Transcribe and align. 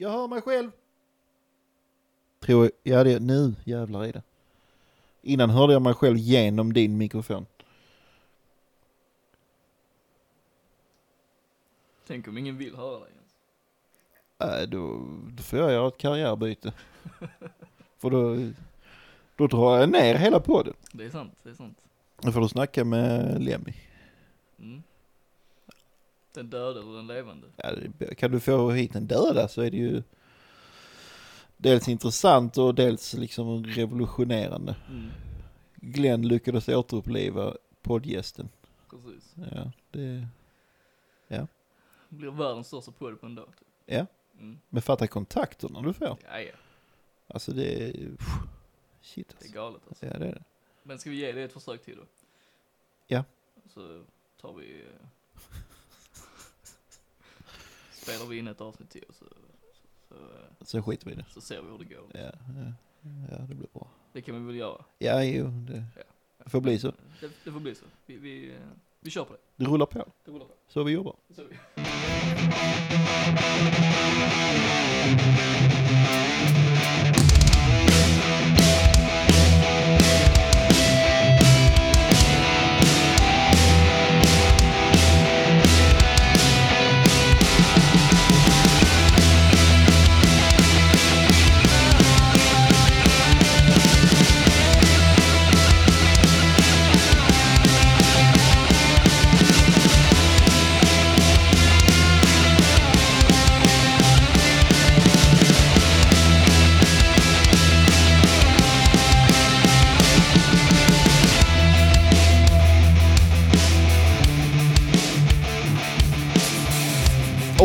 Jag 0.00 0.10
hör 0.10 0.28
mig 0.28 0.42
själv. 0.42 0.70
Tror 2.38 2.64
jag, 2.64 2.72
ja 2.82 3.04
det, 3.04 3.20
nu 3.20 3.54
jävlar 3.64 4.04
är 4.04 4.12
det. 4.12 4.22
Innan 5.22 5.50
hörde 5.50 5.72
jag 5.72 5.82
mig 5.82 5.94
själv 5.94 6.16
genom 6.16 6.72
din 6.72 6.98
mikrofon. 6.98 7.46
Tänk 12.06 12.28
om 12.28 12.38
ingen 12.38 12.58
vill 12.58 12.76
höra 12.76 12.98
dig 12.98 13.08
ens. 13.12 14.62
Äh, 14.62 14.68
då, 14.68 15.06
då 15.30 15.42
får 15.42 15.58
jag 15.58 15.72
göra 15.72 15.88
ett 15.88 15.98
karriärbyte. 15.98 16.72
För 17.98 18.10
då, 18.10 18.52
då 19.36 19.46
drar 19.46 19.78
jag 19.78 19.90
ner 19.90 20.14
hela 20.14 20.40
podden. 20.40 20.74
Det 20.92 21.04
är 21.04 21.10
sant, 21.10 21.38
det 21.42 21.50
är 21.50 21.54
sant. 21.54 21.78
Då 22.20 22.32
får 22.32 22.40
du 22.40 22.48
snacka 22.48 22.84
med 22.84 23.42
Lemmy. 23.42 23.74
Mm. 24.58 24.82
Den 26.32 26.50
döda 26.50 26.80
eller 26.80 26.96
den 26.96 27.06
levande? 27.06 27.46
Ja, 27.56 27.70
kan 28.16 28.30
du 28.30 28.40
få 28.40 28.70
hit 28.70 28.94
en 28.94 29.06
döda 29.06 29.48
så 29.48 29.62
är 29.62 29.70
det 29.70 29.76
ju 29.76 30.02
dels 31.56 31.88
intressant 31.88 32.58
och 32.58 32.74
dels 32.74 33.14
liksom 33.14 33.64
revolutionerande. 33.64 34.76
Mm. 34.90 35.10
Glenn 35.76 36.28
lyckades 36.28 36.68
återuppliva 36.68 37.56
poddgästen. 37.82 38.48
Precis. 38.90 39.34
Ja, 39.52 39.72
det, 39.90 40.26
Det 41.28 41.46
blir 42.08 42.30
världens 42.30 42.66
största 42.66 42.92
podd 42.92 43.20
på 43.20 43.26
en 43.26 43.34
dag. 43.34 43.46
Typ. 43.58 43.68
ja. 43.86 44.06
Mm. 44.40 44.58
Men 44.68 44.82
fatta 44.82 45.06
kontakterna 45.06 45.82
du 45.82 45.92
får. 45.92 46.16
Ja, 46.30 46.40
ja. 46.40 46.52
Alltså 47.26 47.52
det 47.52 47.82
är, 47.84 47.92
shit 49.02 49.28
Det 49.28 49.34
är 49.34 49.36
alltså. 49.38 49.54
galet 49.54 49.82
alltså. 49.88 50.06
Ja 50.06 50.18
det 50.18 50.26
är 50.26 50.32
det. 50.34 50.42
Men 50.82 50.98
ska 50.98 51.10
vi 51.10 51.16
ge 51.16 51.32
det 51.32 51.42
ett 51.42 51.52
försök 51.52 51.84
till 51.84 51.96
då? 51.96 52.02
Ja. 53.06 53.24
Så 53.74 54.04
tar 54.40 54.52
vi... 54.52 54.84
spelar 58.02 58.26
vi 58.26 58.38
in 58.38 58.48
ett 58.48 58.60
avsnitt 58.60 58.90
till 58.90 59.04
och 59.08 59.14
så, 59.14 59.24
så, 60.08 60.14
eh, 60.14 60.20
Så 60.60 60.82
skiter 60.82 61.06
vi 61.06 61.12
i 61.12 61.14
det. 61.16 61.24
så 61.34 61.40
ser 61.40 61.62
vi 61.62 61.68
hur 61.70 61.78
det 61.78 61.84
går. 61.84 62.04
Ja, 62.14 62.20
ja, 62.20 62.72
ja 63.30 63.36
det 63.48 63.54
blir 63.54 63.68
bra. 63.72 63.88
Det 64.12 64.22
kan 64.22 64.34
vi 64.40 64.46
väl 64.46 64.56
göra. 64.56 64.84
Ja, 64.98 65.22
jo, 65.24 65.44
det, 65.46 65.84
det 66.44 66.50
får 66.50 66.60
bli 66.60 66.78
så. 66.78 66.92
Det, 67.20 67.30
det 67.44 67.52
får 67.52 67.60
bli 67.60 67.74
så. 67.74 67.84
Vi, 68.06 68.16
vi, 68.16 68.50
eh, 68.50 68.60
vi 69.00 69.10
kör 69.10 69.24
på 69.24 69.32
det. 69.32 69.38
Det 69.56 69.64
rullar 69.64 69.86
på. 69.86 70.12
Det 70.24 70.30
rullar 70.30 70.46
på. 70.46 70.54
Så 70.68 70.82
vi 70.82 70.92
jobbar. 70.92 71.16
Ser 71.34 71.44
vi. 71.44 71.56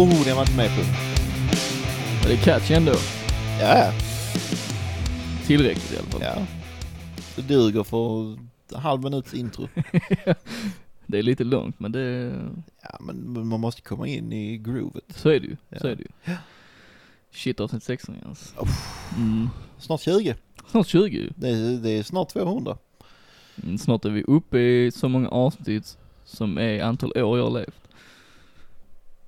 Oh, 0.05 0.25
den 0.25 0.35
var 0.35 0.41
inte 0.43 0.55
med 0.57 0.69
på. 0.69 0.81
Men 2.21 2.27
det 2.27 2.33
är 2.33 2.37
catchy 2.43 2.73
ändå. 2.73 2.93
Ja, 3.61 3.91
Tillräckligt 5.45 5.93
i 5.93 5.97
alla 5.97 6.07
fall. 6.07 6.21
ja. 6.23 6.45
Det 7.35 7.41
duger 7.41 7.83
för 7.83 8.37
halv 8.77 9.03
minuts 9.03 9.33
intro. 9.33 9.67
Det 11.07 11.17
är 11.19 11.23
lite 11.23 11.43
långt 11.43 11.79
men 11.79 11.91
det, 11.91 12.33
Ja, 12.83 12.97
men 12.99 13.47
man 13.47 13.59
måste 13.59 13.81
komma 13.81 14.07
in 14.07 14.33
i 14.33 14.57
groovet. 14.57 15.03
så 15.09 15.29
är 15.29 15.39
det 15.39 15.47
ju. 15.47 15.57
Så 15.79 15.87
Ja. 15.87 15.91
är 15.91 15.95
det 15.95 16.03
ju. 16.03 16.35
Shit 17.31 17.59
avsnitt 17.59 17.83
16 17.83 18.15
Jens. 18.25 18.53
Mm. 19.17 19.49
Snart 19.79 20.01
20. 20.01 20.35
Snart 20.71 20.87
20 20.87 21.17
ju. 21.17 21.29
Det 21.35 21.49
är, 21.49 21.77
det 21.83 21.89
är 21.89 22.03
snart 22.03 22.29
200. 22.29 22.77
Mm, 23.63 23.77
Snart 23.77 24.05
är 24.05 24.09
vi 24.09 24.23
uppe 24.23 24.59
i 24.59 24.91
så 24.91 25.09
många 25.09 25.29
avsnitt 25.29 25.97
som 26.25 26.57
är 26.57 26.83
antal 26.83 27.11
år 27.17 27.37
jag 27.37 27.45
har 27.51 27.59
levt. 27.59 27.84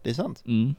Det 0.08 0.12
är 0.12 0.16
sant. 0.16 0.44
Mm. 0.46 0.76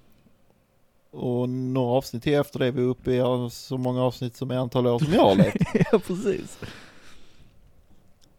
Och 1.11 1.49
några 1.49 1.91
avsnitt 1.97 2.22
till 2.22 2.34
efter 2.34 2.59
det 2.59 2.66
är 2.66 2.72
vi 2.72 2.83
uppe 2.83 3.12
i 3.12 3.49
så 3.50 3.78
många 3.78 4.03
avsnitt 4.03 4.37
som 4.37 4.50
är 4.50 4.56
antal 4.56 4.87
år 4.87 4.99
som 4.99 5.12
jag 5.12 5.22
har 5.22 5.34
levt. 5.37 5.55
ja 5.93 5.99
precis. 5.99 6.59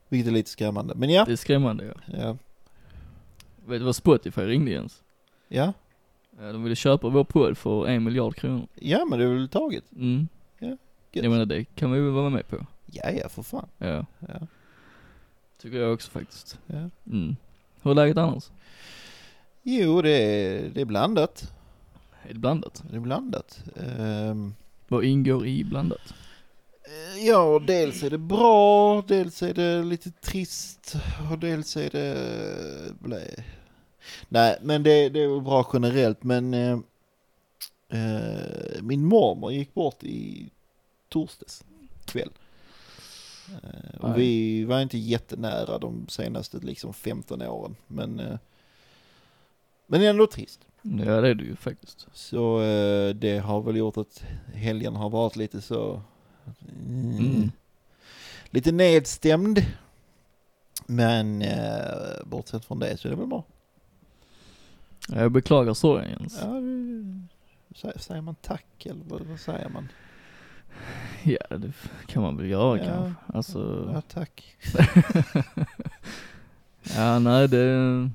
Vilket 0.07 0.27
är 0.27 0.31
lite 0.31 0.49
skrämmande. 0.49 0.93
Men 0.95 1.09
ja. 1.09 1.25
Det 1.25 1.31
är 1.31 1.35
skrämmande 1.35 1.85
ja. 1.85 2.17
Ja. 2.19 2.37
Vet 3.65 3.79
du 3.79 3.85
vad 3.85 3.95
Spotify 3.95 4.41
ringde 4.41 4.71
Jens? 4.71 5.03
Ja, 5.47 5.73
Ja, 6.39 6.51
De 6.51 6.63
ville 6.63 6.75
köpa 6.75 7.09
vår 7.09 7.23
podd 7.23 7.57
för 7.57 7.87
en 7.87 8.03
miljard 8.03 8.35
kronor. 8.35 8.67
ja 8.75 9.05
men 9.05 9.19
det 9.19 9.25
är 9.25 9.29
väl 9.33 9.49
taget. 9.49 9.83
Mm. 9.95 10.27
Ja, 10.59 10.67
gött. 10.67 10.79
Jag 11.11 11.31
menar 11.31 11.45
det 11.45 11.63
kan 11.63 11.91
vi 11.91 11.99
väl 11.99 12.11
vara 12.11 12.29
med 12.29 12.47
på. 12.47 12.65
Ja, 12.85 13.09
ja 13.11 13.29
för 13.29 13.43
fan. 13.43 13.67
Ja, 13.77 14.05
Ja, 14.19 14.47
tycker 15.61 15.77
jag 15.77 15.93
också 15.93 16.11
faktiskt. 16.11 16.59
ja. 16.67 16.89
Mm. 17.11 17.35
Hur 17.81 17.91
är 17.91 17.95
läget 17.95 18.17
annars? 18.17 18.49
Jo, 19.63 20.01
det 20.01 20.09
är, 20.11 20.69
det 20.69 20.81
är 20.81 20.85
blandat. 20.85 21.51
Är 22.23 22.33
det 22.33 22.39
blandat? 22.39 22.83
Det 22.89 22.95
är 22.95 22.99
blandat. 22.99 23.63
Ehm, 23.75 24.55
Vad 24.87 25.03
ingår 25.03 25.47
i 25.47 25.63
blandat? 25.63 26.13
eh, 26.85 27.25
ja, 27.25 27.59
dels 27.67 28.03
är 28.03 28.09
det 28.09 28.17
bra, 28.17 29.01
dels 29.07 29.43
är 29.43 29.53
det 29.53 29.83
lite 29.83 30.11
trist 30.11 30.95
och 31.31 31.39
dels 31.39 31.77
är 31.77 31.89
det... 31.89 32.93
Blä. 32.99 33.25
Nej, 34.29 34.57
men 34.61 34.83
det, 34.83 35.09
det 35.09 35.19
är 35.23 35.27
väl 35.27 35.41
bra 35.41 35.69
generellt, 35.73 36.23
men 36.23 36.53
eh, 36.53 36.79
eh, 37.89 38.81
min 38.81 39.05
mormor 39.05 39.51
gick 39.51 39.73
bort 39.73 40.03
i 40.03 40.49
torsdags 41.09 41.63
kväll. 42.05 42.29
Eh, 43.63 43.99
och 43.99 44.09
Nej. 44.09 44.19
vi 44.19 44.63
var 44.63 44.81
inte 44.81 44.97
jättenära 44.97 45.77
de 45.77 46.05
senaste 46.09 46.57
liksom 46.57 46.93
15 46.93 47.41
åren, 47.41 47.75
men, 47.87 48.19
eh, 48.19 48.37
men 49.89 50.01
ändå 50.03 50.27
trist. 50.27 50.59
Ja 50.81 51.21
det 51.21 51.29
är 51.29 51.35
det 51.35 51.43
ju 51.43 51.55
faktiskt. 51.55 52.07
Så 52.13 52.61
eh, 52.61 53.09
det 53.15 53.37
har 53.39 53.61
väl 53.61 53.75
gjort 53.77 53.97
att 53.97 54.23
helgen 54.53 54.95
har 54.95 55.09
varit 55.09 55.35
lite 55.35 55.61
så... 55.61 56.01
Mm, 56.87 57.17
Mm. 57.19 57.51
Lite 58.49 58.71
nedstämd. 58.71 59.65
Men 60.85 61.41
eh, 61.41 62.25
bortsett 62.25 62.65
från 62.65 62.79
det 62.79 62.97
så 62.97 63.07
är 63.07 63.09
det 63.09 63.15
väl 63.17 63.27
bra. 63.27 63.43
Ja, 65.09 65.15
Jag 65.21 65.31
beklagar 65.31 65.73
sorgen 65.73 66.09
Jens. 66.19 66.39
Ja, 66.41 66.47
det- 66.47 67.27
sä- 67.75 67.97
säger 67.99 68.21
man 68.21 68.35
tack 68.35 68.85
eller 68.85 69.03
vad, 69.07 69.21
vad 69.21 69.39
säger 69.39 69.69
man? 69.69 69.87
Ja 71.23 71.57
det 71.57 71.71
kan 72.07 72.21
man 72.23 72.37
väl 72.37 72.49
göra 72.49 72.77
Ja. 72.77 72.83
kanske. 72.85 73.13
Alltså, 73.37 73.89
Ja, 73.93 74.01
tack. 74.01 74.55
ja 76.95 77.19
nej 77.19 77.47
det, 77.47 78.09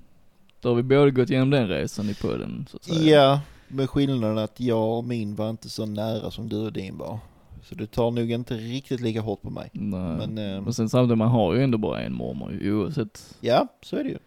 då 0.65 0.71
har 0.71 0.77
vi 0.77 0.83
båda 0.83 1.11
gått 1.11 1.31
igenom 1.31 1.51
den 1.51 1.69
resan 1.69 2.11
i 2.11 2.15
podden 2.15 2.67
så 2.71 2.77
att 2.77 2.85
säga. 2.85 3.01
Ja, 3.17 3.41
med 3.69 3.91
skillnaden 3.91 4.39
att 4.39 4.61
jag 4.61 4.99
och 4.99 5.05
min 5.05 5.35
var 5.35 5.51
inte 5.51 5.71
så 5.71 5.87
nära 5.87 6.31
som 6.31 6.49
du 6.49 6.57
och 6.57 6.73
din 6.73 6.99
var. 6.99 7.19
Så 7.63 7.75
det 7.75 7.87
tar 7.87 8.11
nog 8.11 8.31
inte 8.31 8.55
riktigt 8.57 9.01
lika 9.01 9.21
hårt 9.21 9.43
på 9.43 9.51
mig. 9.51 9.71
Nej. 9.73 10.01
Men 10.01 10.39
eh, 10.39 10.61
Men 10.63 10.75
sen 10.75 10.89
samtidigt, 10.89 11.19
man 11.19 11.29
har 11.29 11.55
ju 11.55 11.63
ändå 11.63 11.79
bara 11.79 12.01
en 12.01 12.13
mormor 12.15 12.53
ju, 12.53 12.75
oavsett, 12.75 13.37
ja, 13.41 13.69
så 13.83 13.97
är 13.97 14.05
det 14.05 14.11
ju. 14.11 14.19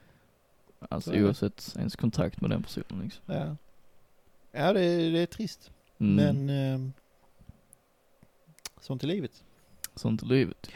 alltså 0.89 1.11
Så 1.11 1.17
oavsett 1.17 1.73
ens 1.77 1.95
kontakt 1.95 2.41
med 2.41 2.49
den 2.49 2.63
personen 2.63 3.01
liksom. 3.03 3.23
Ja, 3.25 3.55
ja 4.51 4.73
det, 4.73 4.81
är- 4.83 5.11
det 5.11 5.19
är 5.19 5.25
trist. 5.25 5.71
Mm. 5.99 6.15
Men 6.45 6.49
eh, 6.73 6.89
sånt 8.81 9.03
är 9.03 9.07
livet. 9.07 9.43
Sånt 9.95 10.21
är 10.21 10.25
livet. 10.25 10.69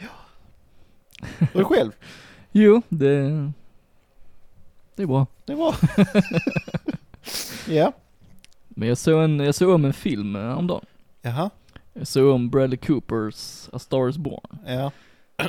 Och 1.40 1.58
du 1.58 1.64
själv? 1.64 1.92
Jo, 2.54 2.82
det, 2.88 3.52
det 4.94 5.02
är 5.02 5.06
bra. 5.06 5.26
Det 5.44 5.52
är 5.52 5.56
bra. 5.56 5.74
ja. 7.74 7.92
Men 8.68 8.88
jag 8.88 8.98
såg 8.98 9.24
en, 9.24 9.40
jag 9.40 9.54
såg 9.54 9.70
om 9.70 9.84
en 9.84 9.92
film 9.92 10.36
eh, 10.36 10.42
häromdagen. 10.42 10.84
Jaha. 11.22 11.50
Jag 11.92 12.06
såg 12.06 12.34
om 12.34 12.50
Bradley 12.50 12.76
Coopers 12.76 13.68
A 13.72 13.78
Star 13.78 14.08
Is 14.08 14.18
Born. 14.18 14.58
Ja. 14.66 14.92
Är 15.36 15.48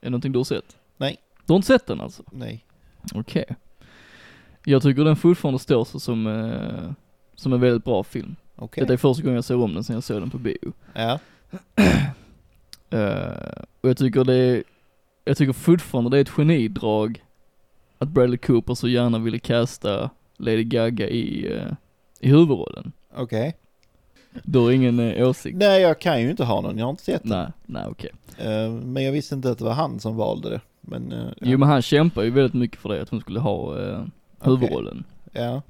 det 0.00 0.10
någonting 0.10 0.32
du 0.32 0.38
har 0.38 0.44
sett? 0.44 0.76
Nej. 0.96 1.16
Du 1.46 1.52
har 1.52 1.56
inte 1.56 1.66
sett 1.66 1.86
den 1.86 2.00
alltså? 2.00 2.22
Nej. 2.32 2.64
Okej. 3.14 3.44
Jag 4.64 4.82
tycker 4.82 5.04
den 5.04 5.16
fortfarande 5.16 5.58
står 5.58 5.84
sig 5.84 6.00
som, 6.00 6.26
eh, 6.26 6.92
som 7.34 7.52
en 7.52 7.60
väldigt 7.60 7.84
bra 7.84 8.04
film. 8.04 8.36
Okej. 8.56 8.80
Detta 8.80 8.92
är 8.92 8.96
första 8.96 9.22
gången 9.22 9.34
jag 9.34 9.44
såg 9.44 9.62
om 9.62 9.74
den 9.74 9.84
sen 9.84 9.94
jag 9.94 10.04
såg 10.04 10.22
den 10.22 10.30
på 10.30 10.38
bio. 10.38 10.72
Ja. 10.94 11.18
Eh, 12.92 13.62
och 13.80 13.88
jag 13.88 13.96
tycker 13.96 14.24
det 14.24 14.34
är, 14.34 14.64
jag 15.24 15.36
tycker 15.36 15.52
fortfarande 15.52 16.10
det 16.10 16.16
är 16.18 16.20
ett 16.20 16.28
genidrag 16.28 17.22
att 18.00 18.08
Bradley 18.08 18.38
Cooper 18.38 18.74
så 18.74 18.88
gärna 18.88 19.18
ville 19.18 19.38
casta 19.38 20.10
Lady 20.36 20.64
Gaga 20.64 21.08
i, 21.08 21.52
eh, 21.56 21.72
i 22.20 22.28
huvudrollen. 22.28 22.92
Okej. 23.16 23.56
Du 24.44 24.58
har 24.58 24.70
ingen 24.70 25.00
eh, 25.00 25.28
åsikt? 25.28 25.56
Nej, 25.58 25.82
jag 25.82 25.98
kan 26.00 26.22
ju 26.22 26.30
inte 26.30 26.44
ha 26.44 26.60
någon, 26.60 26.78
jag 26.78 26.86
har 26.86 26.90
inte 26.90 27.02
sett 27.04 27.22
den. 27.22 27.30
Nej, 27.38 27.48
nej 27.66 27.84
okej. 27.90 28.10
Eh, 28.38 28.70
men 28.70 29.04
jag 29.04 29.12
visste 29.12 29.34
inte 29.34 29.50
att 29.50 29.58
det 29.58 29.64
var 29.64 29.72
han 29.72 30.00
som 30.00 30.16
valde 30.16 30.50
det. 30.50 30.60
Men, 30.80 31.12
eh, 31.12 31.26
Jo 31.40 31.58
men 31.58 31.68
han 31.68 31.82
kämpar 31.82 32.22
ju 32.22 32.30
väldigt 32.30 32.54
mycket 32.54 32.80
för 32.80 32.88
det, 32.88 33.02
att 33.02 33.08
hon 33.08 33.20
skulle 33.20 33.40
ha 33.40 33.82
eh, 33.88 34.04
huvudrollen. 34.40 35.04
ja. 35.32 35.62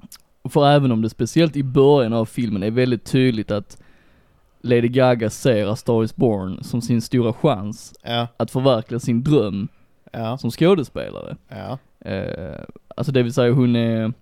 För 0.49 0.67
även 0.67 0.91
om 0.91 1.01
det 1.01 1.09
speciellt 1.09 1.55
i 1.55 1.63
början 1.63 2.13
av 2.13 2.25
filmen 2.25 2.63
är 2.63 2.71
väldigt 2.71 3.05
tydligt 3.05 3.51
att 3.51 3.81
Lady 4.61 4.87
Gaga 4.87 5.29
ser 5.29 5.67
A 5.67 5.75
Star 5.75 6.03
Is 6.03 6.15
Born 6.15 6.63
som 6.63 6.81
sin 6.81 7.01
stora 7.01 7.33
chans 7.33 7.93
Ja, 8.03 8.27
att 8.37 8.51
förverkliga 8.51 8.99
sin 8.99 9.23
dröm 9.23 9.67
ja, 10.11 10.37
som 10.37 10.51
skådespelare. 10.51 11.37
ja, 11.49 11.77
Eh, 12.05 12.63
alltså 12.95 13.11
det 13.11 13.23
vill 13.23 13.33
säga 13.33 13.53
hon 13.53 13.75
är, 13.75 14.13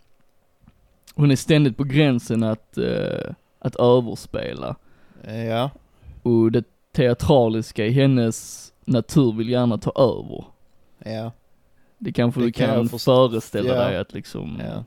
hon 1.16 1.32
är 1.32 1.36
ständigt 1.36 1.78
på 1.78 1.84
gränsen 1.84 2.44
att, 2.44 2.78
eh, 2.78 3.32
att 3.60 3.76
överspela. 3.76 4.76
ja, 5.50 5.70
Och 6.24 6.52
det 6.52 6.64
teatraliska 6.92 7.86
i 7.86 7.92
hennes 7.92 8.66
natur 8.86 9.34
vill 9.34 9.50
gärna 9.50 9.78
ta 9.78 9.92
över. 9.96 10.44
ja, 11.16 11.32
Det 11.98 12.12
kanske 12.12 12.40
Det 12.42 12.46
du 12.46 12.52
kan 12.52 12.88
kan, 12.88 13.00
föreställa 13.00 13.76
Ja. 13.76 13.84
dig 13.88 13.98
att 13.98 14.14
liksom, 14.14 14.62
ja, 14.66 14.84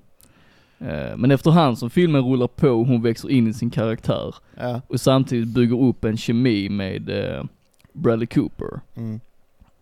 eh, 0.87 1.17
men 1.17 1.31
efterhand 1.31 1.79
som 1.79 1.91
filmen 1.91 2.23
rullar 2.25 2.47
på 2.49 2.69
hon 2.69 3.03
växer 3.03 3.31
in 3.31 3.49
i 3.49 3.53
sin 3.55 3.71
karaktär 3.71 4.35
ja, 4.56 4.81
och 4.88 5.00
samtidigt 5.00 5.49
bygger 5.55 5.83
upp 5.83 6.05
en 6.05 6.17
kemi 6.17 6.69
med 6.69 7.09
eh, 7.11 7.45
Bradley 7.93 8.27
Cooper, 8.27 8.81
mm, 8.97 9.21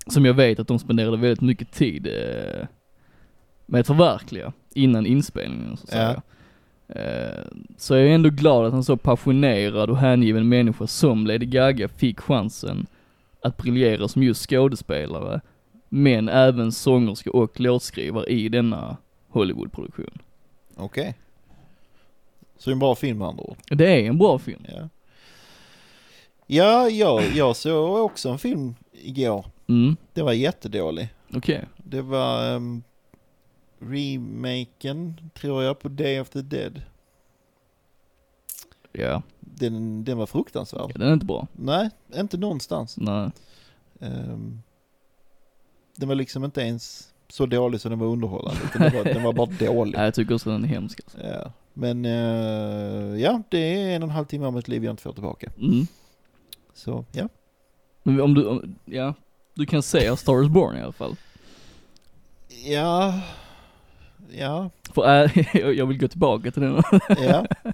som 0.06 0.24
jag 0.24 0.34
vet 0.34 0.58
att 0.58 0.68
de 0.68 0.78
spenderade 0.78 1.16
väldigt 1.16 1.40
mycket 1.40 1.72
tid 1.72 2.06
eh, 2.06 2.66
med 3.70 3.80
att 3.80 3.86
förverkliga 3.86 4.52
innan 4.74 5.06
inspelningen 5.06 5.76
så 5.76 5.84
att 5.86 5.92
Ja. 5.94 5.98
säga. 5.98 6.22
Eh, 6.88 7.44
så 7.76 7.94
jag 7.94 8.02
är 8.06 8.10
ändå 8.14 8.30
glad 8.30 8.66
att 8.66 8.72
en 8.72 8.84
så 8.84 8.96
passionerad 8.96 9.90
och 9.90 9.96
hängiven 9.98 10.48
människa 10.48 10.86
som 10.86 11.26
Lady 11.26 11.46
Gaga 11.46 11.88
fick 11.88 12.20
chansen 12.20 12.86
att 13.42 13.56
briljera 13.56 14.08
som 14.08 14.22
just 14.22 14.50
skådespelare, 14.50 15.40
men 15.88 16.28
även 16.28 16.72
sångerska 16.72 17.30
och 17.30 17.60
låtskrivare 17.60 18.26
i 18.26 18.48
denna 18.48 18.96
Hollywoodproduktion. 19.28 20.18
okej. 20.76 21.14
Så 22.58 22.70
det 22.70 22.72
är 22.72 22.74
en 22.74 22.78
bra 22.78 22.94
film 22.94 23.18
med 23.18 23.28
andra 23.28 23.44
ord. 23.44 23.56
Det 23.68 23.86
är 24.02 24.08
en 24.08 24.18
bra 24.18 24.38
film. 24.38 24.64
Ja, 24.68 24.88
ja 26.46 26.88
jag, 26.88 27.22
jag 27.34 27.56
såg 27.56 28.04
också 28.04 28.28
en 28.28 28.38
film 28.38 28.74
igår. 28.92 29.46
Mm, 29.68 29.96
Den 30.12 30.24
var 30.24 30.32
jättedålig. 30.32 31.08
okej. 31.34 31.64
Det 31.76 32.02
var 32.02 32.54
um, 32.54 32.82
remaken, 33.80 35.30
tror 35.34 35.62
jag, 35.62 35.78
på 35.78 35.88
Day 35.88 36.20
of 36.20 36.28
the 36.28 36.42
Dead. 36.42 36.82
Ja. 38.92 39.22
Den, 39.40 40.04
den 40.04 40.18
var 40.18 40.26
fruktansvärd. 40.26 40.90
ja, 40.94 40.98
den 40.98 41.08
är 41.08 41.12
inte 41.12 41.26
bra. 41.26 41.46
Nej, 41.52 41.90
inte 42.14 42.36
någonstans. 42.36 42.96
Nej. 42.96 43.30
Ehm, 44.00 44.62
den 45.96 46.08
var 46.08 46.14
liksom 46.14 46.44
inte 46.44 46.60
ens 46.60 47.12
så 47.28 47.46
dålig 47.46 47.80
som 47.80 47.90
den 47.90 47.98
var 47.98 48.06
underhållande. 48.06 48.60
Den 48.72 48.92
var, 48.92 49.04
den 49.04 49.22
var 49.22 49.32
bara 49.32 49.46
dålig. 49.66 49.94
Nej, 49.96 50.04
jag 50.04 50.14
tycker 50.14 50.34
också 50.34 50.50
den 50.50 50.64
är 50.64 50.68
hemsk 50.68 51.00
alltså. 51.04 51.26
Ja. 51.26 51.52
Men 51.74 52.04
eh, 52.04 53.20
ja, 53.20 53.42
det 53.48 53.58
är 53.58 53.96
en 53.96 54.02
och 54.02 54.08
en 54.08 54.14
halv 54.14 54.24
timme 54.24 54.46
av 54.46 54.52
mitt 54.52 54.68
liv 54.68 54.84
jag 54.84 54.92
inte 54.92 55.02
får 55.02 55.12
tillbaka. 55.12 55.50
Mm. 55.58 55.86
Så 56.74 57.04
ja. 57.12 57.28
Men 58.02 58.20
om 58.20 58.34
du, 58.34 58.46
om, 58.46 58.74
ja, 58.84 59.14
du 59.54 59.66
kan 59.66 59.82
se 59.82 60.08
A 60.08 60.16
Star 60.16 60.42
Is 60.42 60.48
Born 60.48 60.76
i 60.76 60.82
alla 60.82 60.92
fall. 60.92 61.16
Ja. 62.64 63.20
Ja. 64.38 64.70
För 64.94 65.24
äh, 65.24 65.56
jag 65.78 65.86
vill 65.86 65.98
gå 65.98 66.08
tillbaka 66.08 66.50
till 66.50 66.62
den. 66.62 66.82
Ja. 67.08 67.46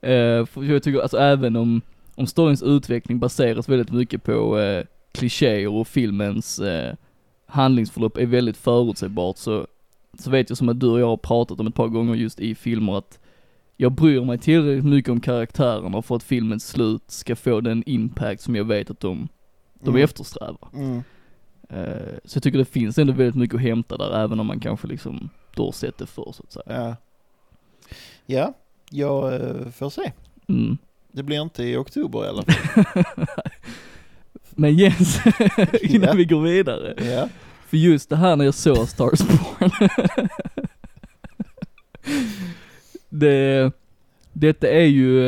Eh, 0.00 0.46
för 0.46 0.62
jag 0.64 0.82
tycker, 0.82 1.00
alltså 1.00 1.18
även 1.18 1.56
om, 1.56 1.80
om 2.14 2.26
storyns 2.26 2.62
utveckling 2.62 3.18
baseras 3.18 3.68
väldigt 3.68 3.92
mycket 3.92 4.22
på 4.22 4.58
eh, 4.58 4.84
klichéer 5.12 5.68
och 5.68 5.88
filmens 5.88 6.58
eh, 6.58 6.94
handlingsförlopp 7.46 8.16
är 8.16 8.26
väldigt 8.26 8.56
förutsägbart 8.56 9.36
så, 9.38 9.66
så 10.18 10.30
vet 10.30 10.48
jag 10.50 10.58
som 10.58 10.68
att 10.68 10.80
du 10.80 10.86
och 10.88 11.00
jag 11.00 11.06
har 11.06 11.16
pratat 11.16 11.60
om 11.60 11.66
ett 11.66 11.74
par 11.74 11.88
gånger 11.88 12.14
just 12.14 12.40
i 12.40 12.54
filmer 12.54 12.98
att 12.98 13.18
jag 13.76 13.92
bryr 13.92 14.20
mig 14.24 14.38
tillräckligt 14.38 14.84
mycket 14.84 15.10
om 15.10 15.20
karaktärerna 15.20 16.02
för 16.02 16.16
att 16.16 16.22
filmens 16.22 16.68
slut 16.68 17.02
ska 17.06 17.36
få 17.36 17.60
den 17.60 17.82
impact 17.86 18.40
som 18.42 18.56
jag 18.56 18.64
vet 18.64 18.90
att 18.90 19.00
de, 19.00 19.28
de 19.80 19.90
Mm. 19.90 20.02
eftersträvar. 20.04 20.68
Mm. 20.74 21.02
Eh, 21.74 22.14
så 22.24 22.36
jag 22.36 22.42
tycker 22.42 22.58
det 22.58 22.64
finns 22.64 22.98
ändå 22.98 23.12
väldigt 23.12 23.34
mycket 23.34 23.54
att 23.56 23.62
hämta 23.62 23.96
där 23.96 24.24
även 24.24 24.40
om 24.40 24.46
man 24.46 24.60
kanske 24.60 24.86
liksom 24.86 25.28
då 25.54 25.72
sett 25.72 25.98
det 25.98 26.06
förr 26.06 26.32
så 26.34 26.42
att 26.42 26.52
säga. 26.52 26.64
Ja. 26.78 26.96
Ja, 28.26 28.54
jag 28.90 29.34
eh, 29.34 29.68
får 29.70 29.90
se. 29.90 30.12
Mm. 30.48 30.78
Det 31.12 31.22
blir 31.22 31.42
inte 31.42 31.64
i 31.64 31.76
oktober 31.76 32.24
i 32.24 32.28
alla 32.28 32.42
fall. 32.42 32.84
Men 34.50 34.74
Jens, 34.76 35.20
innan 35.82 36.08
Ja. 36.08 36.14
vi 36.14 36.24
går 36.24 36.40
vidare. 36.42 36.94
Ja. 37.10 37.28
För 37.66 37.76
just 37.76 38.10
det 38.10 38.16
här 38.16 38.36
när 38.36 38.44
jag 38.44 38.54
såg 38.54 38.88
Stars 38.88 39.18
Born. 39.20 39.70
det, 43.08 43.72
detta 44.32 44.68
är 44.68 44.84
ju 44.86 45.20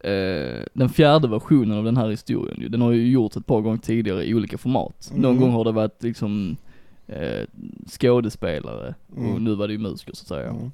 eh, 0.00 0.62
den 0.72 0.88
fjärde 0.88 1.28
versionen 1.28 1.78
av 1.78 1.84
den 1.84 1.96
här 1.96 2.08
historien. 2.08 2.70
Den 2.72 2.80
har 2.80 2.92
ju 2.92 3.10
gjorts 3.10 3.36
ett 3.36 3.46
par 3.46 3.60
gånger 3.60 3.78
tidigare 3.78 4.24
i 4.24 4.34
olika 4.34 4.58
format. 4.58 5.10
Någon 5.14 5.24
Mm. 5.30 5.40
gång 5.40 5.50
har 5.52 5.64
det 5.64 5.72
varit 5.72 6.02
liksom 6.02 6.56
eh, 7.08 7.46
skådespelare 7.90 8.94
och 9.12 9.18
Mm. 9.18 9.44
nu 9.44 9.54
var 9.54 9.66
det 9.66 9.72
ju 9.72 9.78
musiker 9.78 10.12
så 10.14 10.22
att 10.22 10.28
säga. 10.28 10.48
Mm. 10.50 10.70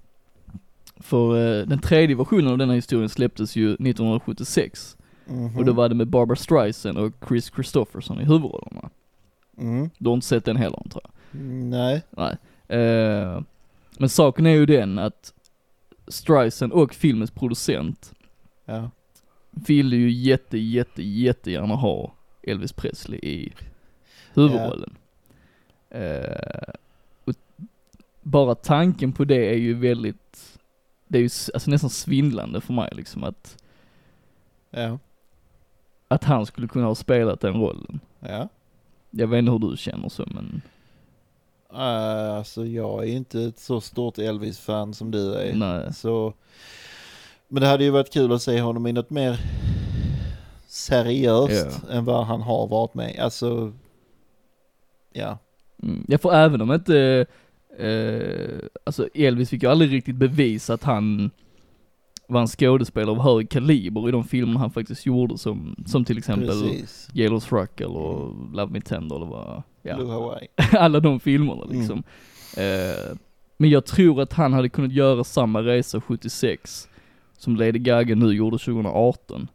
För 0.97 1.37
eh, 1.61 1.67
den 1.67 1.79
tredje 1.79 2.17
versionen 2.17 2.47
av 2.53 2.59
den 2.59 2.69
här 2.69 2.77
historien 2.77 3.09
släpptes 3.09 3.57
ju 3.57 3.69
1976 3.73 4.97
Mhm. 5.27 5.57
och 5.59 5.65
då 5.65 5.73
var 5.73 5.89
det 5.89 5.95
med 5.95 6.09
Barbara 6.09 6.37
Streisand 6.37 6.99
och 6.99 7.13
Chris 7.29 7.51
Christopherson 7.55 8.21
i 8.21 8.25
huvudrollerna. 8.25 8.91
Mm. 9.59 9.91
Du 9.99 10.09
har 10.09 10.15
inte 10.15 10.27
sett 10.27 10.45
den 10.45 10.57
heller 10.57 10.83
tror 10.91 11.03
jag? 11.05 11.41
Nej. 11.71 12.03
Nej. 12.11 12.37
Eh, 12.81 13.41
men 13.99 14.09
saken 14.09 14.47
är 14.47 14.51
ju 14.51 14.67
den 14.67 14.99
att 14.99 15.33
Streisand 16.09 16.73
och 16.73 16.95
filmens 16.95 17.31
producent 17.31 18.15
Ja. 18.65 18.91
Ville 19.53 19.97
ju 19.97 20.11
jätte, 20.11 20.59
jätte, 20.59 21.03
jättegärna 21.03 21.75
ha 21.75 22.15
Elvis 22.43 22.73
Presley 22.73 23.19
i 23.23 23.53
huvudrollen. 24.35 24.95
Eh, 25.91 26.75
och 27.25 27.35
bara 28.23 28.55
tanken 28.55 29.13
på 29.13 29.25
det 29.25 29.51
är 29.51 29.57
ju 29.59 29.75
väldigt, 29.75 30.59
det 31.09 31.19
är 31.19 31.23
ju 31.23 31.31
alltså 31.55 31.71
nästan 31.71 31.91
svindlande 31.91 32.61
för 32.61 32.73
mig 32.73 32.89
liksom 32.93 33.25
att, 33.25 33.57
Ja. 34.71 34.99
att 36.09 36.25
han 36.25 36.47
skulle 36.47 36.69
kunna 36.69 36.87
ha 36.87 36.95
spelat 36.95 37.41
den 37.41 37.55
rollen. 37.55 38.01
Ja. 38.21 38.49
Jag 39.11 39.27
vet 39.27 39.39
inte 39.39 39.51
hur 39.53 39.59
du 39.59 39.77
känner 39.77 40.09
så 40.09 40.27
men, 40.27 40.63
Uh, 41.75 42.33
alltså 42.37 42.67
jag 42.67 43.03
är 43.09 43.13
inte 43.13 43.43
ett 43.43 43.59
så 43.59 43.81
stort 43.81 44.19
Elvis-fan 44.19 44.95
som 44.95 45.11
du 45.11 45.35
är. 45.35 45.55
nej. 45.55 45.95
Så, 45.95 46.35
men 47.53 47.63
det 47.63 47.69
hade 47.69 47.85
ju 47.85 47.91
varit 47.91 48.13
kul 48.13 48.33
att 48.33 48.43
se 48.43 48.61
honom 48.61 48.87
i 48.87 48.93
något 48.93 49.11
mer 49.11 49.41
seriöst 50.67 51.81
än 51.91 52.05
vad 52.05 52.27
han 52.27 52.41
har 52.41 52.67
varit 52.67 52.95
med. 52.95 53.19
Alltså, 53.21 53.73
ja. 55.13 55.39
Mm. 55.83 56.05
Ja 56.09 56.19
för 56.19 56.35
även 56.35 56.61
om 56.61 56.73
inte, 56.73 57.27
eh, 57.79 58.69
alltså 58.85 59.09
Elvis 59.15 59.51
fick 59.51 59.63
ju 59.63 59.69
aldrig 59.69 59.93
riktigt 59.93 60.17
bevisa 60.17 60.75
att 60.75 60.83
han 60.83 61.31
var 62.27 62.41
en 62.41 62.47
skådespelare 62.47 63.11
av 63.11 63.23
hög 63.23 63.51
kaliber 63.51 64.09
i 64.09 64.13
de 64.13 64.25
filmer 64.25 64.61
han 64.61 64.71
faktiskt 64.71 65.07
gjorde 65.07 65.39
som, 65.39 65.77
som 65.87 66.05
till 66.05 66.19
exempel 66.19 66.49
Precis. 66.49 67.09
Yellow 67.15 67.43
Rock 67.49 67.81
eller 67.81 68.55
Love 68.57 68.73
Me 68.73 68.81
Tender 68.81 69.17
eller 69.17 69.27
vad, 69.27 69.63
ja. 69.83 69.97
Blue 69.97 70.11
Hawaii. 70.11 70.49
alla 70.73 71.01
de 71.01 71.21
filmerna 71.21 71.65
liksom. 71.65 72.03
Eh, 72.57 73.17
men 73.57 73.71
jag 73.71 73.87
tror 73.87 74.21
att 74.23 74.33
han 74.33 74.53
hade 74.53 74.69
kunnat 74.69 74.93
göra 74.93 75.25
samma 75.25 75.63
resa 75.63 76.01
76 76.01 76.89
som 77.43 77.57
Lady 77.57 77.79
Gaga 77.79 78.15
nu 78.15 78.33
gjorde 78.33 78.59
2018. 78.59 79.49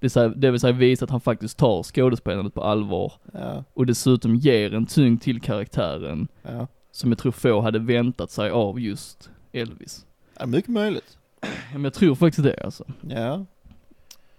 Det 0.00 0.04
vill 0.04 0.10
säga, 0.10 0.28
det 0.28 0.50
vill 0.50 0.60
säga 0.60 0.72
visa 0.72 1.04
att 1.04 1.10
han 1.10 1.20
faktiskt 1.20 1.58
tar 1.58 1.82
skådespelandet 1.82 2.54
på 2.54 2.62
allvar 2.62 3.12
Ja, 3.32 3.64
och 3.74 3.86
dessutom 3.86 4.36
ger 4.36 4.74
en 4.74 4.86
tyngd 4.86 5.22
till 5.22 5.40
karaktären 5.40 6.28
ja. 6.42 6.66
som 6.92 7.10
jag 7.10 7.18
tror 7.18 7.32
få 7.32 7.60
hade 7.60 7.78
väntat 7.78 8.30
sig 8.30 8.50
av 8.50 8.80
just 8.80 9.30
Elvis. 9.52 10.06
ja 10.38 10.46
mycket 10.46 10.70
möjligt. 10.70 11.18
Men 11.72 11.84
jag 11.84 11.94
tror 11.94 12.14
faktiskt 12.14 12.44
det 12.44 12.64
alltså. 12.64 12.84
Ja. 13.08 13.44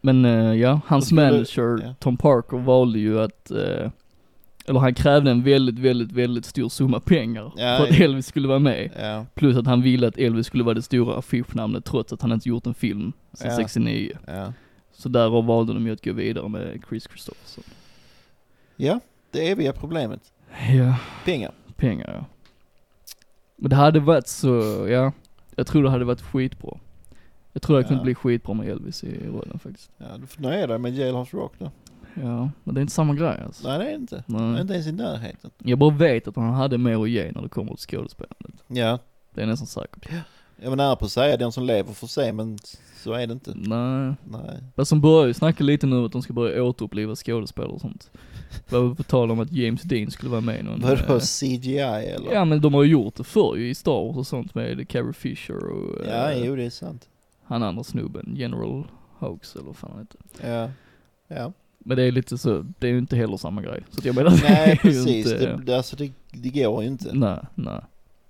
Men 0.01 0.25
eh, 0.25 0.53
ja, 0.53 0.79
hans 0.85 1.11
manager. 1.11 1.95
Tom 1.99 2.17
Parker 2.17 2.57
valde 2.57 2.99
ju 2.99 3.19
att, 3.19 3.51
eh, 3.51 3.91
eller 4.67 4.79
han 4.79 4.93
krävde 4.93 5.31
en 5.31 5.43
väldigt, 5.43 5.79
väldigt, 5.79 6.11
väldigt 6.11 6.45
stor 6.45 6.69
summa 6.69 6.99
pengar 6.99 7.51
Ja, 7.57 7.77
för 7.77 7.83
att. 7.93 7.99
Elvis 7.99 8.25
skulle 8.25 8.47
vara 8.47 8.59
med. 8.59 8.91
Ja, 8.99 9.25
Plus 9.33 9.57
att 9.57 9.65
han 9.65 9.81
ville 9.81 10.07
att 10.07 10.17
Elvis 10.17 10.47
skulle 10.47 10.63
vara 10.63 10.73
det 10.75 10.81
stora 10.81 11.15
affischnamnet 11.17 11.85
trots 11.85 12.13
att 12.13 12.21
han 12.21 12.31
inte 12.31 12.49
gjort 12.49 12.65
en 12.67 12.73
film 12.73 13.13
sedan 13.33 13.49
Ja. 13.51 13.55
69. 13.57 14.11
ja. 14.27 14.53
Så 14.93 15.09
därav 15.09 15.45
valde 15.45 15.73
de 15.73 15.87
ju 15.87 15.93
att 15.93 16.03
gå 16.05 16.13
vidare 16.13 16.49
med 16.49 16.83
Chris 16.89 17.07
Christopherson. 17.09 17.63
Ja, 18.75 18.99
det 19.31 19.49
eviga 19.51 19.73
problemet. 19.73 20.31
Ja, 20.77 20.95
Pengar. 21.25 21.51
pengar 21.75 22.13
ja. 22.17 22.25
Men 23.55 23.69
det 23.69 23.75
hade 23.75 23.99
varit 23.99 24.27
så, 24.27 24.85
ja, 24.89 25.11
jag 25.55 25.67
tror 25.67 25.83
det 25.83 25.89
hade 25.89 26.05
varit 26.05 26.21
skitbra. 26.21 26.77
Jag 27.53 27.61
tror 27.61 27.77
det 27.77 27.83
kunde 27.83 28.03
bli 28.03 28.15
skitbra 28.15 28.53
med 28.53 28.69
Elvis 28.69 29.03
i 29.03 29.27
rollen 29.27 29.59
faktiskt. 29.59 29.91
Ja, 29.97 30.05
du 30.17 30.27
får 30.27 30.41
nöja 30.41 30.67
dig 30.67 30.77
med 30.77 30.93
Jailhouse 30.95 31.37
Rock 31.37 31.53
då. 31.59 31.71
Ja, 32.13 32.49
men 32.63 32.75
det 32.75 32.79
är 32.79 32.81
inte 32.81 32.93
samma 32.93 33.13
grej 33.13 33.41
alltså. 33.45 33.67
Nej 33.67 33.79
det 33.79 33.85
är 33.85 33.89
det 33.89 33.95
inte. 33.95 34.23
Nej. 34.27 34.61
Inte 34.61 34.73
ens 34.73 34.87
i 34.87 34.91
närheten. 34.91 35.51
Jag 35.57 35.77
bara 35.79 35.89
vet 35.89 36.27
att 36.27 36.35
han 36.35 36.53
hade 36.53 36.77
mer 36.77 37.03
att 37.03 37.09
ge 37.09 37.31
när 37.31 37.41
det 37.41 37.49
kommer 37.49 37.75
till 37.75 37.87
skådespelandet. 37.87 38.63
Ja, 38.67 38.99
Det 39.33 39.41
är 39.41 39.45
nästan 39.45 39.67
säkert. 39.67 40.09
jag 40.61 40.69
var 40.69 40.75
nära 40.77 40.95
på 40.95 41.05
att 41.05 41.11
säga 41.11 41.37
den 41.37 41.51
som 41.51 41.63
lever 41.63 41.93
får 41.93 42.07
se 42.07 42.33
men 42.33 42.57
så 42.97 43.13
är 43.13 43.27
det 43.27 43.33
inte. 43.33 43.51
Nej. 43.55 44.13
Nej. 44.23 44.63
Fast 44.75 44.89
som 44.89 45.01
börjar 45.01 45.27
ju 45.27 45.33
snacka 45.33 45.63
lite 45.63 45.87
nu 45.87 46.05
att 46.05 46.11
de 46.11 46.21
ska 46.21 46.33
börja 46.33 46.63
återuppliva 46.63 47.15
skådespelare 47.15 47.71
och 47.71 47.81
sånt. 47.81 48.11
Det 48.69 48.77
var 48.79 48.95
på 48.95 49.03
tal 49.03 49.31
om 49.31 49.39
att 49.39 49.51
James 49.51 49.81
Dean 49.81 50.11
skulle 50.11 50.29
vara 50.31 50.41
med 50.41 50.59
i 50.59 50.63
någon... 50.63 50.81
Vadå 50.81 51.13
eh, 51.13 51.19
CGI 51.19 51.77
eller? 51.79 52.33
Ja 52.33 52.45
men 52.45 52.61
de 52.61 52.73
har 52.73 52.83
ju 52.83 52.91
gjort 52.91 53.15
det 53.15 53.23
förr 53.23 53.55
ju 53.55 53.69
i 53.69 53.75
Star 53.75 54.05
Wars 54.07 54.17
och 54.17 54.27
sånt 54.27 54.55
med 54.55 54.89
Carrie 54.89 55.13
Fisher 55.13 55.65
och 55.65 56.05
Ja, 56.07 56.31
eh, 56.31 56.45
jo 56.45 56.55
det 56.55 56.63
är 56.63 56.69
sant. 56.69 57.09
han 57.43 57.63
andra 57.63 57.83
snubben, 57.83 58.33
General 58.37 58.83
Hoax 59.19 59.55
eller 59.55 59.65
vad 59.65 59.75
fan 59.75 59.91
han 59.91 59.99
heter. 59.99 60.49
Ja. 60.53 60.69
Ja. 61.35 61.53
Men 61.85 61.97
det 61.97 62.03
är 62.03 62.11
lite 62.11 62.37
så, 62.37 62.65
det 62.79 62.87
är 62.87 62.91
ju 62.91 62.97
inte 62.97 63.15
heller 63.15 63.37
samma 63.37 63.61
grej. 63.61 63.83
Så 63.91 64.07
jag 64.07 64.15
menar, 64.15 64.39
Nej 64.49 64.77
precis, 64.81 65.07
Inte, 65.07 65.37
det, 65.37 65.63
det, 65.63 65.77
alltså 65.77 65.95
det, 65.95 66.11
det 66.31 66.49
går 66.49 66.83
ju 66.83 66.87
inte. 66.89 67.13
Nej, 67.13 67.39
nej. 67.55 67.81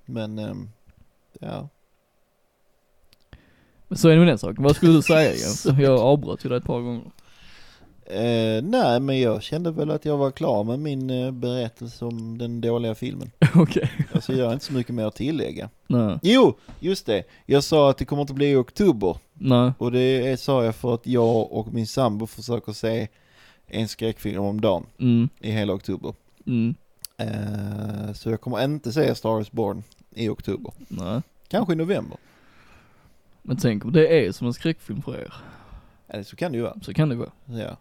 Men, 0.05 0.39
ehm, 0.39 0.69
ja. 1.39 1.67
Men 3.87 3.97
så 3.97 4.09
är 4.09 4.13
det 4.13 4.19
med 4.19 4.27
den 4.27 4.37
saken. 4.37 4.63
Vad 4.63 4.75
skulle 4.75 4.93
du 4.93 5.01
säga 5.01 5.29
Jens? 5.35 5.65
Jag 5.79 5.99
avbröt 5.99 6.45
ju 6.45 6.49
dig 6.49 6.57
ett 6.57 6.63
par 6.63 6.79
gånger. 6.81 7.11
Eh, 8.05 8.63
nej 8.63 8.99
men 8.99 9.19
jag 9.19 9.43
kände 9.43 9.71
väl 9.71 9.91
att 9.91 10.05
jag 10.05 10.17
var 10.17 10.31
klar 10.31 10.63
med 10.63 10.79
min 10.79 11.09
eh, 11.09 11.31
berättelse 11.31 12.05
om 12.05 12.37
den 12.37 12.61
dåliga 12.61 12.95
filmen. 12.95 13.31
Okej. 13.55 13.91
Alltså 14.13 14.33
jag 14.33 14.45
har 14.45 14.53
inte 14.53 14.65
så 14.65 14.73
mycket 14.73 14.95
mer 14.95 15.05
att 15.05 15.15
tillägga. 15.15 15.69
Nej, 15.87 16.19
Jo, 16.21 16.57
just 16.79 17.05
det. 17.05 17.23
Jag 17.45 17.63
sa 17.63 17.89
att 17.89 17.97
det 17.97 18.05
kommer 18.05 18.21
inte 18.21 18.33
bli 18.33 18.51
i 18.51 18.55
oktober. 18.55 19.17
nej, 19.33 19.71
Och 19.77 19.91
det 19.91 20.27
är, 20.31 20.35
sa 20.37 20.63
jag 20.65 20.75
för 20.75 20.93
att 20.93 21.07
jag 21.07 21.51
och 21.51 21.73
min 21.73 21.87
sambo 21.87 22.27
försöker 22.27 22.73
se 22.73 23.07
en 23.71 23.87
skräckfilm 23.87 24.43
om 24.43 24.61
dagen 24.61 24.85
mm, 24.97 25.29
i 25.39 25.51
hela 25.51 25.73
oktober. 25.73 26.13
mm, 26.45 26.75
Eh, 27.17 28.13
så 28.13 28.29
jag 28.29 28.41
kommer 28.41 28.63
inte 28.63 28.91
se 28.93 29.15
Star 29.15 29.41
is 29.41 29.51
Born 29.51 29.83
i 30.09 30.29
oktober. 30.29 30.73
nej. 30.87 31.21
Kanske 31.47 31.73
i 31.73 31.75
november. 31.75 32.17
Men 33.41 33.57
tänk 33.57 33.85
om 33.85 33.91
det 33.91 34.25
är 34.27 34.31
som 34.31 34.47
en 34.47 34.53
skräckfilm 34.53 35.01
för 35.01 35.17
er. 35.21 35.33
Eller 36.07 36.23
så 36.23 36.35
kan 36.35 36.51
det 36.51 36.57
ju 36.57 36.63
vara. 36.63 36.79
Så 36.81 36.93
kan 36.93 37.09
det 37.09 37.15
vara. 37.15 37.31
Ja. 37.45 37.77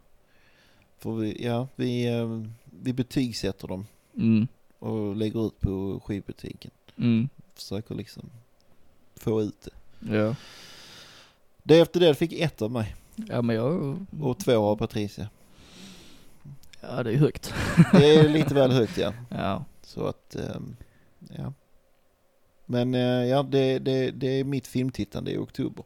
För 0.99 1.12
vi, 1.14 1.44
ja, 1.44 1.68
vi, 1.76 2.06
eh, 2.18 2.42
vi 2.82 2.92
betygsätter 2.92 3.68
dem 3.68 3.87
Mm, 4.16 4.49
och 4.78 5.16
lägger 5.16 5.47
ut 5.47 5.61
på 5.61 6.00
skivbutiken. 6.04 6.70
mm, 6.97 7.28
Försöker 7.54 7.94
liksom 7.94 8.30
få 9.16 9.42
ut 9.42 9.68
det. 10.00 10.16
ja. 10.16 10.35
Det 11.62 11.78
efter 11.80 12.00
det 12.00 12.14
fick 12.14 12.32
ett 12.32 12.62
av 12.62 12.70
mig 12.70 12.97
Ja 13.28 13.42
men 13.42 13.56
jag, 13.56 13.97
och 14.20 14.38
två 14.38 14.56
av 14.64 14.76
Patricia. 14.76 15.28
Ja 16.80 17.02
det 17.02 17.12
är 17.12 17.16
högt. 17.16 17.54
Det 17.92 18.14
är 18.14 18.28
lite 18.28 18.54
väl 18.54 18.70
högt 18.70 18.99
ja. 18.99 19.12
Ja, 19.28 19.64
Så 19.82 20.06
att, 20.06 20.37
ehm, 20.37 20.76
ja. 21.38 21.52
Men 22.66 22.94
eh, 22.94 23.00
ja, 23.00 23.42
det, 23.42 23.78
det, 23.78 24.10
det 24.10 24.26
är 24.40 24.44
mitt 24.44 24.66
filmtittande 24.66 25.30
i 25.32 25.37
oktober. 25.38 25.84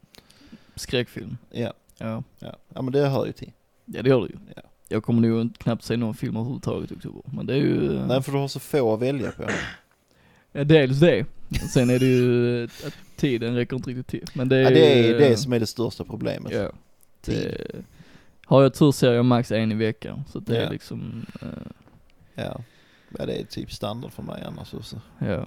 skräckfilm. 0.74 1.36
Ja, 1.50 1.72
Ja, 1.98 2.22
ja. 2.38 2.56
ja 2.74 2.82
men 2.82 2.92
det 2.92 3.06
hör 3.08 3.26
ju 3.26 3.32
till. 3.32 3.52
ja 3.84 4.02
det 4.02 4.08
gör 4.08 4.20
det 4.20 4.26
ju. 4.26 4.38
Ja. 4.56 4.62
Jag 4.88 5.04
kommer 5.04 5.28
nog 5.28 5.58
knappt 5.58 5.84
se 5.84 5.96
någon 5.96 6.14
film 6.14 6.36
överhuvudtaget 6.36 6.90
i 6.90 6.94
oktober. 6.94 7.22
Men 7.34 7.46
det 7.46 7.52
är 7.54 7.58
ju, 7.58 8.00
Nej 8.06 8.22
för 8.22 8.32
du 8.32 8.38
har 8.38 8.48
så 8.48 8.60
få 8.60 8.94
att 8.94 9.00
välja 9.00 9.32
på. 9.32 9.44
ja, 10.52 10.64
dels 10.64 11.00
det. 11.00 11.24
Sen 11.72 11.90
är 11.90 11.98
det 11.98 12.06
ju 12.06 12.64
att 12.64 12.94
tiden 13.16 13.54
räcker 13.54 13.76
inte 13.76 13.90
riktigt 13.90 14.06
till. 14.06 14.24
Men 14.34 14.48
det 14.48 14.56
är 14.56 14.62
Ja, 14.62 14.70
det 14.70 15.08
är 15.08 15.18
det 15.18 15.36
som 15.36 15.52
är 15.52 15.60
det 15.60 15.66
största 15.66 16.04
problemet. 16.04 16.52
Ja. 16.52 16.70
Tid. 17.22 17.36
Det, 17.36 17.84
har 18.46 18.62
jag 18.62 18.74
tur 18.74 18.92
ser 18.92 19.12
jag 19.12 19.24
max 19.24 19.52
en 19.52 19.72
i 19.72 19.74
veckan. 19.74 20.24
Så 20.32 20.38
det 20.38 20.54
Ja. 20.56 20.60
är 20.62 20.70
liksom, 20.70 21.26
eh, 21.42 21.48
Ja. 22.34 22.60
ja, 23.18 23.26
det 23.26 23.32
är 23.40 23.44
typ 23.44 23.72
standard 23.72 24.12
för 24.12 24.22
mig 24.22 24.44
annars 24.46 24.74
också. 24.74 25.00
ja. 25.18 25.46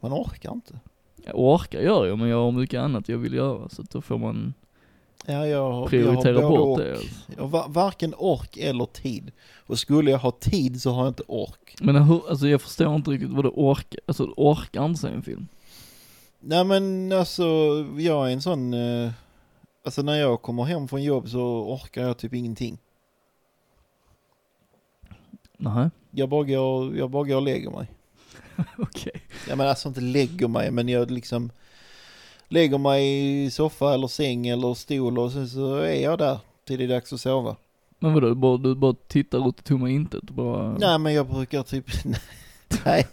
Man 0.00 0.12
orkar 0.12 0.52
inte. 0.52 0.78
Jag 1.24 1.38
orkar 1.38 1.80
gör 1.80 2.06
jag 2.06 2.18
men 2.18 2.28
jag 2.28 2.36
har 2.44 2.52
mycket 2.52 2.80
annat 2.80 3.08
jag 3.08 3.18
vill 3.18 3.34
göra 3.34 3.68
så 3.68 3.82
då 3.90 4.00
får 4.00 4.18
man 4.18 4.54
Ja, 5.28 5.46
jag, 5.46 5.72
har- 5.72 5.86
prioritera 5.86 6.32
jag 6.40 6.42
har 6.50 6.56
bort 6.56 6.78
det. 6.78 6.90
Alltså. 6.92 7.06
Jag 7.36 7.42
har 7.42 7.48
va- 7.48 7.66
varken 7.68 8.14
ork 8.18 8.56
eller 8.56 8.86
tid. 8.86 9.32
Och 9.66 9.78
skulle 9.78 10.10
jag 10.10 10.18
ha 10.18 10.30
tid 10.30 10.82
så 10.82 10.90
har 10.90 11.00
jag 11.04 11.10
inte 11.10 11.22
ork. 11.28 11.76
Men 11.80 11.96
hur, 12.02 12.30
alltså 12.30 12.48
jag 12.48 12.60
förstår 12.62 12.94
inte 12.96 13.10
riktigt 13.10 13.30
vad 13.30 13.44
du 13.44 13.48
orkar, 13.48 14.00
alltså 14.06 14.24
orkar 14.36 14.84
inte 14.84 15.00
se 15.00 15.08
en 15.08 15.22
film. 15.22 15.48
Nej 16.40 16.64
men 16.64 17.12
alltså, 17.12 17.44
jag 17.98 18.28
är 18.28 18.32
en 18.32 18.42
sån, 18.42 18.74
eh, 18.74 19.10
alltså 19.86 20.02
när 20.02 20.14
jag 20.20 20.42
kommer 20.42 20.64
hem 20.64 20.88
från 20.88 21.02
jobb 21.02 21.28
så 21.28 21.40
orkar 21.74 22.02
jag 22.02 22.18
typ 22.18 22.34
ingenting. 22.34 22.78
Nej, 25.56 25.90
Jag 26.10 26.28
bara 26.28 26.44
går, 26.44 26.96
jag 26.96 27.10
bara 27.10 27.24
går 27.24 27.36
och 27.36 27.42
lägger 27.42 27.70
mig. 27.70 27.86
okej. 28.78 29.22
Ja 29.48 29.56
men 29.56 29.68
alltså 29.68 29.88
inte 29.88 30.00
lägger 30.00 30.48
mig, 30.48 30.70
men 30.70 30.88
jag 30.88 31.10
liksom 31.10 31.50
lägger 32.48 32.78
mig 32.78 33.04
i 33.44 33.50
soffa 33.50 33.94
eller 33.94 34.06
säng 34.06 34.46
eller 34.46 34.74
stol 34.74 35.18
och 35.18 35.32
sen 35.32 35.48
så 35.48 35.74
är 35.76 36.02
jag 36.02 36.18
där 36.18 36.38
till 36.64 36.78
det 36.78 36.84
är 36.84 36.88
dags 36.88 37.12
att 37.12 37.20
sova. 37.20 37.56
Men 37.98 38.14
vadå, 38.14 38.28
du 38.28 38.34
bara, 38.34 38.56
du 38.56 38.74
bara 38.74 38.94
tittar 39.08 39.48
ut 39.48 39.60
i 39.60 39.62
tomma 39.62 39.90
intet 39.90 40.22
bara... 40.22 40.78
Nej 40.78 40.98
men 40.98 41.14
jag 41.14 41.26
brukar 41.28 41.62
typ, 41.62 41.86
nej, 42.84 43.06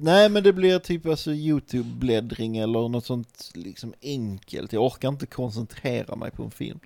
nej 0.00 0.28
men 0.28 0.42
det 0.42 0.52
blir 0.52 0.78
typ 0.78 1.06
alltså 1.06 1.30
YouTube-bläddring 1.30 2.58
eller 2.58 2.88
något 2.88 3.06
sånt 3.06 3.50
liksom 3.54 3.94
enkelt. 4.02 4.72
Jag 4.72 4.82
orkar 4.82 5.08
inte 5.08 5.26
koncentrera 5.26 6.16
mig 6.16 6.30
på 6.30 6.42
en 6.42 6.50
film. 6.50 6.80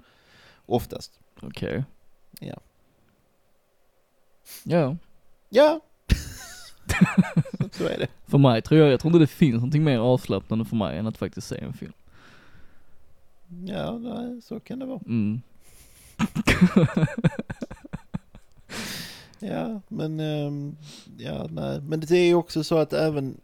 Oftast. 0.66 1.20
Okej. 1.42 1.84
Ja. 2.40 2.60
Ja. 4.64 4.96
Ja. 5.48 5.80
så, 6.86 7.68
så 7.72 7.84
är 7.84 7.98
det. 7.98 8.08
För 8.26 8.38
mig 8.38 8.62
tror 8.62 8.80
jag, 8.80 8.92
jag 8.92 9.00
tror 9.00 9.08
inte 9.08 9.18
det 9.18 9.26
finns 9.26 9.54
någonting 9.54 9.84
mer 9.84 9.98
avslappnande 9.98 10.64
för 10.64 10.76
mig 10.76 10.98
än 10.98 11.06
att 11.06 11.18
faktiskt 11.18 11.46
se 11.46 11.58
en 11.58 11.72
film. 11.72 11.92
Ja, 13.66 13.98
nej, 13.98 14.42
så 14.42 14.60
kan 14.60 14.78
det 14.78 14.86
vara. 14.86 15.00
Mm. 15.06 15.40
Ja, 19.42 19.80
men, 19.88 20.20
ehm, 20.20 20.76
ja, 21.18 21.46
nej. 21.50 21.80
Men 21.80 22.00
det 22.00 22.10
är 22.18 22.26
ju 22.26 22.34
också 22.34 22.64
så 22.64 22.78
att 22.78 22.92
även, 22.92 23.40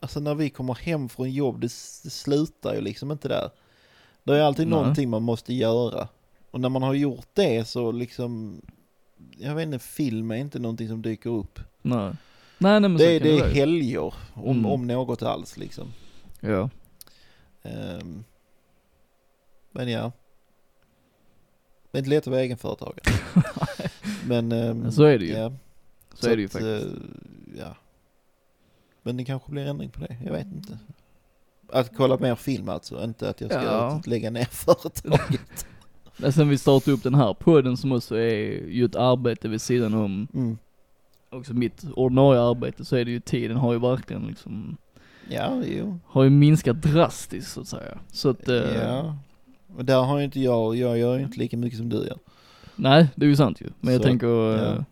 alltså 0.00 0.20
när 0.20 0.34
vi 0.34 0.50
kommer 0.50 0.74
hem 0.74 1.08
från 1.08 1.30
jobb, 1.30 1.60
det, 1.60 1.66
det 2.02 2.10
slutar 2.10 2.74
ju 2.74 2.80
liksom 2.80 3.10
inte 3.12 3.28
där. 3.28 3.50
Det 4.24 4.36
är 4.36 4.40
alltid 4.42 4.66
Nej. 4.68 4.78
någonting 4.78 5.10
man 5.10 5.22
måste 5.22 5.54
göra. 5.54 6.08
Och 6.50 6.60
när 6.60 6.68
man 6.68 6.82
har 6.82 6.94
gjort 6.94 7.26
det 7.34 7.68
så 7.68 7.92
liksom, 7.92 8.60
jag 9.38 9.54
vet 9.54 9.66
inte, 9.66 9.78
film 9.78 10.30
är 10.30 10.36
inte 10.36 10.58
någonting 10.58 10.88
som 10.88 11.02
dyker 11.02 11.30
upp. 11.30 11.60
Nej. 11.82 12.12
Nej, 12.58 12.80
nej 12.80 12.90
men 12.90 12.96
Det, 12.96 13.04
är- 13.16 13.20
det 13.20 13.28
det 13.28 13.36
är 13.36 13.40
vara. 13.40 13.48
helger, 13.50 14.14
om, 14.34 14.58
Mm. 14.58 14.66
om 14.66 14.86
något 14.86 15.22
alls 15.22 15.56
liksom. 15.56 15.86
Ja. 16.40 16.70
Ehm, 17.62 18.24
men 19.72 19.88
ja. 19.88 20.12
Det 21.90 21.98
är 21.98 22.00
inte 22.00 22.10
lätt 22.10 22.22
att 22.26 22.30
vara 22.30 22.40
egenföretagare. 22.40 23.02
men 24.28 24.52
ehm, 24.52 24.92
så 24.92 25.02
är 25.02 25.18
det 25.18 25.24
ju. 25.24 25.32
Ja. 25.32 25.52
Så, 26.14 26.28
är 26.30 26.36
det 26.36 26.40
ju 26.42 26.46
att, 26.46 26.52
faktiskt. 26.52 26.86
eh, 26.86 27.58
ja. 27.58 27.76
Men 29.02 29.16
det 29.16 29.24
kanske 29.24 29.50
blir 29.50 29.66
ändring 29.66 29.90
på 29.90 30.00
det, 30.00 30.16
jag 30.24 30.32
vet 30.32 30.46
inte. 30.46 30.78
Att 31.72 31.96
kolla 31.96 32.18
mer 32.18 32.34
film 32.34 32.68
alltså, 32.68 33.04
inte 33.04 33.28
att 33.28 33.40
jag 33.40 33.50
ska 33.50 33.62
Ja. 33.62 34.02
lägga 34.06 34.30
ner 34.30 34.44
företaget. 34.50 35.66
Men 36.16 36.32
sen 36.32 36.48
vi 36.48 36.58
startade 36.58 36.94
upp 36.96 37.02
den 37.02 37.14
här 37.14 37.34
podden 37.34 37.76
som 37.76 37.92
också 37.92 38.16
är 38.16 38.68
ju 38.68 38.84
ett 38.84 38.96
arbete 38.96 39.48
vid 39.48 39.60
sidan 39.60 39.94
om 39.94 40.28
Mm. 40.34 40.58
också 41.30 41.54
mitt 41.54 41.84
ordinarie 41.94 42.40
arbete 42.40 42.84
så 42.84 42.96
är 42.96 43.04
det 43.04 43.10
ju 43.10 43.20
tiden 43.20 43.56
har 43.56 43.72
ju 43.72 43.78
verkligen 43.78 44.26
liksom, 44.26 44.76
Ja, 45.28 45.62
jo. 45.66 45.98
har 46.06 46.22
ju 46.24 46.30
minskat 46.30 46.82
drastiskt 46.82 47.52
så 47.52 47.60
att 47.60 47.68
säga. 47.68 47.98
Så 48.12 48.28
att, 48.30 48.48
eh, 48.48 48.56
Ja. 48.56 49.16
Och 49.76 49.84
där 49.84 50.00
har 50.02 50.18
ju 50.18 50.24
inte 50.24 50.40
jag, 50.40 50.76
jag 50.76 50.98
gör 50.98 51.16
ju 51.18 51.24
inte 51.24 51.38
lika 51.38 51.56
mycket 51.56 51.78
som 51.78 51.88
du 51.88 51.96
gör. 51.96 52.18
Nej 52.76 53.08
det 53.14 53.26
är 53.26 53.30
ju 53.30 53.36
sant 53.36 53.60
ju. 53.60 53.66
Men 53.80 53.92
jag 53.92 54.02
Så, 54.02 54.08
tänker, 54.08 54.54
eh, 54.54 54.62
ja. 54.76 54.84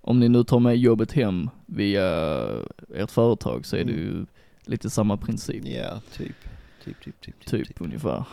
om 0.00 0.20
ni 0.20 0.28
nu 0.28 0.44
tar 0.44 0.58
med 0.60 0.76
jobbet 0.76 1.12
hem 1.12 1.50
via 1.66 2.04
ert 2.94 3.10
företag 3.10 3.66
så 3.66 3.76
är 3.76 3.84
det 3.84 3.92
Mm. 3.92 4.04
ju 4.04 4.26
lite 4.64 4.90
samma 4.90 5.16
princip. 5.16 5.64
Ja, 5.66 6.00
typ. 6.12 6.36
Typ, 6.84 7.00
typ, 7.04 7.20
typ, 7.20 7.40
typ. 7.46 7.66
Typ 7.66 7.80
ungefär. 7.80 8.24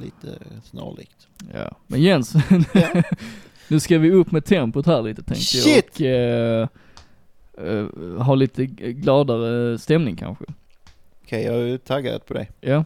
Lite 0.00 0.38
snarlikt. 0.64 1.26
Ja. 1.54 1.76
Men 1.86 2.02
Jens, 2.02 2.34
Ja. 2.74 3.02
nu 3.68 3.80
ska 3.80 3.98
vi 3.98 4.10
upp 4.10 4.30
med 4.32 4.44
tempot 4.44 4.86
här 4.86 5.02
lite 5.02 5.22
tänkte 5.22 5.44
Shit! 5.44 6.00
jag 6.00 6.68
och 7.54 7.64
eh, 7.64 7.78
eh, 7.78 8.22
ha 8.22 8.34
lite 8.34 8.66
gladare 8.66 9.78
stämning 9.78 10.16
kanske. 10.16 10.44
Okej, 11.24 11.42
jag 11.44 11.54
är 11.68 11.78
taggad 11.78 12.26
på 12.26 12.34
det. 12.34 12.46
Ja. 12.60 12.84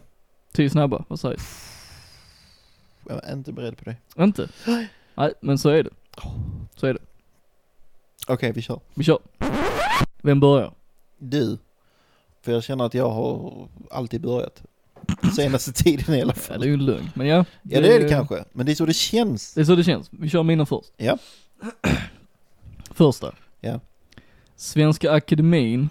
Tio 0.52 0.70
snabba, 0.70 1.04
vad 1.08 1.20
sägs? 1.20 1.75
Jag 3.08 3.24
är 3.24 3.32
inte 3.32 3.52
beredd 3.52 3.76
på 3.78 3.84
det. 3.84 3.96
Inte? 4.24 4.48
Nej, 5.16 5.32
men 5.40 5.58
så 5.58 5.68
är 5.68 5.82
det. 5.82 5.90
Så 6.76 6.86
är 6.86 6.94
det. 6.94 7.00
Okej, 8.28 8.52
vi 8.52 8.62
kör. 8.62 8.80
Vi 8.94 9.04
kör. 9.04 9.18
Vem 10.22 10.40
börjar? 10.40 10.72
Du. 11.18 11.58
För 12.42 12.52
jag 12.52 12.64
känner 12.64 12.84
att 12.84 12.94
jag 12.94 13.10
har 13.10 13.68
alltid 13.90 14.20
börjat. 14.20 14.62
Senaste 15.36 15.72
tiden 15.72 16.14
i 16.14 16.22
alla 16.22 16.32
Ja, 16.36 16.40
fall. 16.40 16.60
det 16.60 16.66
är 16.66 16.68
ju 16.68 16.74
en 16.74 16.84
lögn, 16.86 17.10
men 17.14 17.26
ja. 17.26 17.44
Ja 17.62 17.80
det 17.80 17.96
är 17.96 18.00
det 18.02 18.08
kanske, 18.08 18.44
men 18.52 18.66
det 18.66 18.72
är 18.72 18.74
så 18.76 18.86
det 18.86 18.94
känns. 18.94 19.54
Det 19.54 19.60
är 19.60 19.64
så 19.64 19.74
det 19.74 19.84
känns. 19.84 20.08
Vi 20.10 20.28
kör 20.30 20.42
mina 20.42 20.66
först. 20.66 20.92
Ja. 20.96 21.18
Första. 22.90 23.34
Ja. 23.60 23.80
Svenska 24.56 25.12
Akademin 25.12 25.88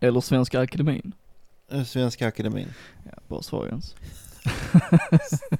eller 0.00 0.20
Svenska 0.20 0.60
Akademin? 0.60 1.12
Eh, 1.70 1.84
Svenska 1.84 2.28
Akademin. 2.28 2.68
Ja, 3.04 3.12
bra 3.28 3.42
svar 3.42 3.66
Jens. 3.66 3.94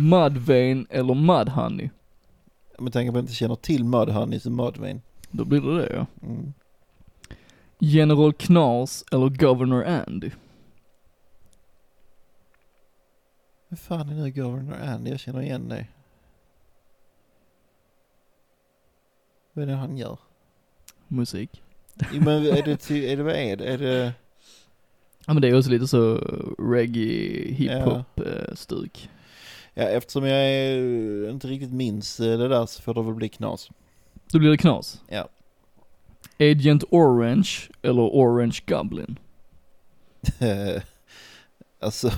Mudvayne 0.00 0.86
eller 0.90 1.14
Mudhoney? 1.14 1.90
Med 2.78 2.92
tanke 2.92 3.12
på 3.12 3.18
att 3.18 3.22
jag 3.22 3.22
inte 3.22 3.34
känner 3.34 3.54
till 3.54 3.84
Mudhoney 3.84 4.40
så 4.40 4.50
Mudvayne. 4.50 5.00
Då 5.30 5.44
blir 5.44 5.60
det 5.60 5.76
det 5.76 5.92
ja. 5.94 6.06
Mm. 6.22 6.52
General 7.78 8.32
Knas 8.32 9.04
eller 9.12 9.28
Governor 9.28 9.84
Andy? 9.84 10.30
Vad 13.68 13.78
fan 13.78 14.08
är 14.08 14.14
nu 14.14 14.30
Governor 14.30 14.76
Andy? 14.82 15.10
Jag 15.10 15.20
känner 15.20 15.42
igen 15.42 15.68
det. 15.68 15.86
Vad 19.52 19.62
är 19.62 19.66
det 19.66 19.74
han 19.74 19.98
gör? 19.98 20.18
Musik. 21.08 21.62
Jo, 22.12 22.22
men 22.22 22.46
är 22.46 22.62
det, 22.62 22.90
är 22.90 23.16
det 23.16 23.22
vad 23.22 23.34
är 23.34 23.56
det? 23.56 23.64
Är 23.64 23.78
det, 23.78 24.12
Ja 25.26 25.34
men 25.34 25.42
det 25.42 25.48
är 25.48 25.58
också 25.58 25.70
lite 25.70 25.86
så 25.86 26.16
reggae, 26.58 27.52
hiphop 27.52 28.20
eh, 28.20 28.54
stuk. 28.54 29.10
Ja 29.74 29.82
eftersom 29.82 30.24
jag 30.24 30.38
är, 30.48 31.30
inte 31.30 31.46
riktigt 31.48 31.72
minns 31.72 32.20
eh, 32.20 32.38
det 32.38 32.48
där 32.48 32.66
så 32.66 32.82
får 32.82 32.94
det 32.94 33.02
väl 33.02 33.14
bli 33.14 33.28
knas. 33.28 33.70
Då 34.32 34.38
blir 34.38 34.50
det 34.50 34.56
Knas. 34.56 35.02
Ja. 35.08 35.28
Agent 36.38 36.84
Orange 36.90 37.50
eller 37.82 38.02
Orange 38.02 38.58
Goblin? 38.66 39.18
alltså, 41.80 42.08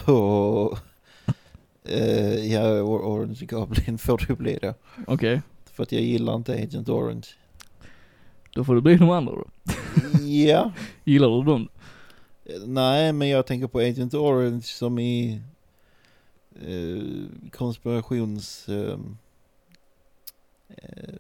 eh, 1.85 2.53
ja 2.53 2.61
Or- 2.83 3.03
Orange 3.03 3.47
Goblin 3.47 3.99
får 3.99 4.25
det 4.29 4.35
bli 4.37 4.59
då. 4.63 4.75
Okej, 5.07 5.41
För 5.73 5.83
att 5.83 5.93
jag 5.93 6.03
gillar 6.03 6.35
inte 6.35 6.53
Agent 6.55 6.89
Orange. 6.89 7.27
då 8.55 8.65
får 8.65 8.75
det 8.75 8.81
bli 8.81 8.97
de 8.97 9.11
andra 9.11 9.33
då. 9.35 9.45
ja, 10.23 10.73
Gillar 11.05 11.29
du 11.29 11.43
dem? 11.43 11.69
Eh, 12.45 12.61
nej 12.67 13.13
men 13.13 13.29
jag 13.29 13.47
tänker 13.47 13.67
på 13.67 13.79
Agent 13.81 14.15
Orange 14.15 14.63
som 14.63 14.99
i 14.99 15.43
eh, 16.61 17.51
konspirations... 17.51 18.69
Eh, 18.69 18.99
eh, 20.69 21.15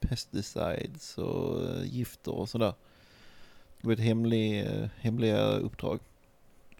pesticides 0.00 1.18
och 1.18 1.60
gifter 1.84 2.32
och 2.32 2.48
sådär. 2.48 2.74
Det 3.80 3.86
var 3.86 3.92
ett 3.92 4.00
hemlig, 4.00 4.66
hemliga 5.00 5.42
uppdrag. 5.42 6.00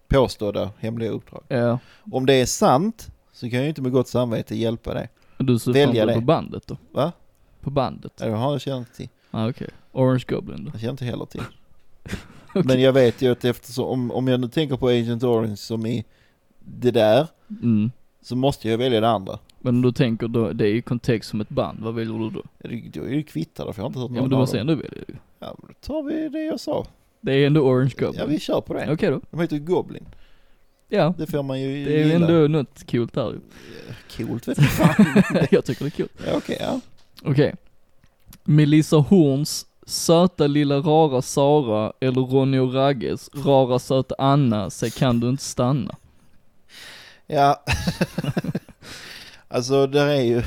Påstådda 0.09 0.71
hemliga 0.79 1.11
uppdrag. 1.11 1.43
Ja. 1.49 1.79
Om 2.13 2.27
det 2.27 2.35
är 2.35 2.47
sant 2.47 3.11
så 3.33 3.51
kan 3.51 3.57
jag 3.57 3.63
ju 3.63 3.69
inte 3.69 3.83
med 3.83 3.93
gott 3.93 4.09
samvete 4.09 4.57
hjälpa 4.57 4.95
det. 4.95 5.09
Men 5.37 5.47
du 5.47 5.59
Välja 5.73 6.05
fan 6.07 6.15
på 6.15 6.21
det. 6.21 6.27
bandet 6.27 6.67
då? 6.67 6.77
Va? 6.93 7.13
På 7.61 7.71
bandet? 7.71 8.13
Ja, 8.21 8.27
Det 8.27 8.33
har 8.33 8.53
jag 8.53 8.61
känt 8.61 8.95
till. 8.95 9.09
Ah, 9.31 9.49
okej. 9.49 9.69
Orange 9.93 10.25
Goblin 10.29 10.65
då? 10.65 10.71
Jag 10.75 10.81
känner 10.81 10.91
inte 10.91 11.05
heller 11.05 11.25
till. 11.27 11.43
Okej. 12.49 12.63
Men 12.65 12.81
jag 12.81 12.93
vet 12.93 13.23
ju 13.23 13.33
att 13.33 13.45
eftersom, 13.45 13.85
om, 13.87 14.11
om 14.11 14.29
jag 14.29 14.41
nu 14.41 14.49
tänker 14.49 14.77
på 14.77 14.89
Agent 14.89 15.23
Orange 15.23 15.57
som 15.57 15.87
i 15.87 16.05
det 16.65 16.91
där, 16.91 17.27
Mm. 17.63 17.91
så 18.23 18.37
måste 18.37 18.69
jag 18.69 18.79
välja 18.79 19.01
det 19.01 19.09
andra. 19.09 19.39
Men 19.59 19.75
om 19.75 19.83
du 19.83 19.93
tänker 19.93 20.29
då, 20.29 20.53
det 20.53 20.65
är 20.69 20.75
i 20.75 20.83
kontext 20.83 21.31
som 21.31 21.41
ett 21.41 21.49
band, 21.49 21.79
vad 21.81 21.95
väljer 21.95 22.19
du 22.19 22.31
då? 22.31 22.43
Ja, 22.59 22.71
Då 22.93 23.01
är 23.03 23.09
det 23.09 23.15
ju 23.17 23.23
kvittare 23.23 23.73
för 23.73 23.81
jag 23.81 23.85
har 23.85 23.89
inte 23.89 23.99
hört 23.99 24.11
Ja 24.11 24.15
någon 24.15 24.23
men 24.23 24.31
du 24.31 24.37
måste 24.37 24.61
ändå 24.61 24.75
välja 24.75 25.03
ju. 25.09 25.15
Ja, 25.39 25.55
men 25.59 25.69
då 25.69 25.87
tar 25.87 26.03
vi 26.03 26.29
det 26.29 26.45
jag 26.45 26.61
sa. 26.61 26.87
Det 27.21 27.33
är 27.33 27.47
ändå 27.47 27.61
Orange 27.61 27.93
Ja, 27.99 28.07
Goblin. 28.07 28.25
vi 28.29 28.41
kör 28.41 28.61
på 28.61 28.75
det. 28.75 28.93
Okej 28.93 29.11
då. 29.11 29.21
De 29.31 29.41
heter 29.41 29.57
ju 29.57 29.63
Goblin. 29.63 30.05
Ja. 30.89 31.15
Det 31.19 31.27
får 31.27 31.43
man 31.43 31.61
ju 31.61 31.85
Det 31.85 32.01
är 32.03 32.07
ju 32.07 32.13
ändå 32.13 32.33
något 32.59 32.87
kul 32.87 33.09
där 33.13 33.31
ju. 33.33 33.41
Coolt 34.27 34.49
vet 34.49 34.57
du 34.59 34.65
fan. 34.65 35.23
jag 35.51 35.65
tycker 35.65 35.85
det 35.85 35.89
är 35.89 35.91
kul. 35.91 36.09
ja, 36.27 36.33
okej, 36.37 36.57
ja. 36.61 36.81
Okej. 37.25 37.55
Melissa 38.45 38.97
Horns 38.97 39.67
söta 39.87 40.47
lilla 40.47 40.77
rara 40.79 41.23
Sara 41.23 41.93
eller 42.01 42.21
Ronny 42.21 42.59
och 42.59 42.75
Ragges 42.75 43.31
rara 43.45 43.79
söta 43.79 44.15
Anna, 44.19 44.71
se 44.71 44.91
kan 44.91 45.21
du 45.21 45.29
inte 45.29 45.43
stanna. 45.45 45.95
Ja. 47.27 47.65
alltså 49.49 49.87
där 49.87 50.07
är 50.07 50.21
ju, 50.23 50.43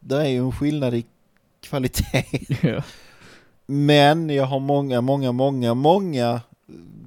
där 0.00 0.20
är 0.20 0.28
ju 0.28 0.38
en 0.38 0.52
skillnad 0.52 0.94
i 0.94 1.06
kvalitet. 1.60 2.24
Ja. 2.62 2.82
Men 3.66 4.30
jag 4.30 4.44
har 4.44 4.60
många, 4.60 5.00
många, 5.00 5.32
många, 5.32 5.74
många 5.74 6.40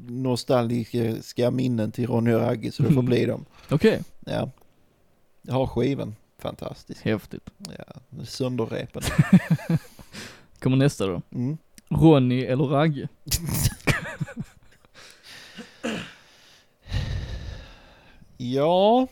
nostalgiska 0.08 1.52
minnen 1.52 1.92
till 1.92 2.08
Ronny 2.08 2.34
och 2.34 2.40
Ragge 2.40 2.72
så 2.72 2.84
det 2.84 2.94
får 2.94 3.02
bli 3.02 3.26
dem. 3.26 3.46
Okej, 3.70 4.04
Ja. 4.26 4.52
Jag 5.42 5.54
har 5.54 5.68
skivan. 5.68 6.16
Fantastisk. 6.40 7.06
häftigt. 7.06 7.50
Ja, 7.58 8.24
sönderrepen. 8.26 9.02
Kommer 10.60 10.78
nästa 10.78 11.08
då. 11.08 11.22
Mm. 11.32 11.58
Ronny 11.90 12.42
eller 12.46 12.64
Ragge? 12.64 13.08
Ja, 18.42 19.08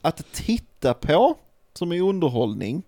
att 0.00 0.32
titta 0.32 0.94
på 0.94 1.36
som 1.72 1.92
är 1.92 2.00
underhållning, 2.00 2.82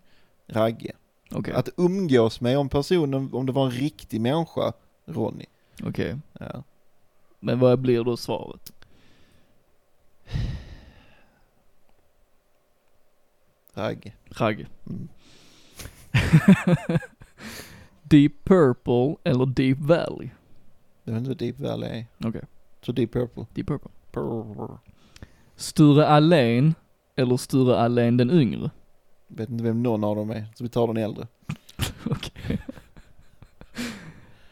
Ragge. 0.46 0.92
Okej, 1.30 1.54
Att 1.54 1.68
umgås 1.76 2.40
med 2.40 2.58
om 2.58 2.68
personen, 2.68 3.30
om 3.32 3.46
det 3.46 3.52
var 3.52 3.64
en 3.64 3.70
riktig 3.70 4.20
människa, 4.20 4.72
Ronny. 5.04 5.46
okej. 5.84 6.18
Ja. 6.40 6.62
Men 7.40 7.58
vad 7.58 7.78
blir 7.78 8.04
då 8.04 8.16
svaret? 8.16 8.72
Ragge. 13.74 14.12
Ragge. 14.28 14.66
Mm. 14.86 15.08
Deep 18.02 18.32
Purple 18.44 19.16
eller 19.24 19.46
Deep 19.46 19.78
Valley? 19.78 20.30
Jag 21.04 21.12
vet 21.12 21.18
inte 21.18 21.28
vad 21.28 21.38
Deep 21.38 21.58
Valley 21.60 21.90
är. 21.98 22.28
Okej, 22.28 22.42
Så 22.82 22.92
Deep 22.92 23.12
Purple. 23.12 23.46
Deep 23.54 23.66
Purple. 23.66 23.90
Purr. 24.10 24.78
Sture 25.56 26.06
Allén 26.06 26.74
eller 27.16 27.36
Sture 27.36 27.76
Allén 27.76 28.16
den 28.16 28.30
yngre? 28.30 28.70
Vet 29.26 29.48
inte 29.48 29.64
vem 29.64 29.82
någon 29.82 30.04
av 30.04 30.16
dem 30.16 30.30
är, 30.30 30.46
så 30.54 30.64
vi 30.64 30.70
tar 30.70 30.86
den 30.86 30.96
äldre. 30.96 31.26
Okej. 32.04 32.58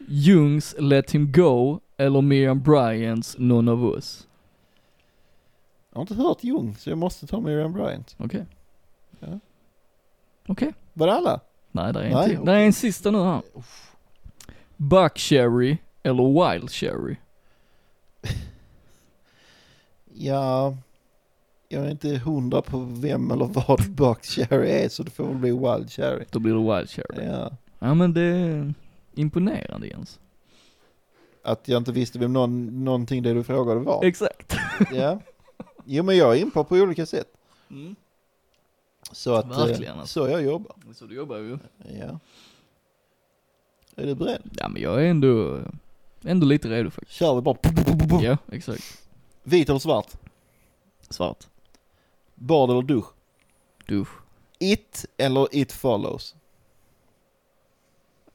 Jungs 0.09 0.75
Let 0.79 1.11
Him 1.11 1.33
Go 1.33 1.81
eller 1.97 2.21
Miriam 2.21 2.61
Bryants 2.63 3.37
None 3.39 3.73
of 3.73 3.95
Us? 3.95 4.29
Jag 5.91 5.97
har 5.97 6.03
inte 6.03 6.15
hört 6.15 6.45
Jung, 6.45 6.77
så 6.77 6.91
jag 6.91 6.99
måste 6.99 7.27
ta 7.27 7.41
Miriam 7.41 7.73
Bryant. 7.73 8.17
Okej. 8.19 8.47
Ja. 9.21 9.39
Okej. 10.47 10.75
Var 10.93 11.07
det 11.07 11.13
alla? 11.13 11.41
Nej, 11.73 11.93
där 11.93 12.01
är 12.01 12.05
en 12.05 12.13
Nej, 12.13 12.29
till. 12.29 12.45
Där 12.45 12.55
är 12.55 12.65
en 12.67 12.73
sista 12.73 13.11
nu 13.11 13.19
här. 13.19 13.43
Buck 14.77 15.19
Cherry 15.19 15.77
eller 16.03 16.53
Wild 16.53 16.71
Cherry? 16.71 17.17
Ja, 20.13 20.77
jag 21.73 21.87
är 21.87 21.91
inte 21.91 22.09
hundra 22.17 22.63
på 22.63 22.79
vem 22.79 23.31
eller 23.31 23.45
vad 23.45 23.91
Buck 23.91 24.25
Cherry 24.25 24.71
är, 24.71 24.89
så 24.89 25.03
det 25.03 25.11
får 25.11 25.25
väl 25.27 25.37
bli 25.37 25.51
Wild 25.51 25.91
Cherry. 25.91 26.25
Då 26.31 26.39
blir 26.39 26.55
det 26.55 26.77
Wild 26.77 26.91
Cherry. 26.91 27.27
Ja. 27.27 27.51
Ja 27.79 27.95
men 27.95 28.15
det 28.15 28.23
är 28.23 28.75
imponerande 29.15 29.87
Jens. 29.87 30.21
Att 31.43 31.69
jag 31.69 31.79
inte 31.81 31.93
visste 31.93 32.19
vem 32.19 32.33
någon, 32.33 32.85
någonting 32.85 33.23
det 33.23 33.35
du 33.35 33.43
frågade 33.45 33.81
var. 33.81 34.05
Exakt. 34.05 34.57
Ja. 34.93 35.21
Jo 35.85 36.03
men 36.05 36.17
jag 36.17 36.37
är 36.37 36.41
inpå 36.41 36.65
på 36.65 36.75
olika 36.77 37.07
sätt. 37.07 37.29
Mm. 37.71 37.97
Så 39.13 39.35
att, 39.35 39.45
eh, 39.45 39.67
Verkligen, 39.67 39.99
alltså. 39.99 40.25
så 40.25 40.31
jag 40.31 40.43
jobbar. 40.43 40.77
Så 40.95 41.07
du 41.07 41.15
jobbar 41.15 41.37
ju. 41.37 41.59
Ja. 42.01 42.19
Är 43.97 44.07
du 44.07 44.15
beredd? 44.15 44.43
Ja 44.57 44.69
men 44.69 44.83
jag 44.83 45.05
är 45.05 45.11
ändå, 45.11 45.61
ändå 46.23 46.47
lite 46.47 46.69
redo 46.69 46.91
faktiskt. 46.91 47.19
Kör 47.19 47.35
vi 47.35 47.41
bara. 47.41 47.57
Ja, 48.23 48.39
exakt. 48.53 49.03
Vit 49.43 49.69
eller 49.69 49.79
svart? 49.79 50.09
Svart. 51.11 51.47
Bad 52.41 52.71
eller 52.71 52.83
dusch? 52.83 53.07
Dusch. 53.87 54.09
It 54.59 55.07
eller 55.17 55.49
It 55.53 55.73
follows? 55.73 56.37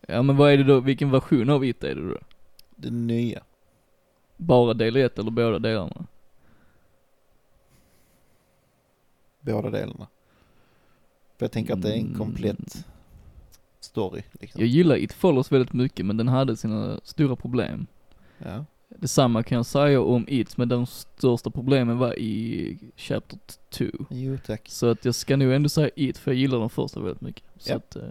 Ja 0.08 0.22
men 0.22 0.38
vad 0.38 0.52
är 0.54 0.58
det 0.58 0.64
då, 0.64 0.80
vilken 0.80 1.12
version 1.12 1.50
av 1.50 1.66
It 1.66 1.84
är 1.84 1.96
det 1.96 2.10
då? 2.10 2.18
Det 2.76 2.90
nya. 2.92 3.44
Bara 4.38 4.74
del 4.74 4.96
1 4.96 5.20
eller 5.20 5.32
båda 5.32 5.60
delarna? 5.60 6.06
Båda 9.42 9.70
delarna. 9.70 10.08
För 11.38 11.46
jag 11.46 11.52
tänker 11.52 11.74
att 11.74 11.82
det 11.82 11.90
är 11.94 11.98
en 11.98 12.06
Mm. 12.06 12.18
komplett 12.18 12.86
story. 13.80 14.24
Liksom. 14.32 14.62
Jag 14.62 14.68
gillar 14.70 14.96
It 14.96 15.14
Follows 15.14 15.52
väldigt 15.52 15.74
mycket 15.74 16.06
men 16.06 16.18
den 16.18 16.28
hade 16.28 16.58
sina 16.58 17.00
stora 17.04 17.36
problem. 17.36 17.88
Ja. 18.38 18.66
Detsamma 18.90 19.44
kan 19.44 19.56
jag 19.56 19.66
säga 19.66 20.02
om 20.02 20.26
It, 20.28 20.58
men 20.58 20.70
de 20.70 20.86
största 20.86 21.50
problemen 21.50 21.98
var 21.98 22.20
i 22.20 22.78
Chapter 22.96 23.40
2. 23.70 23.86
Jo 24.10 24.38
tack. 24.46 24.70
Så 24.70 24.90
att 24.90 25.06
jag 25.06 25.16
ska 25.16 25.38
nog 25.38 25.52
ändå 25.54 25.70
säga 25.70 25.90
It, 25.96 26.18
för 26.18 26.32
jag 26.32 26.38
gillar 26.38 26.60
den 26.60 26.70
första 26.70 27.00
väldigt 27.00 27.22
mycket. 27.22 27.44
Så 27.58 27.72
ja. 27.72 27.76
Att, 27.76 27.96
uh... 27.96 28.04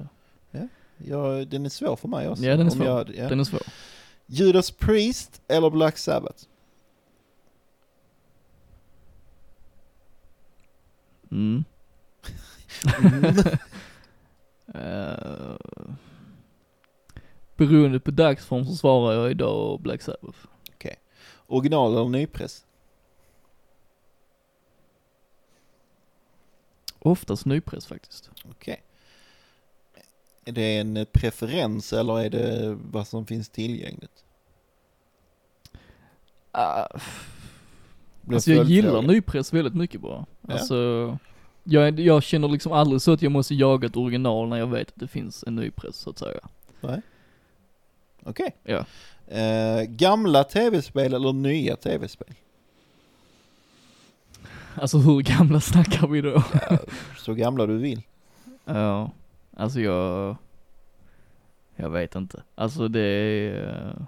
ja. 0.50 0.68
ja, 0.96 1.44
den 1.44 1.66
är 1.66 1.70
svår 1.70 1.96
för 1.96 2.08
mig 2.08 2.28
också. 2.28 2.44
Ja, 2.44 2.56
den 2.56 2.66
är 2.66 2.70
svår. 2.70 2.86
Jag, 2.86 3.14
ja. 3.16 3.28
Den 3.28 3.40
är 3.40 3.44
svår. 3.44 3.62
Judas 4.26 4.70
Priest 4.70 5.42
eller 5.48 5.70
Black 5.70 5.98
Sabbath? 5.98 6.44
Mm. 11.30 11.64
mm. 13.02 13.24
uh, 14.74 15.56
beroende 17.56 18.00
på 18.00 18.10
dagsform 18.10 18.64
så 18.64 18.76
svarar 18.76 19.12
jag 19.12 19.30
idag 19.30 19.80
Black 19.80 20.02
Sabbath. 20.02 20.38
Original 21.46 21.92
eller 21.92 22.08
nypress? 22.08 22.66
Oftast 26.98 27.46
nypress 27.46 27.86
faktiskt. 27.86 28.30
Okej. 28.50 28.82
Är 30.44 30.52
det 30.52 30.78
en 30.78 31.06
preferens 31.12 31.92
eller 31.92 32.20
är 32.20 32.30
det 32.30 32.78
vad 32.90 33.08
som 33.08 33.26
finns 33.26 33.48
tillgängligt? 33.48 34.24
Blir 38.20 38.36
alltså 38.36 38.52
jag 38.52 38.66
gillar 38.66 39.02
nypress 39.02 39.52
väldigt 39.52 39.74
mycket 39.74 40.00
bara. 40.00 40.26
Ja. 40.40 40.54
Alltså, 40.54 41.18
jag, 41.64 42.00
jag 42.00 42.22
känner 42.22 42.48
liksom 42.48 42.72
aldrig 42.72 43.02
så 43.02 43.12
att 43.12 43.22
jag 43.22 43.32
måste 43.32 43.54
jaga 43.54 43.86
ett 43.86 43.96
original 43.96 44.48
när 44.48 44.56
jag 44.56 44.66
vet 44.66 44.88
att 44.88 44.94
det 44.96 45.08
finns 45.08 45.44
en 45.46 45.54
nypress 45.54 45.96
så 45.96 46.10
att 46.10 46.18
säga. 46.18 46.40
Okej. 48.22 48.56
Ja. 48.62 48.86
Eh, 49.28 49.82
gamla 49.82 50.44
tv-spel 50.44 51.14
eller 51.14 51.32
nya 51.32 51.76
tv-spel? 51.76 52.34
Alltså 54.74 54.98
hur 54.98 55.20
gamla 55.20 55.60
snackar 55.60 56.06
vi 56.06 56.20
då? 56.20 56.42
Ja, 56.70 56.78
så 57.16 57.34
gamla 57.34 57.66
du 57.66 57.78
vill. 57.78 58.02
Ja, 58.64 59.10
alltså 59.56 59.80
jag, 59.80 60.36
jag 61.76 61.90
vet 61.90 62.14
inte. 62.14 62.42
Alltså 62.54 62.88
det 62.88 63.00
är, 63.00 64.06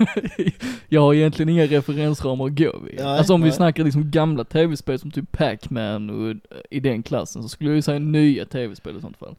Jag 0.88 1.00
har 1.00 1.14
egentligen 1.14 1.48
inga 1.48 1.66
referensramar 1.66 2.46
att 2.46 2.58
gå 2.58 2.78
vid. 2.78 2.94
Nej, 2.96 3.18
alltså 3.18 3.34
om 3.34 3.40
vi 3.40 3.48
nej. 3.48 3.56
snackar 3.56 3.84
liksom 3.84 4.10
gamla 4.10 4.44
tv-spel 4.44 4.98
som 4.98 5.10
typ 5.10 5.32
Pac-Man 5.32 6.10
och 6.10 6.36
i 6.70 6.80
den 6.80 7.02
klassen 7.02 7.42
så 7.42 7.48
skulle 7.48 7.70
jag 7.70 7.76
ju 7.76 7.82
säga 7.82 7.98
nya 7.98 8.44
tv-spel 8.44 8.96
i 8.96 9.00
sånt 9.00 9.16
fall. 9.16 9.36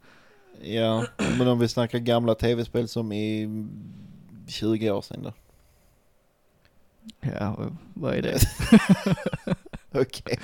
Ja, 0.62 1.04
men 1.38 1.48
om 1.48 1.58
vi 1.58 1.68
snackar 1.68 1.98
gamla 1.98 2.34
tv-spel 2.34 2.88
som 2.88 3.12
i 3.12 3.48
20 4.48 4.90
år 4.90 5.02
sedan 5.02 5.22
då? 5.22 5.32
Ja, 7.40 7.56
vad- 7.94 8.14
är 8.14 8.22
det? 8.22 8.38
Okej. 10.00 10.38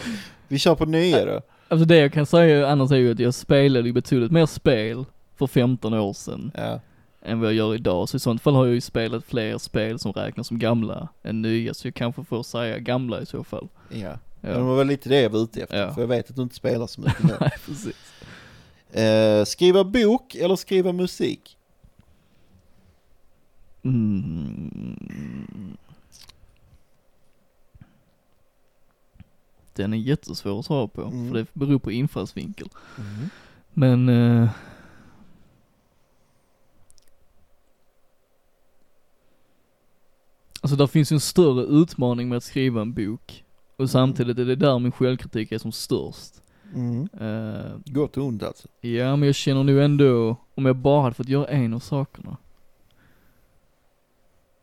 Vi 0.49 0.59
kör 0.59 0.75
på 0.75 0.85
nya 0.85 1.25
då. 1.25 1.40
Alltså 1.68 1.85
det 1.85 1.96
jag 1.96 2.12
kan 2.12 2.27
säga 2.27 2.68
annars 2.68 2.90
är 2.92 2.96
ju 2.96 3.12
att 3.12 3.18
jag 3.18 3.35
spelade 3.35 3.87
ju 3.88 3.92
betydligt 3.92 4.31
mer 4.33 4.46
spel 4.46 5.05
för 5.37 5.46
15 5.46 5.94
år 5.94 6.12
sedan 6.12 6.53
Ja. 6.57 6.81
än 7.23 7.40
vad 7.40 7.49
jag 7.49 7.55
gör 7.55 7.75
idag. 7.75 8.09
Så 8.09 8.16
i 8.16 8.20
sånt 8.20 8.42
fall 8.42 8.55
har 8.55 8.66
jag 8.66 8.75
ju 8.75 8.81
spelat 8.81 9.25
fler 9.25 9.59
spel 9.59 9.99
som 9.99 10.12
räknas 10.12 10.46
som 10.46 10.59
gamla 10.59 11.09
än 11.23 11.42
nya. 11.42 11.75
Så 11.75 11.87
jag 11.87 11.94
kanske 11.94 12.25
får 12.25 12.42
säga 12.42 12.79
gamla 12.79 13.20
i 13.20 13.27
så 13.27 13.44
fall. 13.44 13.68
Ja. 13.88 13.99
Ja, 13.99 14.49
Men 14.49 14.55
det 14.55 14.62
var 14.62 14.77
väl 14.77 14.87
lite 14.87 15.09
det 15.09 15.20
jag 15.20 15.31
var 15.31 15.40
ute 15.40 15.62
efter. 15.62 15.79
Ja. 15.81 15.94
För 15.94 16.01
jag 16.01 16.09
vet 16.09 16.31
att 16.31 16.37
du 16.37 16.42
inte 16.42 16.55
spelar 16.55 16.87
så 16.87 17.01
mycket 17.01 17.23
nu. 17.23 17.35
Nej, 17.40 17.51
precis. 17.66 17.96
Eh, 18.92 19.44
skriva 19.44 19.85
bok 19.85 20.35
eller 20.35 20.57
skriva 20.57 20.92
musik? 20.92 21.57
Mm. 23.83 25.76
Den 29.74 29.92
är 29.92 29.98
jättesvår 29.98 30.59
att 30.59 30.66
svara 30.66 30.88
på, 30.88 31.03
Mm. 31.03 31.29
för 31.29 31.35
det 31.38 31.46
beror 31.55 31.79
på 31.79 31.92
infallsvinkel. 31.92 32.68
Men 33.72 34.09
eh, 34.09 34.50
Alltså 40.61 40.76
där 40.76 40.87
finns 40.87 41.12
ju 41.12 41.14
en 41.14 41.20
större 41.20 41.62
utmaning 41.64 42.29
med 42.29 42.37
att 42.37 42.44
skriva 42.44 42.81
en 42.83 42.92
bok. 42.92 43.44
Och 43.76 43.90
samtidigt 43.90 44.38
är 44.38 44.44
det 44.44 44.57
där 44.57 44.79
min 44.79 44.92
självkritik 44.92 45.53
är 45.53 45.59
som 45.59 45.72
störst. 45.72 46.42
Mm. 46.74 47.09
Eh, 47.20 47.72
Gott 47.85 48.16
och 48.16 48.24
ont 48.24 48.42
alltså. 48.42 48.68
ja 48.80 49.16
men 49.16 49.26
jag 49.26 49.35
känner 49.35 49.64
nu 49.64 49.85
ändå, 49.85 50.37
om 50.54 50.66
jag 50.66 50.76
bara 50.76 51.02
hade 51.02 51.14
fått 51.14 51.28
göra 51.28 51.46
en 51.46 51.74
av 51.74 51.78
sakerna. 51.78 52.37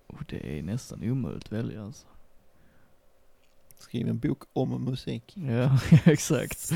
Och 0.07 0.23
det 0.27 0.59
är 0.59 0.63
nästan 0.63 1.03
omöjligt 1.03 1.43
att 1.45 1.51
välja 1.51 1.83
alltså. 1.83 2.07
Skriv 3.79 4.07
en 4.07 4.19
bok 4.19 4.43
om 4.53 4.83
musik. 4.83 5.33
Ja, 5.37 5.79
exakt. 6.05 6.71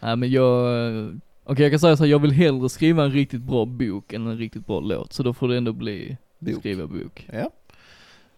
Nej 0.00 0.16
men 0.16 0.30
jag, 0.30 0.86
eh, 0.88 1.10
okej 1.44 1.62
jag 1.64 1.72
kan 1.72 1.80
säga 1.80 1.96
så 1.96 2.04
här, 2.04 2.10
jag 2.10 2.18
vill 2.18 2.32
hellre 2.32 2.68
skriva 2.68 3.04
en 3.04 3.12
riktigt 3.12 3.42
bra 3.42 3.64
bok 3.64 4.12
än 4.12 4.26
en 4.26 4.38
riktigt 4.38 4.66
bra 4.66 4.80
låt. 4.80 5.12
Så 5.12 5.22
då 5.22 5.34
får 5.34 5.48
det 5.48 5.56
ändå 5.56 5.72
bli 5.72 6.16
Bok. 6.38 6.58
skriva 6.58 6.86
bok. 6.86 7.28
Ja. 7.32 7.50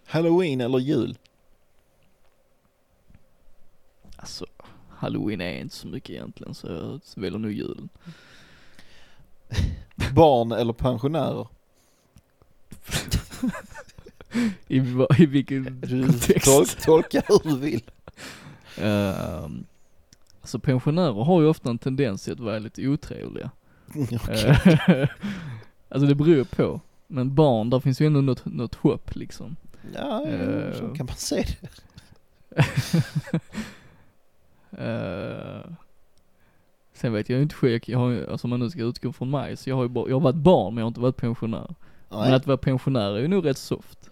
Halloween 0.07 0.61
eller 0.61 0.79
jul? 0.79 1.19
Alltså, 4.17 4.47
halloween 4.99 5.41
är 5.41 5.61
inte 5.61 5.75
så 5.75 5.89
mycket 5.89 6.11
egentligen 6.11 6.55
så 6.55 6.67
jag 6.67 7.01
väljer 7.23 7.39
nog 7.39 7.53
julen. 7.53 7.89
Barn 10.15 10.53
eller 10.53 10.73
pensionärer? 10.73 11.47
I, 14.69 14.77
i 15.19 15.27
vilken 15.27 15.81
Du 15.87 16.07
kontext? 16.07 16.47
tol 16.47 16.67
tolka 16.67 17.23
hur 17.29 17.51
du 17.51 17.59
vill. 17.59 17.83
Ehm, 18.79 19.65
alltså 20.41 20.59
pensionärer 20.59 21.25
har 21.25 21.41
ju 21.43 21.49
ofta 21.49 21.71
en 21.71 21.79
tendens 21.79 22.25
till 22.25 22.33
att 22.33 22.41
vara 22.41 22.59
lite 22.59 22.89
otrevliga. 22.89 23.51
Okej. 23.95 24.19
Eh, 24.89 25.09
alltså 25.89 26.07
det 26.09 26.15
beror 26.15 26.45
på. 26.45 26.81
Men 27.07 27.35
barn, 27.35 27.71
där 27.71 27.81
finns 27.81 28.01
ju 28.01 28.07
ändå 28.07 28.21
något, 28.21 28.45
något 28.45 28.75
hopp 28.75 29.17
liksom. 29.17 29.57
Ja, 29.95 30.27
ja, 30.29 30.75
så 30.75 30.85
Eh. 30.87 30.95
kan 30.95 31.07
man 31.07 31.17
se 31.17 31.45
det. 31.61 31.69
Eh, 34.73 35.71
sen 36.93 37.13
vet 37.13 37.29
jag 37.29 37.43
inte 37.43 37.55
själv, 37.55 37.81
jag 37.87 37.99
har 37.99 38.25
alltså 38.31 38.47
om 38.47 38.51
man 38.51 38.61
nu 38.61 38.71
ska 38.71 38.83
utgå 38.83 39.13
från 39.13 39.31
mig, 39.31 39.57
så 39.57 39.71
jag 39.71 39.77
har 39.77 39.83
ju 39.83 39.89
bara, 39.89 40.09
jag 40.09 40.17
har 40.17 40.21
varit 40.21 40.37
barn 40.37 40.75
men 40.75 40.81
jag 40.81 40.85
har 40.85 40.89
inte 40.89 41.01
varit 41.01 41.17
pensionär. 41.17 41.75
Men 42.09 42.19
Nej, 42.19 42.33
att 42.35 42.47
vara 42.47 42.57
pensionär 42.57 43.13
är 43.13 43.19
ju 43.19 43.29
nog 43.29 43.45
rätt 43.47 43.59
soft. 43.59 44.11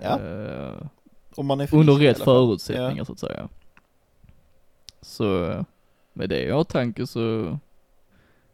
Ja. 0.00 0.20
Eh, 0.20 0.86
om 1.34 1.46
man 1.46 1.60
är 1.60 1.66
frisk 1.66 1.80
under 1.80 1.94
rätt 1.94 2.18
förutsättningar 2.18 3.04
så 3.04 3.12
att 3.12 3.18
säga. 3.18 3.48
Så 5.00 5.44
eh, 5.50 5.64
med 6.12 6.28
det 6.28 6.42
i 6.44 6.52
åtanke 6.52 7.06
så, 7.06 7.58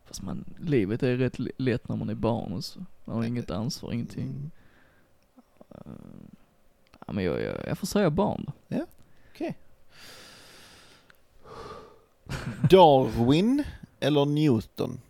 fast 0.04 0.22
man, 0.22 0.44
livet 0.60 1.02
är 1.02 1.16
rätt 1.16 1.38
lätt 1.58 1.88
när 1.88 1.96
man 1.96 2.08
är 2.08 2.14
barn 2.14 2.52
och 2.52 2.64
så. 2.64 2.80
Man 3.04 3.16
har 3.16 3.24
inget 3.24 3.50
ansvar, 3.50 3.90
Ja. 3.90 3.94
ingenting. 3.94 4.24
Mm. 4.24 4.50
Eh, 5.70 5.92
ja 7.06 7.12
men 7.12 7.24
jag, 7.24 7.42
jag, 7.42 7.56
jag 7.66 7.78
får 7.78 7.86
säga 7.86 8.10
barn 8.10 8.44
då. 8.46 8.52
Darwin 12.70 13.64
eller 14.00 14.24
Newton? 14.26 15.00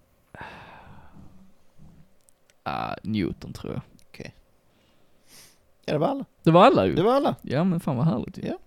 Ah, 2.62 2.94
Newton 3.02 3.52
tror 3.52 3.72
jag. 3.72 3.82
Ja, 5.84 5.92
det 5.94 5.98
var 5.98 6.08
alla. 6.08 6.24
Det 6.42 6.50
var 6.50 6.66
alla 6.66 6.86
ju. 6.86 6.94
Det 6.94 7.02
var 7.02 7.14
alla. 7.14 7.36
Ja 7.42 7.64
men 7.64 7.80
fan 7.80 7.96
vad 7.96 8.06
härligt 8.06 8.38
ju. 8.38 8.42
Ja. 8.46 8.58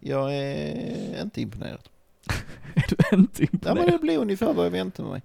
Jag 0.00 0.36
är 0.36 1.22
inte 1.22 1.40
imponerad. 1.40 1.88
Är 2.74 2.84
du 2.88 3.16
inte 3.16 3.42
Ja 3.42 3.48
imponerad? 3.52 3.76
men 3.76 3.86
det 3.86 3.98
blev 3.98 4.20
ungefär 4.20 4.52
vad 4.52 4.66
jag 4.66 4.70
väntade 4.70 5.08
mig. 5.08 5.22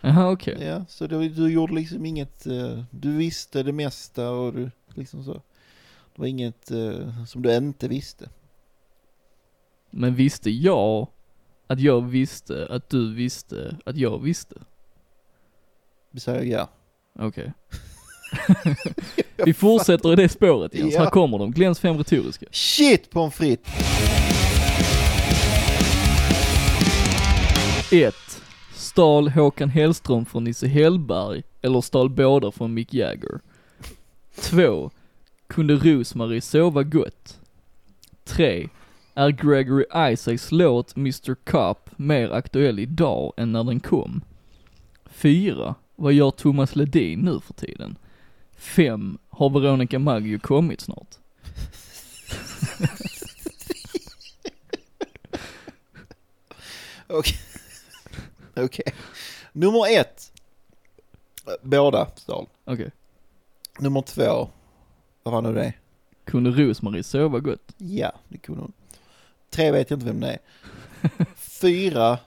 Jaha 0.00 0.30
okej. 0.32 0.58
Ja, 0.64 0.84
så 0.88 1.06
du, 1.06 1.28
du 1.28 1.52
gjorde 1.52 1.74
liksom 1.74 2.06
inget, 2.06 2.46
eh, 2.46 2.82
du 2.90 3.16
visste 3.16 3.62
det 3.62 3.72
mesta 3.72 4.30
och 4.30 4.52
du 4.52 4.70
liksom 4.94 5.24
så. 5.24 5.32
Det 6.14 6.20
var 6.20 6.26
inget 6.26 6.70
eh, 6.70 7.24
som 7.26 7.42
du 7.42 7.56
inte 7.56 7.88
visste. 7.88 8.28
Men 9.90 10.14
visste 10.14 10.50
jag 10.50 11.08
att 11.66 11.80
jag 11.80 12.00
visste 12.00 12.66
att 12.70 12.90
du 12.90 13.14
visste 13.14 13.76
att 13.84 13.96
jag 13.96 14.22
visste? 14.22 14.54
Vi 16.10 16.20
säger 16.20 16.58
ja. 16.58 16.68
Okej. 17.18 17.52
Vi 19.36 19.54
fortsätter 19.54 20.12
i 20.12 20.16
det 20.16 20.28
spåret 20.28 20.74
Jens. 20.74 20.94
Ja. 20.94 21.00
Här 21.00 21.10
kommer 21.10 21.38
de. 21.38 21.52
Glens 21.52 21.80
fem 21.80 21.98
retoriska. 21.98 22.46
Shit 22.50 23.10
pommes 23.10 23.34
frites! 23.34 23.72
1. 27.92 28.14
Stal 28.74 29.28
Håkan 29.28 29.68
Hellström 29.68 30.26
från 30.26 30.44
Nisse 30.44 30.66
Hellberg 30.66 31.42
eller 31.62 31.80
stal 31.80 32.10
båda 32.10 32.52
från 32.52 32.74
Mick 32.74 32.94
Jagger? 32.94 33.40
2. 34.36 34.90
Kunde 35.46 35.74
Rosmarie 35.74 36.40
sova 36.40 36.82
gott? 36.82 37.40
3. 38.24 38.68
Är 39.16 39.30
Gregory 39.30 39.84
Isaacs 40.12 40.52
låt 40.52 40.96
Mr 40.96 41.34
Cup 41.34 41.90
mer 41.96 42.30
aktuell 42.30 42.78
idag 42.78 43.32
än 43.36 43.52
när 43.52 43.64
den 43.64 43.80
kom? 43.80 44.24
4. 45.06 45.74
Vad 45.96 46.12
gör 46.12 46.30
Thomas 46.30 46.76
Ledin 46.76 47.20
nu 47.20 47.40
för 47.40 47.54
tiden? 47.54 47.96
5. 48.56 49.18
Har 49.28 49.50
Veronica 49.50 49.98
Maggio 49.98 50.38
kommit 50.38 50.80
snart? 50.80 51.08
Okej. 57.08 57.38
Okej. 58.56 58.94
Nummer 59.52 60.00
ett. 60.00 60.32
Båda 61.62 62.06
stal. 62.16 62.46
Okej. 62.64 62.90
Nummer 63.78 64.02
två. 64.02 64.50
Vad 65.22 65.34
var 65.34 65.42
nu 65.42 65.52
det? 65.52 65.74
Kunde 66.24 66.50
Rosmarie 66.50 67.02
sova 67.02 67.38
gott? 67.38 67.72
Ja, 67.76 68.12
det 68.28 68.38
kunde 68.38 68.60
hon. 68.60 68.72
Tre 69.54 69.70
vet 69.70 69.90
jag 69.90 69.96
inte 69.96 70.06
vem 70.06 70.20
det 70.20 70.28
är. 70.30 70.38
Fyra, 71.36 72.18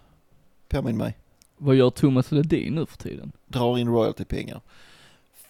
påminn 0.70 0.98
mig, 0.98 1.18
Vad 1.58 1.76
gör 1.76 1.90
Thomas 1.90 2.32
Ledin 2.32 2.74
nu 2.76 2.86
för 2.86 2.98
tiden? 2.98 3.32
drar 3.48 3.78
in 3.78 3.88
royaltypengar. 3.88 4.62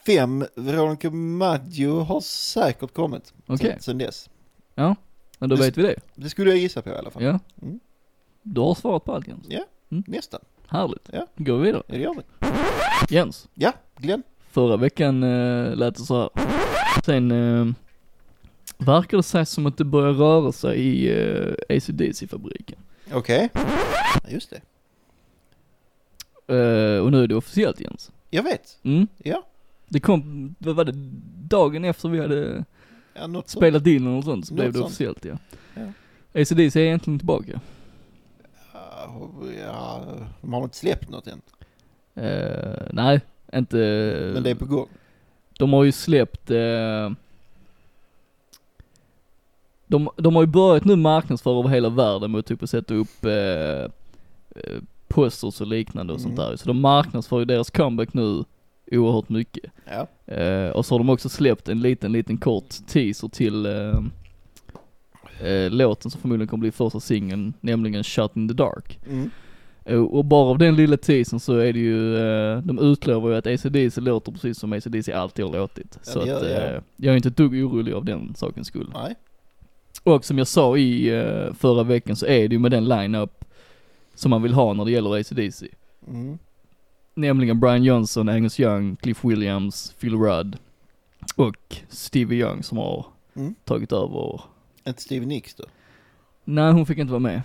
Fem, 0.05 0.45
Veronica 0.55 1.09
Maggio 1.11 1.99
har 1.99 2.21
säkert 2.21 2.93
kommit 2.93 3.33
Okej, 3.47 3.71
sen, 3.71 3.81
sen 3.81 3.97
dess. 3.97 4.29
ja. 4.75 4.95
Men 5.39 5.49
då 5.49 5.55
Det- 5.55 5.61
vet 5.61 5.77
vi 5.77 5.81
det. 5.81 5.95
Det 6.15 6.29
skulle 6.29 6.49
jag 6.49 6.59
gissa 6.59 6.81
på 6.81 6.89
i 6.89 6.95
alla 6.95 7.09
fall. 7.11 7.23
Ja. 7.23 7.39
Mm. 7.61 7.79
Du 8.43 8.61
har 8.61 8.75
svarat 8.75 9.03
på 9.03 9.13
allt 9.13 9.27
Jens. 9.27 9.47
Nästan. 9.89 10.39
Härligt. 10.67 11.09
Ja. 11.13 11.27
Går 11.35 11.57
vi 11.57 11.63
vidare. 11.65 11.83
Ja, 11.87 11.93
det 11.95 12.01
gör 12.01 12.13
vi. 12.15 13.15
Jens, 13.15 13.47
Ja, 13.53 13.73
Glenn. 13.97 14.23
förra 14.51 14.77
veckan 14.77 15.23
äh, 15.23 15.75
lät 15.75 15.95
det 15.95 16.01
så 16.03 16.19
här. 16.19 16.29
Sen 17.05 17.31
äh, 17.31 17.67
verkar 18.77 19.17
det 19.17 19.23
sig 19.23 19.45
som 19.45 19.65
att 19.65 19.77
det 19.77 19.83
börjar 19.85 20.13
röra 20.13 20.51
sig 20.51 20.79
i 20.79 21.09
äh, 21.11 21.53
ACDC-fabriken. 21.77 22.79
Okej. 23.13 23.49
Ja, 23.53 24.29
just 24.29 24.49
det. 24.49 24.61
Eh, 26.55 26.99
och 27.03 27.11
nu 27.11 27.23
är 27.23 27.27
det 27.27 27.35
officiellt 27.35 27.79
Jens. 27.81 28.11
Jag 28.29 28.43
vet. 28.43 28.77
Mm. 28.83 29.07
Ja. 29.17 29.43
Det 29.87 29.99
kom, 29.99 30.55
vad 30.59 30.75
var 30.75 30.83
det, 30.85 30.93
dagen 31.47 31.85
efter 31.85 32.09
vi 32.09 32.19
hade 32.19 32.65
Ja, 33.13 33.21
sånt. 33.21 33.49
spelat 33.49 33.87
in 33.87 34.07
och 34.07 34.13
något 34.13 34.25
sånt 34.25 34.47
så 34.47 34.53
Något 34.53 34.59
blev 34.59 34.71
det 34.73 34.77
sånt. 34.79 34.85
officiellt 34.87 35.25
ja. 35.25 35.37
Ja. 35.75 35.81
ACDC 36.41 36.79
är 36.79 36.85
egentligen 36.85 37.19
tillbaka. 37.19 37.59
Ja, 39.65 40.03
de 40.41 40.53
har 40.53 40.63
inte 40.63 40.77
släppt 40.77 41.09
något 41.09 41.27
än. 41.27 41.41
Eh, 42.15 42.87
nej, 42.93 43.21
inte. 43.53 43.77
Men 44.33 44.43
det 44.43 44.49
är 44.49 44.55
på 44.55 44.65
gång. 44.65 44.87
De 45.59 45.73
har 45.73 45.83
ju 45.83 45.91
släppt, 45.91 46.51
eh, 46.51 47.11
de, 49.87 50.09
de 50.17 50.35
har 50.35 50.43
ju 50.43 50.47
börjat 50.47 50.85
nu 50.85 50.95
marknadsföra 50.95 51.59
över 51.59 51.69
hela 51.69 51.89
världen 51.89 52.31
med 52.31 52.39
att 52.39 52.45
typ 52.45 52.63
att 52.63 52.69
sätta 52.69 52.93
upp 52.93 53.25
eh, 53.25 53.31
eh, 53.31 53.89
posters 55.07 55.61
och 55.61 55.67
liknande 55.67 56.13
och 56.13 56.21
sånt 56.21 56.39
Mm. 56.39 56.49
där. 56.49 56.57
Så 56.57 56.67
de 56.67 56.81
marknadsför 56.81 57.39
ju 57.39 57.45
deras 57.45 57.69
comeback 57.71 58.13
nu 58.13 58.43
oerhört 58.91 59.29
mycket. 59.29 59.71
Ja. 59.85 60.33
Eh, 60.33 60.69
och 60.69 60.85
så 60.85 60.93
har 60.93 60.99
de 60.99 61.09
också 61.09 61.29
släppt 61.29 61.69
en 61.69 61.81
liten, 61.81 62.11
liten 62.11 62.37
kort 62.37 62.69
teaser 62.87 63.27
till 63.27 63.65
eh, 63.65 63.99
eh, 65.47 65.69
låten 65.71 66.11
som 66.11 66.21
förmodligen 66.21 66.47
kommer 66.47 66.61
bli 66.61 66.71
första 66.71 66.99
singeln, 66.99 67.53
nämligen 67.61 68.03
Shut 68.03 68.35
in 68.35 68.47
the 68.47 68.53
Dark. 68.53 68.99
Mm. 69.09 69.29
Eh, 69.85 69.99
Och 70.03 70.25
bara 70.25 70.49
av 70.49 70.57
den 70.57 70.75
lilla 70.75 70.97
teasern 70.97 71.39
så 71.39 71.57
är 71.57 71.73
det 71.73 71.79
ju, 71.79 72.15
de 72.61 72.79
utlovar 72.79 73.29
ju 73.29 73.35
att 73.35 73.47
ACDC 73.47 74.01
låter 74.01 74.31
precis 74.31 74.57
som 74.59 74.73
ACDC 74.73 75.13
alltid 75.13 75.45
har 75.45 75.51
låtit. 75.51 75.99
Ja, 76.05 76.11
så 76.11 76.19
att 76.19 76.27
ja. 76.27 76.81
jag 76.95 77.11
är 77.11 77.15
inte 77.15 77.29
ett 77.29 77.37
dugg 77.37 77.53
orolig 77.53 77.93
av 77.93 78.05
den 78.05 78.35
sakens 78.35 78.67
skull. 78.67 78.91
Nej. 78.93 79.15
Och 80.07 80.25
som 80.25 80.37
jag 80.37 80.47
sa 80.47 80.77
i 80.77 81.09
eh, 81.09 81.53
förra 81.53 81.83
veckan 81.83 82.15
så 82.15 82.25
är 82.25 82.47
det 82.47 82.55
ju 82.55 82.59
med 82.59 82.71
den 82.71 82.85
line-up 82.85 83.45
som 84.15 84.29
man 84.29 84.41
vill 84.41 84.53
ha 84.53 84.73
när 84.73 84.85
det 84.85 84.91
gäller 84.91 85.19
ACDC. 85.19 85.67
Mm. 86.07 86.39
Nämligen 87.13 87.59
Brian 87.59 87.83
Johnson, 87.83 88.29
Angus 88.29 88.59
Young, 88.59 88.95
Cliff 88.95 89.23
Williams, 89.25 89.93
Phil 89.99 90.15
Rudd 90.15 90.57
och 91.35 91.75
Stevie 91.89 92.39
Young 92.39 92.63
som 92.63 92.77
har 92.77 93.05
Mm. 93.35 93.55
tagit 93.63 93.91
över. 93.91 94.41
Inte 94.87 95.01
Steve 95.01 95.25
Nicks 95.25 95.55
då? 95.55 95.63
Nej 96.43 96.71
hon 96.73 96.85
fick 96.85 96.97
inte 96.97 97.11
vara 97.11 97.19
med. 97.19 97.41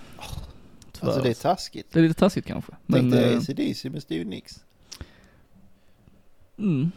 Tyvärr. 0.93 1.07
Alltså 1.09 1.23
det 1.23 1.31
är 1.31 1.35
taskigt. 1.35 1.87
det 1.93 1.99
är 1.99 2.03
lite 2.03 2.21
taskigt 2.21 2.47
kanske. 2.47 2.73
Men, 2.87 3.11
dig 3.11 3.33
eh, 3.33 3.39
ACDC 3.39 3.91
med 3.91 4.03
Steve 4.03 4.25
Nicks. 4.25 4.65
Mm, 6.59 6.91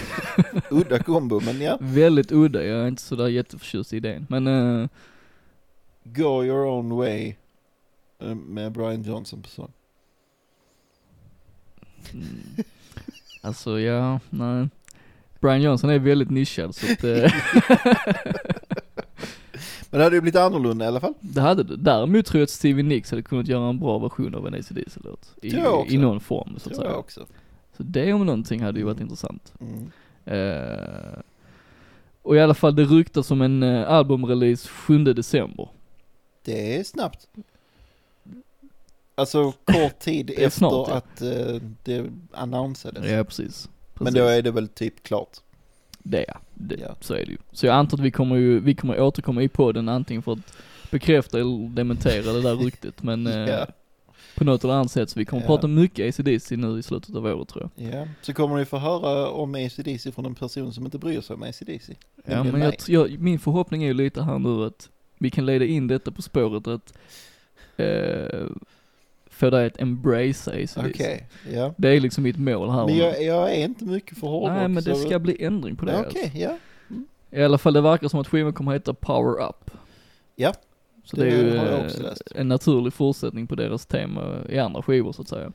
Udda 0.70 0.98
kombo, 1.02 1.40
men 1.40 1.60
ja. 1.60 1.78
väldigt 1.80 2.32
udda, 2.32 2.64
jag 2.64 2.78
är 2.84 2.88
inte 2.88 3.02
sådär 3.02 3.28
jätteförtjust 3.28 3.92
i 3.92 3.96
idén. 3.96 4.26
Men 4.28 4.46
eh, 4.46 4.88
Go 6.04 6.44
your 6.44 6.66
own 6.66 6.90
way. 6.96 7.34
eh, 8.18 8.34
Med 8.34 8.72
Brian 8.72 9.02
Johnson 9.02 9.42
på 9.42 9.48
sång. 9.48 9.72
mm, 12.12 12.26
alltså 13.42 13.80
ja, 13.80 14.20
nej. 14.30 14.68
Brian 15.40 15.62
Johnson 15.62 15.90
är 15.90 15.98
väldigt 15.98 16.30
nischad 16.30 16.74
så 16.74 16.92
att, 16.92 17.04
eh, 17.04 17.32
Men 19.90 19.98
det 19.98 20.04
hade 20.04 20.16
ju 20.16 20.20
blivit 20.20 20.40
annorlunda 20.40 20.84
i 20.84 20.88
alla 20.88 21.00
fall. 21.00 21.14
det 21.20 21.40
hade 21.40 21.62
det. 21.62 21.76
Däremot 21.76 22.26
tror 22.26 22.38
jag 22.40 22.44
att 22.44 22.50
Stevie 22.50 22.82
Nicks 22.84 23.10
hade 23.10 23.22
kunnat 23.22 23.46
göra 23.48 23.68
en 23.68 23.78
bra 23.78 23.98
version 23.98 24.34
av 24.34 24.46
en 24.46 24.54
AC/DC-låt. 24.54 25.34
I, 25.42 25.48
jag. 25.50 25.90
I 25.90 25.98
någon 25.98 26.20
form 26.20 26.48
så 26.50 26.56
att 26.56 26.62
Tror 26.62 26.84
jag 26.84 26.90
säga. 26.92 26.96
också. 26.98 27.26
Så 27.76 27.82
det 27.82 28.12
om 28.12 28.26
någonting 28.26 28.62
hade 28.62 28.78
ju 28.78 28.84
varit 28.84 28.96
Mm. 28.96 29.04
intressant. 29.06 29.52
Mm. 29.60 29.90
Eh, 30.24 31.18
och 32.22 32.36
i 32.36 32.40
alla 32.40 32.54
fall 32.54 32.76
det 32.76 32.84
ryktas 32.84 33.30
om 33.30 33.40
en 33.42 33.62
uh, 33.62 33.90
albumrelease 33.90 34.68
7 34.68 35.04
december. 35.04 35.68
Det 36.44 36.76
är 36.76 36.84
snabbt. 36.84 37.28
Alltså 39.14 39.52
kort 39.52 39.98
tid 39.98 40.30
efter 40.30 40.48
snart, 40.50 40.88
ja. 40.88 40.94
att 40.94 41.22
eh, 41.22 41.60
det 41.84 42.04
annonsades. 42.32 43.10
Ja 43.10 43.24
precis. 43.24 43.68
Men 43.94 44.04
precis. 44.04 44.18
då 44.18 44.24
är 44.26 44.42
det 44.42 44.50
väl 44.50 44.68
typ 44.68 45.02
klart. 45.02 45.36
Det 45.98 46.24
ja, 46.28 46.38
det, 46.54 46.76
Ja. 46.80 46.94
så 47.00 47.14
är 47.14 47.24
det 47.26 47.30
ju. 47.32 47.38
Så 47.52 47.66
jag 47.66 47.74
antar 47.74 47.96
att 47.96 48.04
vi 48.04 48.10
kommer 48.10 48.36
ju, 48.36 48.60
vi 48.60 48.74
kommer 48.74 49.00
återkomma 49.00 49.42
i 49.42 49.48
podden 49.48 49.88
antingen 49.88 50.22
för 50.22 50.32
att 50.32 50.56
bekräfta 50.90 51.40
eller 51.40 51.68
dementera 51.68 52.32
det 52.32 52.42
där 52.42 52.56
ryktet 52.56 53.02
men 53.02 53.26
Ja. 53.48 53.66
På 54.36 54.44
något 54.44 54.64
eller 54.64 54.74
annat 54.74 54.90
sätt 54.90 55.10
så 55.10 55.18
vi 55.18 55.24
kommer 55.24 55.42
Ja. 55.42 55.46
prata 55.46 55.66
mycket 55.66 56.08
ACDC 56.18 56.56
nu 56.56 56.78
i 56.78 56.82
slutet 56.82 57.14
av 57.16 57.26
året 57.26 57.48
tror 57.48 57.70
jag. 57.76 57.94
Ja, 57.94 58.08
så 58.22 58.32
kommer 58.32 58.56
ni 58.56 58.64
få 58.64 58.78
höra 58.78 59.28
om 59.30 59.54
ACDC 59.54 60.12
från 60.12 60.26
en 60.26 60.34
person 60.34 60.72
som 60.72 60.84
inte 60.84 60.98
bryr 60.98 61.20
sig 61.20 61.34
om 61.34 61.42
ACDC. 61.42 61.94
Ja 62.24 62.44
men 62.44 62.60
jag, 62.60 62.74
jag, 62.86 63.18
min 63.20 63.38
förhoppning 63.38 63.82
är 63.82 63.86
ju 63.86 63.94
lite 63.94 64.22
här 64.22 64.38
nu 64.38 64.66
att 64.66 64.88
vi 65.18 65.30
kan 65.30 65.46
leda 65.46 65.64
in 65.64 65.86
detta 65.88 66.10
på 66.12 66.22
spåret 66.22 66.66
att 66.66 66.92
eh, 67.76 68.46
få 69.30 69.50
dig 69.50 69.66
att 69.66 69.80
embrace 69.80 70.50
ACDC. 70.50 70.80
Okej, 70.90 71.28
ja. 71.52 71.74
Det 71.76 71.88
är 71.88 72.00
liksom 72.00 72.24
mitt 72.24 72.38
mål 72.38 72.70
här. 72.70 72.86
Men 72.86 72.96
jag, 72.96 73.22
jag 73.22 73.54
är 73.56 73.64
inte 73.64 73.84
mycket 73.84 74.18
för 74.18 74.26
hårdrock. 74.26 74.56
Nej 74.58 74.68
men 74.68 74.84
det 74.84 74.94
ska 74.94 75.18
bli 75.18 75.44
ändring 75.44 75.76
på 75.76 75.84
det. 75.84 75.92
Ja, 75.92 75.98
alltså. 75.98 76.18
Okej, 76.18 76.32
ja. 76.34 76.56
I 77.30 77.42
alla 77.42 77.58
fall 77.58 77.72
det 77.72 77.80
verkar 77.80 78.08
som 78.08 78.20
att 78.20 78.28
skivan 78.28 78.52
kommer 78.52 78.72
heta 78.72 78.94
Power 78.94 79.48
Up. 79.48 79.70
Ja, 80.36 80.52
Så 81.06 81.16
det 81.16 81.24
det, 81.24 81.30
är 81.30 81.42
ju 81.42 81.56
eh, 82.06 82.12
en 82.34 82.48
naturlig 82.48 82.92
fortsättning 82.92 83.46
på 83.46 83.54
deras 83.54 83.86
tema 83.86 84.36
i 84.48 84.58
andra 84.58 84.82
skivor 84.82 85.12
så 85.12 85.22
att 85.22 85.28
säga. 85.28 85.52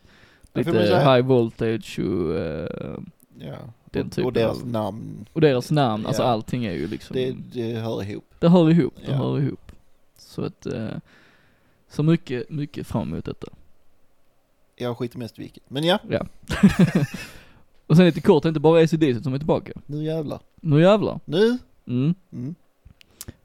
Lite 0.53 0.71
säga. 0.71 1.13
high 1.15 1.27
voltage 1.27 1.99
och, 1.99 2.35
eh, 2.35 2.97
ja. 3.39 3.55
Den 3.85 4.09
typen 4.09 4.25
och 4.25 4.33
deras 4.33 4.61
av- 4.61 4.67
namn, 4.67 5.25
och 5.33 5.41
deras 5.41 5.71
namn, 5.71 6.05
alltså 6.05 6.21
Ja. 6.23 6.27
allting 6.27 6.65
är 6.65 6.73
ju 6.73 6.87
liksom, 6.87 7.13
det, 7.15 7.31
det, 7.53 7.73
det 7.73 7.79
hör 7.79 8.03
ihop. 8.03 8.25
hör 8.41 8.69
ihop, 8.69 8.93
det 9.05 9.11
Ja. 9.11 9.17
hör 9.17 9.39
ihop. 9.39 9.71
Så 10.17 10.41
att, 10.45 10.65
eh, 10.65 10.87
så 11.89 12.03
mycket, 12.03 12.49
mycket 12.49 12.87
fram 12.87 13.09
emot 13.13 13.25
detta. 13.25 13.47
Jag 14.75 14.97
skiter 14.97 15.17
mest 15.19 15.39
i 15.39 15.41
vilket. 15.41 15.69
Men 15.69 15.83
ja, 15.83 15.99
Ja. 16.09 16.25
och 17.87 17.95
sen 17.95 18.05
lite 18.05 18.21
kort, 18.21 18.43
det 18.43 18.47
är 18.47 18.49
inte 18.49 18.59
bara 18.59 18.81
ACDC 18.83 19.23
som 19.23 19.33
är 19.33 19.37
tillbaka. 19.37 19.71
nu 19.85 20.03
jävlar. 20.03 20.39
Nu 20.61 20.81
jävlar. 20.81 21.19
Nu? 21.25 21.57
Mm. 21.87 22.13
Mm. 22.33 22.55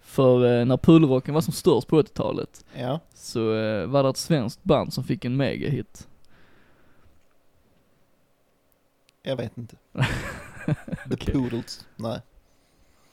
För 0.07 0.61
eh, 0.61 0.65
när 0.65 0.77
pulrocken 0.77 1.35
var 1.35 1.41
som 1.41 1.53
störst 1.53 1.89
på 1.89 2.03
80-talet 2.03 2.65
Ja. 2.75 3.01
så 3.15 3.55
eh, 3.55 3.87
var 3.87 4.03
det 4.03 4.09
ett 4.09 4.17
svenskt 4.17 4.65
band 4.65 4.93
som 4.93 5.05
fick 5.05 5.25
en 5.25 5.37
megahit. 5.37 6.09
Jag 9.23 9.37
vet 9.37 9.59
inte. 9.59 9.77
The 10.67 11.15
Okej. 11.15 11.35
Poodles. 11.35 11.87
Nej, 11.97 12.21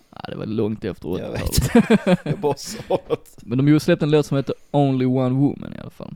Nej, 0.09 0.23
det 0.27 0.35
var 0.35 0.45
långt 0.45 0.83
efter 0.85 1.19
Jag 1.19 1.35
80-talet. 1.37 2.19
jag 2.25 2.39
bara 2.39 2.57
sa 2.57 2.83
något. 2.89 3.37
Men 3.41 3.57
de 3.57 3.65
har 3.67 3.73
ju 3.73 3.79
släppt 3.79 4.03
en 4.03 4.11
låt 4.11 4.25
som 4.25 4.37
heter 4.37 4.55
Only 4.71 5.05
One 5.05 5.35
Woman 5.39 5.73
i 5.73 5.79
alla 5.79 5.89
fall. 5.89 6.15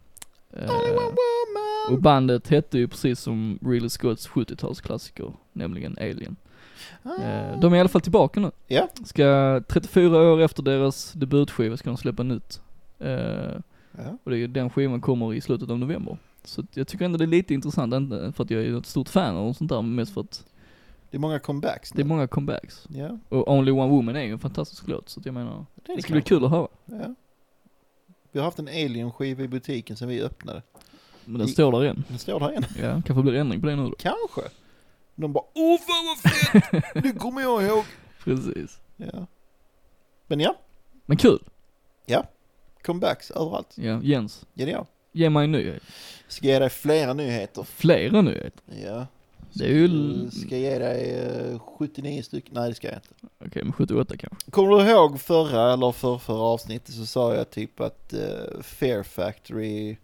Eh, 0.54 0.76
Only 0.76 0.92
one 0.92 1.06
och 1.08 1.92
woman. 1.92 2.02
bandet 2.02 2.48
hette 2.48 2.78
ju 2.78 2.88
precis 2.88 3.20
som 3.20 3.60
Really 3.62 3.90
Scotts 3.90 4.30
70-talsklassiker, 4.30 5.34
nämligen 5.54 5.98
Alien. 6.02 6.36
Eh, 7.04 7.60
de 7.60 7.73
är 7.73 7.78
i 7.78 7.80
alla 7.80 7.89
fall 7.89 8.02
tillbaka 8.02 8.39
nu. 8.39 8.52
Ja. 8.67 8.88
Ska, 9.06 9.62
34 9.67 10.17
år 10.34 10.41
efter 10.41 10.63
deras 10.63 11.12
debutskiva 11.13 11.78
ska 11.78 11.89
de 11.89 11.97
släppa 11.97 12.23
nytt. 12.23 12.62
Eh, 13.00 13.60
Ja. 14.00 14.17
och 14.23 14.32
det 14.32 14.47
den 14.47 14.69
skivan 14.69 15.02
kommer 15.02 15.34
i 15.34 15.41
slutet 15.41 15.69
av 15.69 15.80
november. 15.80 16.17
Så 16.43 16.63
jag 16.73 16.88
tycker 16.88 17.06
ändå 17.06 17.17
det 17.17 17.26
är 17.26 17.28
lite 17.28 17.54
intressant, 17.54 17.93
inte 17.93 18.32
för 18.36 18.43
att 18.43 18.52
jag 18.52 18.63
är 18.63 18.78
ett 18.78 18.86
stort 18.86 19.10
fan 19.10 19.36
av 19.36 19.54
sånt 19.54 19.69
där, 19.69 19.82
men 19.82 19.95
mest 19.95 20.13
för 20.13 20.21
att 20.21 20.45
Det 21.12 21.17
är 21.17 21.19
många 21.19 21.39
comebacks 21.39 21.91
det 21.91 22.02
är 22.02 22.06
många 22.06 22.28
comebacks. 22.28 22.88
Ja, 22.89 23.17
Och 23.30 23.52
Only 23.52 23.71
One 23.71 23.88
Woman 23.91 24.15
är 24.15 24.21
ju 24.23 24.32
en 24.32 24.39
fantastisk 24.39 24.88
låt, 24.88 25.10
så 25.10 25.19
att 25.19 25.26
jag 25.26 25.34
menar, 25.34 25.65
det, 25.86 25.95
det 25.95 26.02
ska 26.02 26.13
bli 26.13 26.21
kul 26.21 26.45
att 26.45 26.52
höra. 26.52 26.67
Ja. 26.86 27.15
Vi 28.32 28.39
har 28.39 28.45
haft 28.45 28.60
en 28.60 28.67
Alien-skiva 28.67 29.43
i 29.43 29.47
butiken 29.47 29.97
sen 29.97 30.08
vi 30.08 30.21
öppnade. 30.21 30.62
Men 31.26 31.39
den 31.39 31.47
I- 31.47 31.52
står 31.52 31.71
där 31.71 31.84
igen. 31.84 32.04
Den 32.08 32.17
står 32.17 32.39
där 32.39 32.50
igen. 32.52 32.65
Ja, 32.82 33.02
kanske 33.06 33.21
blir 33.23 33.34
ändring 33.36 33.62
på 33.62 33.67
det 33.67 33.76
nu 33.76 33.84
då. 33.84 33.95
Kanske. 34.00 34.41
De 35.20 35.34
bara 35.34 35.44
åh 35.56 35.80
fan 35.80 36.06
vad 36.06 36.32
fett! 36.32 36.84
Det 37.04 37.12
kommer 37.20 37.42
jag 37.42 37.64
ihåg. 37.64 37.84
Precis. 38.24 38.80
Ja. 38.98 39.28
Men 40.28 40.40
ja, 40.40 40.58
Men 41.06 41.18
kul. 41.18 41.40
comebacks 42.84 43.32
överallt. 43.32 43.74
Ja, 43.78 44.00
Jens. 44.04 44.46
Ja 44.54 44.66
jag. 44.68 44.88
Ge 45.12 45.30
mig 45.30 45.44
en 45.44 45.52
nyhet. 45.52 45.84
Ska 46.28 46.48
ge 46.48 46.60
dig 46.60 46.70
flera 46.70 47.14
nyheter. 47.14 47.64
Flera 47.64 48.22
nyheter. 48.22 48.62
Ja. 48.86 49.08
Det 49.54 49.64
är 49.66 49.70
ju... 49.70 49.86
Eh, 50.26 50.30
Ska 50.30 50.58
ge 50.58 50.80
dig 50.80 51.12
eh, 51.54 51.60
79 51.60 52.22
stycken? 52.22 52.54
Nej 52.54 52.70
det 52.70 52.76
ska 52.76 52.88
jag 52.88 52.98
inte. 52.98 53.10
Okej, 53.46 53.64
men 53.64 53.74
78 53.74 54.18
kanske. 54.18 54.52
Kommer 54.52 54.70
du 54.86 54.92
ihåg 54.92 55.20
förra 55.22 55.74
eller 55.74 55.92
för, 55.92 56.18
förra 56.18 56.42
avsnittet 56.42 56.96
så 56.96 57.06
sa 57.06 57.36
jag 57.36 57.50
typ 57.50 57.80
att 57.80 58.14
uh, 58.14 58.62
Fair 58.62 59.04
Factory 59.04 59.98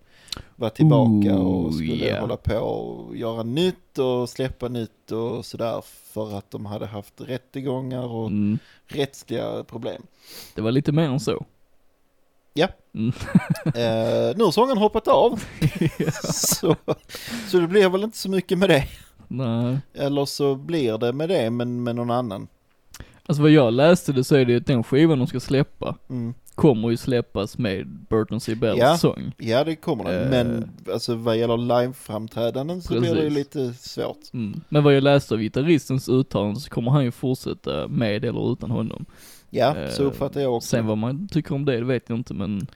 var 0.56 0.70
tillbaka 0.70 1.36
och 1.38 1.66
Ooh, 1.66 1.72
skulle 1.74 1.94
yeah. 2.06 2.22
hålla 2.22 2.38
på 2.38 2.56
och 2.58 3.16
göra 3.18 3.44
nytt 3.44 4.00
och 4.00 4.30
släppa 4.30 4.68
nytt 4.68 5.12
och 5.12 5.46
sådär 5.46 5.84
för 6.14 6.38
att 6.38 6.52
de 6.52 6.66
hade 6.66 6.86
haft 6.86 7.22
rättegångar 7.22 8.04
och 8.06 8.28
Mm. 8.28 8.60
rättsliga 8.88 9.64
problem. 9.64 10.02
Det 10.56 10.62
var 10.62 10.72
lite 10.72 10.92
mer 10.92 11.04
än 11.04 11.20
så. 11.20 11.46
Ja. 12.54 12.68
Mm. 12.94 13.14
Eh, 13.66 14.36
nu 14.38 14.44
har 14.44 14.52
sången 14.52 14.78
hoppat 14.78 15.08
av. 15.08 15.44
så, 16.34 16.76
så 17.48 17.58
det 17.58 17.68
blir 17.68 17.90
väl 17.90 18.04
inte 18.04 18.18
så 18.18 18.30
mycket 18.30 18.58
med 18.58 18.70
det. 18.70 18.84
Nej. 19.28 19.78
Eller 19.94 20.26
så 20.26 20.56
blir 20.56 20.98
det 20.98 21.14
med 21.14 21.30
det 21.30 21.50
men 21.50 21.84
med 21.84 21.96
någon 21.96 22.12
annan. 22.12 22.48
Alltså 23.26 23.42
vad 23.42 23.52
jag 23.52 23.74
läste 23.74 24.14
det 24.14 24.24
så 24.24 24.36
är 24.36 24.46
det 24.46 24.56
att 24.56 24.66
den 24.66 24.84
skivan 24.84 25.18
de 25.18 25.28
ska 25.28 25.40
släppa 25.40 25.96
Mm. 26.10 26.34
kommer 26.56 26.90
ju 26.90 26.98
släppas 26.98 27.58
med 27.58 27.88
Burton 27.88 28.40
C. 28.40 28.56
Bells 28.56 28.80
Ja. 28.80 28.98
sång. 28.98 29.32
Ja 29.38 29.64
det 29.64 29.76
kommer 29.76 30.04
det, 30.04 30.22
Eh. 30.24 30.30
men 30.30 30.72
alltså 30.94 31.16
vad 31.16 31.38
gäller 31.38 31.58
liveframträdanden 31.58 32.82
så 32.82 33.00
blir 33.00 33.16
det 33.16 33.24
ju 33.24 33.30
Precis. 33.30 33.38
lite 33.56 33.74
svårt. 33.74 34.34
Mm. 34.34 34.62
Men 34.70 34.84
vad 34.84 34.96
jag 34.96 35.04
läste 35.04 35.34
av 35.34 35.40
gitarristens 35.40 36.10
uttalande 36.10 36.60
så 36.60 36.70
kommer 36.70 36.92
han 36.92 37.04
ju 37.04 37.12
fortsätta 37.12 37.88
med 37.88 38.26
eller 38.26 38.54
utan 38.54 38.72
honom. 38.72 39.06
Ja, 39.50 39.76
Eh, 39.78 39.90
så 39.90 40.04
uppfattar 40.04 40.42
jag 40.42 40.56
också. 40.56 40.68
Sen 40.68 40.86
vad 40.88 40.98
man 40.98 41.28
tycker 41.28 41.56
om 41.56 41.66
det, 41.66 41.78
det 41.78 41.86
vet 41.86 42.10
jag 42.10 42.18
inte 42.18 42.34
men 42.34 42.68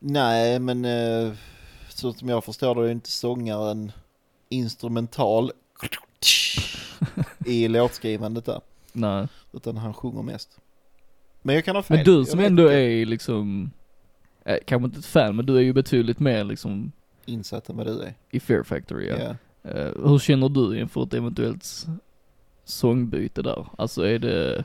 Nej, 0.00 0.58
men 0.58 0.84
eh, 0.84 1.32
så 1.88 2.12
som 2.12 2.28
jag 2.28 2.44
förstår 2.44 2.74
det 2.74 2.88
är 2.88 2.92
inte 2.92 3.10
sångaren 3.10 3.92
instrumental 4.48 5.50
i 7.46 7.68
låtskrivandet 7.68 8.44
där, 8.44 8.60
nej. 8.96 9.26
utan 9.52 9.76
han 9.76 9.94
sjunger 9.94 10.22
mest. 10.22 10.60
Men 11.42 11.54
jag 11.54 11.64
kan 11.64 11.76
ha 11.76 11.82
fel. 11.82 11.96
Men 11.96 12.04
du 12.06 12.24
som 12.24 12.40
ändå 12.40 12.62
inte. 12.62 12.74
är 12.74 13.06
liksom, 13.06 13.70
eh, 14.44 14.56
kanske 14.66 14.84
inte 14.86 14.98
ett 14.98 15.06
fan 15.06 15.36
men 15.36 15.46
du 15.46 15.56
är 15.56 15.60
ju 15.60 15.72
betydligt 15.72 16.20
mer 16.20 16.44
liksom 16.44 16.92
Insatt 17.24 17.68
än 17.68 17.76
vad 17.76 17.86
du 17.86 18.00
är. 18.02 18.14
i 18.30 18.40
Fear 18.40 18.62
Factory 18.62 19.08
ja. 19.08 19.16
Ja. 19.18 19.70
Eh, 19.70 19.92
hur 20.08 20.18
känner 20.18 20.48
du 20.48 20.78
inför 20.78 21.02
ett 21.02 21.14
eventuellt 21.14 21.86
sångbyte 22.64 23.42
där? 23.42 23.66
Alltså 23.78 24.02
är 24.06 24.18
det, 24.18 24.64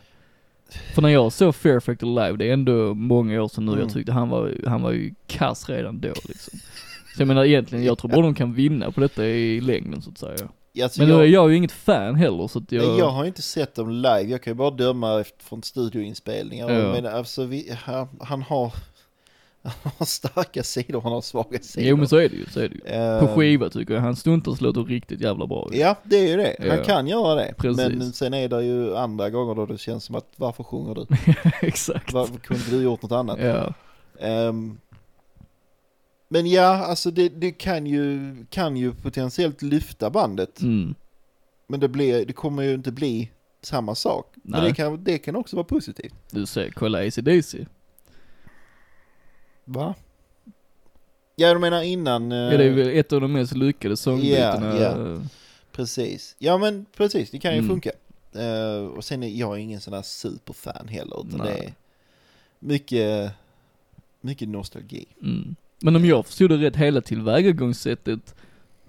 för 0.95 1.01
när 1.01 1.09
jag 1.09 1.31
såg 1.33 1.55
Fear 1.55 1.79
Factory 1.79 2.09
live, 2.09 2.37
det 2.37 2.45
är 2.49 2.53
ändå 2.53 2.93
många 2.93 3.41
år 3.43 3.47
sedan 3.47 3.65
nu, 3.65 3.71
Mm. 3.71 3.83
jag 3.83 3.93
tyckte 3.93 4.11
han 4.11 4.29
var, 4.29 4.55
han 4.67 4.81
var 4.81 4.91
ju 4.91 5.13
kass 5.27 5.69
redan 5.69 5.99
då 5.99 6.07
liksom. 6.27 6.59
Så 7.15 7.21
jag 7.21 7.27
menar 7.27 7.45
egentligen, 7.45 7.83
jag 7.85 7.97
tror 7.97 8.11
bara 8.11 8.21
de 8.21 8.35
kan 8.35 8.53
vinna 8.53 8.91
på 8.91 9.01
detta 9.01 9.25
i 9.25 9.61
längden 9.61 10.01
så 10.01 10.09
att 10.09 10.17
säga. 10.17 10.47
Alltså, 10.83 11.01
Men 11.01 11.09
jag, 11.09 11.19
är 11.21 11.25
jag 11.25 11.49
ju 11.51 11.55
inget 11.57 11.71
fan 11.71 12.15
heller 12.15 12.47
så 12.47 12.59
att 12.59 12.71
jag, 12.71 12.87
Nej, 12.87 12.97
jag 12.99 13.09
har 13.09 13.25
inte 13.25 13.41
sett 13.41 13.75
dem 13.75 13.89
live, 13.89 14.23
jag 14.23 14.41
kan 14.43 14.51
ju 14.51 14.55
bara 14.55 14.71
döma 14.71 15.23
från 15.39 15.63
studioinspelningar. 15.63 16.69
Ja. 16.69 16.91
Men 16.93 17.05
alltså, 17.05 17.43
vi, 17.45 17.71
han, 17.83 18.07
han, 18.21 18.41
har, 18.41 18.73
han 19.63 19.91
har 19.97 20.05
starka 20.05 20.63
sidor, 20.63 21.01
han 21.01 21.11
har 21.11 21.21
svaga 21.21 21.59
sidor. 21.59 21.89
jo 21.89 21.97
men 21.97 22.07
så 22.07 22.17
är 22.17 22.29
det 22.29 22.35
ju, 22.35 22.45
så 22.45 22.59
är 22.59 22.69
det 22.69 22.75
ju. 22.75 22.95
Eh, 22.95 23.19
På 23.19 23.27
skiva 23.27 23.69
tycker 23.69 23.93
jag, 23.93 24.01
han 24.01 24.15
stundtals 24.15 24.61
låter 24.61 24.83
riktigt 24.83 25.21
jävla 25.21 25.47
bra 25.47 25.69
ju. 25.71 25.79
Ja, 25.79 25.95
det 26.03 26.15
är 26.17 26.27
ju 26.27 26.37
det. 26.37 26.55
Han 26.59 26.67
Ja. 26.77 26.83
kan 26.83 27.07
göra 27.07 27.35
det. 27.35 27.53
Precis. 27.57 27.77
Men 27.89 28.13
sen 28.13 28.33
är 28.33 28.47
det 28.49 28.63
ju 28.63 28.97
andra 28.97 29.29
gånger 29.29 29.55
då 29.55 29.65
det 29.65 29.77
känns 29.77 30.03
som 30.03 30.15
att 30.15 30.27
varför 30.35 30.63
sjunger 30.63 30.95
du? 30.95 31.05
Exakt. 31.67 32.13
Varför 32.13 32.37
kunde 32.37 32.63
du 32.69 32.81
gjort 32.83 33.01
något 33.01 33.11
annat? 33.11 33.39
Ja. 33.41 33.73
Ehm, 34.19 34.77
men 36.33 36.47
ja, 36.47 36.85
alltså 36.85 37.11
det, 37.11 37.29
det 37.29 37.51
kan, 37.51 37.85
ju, 37.87 38.35
kan 38.49 38.77
ju 38.77 38.93
potentiellt 38.93 39.61
lyfta 39.61 40.09
bandet. 40.09 40.61
Mm. 40.61 40.95
Men 41.67 41.79
det, 41.79 41.87
blir, 41.87 42.25
det 42.25 42.33
kommer 42.33 42.63
ju 42.63 42.73
inte 42.73 42.91
bli 42.91 43.31
samma 43.61 43.95
sak. 43.95 44.33
Men 44.43 44.61
Nej. 44.61 44.69
det 44.69 44.75
kan, 44.75 45.03
det 45.03 45.17
kan 45.17 45.35
också 45.35 45.55
vara 45.55 45.63
positivt. 45.63 46.13
Du 46.31 46.45
ser, 46.45 46.69
kolla 46.69 46.99
AC/DC. 47.07 47.65
Va? 49.65 49.95
Ja, 51.35 51.53
du 51.53 51.59
menar 51.59 51.81
innan? 51.81 52.31
eh, 52.31 52.37
Ja 52.37 52.57
det 52.57 52.63
är 52.65 52.69
väl 52.69 52.87
ett 52.89 53.13
av 53.13 53.21
de 53.21 53.31
mest 53.33 53.55
lyckade 53.55 53.97
sångbytena. 53.97 54.79
Ja, 54.79 54.97
ja. 55.09 55.19
Precis. 55.71 56.35
Ja 56.39 56.57
men 56.57 56.85
precis, 56.97 57.31
det 57.31 57.39
kan 57.39 57.51
ju 57.53 57.57
Mm. 57.59 57.69
funka. 57.69 57.91
Eh, 58.33 58.85
och 58.85 59.03
sen 59.05 59.23
är 59.23 59.27
jag 59.29 59.59
ingen 59.59 59.81
sån 59.81 59.93
här 59.93 60.01
superfan 60.01 60.87
heller, 60.87 61.27
utan 61.27 61.39
Nej. 61.39 61.55
det 61.59 61.65
är 61.65 61.73
mycket, 62.59 63.31
mycket 64.21 64.49
nostalgi. 64.49 65.05
Mm. 65.21 65.55
Men 65.83 65.95
om 65.95 66.05
jag 66.05 66.25
förstod 66.25 66.49
det 66.49 66.57
rätt, 66.57 66.75
hela 66.75 67.01
tillvägagångssättet 67.01 68.35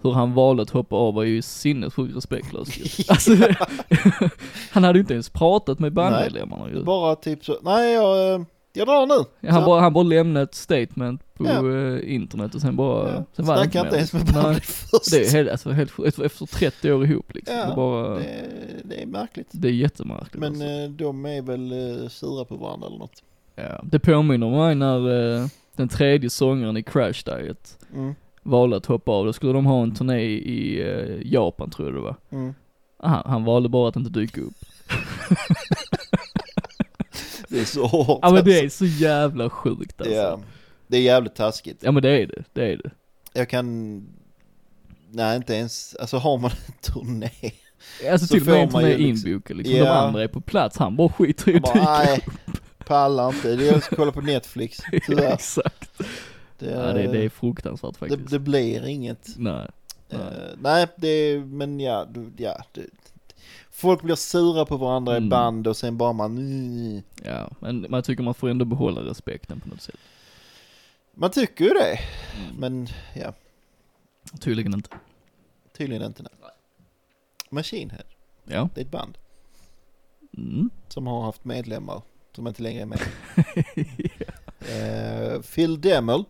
hur 0.02 0.12
han 0.12 0.34
valde 0.34 0.62
att 0.62 0.70
hoppa 0.70 0.96
av 0.96 1.14
var 1.14 1.22
ju 1.22 1.42
sinnessjukt 1.42 2.16
respektlöst. 2.16 2.70
Alltså, 3.10 3.32
han 4.72 4.84
hade 4.84 4.98
ju 4.98 5.00
inte 5.00 5.12
ens 5.12 5.28
pratat 5.30 5.78
med 5.78 5.92
bandmedlemmarna 5.92 6.70
ju. 6.70 6.84
Bara 6.84 7.16
typ 7.16 7.44
så, 7.44 7.56
nej 7.62 7.92
jag, 7.94 8.34
eh, 8.34 8.40
jag 8.72 8.86
drar 8.86 9.06
nu. 9.06 9.48
Han 9.50 9.60
Så- 9.60 9.66
bara, 9.66 9.80
han 9.80 9.92
bara 9.92 10.04
lämnade 10.04 10.44
ett 10.44 10.54
statement 10.54 11.34
på 11.34 11.44
Ja. 11.46 11.72
eh, 11.72 12.14
internet 12.14 12.54
och 12.54 12.60
sen 12.60 12.76
bara, 12.76 13.12
Ja. 13.14 13.24
sen 13.36 13.44
var 13.44 13.56
det 13.56 13.64
inte 13.64 13.96
ens 13.96 14.12
med 14.12 14.24
bandet 14.34 14.64
först. 14.64 15.10
Det 15.10 15.26
är 15.26 15.30
helt, 15.32 15.50
alltså 15.50 15.70
helt 15.70 15.98
efter, 16.06 16.24
efter 16.24 16.46
30 16.46 16.92
år 16.92 17.04
ihop 17.04 17.34
liksom. 17.34 17.56
Ja, 17.56 17.64
det, 17.66 17.72
är 17.72 17.76
bara, 17.76 18.08
det, 18.14 18.18
det, 18.18 18.82
det 18.84 19.02
är 19.02 19.06
märkligt. 19.06 19.54
är 19.64 19.68
jättemärkligt 19.68 20.34
Men 20.40 20.52
alltså. 20.52 20.66
eh, 20.66 20.90
de 20.90 21.26
är 21.26 21.42
väl 21.42 22.10
sura 22.10 22.44
på 22.44 22.56
varandra 22.56 22.86
eller 22.86 22.98
något. 22.98 23.22
ja. 23.56 23.80
Det 23.82 23.98
påminner 23.98 24.50
mig 24.50 24.74
när 24.74 25.48
den 25.76 25.88
tredje 25.88 26.30
sångaren 26.30 26.76
i 26.76 26.82
Crash 26.82 27.22
Diet 27.24 27.78
Mm. 27.94 28.14
valde 28.42 28.76
att 28.76 28.86
hoppa 28.86 29.12
av. 29.12 29.26
Då 29.26 29.32
skulle 29.32 29.52
de 29.52 29.66
ha 29.66 29.82
en 29.82 29.94
turné 29.94 30.20
i 30.22 30.80
eh, 30.82 31.32
Japan 31.32 31.70
tror 31.70 31.88
jag 31.88 31.96
det 31.96 32.00
var. 32.00 32.16
Mm. 32.30 32.54
Han, 32.98 33.22
han 33.26 33.44
valde 33.44 33.68
bara 33.68 33.88
att 33.88 33.96
inte 33.96 34.10
dyka 34.10 34.40
upp. 34.40 34.54
Det 37.48 37.60
är 37.60 37.64
så 37.64 37.86
hårt 37.86 38.18
Ja 38.22 38.30
men 38.32 38.44
det 38.44 38.58
är 38.58 38.62
alltså. 38.62 38.78
så 38.78 38.84
jävla 39.02 39.50
sjukt 39.50 40.00
alltså. 40.00 40.14
Ja, 40.14 40.40
det 40.86 40.96
är 40.96 41.00
jävligt 41.02 41.34
taskigt. 41.34 41.78
Ja 41.80 41.92
men 41.92 42.02
det 42.02 42.10
är 42.22 42.26
det, 42.26 42.44
det 42.52 42.72
är 42.72 42.76
det. 42.76 42.90
Jag 43.32 43.48
kan, 43.48 43.96
nej 45.10 45.36
inte 45.36 45.54
ens, 45.54 45.94
alltså 46.00 46.16
har 46.16 46.38
man 46.38 46.50
en 46.50 46.92
turné. 46.92 47.30
Alltså 48.10 48.26
Så 48.26 48.34
till 48.34 48.42
och 48.42 48.46
med 48.48 48.56
en 48.62 48.72
man 48.72 48.82
turné 48.82 48.96
liksom- 48.96 49.28
inbokad 49.30 49.56
liksom. 49.56 49.74
De 49.74 49.78
Ja. 49.80 49.92
andra 49.94 50.22
är 50.22 50.28
på 50.28 50.40
plats, 50.40 50.76
han 50.78 50.96
bara 50.96 51.08
skiter 51.08 51.50
i 51.50 51.56
att 51.56 51.62
dyka 51.74 51.84
nej, 51.84 52.20
pallar 52.86 53.28
inte. 53.34 53.56
Det 53.56 53.68
är 53.68 53.76
att 53.76 53.88
kolla 53.96 54.12
på 54.12 54.20
Netflix, 54.20 54.78
tyvärr. 55.06 55.32
Exakt. 55.34 55.90
Det, 56.58 56.70
Ja 56.70 56.92
det, 56.92 57.06
det 57.12 57.24
är 57.24 57.28
fruktansvärt 57.28 57.92
det, 57.92 57.98
faktiskt. 57.98 58.30
det 58.30 58.38
blir 58.38 58.86
inget. 58.86 59.28
Nej. 59.36 59.68
Eh, 60.08 60.18
nej, 60.58 60.86
det 60.96 61.08
är, 61.08 61.38
men 61.40 61.80
ja, 61.80 62.04
du- 62.10 62.32
ja. 62.36 62.64
Det, 62.72 62.86
folk 63.70 64.02
blir 64.02 64.14
sura 64.14 64.64
på 64.64 64.76
varandra 64.76 65.12
Mm. 65.16 65.26
i 65.26 65.28
band 65.30 65.66
och 65.66 65.76
sen 65.76 65.96
bara 65.96 66.12
man. 66.12 67.02
Ja, 67.24 67.50
men 67.60 67.86
man 67.88 68.02
tycker 68.02 68.22
man 68.22 68.34
får 68.34 68.48
ändå 68.48 68.64
behålla 68.64 69.00
respekten 69.00 69.60
på 69.60 69.68
något 69.68 69.82
sätt. 69.82 69.96
man 71.14 71.30
tycker 71.30 71.64
ju 71.64 71.70
det. 71.70 71.98
Mm. 72.38 72.56
Men 72.58 72.88
ja, 73.14 73.32
Tydligen 74.40 74.74
inte. 74.74 74.90
tydligen 75.76 76.02
inte. 76.06 76.22
Nej. 76.22 76.30
Machine 77.50 77.90
Head, 77.90 78.04
Ja. 78.44 78.68
det 78.74 78.80
är 78.80 78.84
ett 78.84 78.90
band 78.90 79.18
Mm. 80.38 80.70
som 80.88 81.06
har 81.06 81.22
haft 81.22 81.44
medlemmar 81.44 82.02
som 82.32 82.46
inte 82.46 82.62
längre 82.62 82.82
är 82.82 82.86
med. 82.86 83.00
Eh, 84.62 85.40
Phil 85.40 85.80
Demmel, 85.80 86.24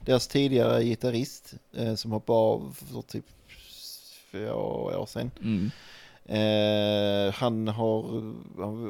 deras 0.00 0.28
tidigare 0.28 0.84
gitarrist, 0.84 1.54
eh, 1.72 1.94
som 1.94 2.12
hoppade 2.12 2.38
av 2.38 2.76
för 2.92 3.02
typ 3.02 3.24
fyra 4.32 4.54
år 4.56 5.06
sedan. 5.06 5.30
Mm. 5.42 5.70
Eh, 6.24 7.34
han 7.34 7.68
har, 7.68 8.04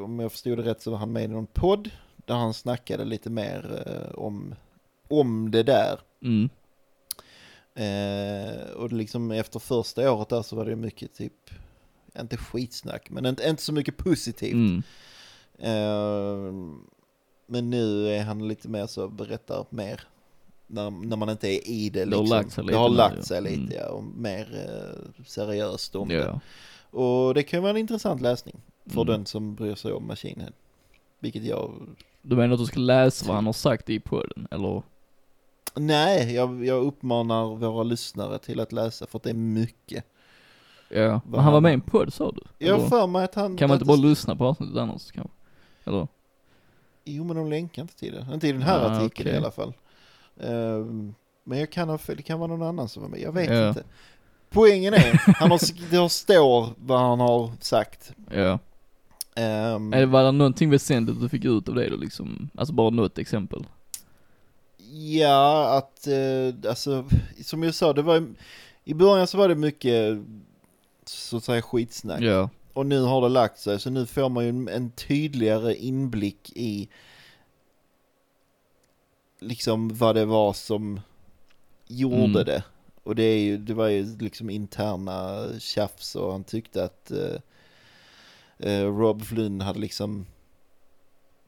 om 0.05 0.18
jag 0.20 0.33
förstod 0.33 0.59
det 0.59 0.62
rätt 0.62 0.83
så 0.83 0.90
var 0.90 0.98
han 0.98 1.12
med 1.12 1.24
i 1.24 1.29
någon 1.29 1.46
podd 1.46 1.90
där 2.27 2.35
han 2.35 2.55
snackade 2.55 3.05
lite 3.05 3.31
mer 3.31 3.83
eh, 3.87 4.14
om, 4.18 4.55
om 5.09 5.50
det 5.50 5.62
där. 5.62 6.00
Mm. 6.22 6.48
Eh, 7.74 8.70
och 8.70 8.92
liksom 8.92 9.31
efter 9.31 9.58
första 9.58 10.12
året 10.12 10.29
där 10.29 10.42
så 10.42 10.56
var 10.56 10.65
det 10.65 10.77
mycket 10.77 11.15
typ, 11.15 11.50
inte 12.21 12.37
skitsnack, 12.37 13.10
men 13.10 13.27
inte, 13.27 13.48
inte 13.48 13.62
så 13.62 13.73
mycket 13.73 13.96
positivt. 13.96 14.52
Mm. 14.52 14.83
Eh, 15.59 16.52
men 17.46 17.71
nu 17.71 18.09
är 18.09 18.23
han 18.25 18.48
lite 18.48 18.69
mer 18.69 18.87
så, 18.87 19.09
berättar 19.09 19.67
mer 19.71 20.00
när, 20.67 20.90
när 20.90 21.17
man 21.17 21.29
inte 21.29 21.48
är 21.48 21.69
i 21.69 21.90
det. 21.90 22.05
Det 22.05 22.17
har 22.17 22.23
Liksom. 22.23 22.37
lagt 22.37 22.52
sig 22.52 22.63
det 22.65 22.67
lite 22.67 22.79
har 22.79 22.88
lagt 22.88 23.25
sig 23.27 23.42
lite, 23.42 23.55
Mm. 23.57 23.73
ja, 23.75 23.88
och 23.88 24.05
mer 24.05 24.67
eh, 24.69 25.23
seriöst 25.27 25.96
om 25.96 26.09
det. 26.09 26.15
Ja. 26.15 26.40
Och 26.98 27.35
det 27.35 27.42
kan 27.42 27.63
vara 27.63 27.71
en 27.71 27.77
intressant 27.77 28.21
läsning 28.21 28.57
för 28.87 29.00
Mm. 29.02 29.07
den 29.07 29.27
som 29.27 29.55
bryr 29.55 29.75
sig 29.75 29.92
om 29.92 30.07
Machine 30.07 30.40
Head. 30.40 30.52
Vilket 31.21 31.44
jag, 31.44 31.71
Du 32.23 32.37
menar 32.37 32.55
att 32.55 32.61
du 32.61 32.67
ska 32.67 32.81
läsa 32.81 33.27
vad 33.27 33.35
han 33.37 33.46
har 33.46 33.52
sagt 33.52 33.90
i 33.90 34.00
podden, 34.00 34.48
eller? 34.50 34.83
nej, 35.77 36.35
jag, 36.35 36.65
jag 36.65 36.85
uppmanar 36.85 37.44
våra 37.57 37.83
lyssnare 37.83 38.38
till 38.38 38.61
att 38.61 38.73
läsa 38.73 39.07
för 39.07 39.19
att 39.19 39.23
det 39.23 39.31
är 39.31 39.35
mycket. 39.35 40.05
Ja. 40.88 41.21
Men 41.29 41.40
han 41.40 41.52
var 41.52 41.61
med 41.61 41.71
i 41.71 41.75
en 41.75 41.81
podd 41.81 42.13
sa 42.13 42.31
du? 42.33 42.67
Jag 42.67 42.79
har 42.79 42.88
för 42.88 43.07
mig 43.07 43.25
att 43.25 43.35
han... 43.35 43.57
Kan 43.57 43.69
man 43.69 43.75
inte 43.75 43.85
bara 43.85 43.96
det- 43.96 44.02
lyssna 44.07 44.37
på 44.37 44.44
avsnittet 44.44 44.77
annars 44.77 45.11
kanske? 45.13 45.35
Eller? 45.85 46.08
Jo 47.04 47.24
men 47.24 47.37
de 47.37 47.50
länkar 47.50 47.82
inte 47.82 47.96
till 47.96 48.12
det. 48.14 48.35
Inte 48.35 48.48
i 48.48 48.52
den 48.52 48.62
här 48.62 48.78
Ah, 48.78 48.87
artikeln 48.87 49.28
okej. 49.28 49.35
i 49.35 49.37
alla 49.38 49.50
fall. 49.50 49.72
Ehm, 50.40 51.14
men 51.44 51.58
jag 51.58 51.70
kan 51.72 51.88
ha 51.88 51.98
det 52.06 52.22
kan 52.22 52.38
vara 52.38 52.48
någon 52.48 52.62
annan 52.68 52.88
som 52.88 53.02
var 53.02 53.10
med. 53.10 53.20
Jag 53.20 53.32
vet 53.32 53.50
Ja. 53.50 53.68
inte. 53.68 53.85
poängen 54.50 54.94
är, 54.94 55.12
han 55.40 55.50
har, 55.50 55.90
det 56.04 56.08
står 56.08 56.68
vad 56.76 57.00
han 57.00 57.20
har 57.20 57.50
sagt. 57.60 58.12
Ja. 58.30 58.58
Ehm, 59.35 59.92
Eller 59.92 60.06
var 60.06 60.24
det 60.24 60.32
någonting 60.32 60.70
väsentligt 60.70 61.20
du 61.20 61.28
fick 61.28 61.44
ut 61.44 61.68
av 61.68 61.74
det 61.74 61.90
då 61.90 61.96
liksom? 61.96 62.48
Alltså 62.54 62.74
bara 62.74 62.90
något 62.90 63.18
exempel? 63.18 63.66
Ja, 64.92 65.76
att 65.78 66.06
eh, 66.06 66.70
alltså, 66.70 67.04
som 67.42 67.62
jag 67.62 67.74
sa, 67.74 67.92
det 67.92 68.02
var 68.02 68.26
i 68.85 68.94
början 68.94 69.26
så 69.26 69.38
var 69.38 69.48
det 69.48 69.54
mycket 69.54 70.18
så 71.04 71.37
att 71.37 71.44
säga 71.44 71.62
skitsnack. 71.62 72.20
Ja. 72.20 72.48
Och 72.75 72.87
nu 72.87 73.00
har 73.00 73.20
det 73.22 73.29
lagt 73.29 73.58
sig, 73.58 73.81
så 73.81 73.90
nu 73.90 74.06
får 74.06 74.29
man 74.29 74.44
ju 74.44 74.48
en, 74.50 74.68
en 74.68 74.90
tydligare 74.90 75.77
inblick 75.77 76.52
i 76.54 76.88
liksom 79.40 79.88
vad 79.94 80.14
det 80.14 80.25
var 80.25 80.52
som 80.52 81.00
gjorde 81.88 82.16
Mm. 82.16 82.33
det. 82.44 82.62
Och 83.02 83.14
det, 83.14 83.22
är 83.22 83.38
ju, 83.38 83.58
det 83.58 83.75
var 83.75 83.88
ju 83.88 84.16
liksom 84.18 84.50
interna 84.50 85.44
tjafs 85.58 86.14
och 86.16 86.33
han 86.33 86.44
tyckte 86.44 86.85
att 86.85 87.10
eh, 87.10 87.37
eh, 88.72 88.85
Rob 88.87 89.22
Flynn 89.25 89.60
hade 89.60 89.79
liksom 89.79 90.27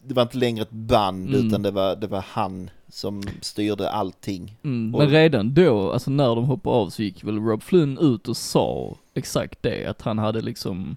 det 0.02 0.14
var 0.14 0.22
inte 0.22 0.38
längre 0.38 0.62
ett 0.62 0.70
band 0.70 1.28
Mm. 1.34 1.46
utan 1.46 1.62
det 1.62 1.70
var, 1.70 1.96
det 1.96 2.06
var 2.06 2.24
han 2.28 2.70
som 2.88 3.22
styrde 3.40 3.90
allting. 3.90 4.56
Mm. 4.62 4.94
Och- 4.94 5.00
Men 5.00 5.10
redan 5.10 5.54
då, 5.54 5.92
alltså 5.92 6.10
när 6.10 6.34
de 6.34 6.44
hoppade 6.44 6.76
av 6.76 6.90
så 6.90 7.02
gick 7.02 7.24
väl 7.24 7.38
Rob 7.38 7.62
Flynn 7.62 7.98
ut 7.98 8.28
och 8.28 8.36
sa 8.36 8.96
exakt 9.14 9.62
det, 9.62 9.86
att 9.86 10.02
han 10.02 10.18
hade 10.18 10.40
liksom, 10.40 10.96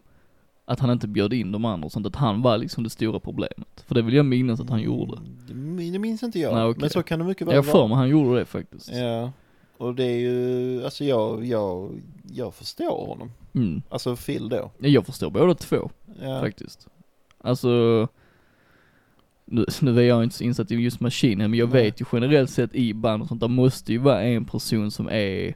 att 0.70 0.80
han 0.80 0.89
inte 0.91 1.07
bjöd 1.07 1.34
in 1.34 1.51
de 1.51 1.65
andra 1.65 1.86
och 1.86 1.91
sånt, 1.91 2.05
att 2.07 2.15
han 2.15 2.41
var 2.41 2.57
liksom 2.57 2.84
det 2.84 2.89
stora 2.89 3.20
problemet. 3.20 3.84
För 3.88 3.95
det 3.95 4.01
vill 4.01 4.13
jag 4.13 4.26
minnas 4.26 4.59
att 4.59 4.70
han 4.70 4.82
gjorde. 4.82 5.17
Mm, 5.51 5.91
Det, 5.93 5.99
minns 5.99 6.24
inte 6.24 6.39
jag, 6.39 6.53
Nej, 6.53 6.63
okej. 6.63 6.82
men 6.82 6.89
så 6.89 7.03
kan 7.03 7.20
det 7.20 7.26
mycket 7.26 7.47
väl 7.47 7.55
Jag 7.55 7.63
vara. 7.63 7.72
för 7.72 7.88
mig 7.88 7.97
han 7.97 8.09
gjorde 8.09 8.39
det 8.39 8.45
faktiskt. 8.45 8.91
Ja, 8.93 9.32
och 9.78 9.95
det 9.95 10.03
är 10.03 10.20
ju, 10.20 10.84
alltså 10.84 11.03
jag, 11.03 11.45
jag, 11.45 12.01
jag 12.32 12.53
förstår 12.53 13.07
honom. 13.07 13.32
Mm. 13.53 13.82
Alltså 13.89 14.15
Phil 14.15 14.49
då. 14.49 14.72
Jag 14.80 15.05
förstår 15.05 15.30
båda 15.30 15.53
två. 15.53 15.89
Ja, 16.22 16.39
faktiskt. 16.41 16.88
Alltså, 17.41 18.07
nu, 19.45 19.65
nu 19.82 19.99
är 19.99 20.03
jag 20.03 20.24
inte 20.24 20.36
så 20.36 20.43
insatt 20.43 20.72
i 20.72 20.76
just 20.76 20.99
maskinen, 20.99 21.51
men 21.51 21.59
jag 21.59 21.74
Nej. 21.74 21.84
vet 21.84 22.01
ju 22.01 22.05
generellt 22.11 22.49
sett 22.49 22.76
i 22.76 22.93
band 22.93 23.22
och 23.22 23.28
sånt, 23.28 23.41
där 23.41 23.47
måste 23.47 23.91
ju 23.91 23.97
vara 23.97 24.22
en 24.22 24.45
person 24.45 24.91
som 24.91 25.09
är 25.09 25.55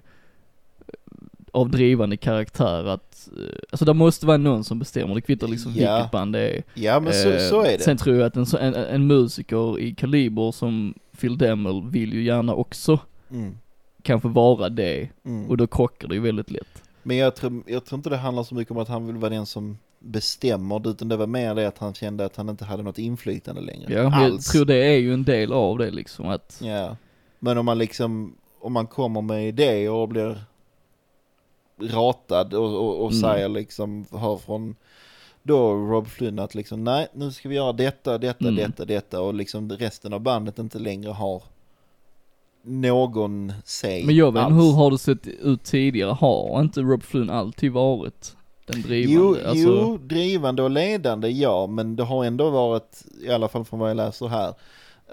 av 1.56 1.70
drivande 1.70 2.18
karaktär 2.18 2.86
att, 2.86 3.30
eh, 3.38 3.56
alltså 3.72 3.86
det 3.86 3.94
måste 3.94 4.26
vara 4.26 4.38
någon 4.38 4.64
som 4.64 4.80
bestämmer, 4.80 5.16
det 5.16 5.22
kvittar 5.22 5.48
liksom 5.48 5.72
Ja. 5.76 5.96
vilket 5.96 6.12
band 6.12 6.34
det 6.34 6.50
är. 6.50 6.64
ja 6.74 7.00
men 7.00 7.14
så, 7.14 7.30
Eh, 7.30 7.50
så 7.50 7.62
är 7.62 7.78
det. 7.78 7.84
Sen 7.84 7.98
tror 7.98 8.16
jag 8.16 8.26
att 8.26 8.36
en, 8.36 8.46
en, 8.60 8.74
en 8.76 9.08
musiker 9.08 9.80
i 9.80 9.96
kaliber 9.96 10.52
som 10.52 10.94
Phil 11.22 11.38
Demmel 11.38 11.84
vill 11.90 12.14
ju 12.14 12.24
gärna 12.24 12.54
också 12.56 13.00
Mm, 13.32 13.58
kanske 14.02 14.28
vara 14.28 14.70
det, 14.70 15.10
mm. 15.26 15.50
och 15.50 15.58
då 15.58 15.68
krockar 15.68 16.08
det 16.08 16.16
ju 16.16 16.22
väldigt 16.22 16.52
lätt. 16.52 16.84
Men 17.04 17.18
jag 17.18 17.36
tror, 17.36 17.64
jag 17.68 17.86
tror 17.86 17.98
inte 18.00 18.10
det 18.10 18.18
handlar 18.18 18.44
så 18.44 18.56
mycket 18.56 18.72
om 18.72 18.78
att 18.78 18.88
han 18.88 19.08
vill 19.08 19.16
vara 19.18 19.30
den 19.30 19.46
som 19.46 19.78
bestämmer, 20.00 20.90
utan 20.90 21.08
det 21.10 21.18
var 21.18 21.28
mer 21.28 21.56
det 21.56 21.68
att 21.68 21.78
han 21.78 21.94
kände 21.94 22.26
att 22.26 22.36
han 22.36 22.50
inte 22.50 22.66
hade 22.66 22.84
något 22.84 23.00
inflytande 23.00 23.62
längre. 23.62 23.94
Ja, 23.94 24.00
jag 24.00 24.14
Alls. 24.14 24.52
tror 24.52 24.66
det 24.66 24.76
är 24.86 24.98
ju 24.98 25.14
en 25.14 25.24
del 25.24 25.54
av 25.54 25.78
det 25.78 25.92
liksom, 25.92 26.28
att 26.30 26.60
Ja, 26.64 26.96
men 27.40 27.58
om 27.58 27.66
man 27.66 27.78
liksom, 27.78 28.36
om 28.60 28.74
man 28.74 28.88
kommer 28.88 29.22
med 29.22 29.48
idéer 29.48 29.90
och 29.92 30.10
blir 30.10 30.38
ratad 31.92 32.54
och, 32.54 32.66
och, 32.76 33.04
och 33.06 33.12
Mm. 33.12 33.22
säger 33.22 33.50
liksom, 33.50 34.06
hör 34.12 34.38
från 34.38 34.76
då 35.44 35.74
Rob 35.74 36.08
Flynn 36.08 36.40
att 36.40 36.56
liksom, 36.56 36.84
nej 36.84 37.08
nu 37.14 37.32
ska 37.32 37.50
vi 37.50 37.56
göra 37.56 37.74
detta, 37.74 38.18
detta, 38.18 38.44
Mm. 38.48 38.56
detta, 38.56 38.86
detta 38.86 39.22
och 39.22 39.34
liksom 39.34 39.70
resten 39.72 40.14
av 40.14 40.20
bandet 40.20 40.60
inte 40.60 40.80
längre 40.80 41.12
har 41.12 41.44
någon 42.62 43.54
säg 43.66 44.06
Men 44.06 44.16
jag 44.16 44.32
vet 44.32 44.44
inte, 44.44 44.54
hur 44.54 44.72
har 44.72 44.92
det 44.92 44.98
sett 44.98 45.28
ut 45.28 45.64
tidigare? 45.64 46.12
Har 46.12 46.62
inte 46.62 46.82
Rob 46.82 47.04
Flynn 47.04 47.30
alltid 47.30 47.72
varit 47.72 48.36
den 48.66 48.82
drivande? 48.82 49.14
Jo, 49.40 49.50
alltså, 49.50 49.68
jo, 49.68 49.98
drivande 49.98 50.64
och 50.64 50.70
ledande 50.70 51.30
ja, 51.30 51.68
men 51.68 51.96
det 51.96 52.04
har 52.04 52.26
ändå 52.26 52.50
varit, 52.50 53.04
i 53.22 53.30
alla 53.30 53.48
fall 53.48 53.66
från 53.66 53.80
vad 53.80 53.90
jag 53.90 53.98
läser 53.98 54.28
här, 54.28 54.54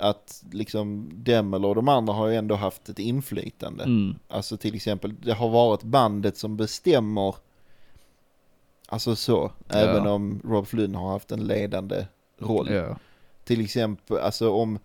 att 0.01 0.43
liksom 0.53 1.11
Demmel 1.15 1.65
och 1.65 1.75
de 1.75 1.89
andra 1.89 2.13
har 2.13 2.27
ju 2.27 2.37
ändå 2.37 2.55
haft 2.55 2.89
ett 2.89 2.99
inflytande. 2.99 3.85
Mm, 3.85 4.15
Alltså 4.29 4.57
till 4.57 4.75
exempel, 4.75 5.15
det 5.21 5.33
har 5.33 5.49
varit 5.49 5.83
bandet 5.83 6.37
som 6.37 6.57
bestämmer, 6.57 7.35
alltså 8.89 9.17
så, 9.17 9.53
Ja. 9.69 9.75
även 9.75 10.07
om 10.07 10.41
Rob 10.45 10.67
Flynn 10.67 10.95
har 10.95 11.11
haft 11.11 11.33
en 11.33 11.47
ledande 11.47 12.07
roll. 12.39 12.71
ja. 12.71 12.97
Till 13.45 13.61
exempel, 13.65 14.19
alltså 14.19 14.51
om, 14.51 14.79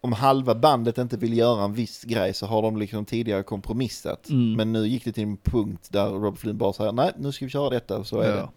om 0.00 0.12
halva 0.12 0.54
bandet 0.54 0.98
inte 0.98 1.16
vill 1.16 1.38
göra 1.38 1.64
en 1.64 1.72
viss 1.74 2.04
grej 2.04 2.34
så 2.34 2.46
har 2.46 2.62
de 2.62 2.76
liksom 2.76 3.04
tidigare 3.04 3.42
kompromissat. 3.42 4.28
Mm. 4.28 4.52
Men 4.52 4.72
nu 4.72 4.86
gick 4.88 5.04
det 5.04 5.12
till 5.12 5.22
en 5.22 5.36
punkt 5.36 5.88
där 5.90 6.10
Rob 6.10 6.38
Flynn 6.38 6.58
bara 6.58 6.72
säger 6.72 6.92
nej, 6.92 7.12
nu 7.18 7.32
ska 7.32 7.44
vi 7.44 7.50
köra 7.50 7.70
detta 7.70 7.98
och 7.98 8.06
så 8.06 8.20
är 8.20 8.32
det. 8.32 8.38
ja. 8.38 8.50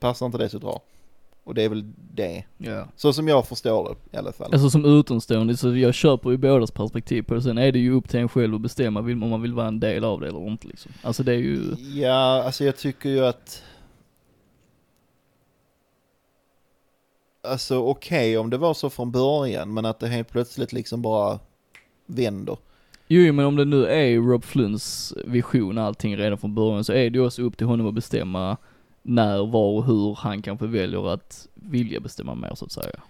Passar 0.00 0.26
inte 0.26 0.38
det 0.38 0.48
så 0.48 0.58
dra. 0.58 0.80
Och 1.44 1.54
det 1.54 1.62
är 1.62 1.68
väl 1.68 1.84
det. 2.14 2.44
ja. 2.58 2.88
Så 2.96 3.12
som 3.12 3.28
jag 3.28 3.48
förstår 3.48 3.88
det 4.10 4.16
i 4.16 4.18
alla 4.18 4.32
fall. 4.32 4.52
Alltså 4.52 4.70
som 4.70 4.84
utomstående, 4.84 5.56
så 5.56 5.76
jag 5.76 5.94
köper 5.94 6.30
ju 6.30 6.36
bådas 6.36 6.70
perspektiv 6.70 7.22
på 7.22 7.34
det, 7.34 7.42
sen 7.42 7.58
är 7.58 7.72
det 7.72 7.78
ju 7.78 7.92
upp 7.92 8.08
till 8.08 8.20
en 8.20 8.28
själv 8.28 8.54
att 8.54 8.60
bestämma 8.60 9.00
om 9.00 9.18
man 9.30 9.42
vill 9.42 9.54
vara 9.54 9.68
en 9.68 9.80
del 9.80 10.04
av 10.04 10.20
det 10.20 10.28
eller 10.28 10.46
inte 10.46 10.68
liksom. 10.68 10.92
Alltså 11.02 11.22
det 11.22 11.32
är 11.32 11.38
ju, 11.38 11.60
Ja, 11.94 12.42
alltså 12.42 12.64
jag 12.64 12.76
tycker 12.76 13.08
ju 13.08 13.24
att 13.24 13.62
Alltså 17.44 17.76
okej 17.78 18.38
om 18.38 18.50
det 18.50 18.58
var 18.58 18.74
så 18.74 18.90
från 18.90 19.10
början 19.12 19.74
men 19.74 19.84
att 19.86 19.98
det 19.98 20.08
helt 20.08 20.28
plötsligt 20.30 20.72
liksom 20.72 21.02
bara 21.02 21.38
vänder. 22.06 22.56
jo 23.06 23.32
men 23.32 23.46
om 23.46 23.56
det 23.56 23.64
nu 23.64 23.86
är 23.86 24.16
Rob 24.16 24.44
Flynns 24.44 25.14
vision 25.26 25.78
allting 25.78 26.16
redan 26.16 26.38
från 26.38 26.54
början 26.54 26.84
så 26.84 26.92
är 26.92 27.10
det 27.10 27.18
ju 27.18 27.26
också 27.26 27.42
upp 27.42 27.56
till 27.56 27.66
honom 27.66 27.86
att 27.86 27.94
bestämma 27.94 28.56
när, 29.02 29.46
var 29.46 29.68
och 29.68 29.84
hur 29.84 30.14
han 30.14 30.42
kanske 30.42 30.66
väljer 30.66 31.12
att 31.12 31.48
vilja 31.54 32.00
bestämma 32.00 32.34
mer 32.34 32.54
så 32.54 32.64
att 32.64 32.72
säga. 32.72 33.00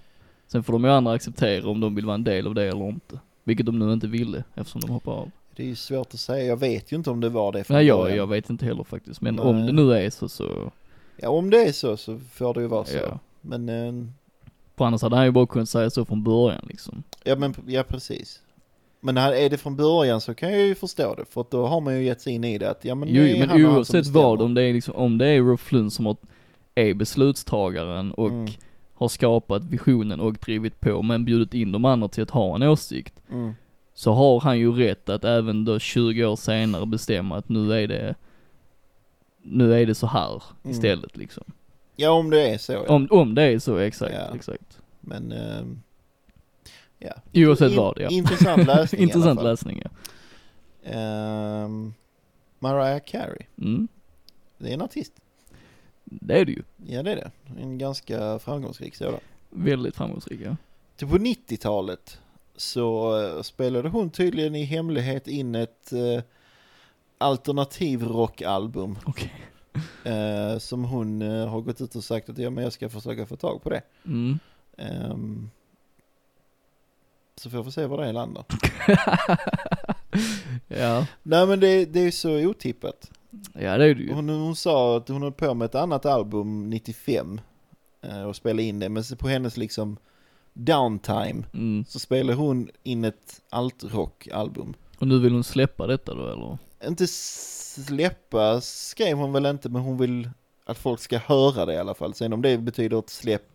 Sen 0.47 0.62
får 0.62 0.72
de 0.72 0.84
ju 0.84 0.90
andra 0.90 1.12
acceptera 1.12 1.68
om 1.68 1.80
de 1.80 1.95
vill 1.95 2.07
vara 2.07 2.14
en 2.14 2.24
del 2.24 2.47
av 2.47 2.55
det 2.55 2.64
eller 2.64 2.88
inte. 2.88 3.18
Vilket 3.45 3.66
de 3.66 3.78
nu 3.78 3.93
inte 3.93 4.07
ville 4.07 4.45
eftersom 4.55 4.80
de 4.80 4.90
hoppar 4.90 5.12
av. 5.12 5.30
Det 5.57 5.62
är 5.62 5.66
ju 5.66 5.76
svårt 5.76 6.14
att 6.14 6.20
säga, 6.20 6.45
jag 6.45 6.57
vet 6.57 6.93
ju 6.93 6.97
inte 6.97 7.11
om 7.11 7.20
det 7.20 7.28
var 7.28 7.53
det 7.53 7.68
Nej 7.68 7.86
jag, 7.86 8.16
jag 8.16 8.26
vet 8.26 8.51
inte 8.51 8.64
heller 8.66 8.84
faktiskt, 8.84 9.20
men 9.20 9.34
Nej. 9.34 9.45
om 9.45 9.66
det 9.66 9.72
nu 9.72 9.93
är 9.93 10.11
så 10.11 10.28
så, 10.28 10.72
Ja 11.16 11.28
om 11.28 11.51
det 11.51 11.62
är 11.68 11.72
så 11.72 11.97
så 11.97 12.18
får 12.18 12.55
det 12.55 12.61
ju 12.61 12.66
vara 12.66 12.84
så. 12.84 12.97
ja. 12.97 13.18
Men, 13.40 13.68
eh, 13.68 14.07
På 14.74 14.84
annars 14.84 15.03
hade 15.03 15.16
han 15.16 15.24
ju 15.24 15.30
bara 15.30 15.47
kunnat 15.47 15.68
säga 15.68 15.90
så 15.90 16.05
från 16.05 16.22
början 16.24 16.64
liksom. 16.68 17.03
ja 17.24 17.36
men, 17.36 17.55
ja 17.66 17.82
precis. 17.82 18.40
Men 19.05 19.17
här- 19.17 19.33
är 19.33 19.51
det 19.51 19.59
från 19.59 19.77
början 19.77 20.21
så 20.21 20.35
kan 20.35 20.51
jag 20.53 20.61
ju 20.61 20.75
förstå 20.75 21.15
det, 21.15 21.25
för 21.25 21.41
att 21.41 21.51
då 21.51 21.67
har 21.67 21.81
man 21.81 21.95
ju 21.99 22.05
gett 22.05 22.21
sig 22.21 22.33
in 22.33 22.45
i 22.45 22.59
det 22.59 22.71
att 22.71 22.85
ja 22.85 22.95
men 22.95 23.09
jo, 23.09 23.23
det 23.23 23.31
är 23.31 23.39
men 23.39 23.49
han 23.51 23.65
och 23.67 23.73
han 23.73 23.85
som 23.85 23.97
oavsett 23.97 24.13
vad, 24.13 24.43
om 24.43 24.55
det 24.55 24.63
är 24.63 24.73
liksom, 24.73 24.95
om 24.95 25.19
det 25.19 25.27
är 25.27 25.41
Rob 25.41 25.61
Flynn 25.61 25.91
som 25.91 26.07
har, 26.07 26.17
är 26.75 26.95
beslutstagaren 26.95 28.13
och 28.13 28.29
Mm, 28.29 28.47
har 28.95 29.09
skapat 29.09 29.65
visionen 29.65 30.21
och 30.21 30.33
drivit 30.35 30.81
på 30.81 31.03
men 31.03 31.25
bjudit 31.25 31.55
in 31.55 31.73
de 31.73 31.85
andra 31.85 32.09
till 32.09 32.23
att 32.23 32.31
ha 32.31 32.55
en 32.55 32.63
åsikt. 32.63 33.15
mm, 33.33 33.53
Så 33.95 34.13
har 34.13 34.41
han 34.41 34.59
ju 34.59 34.73
rätt 34.73 35.09
att 35.09 35.25
även 35.25 35.65
då 35.65 35.79
20 35.79 36.25
år 36.25 36.37
senare 36.37 36.87
bestämma 36.87 37.37
att 37.37 37.49
nu 37.49 37.73
är 37.83 37.89
det, 37.89 38.15
nu 39.43 39.75
är 39.83 39.87
det 39.87 39.95
så 39.95 40.07
här 40.07 40.43
Mm. 40.65 40.71
istället 40.77 41.17
liksom. 41.17 41.45
Ja 41.97 42.11
om 42.11 42.31
det 42.31 42.49
är 42.49 42.59
så 42.59 42.73
ja. 42.73 42.85
Om, 42.89 43.09
om 43.11 43.35
det 43.35 43.43
är 43.43 43.59
så, 43.59 43.77
exakt, 43.77 44.15
Ja. 44.15 44.35
exakt. 44.37 44.79
Men, 45.01 45.33
ehm, 45.33 45.83
ja. 47.05 47.47
Oavsett 47.47 47.71
In- 47.71 47.77
vad, 47.77 47.99
ja. 48.01 48.09
Intressant 48.09 48.67
läsning 48.67 49.03
Intressant 49.03 49.43
läsning 49.43 49.83
ja. 49.85 49.91
Ehm, 50.91 51.95
Mariah 52.59 53.01
Carey, 53.07 53.47
Mm, 53.59 53.89
det 54.59 54.69
är 54.71 54.75
en 54.75 54.83
artist. 54.83 55.13
det 56.05 56.39
är 56.41 56.45
det 56.45 56.53
ju. 56.53 56.63
Ja 56.87 57.03
det 57.03 57.13
är 57.13 57.17
det. 57.17 57.31
En 57.63 57.79
ganska 57.79 58.39
framgångsrik 58.39 58.95
sådan. 58.95 59.21
Väldigt 59.51 59.97
framgångsrik 59.97 60.41
ja. 60.45 60.57
Till 60.97 61.09
på 61.09 61.17
90-talet 61.19 62.19
så 62.57 63.19
eh, 63.23 63.43
spelade 63.43 63.89
hon 63.89 64.11
tydligen 64.11 64.55
i 64.55 64.65
hemlighet 64.65 65.29
in 65.29 65.55
ett 65.55 65.93
eh, 65.93 66.23
alternativ 67.19 68.03
rockalbum. 68.05 68.99
Okej. 69.07 69.33
Eh, 70.05 70.59
som 70.59 70.85
hon 70.85 71.23
eh, 71.23 71.47
har 71.49 71.61
gått 71.61 71.81
ut 71.81 71.95
och 71.95 72.05
sagt 72.05 72.29
att 72.29 72.39
ja, 72.39 72.51
men 72.51 72.65
jag 72.65 72.73
ska 72.73 72.89
försöka 72.89 73.27
få 73.27 73.37
tag 73.37 73.63
på 73.63 73.71
det. 73.71 73.83
Mm. 74.07 74.39
Ehm, 74.77 75.51
så 77.43 77.51
får 77.51 77.62
vi 77.62 77.70
se 77.70 77.86
var 77.86 78.05
det 78.05 78.12
landar. 78.12 78.45
ja, 80.68 81.07
Nej 81.22 81.47
men 81.47 81.61
det, 81.61 81.84
det 81.84 82.01
är 82.01 82.11
så 82.11 82.47
otippat. 82.47 83.11
ja 83.55 83.78
det 83.78 83.84
är 83.84 83.95
det 83.95 84.03
ju. 84.03 84.12
Hon, 84.12 84.28
hon 84.28 84.57
sa 84.57 84.97
att 84.97 85.09
hon 85.09 85.22
höll 85.22 85.32
på 85.32 85.55
med 85.55 85.66
ett 85.66 85.74
annat 85.74 86.07
album 86.07 86.70
95 86.70 87.40
eh, 88.03 88.22
och 88.22 88.36
spelade 88.36 88.62
in 88.62 88.78
det. 88.78 88.88
Men 88.88 89.05
på 89.18 89.28
hennes 89.28 89.57
liksom 89.57 89.97
downtime 90.53 91.43
Mm. 91.55 91.84
så 91.88 91.99
spelade 91.99 92.34
hon 92.38 92.70
in 92.82 93.05
ett 93.05 93.40
alt-rock-album. 93.51 94.74
Och 94.99 95.07
nu 95.09 95.18
vill 95.18 95.32
hon 95.32 95.45
släppa 95.45 95.86
detta 95.86 96.14
då 96.14 96.32
eller? 96.32 96.59
Inte 96.86 97.07
släppa 97.07 98.61
skrev 98.61 99.18
hon 99.18 99.32
väl 99.32 99.47
inte 99.47 99.68
men 99.68 99.82
hon 99.82 99.99
vill 99.99 100.30
att 100.64 100.78
folk 100.78 101.01
ska 101.01 101.18
höra 101.18 101.66
det 101.66 101.74
i 101.74 101.78
alla 101.78 101.95
fall. 101.95 102.14
Sen 102.14 102.32
om 102.32 102.43
det 102.43 102.59
betyder 102.59 102.99
ett 102.99 103.11
släpp 103.11 103.52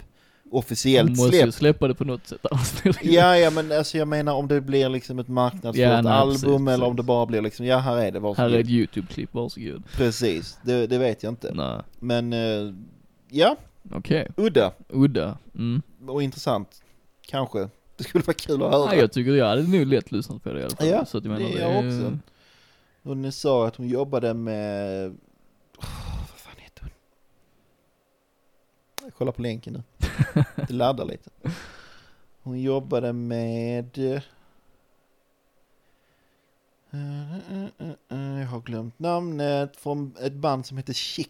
officiellt 0.52 1.16
De 1.16 1.18
måste 1.22 1.36
ju 1.36 1.42
släpp. 1.42 1.54
släppa 1.56 1.88
det 1.88 1.96
på 1.96 2.04
något 2.06 2.28
sätt 2.28 2.46
annars 2.52 2.84
Ja, 3.02 3.38
ja 3.38 3.50
men 3.50 3.72
alltså 3.72 3.98
jag 3.98 4.08
menar 4.08 4.34
om 4.34 4.48
det 4.48 4.62
blir 4.62 4.90
liksom 4.90 5.20
ett 5.20 5.28
marknadsfört 5.28 5.76
Ja, 5.84 6.02
nej, 6.02 6.14
album 6.14 6.32
precis, 6.34 6.46
eller 6.74 6.86
om 6.86 6.92
precis. 6.92 6.98
det 6.98 7.04
bara 7.04 7.26
blir 7.26 7.42
liksom, 7.42 7.66
ja 7.66 7.78
här 7.78 7.98
är 7.98 8.12
det, 8.12 8.20
Här 8.20 8.20
varsågod. 8.20 8.54
är 8.54 8.60
ett 8.60 8.68
YouTube-klipp, 8.70 9.30
varsågod. 9.34 9.84
Precis, 9.94 10.60
det, 10.64 10.88
det 10.88 10.98
vet 10.98 11.24
jag 11.24 11.32
inte. 11.32 11.54
Nej, 11.54 11.82
Men 12.00 12.34
eh, 12.34 12.74
ja, 13.30 13.56
okej. 13.94 14.28
udda 14.38 14.72
Udda. 14.90 15.38
Mm. 15.56 15.82
och 16.08 16.24
intressant. 16.24 16.82
Kanske. 17.22 17.70
Det 17.98 18.04
skulle 18.04 18.24
vara 18.24 18.34
kul 18.34 18.64
att 18.64 18.72
höra. 18.72 18.86
Nej, 18.86 19.00
jag 19.00 19.12
tycker 19.12 19.32
jag 19.32 19.46
hade 19.48 19.64
nog 19.64 19.86
lätt 19.88 20.12
lyssnat 20.12 20.44
på 20.44 20.54
det 20.54 20.60
i 20.60 20.64
alla 20.64 20.76
fall. 20.76 20.88
Ja, 20.88 21.06
så 21.06 21.18
att 21.18 21.26
jag 21.26 21.32
menar, 21.34 21.50
det 21.50 21.56
det 21.56 21.62
jag 21.62 21.72
är- 21.72 21.88
också. 21.88 22.18
Hon 23.04 23.32
sa 23.32 23.68
att 23.68 23.76
hon 23.76 23.88
jobbade 23.88 24.34
med, 24.34 25.06
oh, 25.78 25.86
vad 26.20 26.40
fan 26.40 26.54
heter 26.58 26.82
hon? 26.82 26.92
Jag 29.08 29.14
kollar 29.14 29.32
på 29.32 29.42
länken 29.42 29.74
nu. 29.74 29.84
Det 30.56 30.70
laddar 30.74 31.06
lite. 31.06 31.30
Hon 32.44 32.62
jobbade 32.62 33.14
med, 33.14 33.98
eh, 33.98 34.22
eh, 36.92 37.34
eh, 37.34 37.64
eh, 37.78 37.90
eh, 38.10 38.40
jag 38.40 38.48
har 38.48 38.62
glömt 38.62 39.00
namnet, 39.00 39.78
från 39.78 40.16
ett 40.22 40.34
band 40.34 40.66
som 40.66 40.78
heter 40.78 40.94
Chic. 40.94 41.28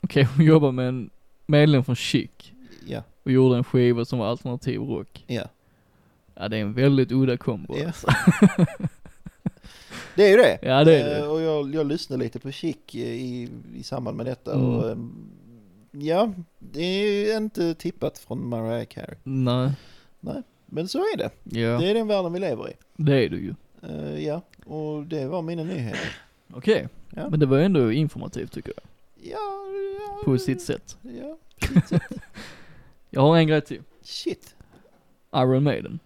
Okej, 0.00 0.24
hon 0.36 0.44
jobbar 0.46 0.72
med 0.72 0.88
en 0.88 1.10
medlem 1.46 1.84
från 1.84 1.96
Chic 1.96 2.30
Ja, 2.86 3.02
och 3.22 3.30
gjorde 3.30 3.56
en 3.56 3.64
skiva 3.64 4.04
som 4.04 4.18
var 4.18 4.26
alternativ 4.26 4.80
rock. 4.80 5.24
ja. 5.26 5.42
Ja, 6.36 6.48
det 6.48 6.56
är 6.56 6.60
en 6.60 6.72
väldigt 6.72 7.12
udda 7.12 7.36
kombo 7.36 7.76
Ja. 7.78 7.86
alltså. 7.86 8.06
Det 10.16 10.24
är 10.24 10.30
ju 10.30 10.36
det. 10.36 10.58
Ja, 10.62 10.84
det 10.84 11.00
är 11.00 11.04
det. 11.04 11.18
Eh, 11.18 11.30
Och 11.30 11.40
jag, 11.40 11.74
jag 11.74 11.86
lyssnade 11.86 12.24
lite 12.24 12.38
på 12.38 12.50
Chic 12.52 12.76
i, 12.92 13.48
i 13.74 13.82
samband 13.82 14.16
med 14.16 14.26
detta 14.26 14.54
Mm. 14.54 14.66
och 14.66 14.90
ehm, 14.90 15.30
ja, 15.98 16.32
det 16.58 16.82
är 16.82 17.26
ju 17.30 17.36
inte 17.36 17.74
tippat 17.74 18.18
från 18.18 18.48
Mariah 18.48 18.84
Carey. 18.86 19.16
Nej, 19.22 19.70
Men 20.66 20.88
så 20.88 20.98
är 20.98 21.16
det. 21.16 21.30
ja, 21.60 21.78
Det 21.78 21.90
är 21.90 21.94
den 21.94 22.06
världen 22.06 22.32
vi 22.32 22.38
lever 22.38 22.70
i. 22.70 22.72
det 22.96 23.24
är 23.24 23.28
du 23.28 23.40
ju. 23.40 23.54
Eh, 23.82 24.24
ja, 24.26 24.40
och 24.66 25.02
det 25.06 25.26
var 25.26 25.42
mina 25.42 25.62
nyheter. 25.64 26.16
Okej, 26.54 26.88
Ja, 27.16 27.28
men 27.30 27.40
det 27.40 27.46
var 27.46 27.58
ändå 27.58 27.92
informativt 27.92 28.52
tycker 28.52 28.72
jag. 28.76 28.84
ja, 29.32 29.66
ja 29.98 30.18
På 30.24 30.38
sitt 30.38 30.62
sätt. 30.62 30.98
Ja, 31.02 31.38
sitt 31.68 31.88
sätt. 31.88 32.02
Jag 33.10 33.20
har 33.20 33.36
en 33.38 33.46
grej 33.46 33.60
till. 33.60 33.82
Shit. 34.02 34.54
Iron 35.36 35.62
Maiden. 35.62 35.98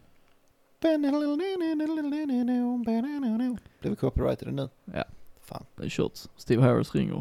Blev 3.80 3.90
vi 3.92 3.96
copyrightade 3.96 4.52
nu? 4.52 4.68
Ja. 4.84 5.04
Fan. 5.48 5.64
Det 5.76 5.84
är 5.84 5.88
kört. 5.88 6.12
Steve 6.36 6.62
Harris 6.62 6.94
ringer. 6.94 7.20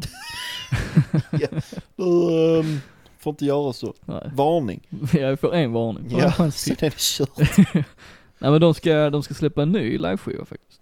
Du, 1.96 2.58
ehm, 2.60 2.80
får 3.18 3.30
inte 3.30 3.44
göra 3.44 3.72
så. 3.72 3.94
Nej, 4.04 4.30
Varning. 4.34 4.80
jag 5.12 5.40
får 5.40 5.54
en 5.54 5.72
varning. 5.72 6.16
Ja, 6.18 6.30
chans 6.36 6.56
sen 6.60 6.76
är 6.78 6.90
det 6.90 6.94
kört. 6.98 7.38
Nej 8.38 8.50
men 8.50 8.60
de 8.60 8.74
ska, 8.74 9.10
de 9.10 9.22
ska 9.22 9.34
släppa 9.34 9.62
en 9.62 9.72
ny 9.72 9.98
liveskiva 9.98 10.44
faktiskt. 10.44 10.80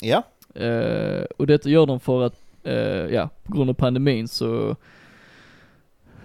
Ja. 0.00 0.22
Eh, 0.62 1.24
och 1.36 1.46
detta 1.46 1.68
gör 1.68 1.86
de 1.86 2.00
för 2.00 2.22
att, 2.22 2.34
eh, 2.64 2.74
ja, 3.14 3.28
på 3.42 3.52
grund 3.56 3.70
av 3.70 3.74
pandemin 3.74 4.28
så 4.28 4.76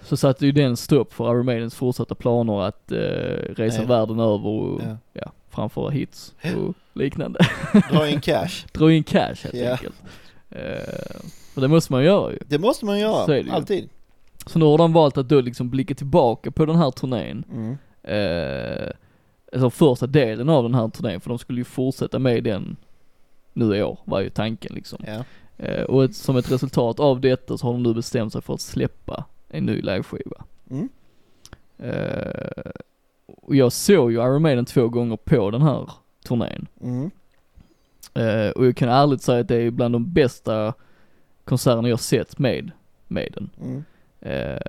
så 0.02 0.18
satte 0.18 0.46
ju 0.46 0.52
den 0.52 0.78
stopp 0.78 1.14
för 1.14 1.32
Iron 1.36 1.46
Maidens 1.46 1.76
fortsatta 1.76 2.16
planer 2.16 2.62
att 2.62 2.92
eh, 2.92 2.98
resa 3.56 3.82
Ja. 3.82 3.88
världen 3.88 4.20
över 4.20 4.48
och 4.48 4.82
Ja. 4.82 4.98
ja, 5.14 5.32
framföra 5.50 5.90
hits 5.90 6.34
och 6.58 6.74
liknande. 6.94 7.40
Dra 7.92 8.08
in 8.10 8.22
cash. 8.22 8.66
Dra 8.74 8.92
in 8.92 9.04
cash 9.04 9.36
helt 9.44 9.54
Ja. 9.54 9.72
enkelt. 9.72 9.96
Eh, 10.50 11.20
och 11.56 11.62
det 11.62 11.68
måste 11.68 11.92
man 11.92 12.04
göra 12.04 12.32
ju. 12.32 12.40
Det 12.48 12.60
måste 12.60 12.86
man 12.86 12.96
Så 12.96 13.02
göra. 13.02 13.38
ju. 13.40 13.50
Alltid. 13.52 13.90
Så 14.46 14.60
nu 14.60 14.66
har 14.66 14.78
de 14.78 14.94
valt 14.94 15.18
att 15.18 15.30
då 15.30 15.42
liksom 15.42 15.70
blicka 15.70 15.96
tillbaka 15.96 16.52
på 16.52 16.66
den 16.66 16.76
här 16.76 16.92
turnén. 16.92 17.44
Mm. 17.52 17.78
Eh, 18.04 18.90
alltså 19.54 19.70
första 19.70 20.08
delen 20.08 20.50
av 20.50 20.64
den 20.64 20.76
här 20.76 20.90
turnén, 20.90 21.22
för 21.22 21.30
de 21.30 21.40
skulle 21.40 21.60
ju 21.60 21.64
fortsätta 21.64 22.20
med 22.20 22.44
den 22.44 22.76
nu 23.54 23.76
i 23.76 23.84
år, 23.84 24.00
var 24.06 24.20
ju 24.20 24.30
tanken 24.30 24.76
liksom. 24.76 25.00
Ja. 25.08 25.24
Eh, 25.66 25.84
och 25.84 26.04
ett, 26.04 26.16
som 26.16 26.38
ett 26.38 26.52
resultat 26.52 27.00
av 27.00 27.22
detta 27.22 27.58
så 27.58 27.68
har 27.68 27.74
de 27.74 27.84
nu 27.84 27.94
bestämt 27.94 28.34
sig 28.34 28.42
för 28.42 28.54
att 28.54 28.62
släppa 28.62 29.26
en 29.50 29.66
ny 29.66 29.82
liveskiva. 29.82 30.46
Mm. 30.70 30.90
Eh, 31.78 32.72
och 33.26 33.56
jag 33.56 33.72
såg 33.72 34.12
ju 34.12 34.18
Iron 34.18 34.42
Maiden 34.42 34.66
två 34.66 34.88
gånger 34.88 35.18
på 35.18 35.52
den 35.52 35.62
här 35.62 35.90
turnén. 36.28 36.68
Mm. 36.82 37.12
Eh, 38.14 38.50
och 38.50 38.66
jag 38.66 38.76
kan 38.76 38.90
ärligt 38.90 39.22
säga 39.22 39.40
att 39.42 39.48
det 39.48 39.56
är 39.56 39.72
bland 39.72 39.96
de 39.96 40.14
bästa 40.14 40.74
konserterna 41.44 41.90
jag 41.90 42.00
sett 42.00 42.40
med 42.40 42.72
Maiden. 43.08 43.50
Mm. 43.62 43.84
Eh, 44.22 44.60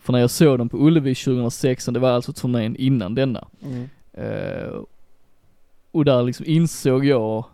för 0.00 0.12
när 0.12 0.18
jag 0.20 0.30
såg 0.30 0.58
dem 0.58 0.68
på 0.68 0.76
Ullevi 0.86 1.14
2016, 1.14 1.94
det 1.94 2.00
var 2.00 2.10
alltså 2.10 2.32
turnén 2.32 2.76
innan 2.76 3.14
denna. 3.14 3.48
Mm. 3.62 3.88
Eh, 4.12 4.80
och 5.90 6.04
där 6.04 6.22
liksom 6.22 6.46
insåg 6.48 7.04
jag 7.04 7.44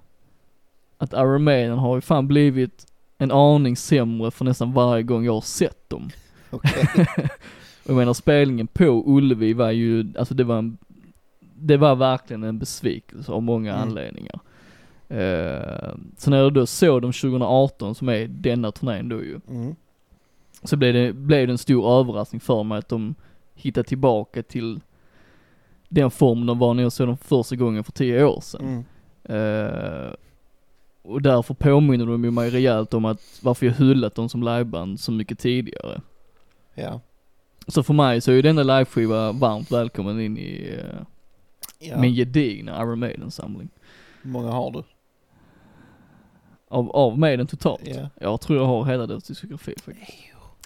att 0.98 1.12
Iron 1.12 1.44
Maiden 1.44 1.78
har 1.78 1.94
ju 1.94 2.00
fan 2.00 2.28
blivit 2.28 2.86
en 3.18 3.30
aning 3.30 3.76
sämre 3.76 4.30
för 4.30 4.44
nästan 4.44 4.72
varje 4.72 5.02
gång 5.02 5.24
jag 5.24 5.32
har 5.32 5.40
sett 5.40 5.90
dem. 5.90 6.10
Och 6.50 6.64
jag 7.86 7.96
menar 7.96 8.12
spelningen 8.12 8.66
på 8.66 9.02
Ullevi 9.06 9.52
var 9.52 9.70
ju, 9.70 10.12
alltså 10.18 10.34
det 10.34 10.44
var 10.44 10.58
en, 10.58 10.78
det 11.40 11.76
var 11.76 11.94
verkligen 11.96 12.42
en 12.44 12.58
besvikelse 12.58 13.32
av 13.32 13.42
många 13.42 13.72
Mm. 13.74 13.88
anledningar. 13.88 14.40
Eh, 15.14 15.94
så 16.16 16.30
när 16.30 16.38
jag 16.38 16.54
då 16.54 16.66
såg 16.66 17.02
dem 17.02 17.12
2018 17.12 17.94
som 17.94 18.08
är 18.08 18.26
denna 18.26 18.72
turnén 18.72 19.08
då 19.08 19.16
ju, 19.16 19.40
Mm. 19.48 19.74
så 20.62 20.76
blev 20.76 20.94
det, 20.94 21.12
blev 21.12 21.46
det 21.46 21.52
en 21.52 21.58
stor 21.58 22.00
överraskning 22.00 22.40
för 22.40 22.62
mig 22.62 22.78
att 22.78 22.88
de 22.88 23.14
hittade 23.54 23.88
tillbaka 23.88 24.42
till 24.42 24.80
den 25.88 26.10
form 26.10 26.46
de 26.46 26.58
var 26.58 26.74
när 26.74 26.82
jag 26.82 26.92
såg 26.92 27.06
dem 27.06 27.16
första 27.16 27.56
gången 27.56 27.84
för 27.84 27.92
tio 27.92 28.24
år 28.24 28.40
sedan. 28.40 28.60
Mm. 28.66 28.84
Eh, 29.24 30.12
och 31.02 31.22
därför 31.22 31.54
påminner 31.54 32.06
de 32.06 32.24
ju 32.24 32.30
mig 32.30 32.50
rejält 32.50 32.94
om 32.94 33.04
att 33.04 33.40
varför 33.42 33.66
jag 33.66 33.72
hyllat 33.72 34.14
dem 34.14 34.28
som 34.28 34.42
liveband 34.42 35.00
så 35.00 35.12
mycket 35.12 35.38
tidigare. 35.38 36.00
Ja. 36.74 37.00
Så 37.66 37.82
för 37.82 37.94
mig 37.94 38.20
så 38.20 38.30
är 38.30 38.34
ju 38.34 38.42
denna 38.42 38.62
liveskiva 38.62 39.32
varmt 39.32 39.72
välkommen 39.72 40.20
in 40.20 40.38
i 40.38 40.70
uh, 40.78 41.02
ja. 41.78 42.00
min 42.00 42.14
gedigna 42.14 42.82
Iron 42.82 42.98
Maiden-samling. 42.98 43.68
Hur 44.22 44.30
många 44.30 44.50
har 44.50 44.70
du? 44.70 44.82
Av, 46.68 46.90
av 46.90 47.18
Maiden 47.18 47.46
totalt. 47.46 47.80
Ja. 47.84 48.08
Jag 48.20 48.40
tror 48.40 48.58
jag 48.58 48.66
har 48.66 48.84
hela 48.84 49.06
deras 49.06 49.24
diskografi 49.24 49.74
faktiskt. 49.84 50.12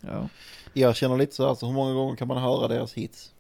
Ja. 0.07 0.29
Jag 0.73 0.97
känner 0.97 1.17
lite 1.17 1.35
så 1.35 1.47
här, 1.49 1.55
så 1.55 1.67
hur 1.67 1.73
många 1.75 1.95
gånger 1.95 2.17
kan 2.17 2.29
man 2.29 2.39
höra 2.43 2.69
deras 2.69 2.95
hits? 2.95 3.33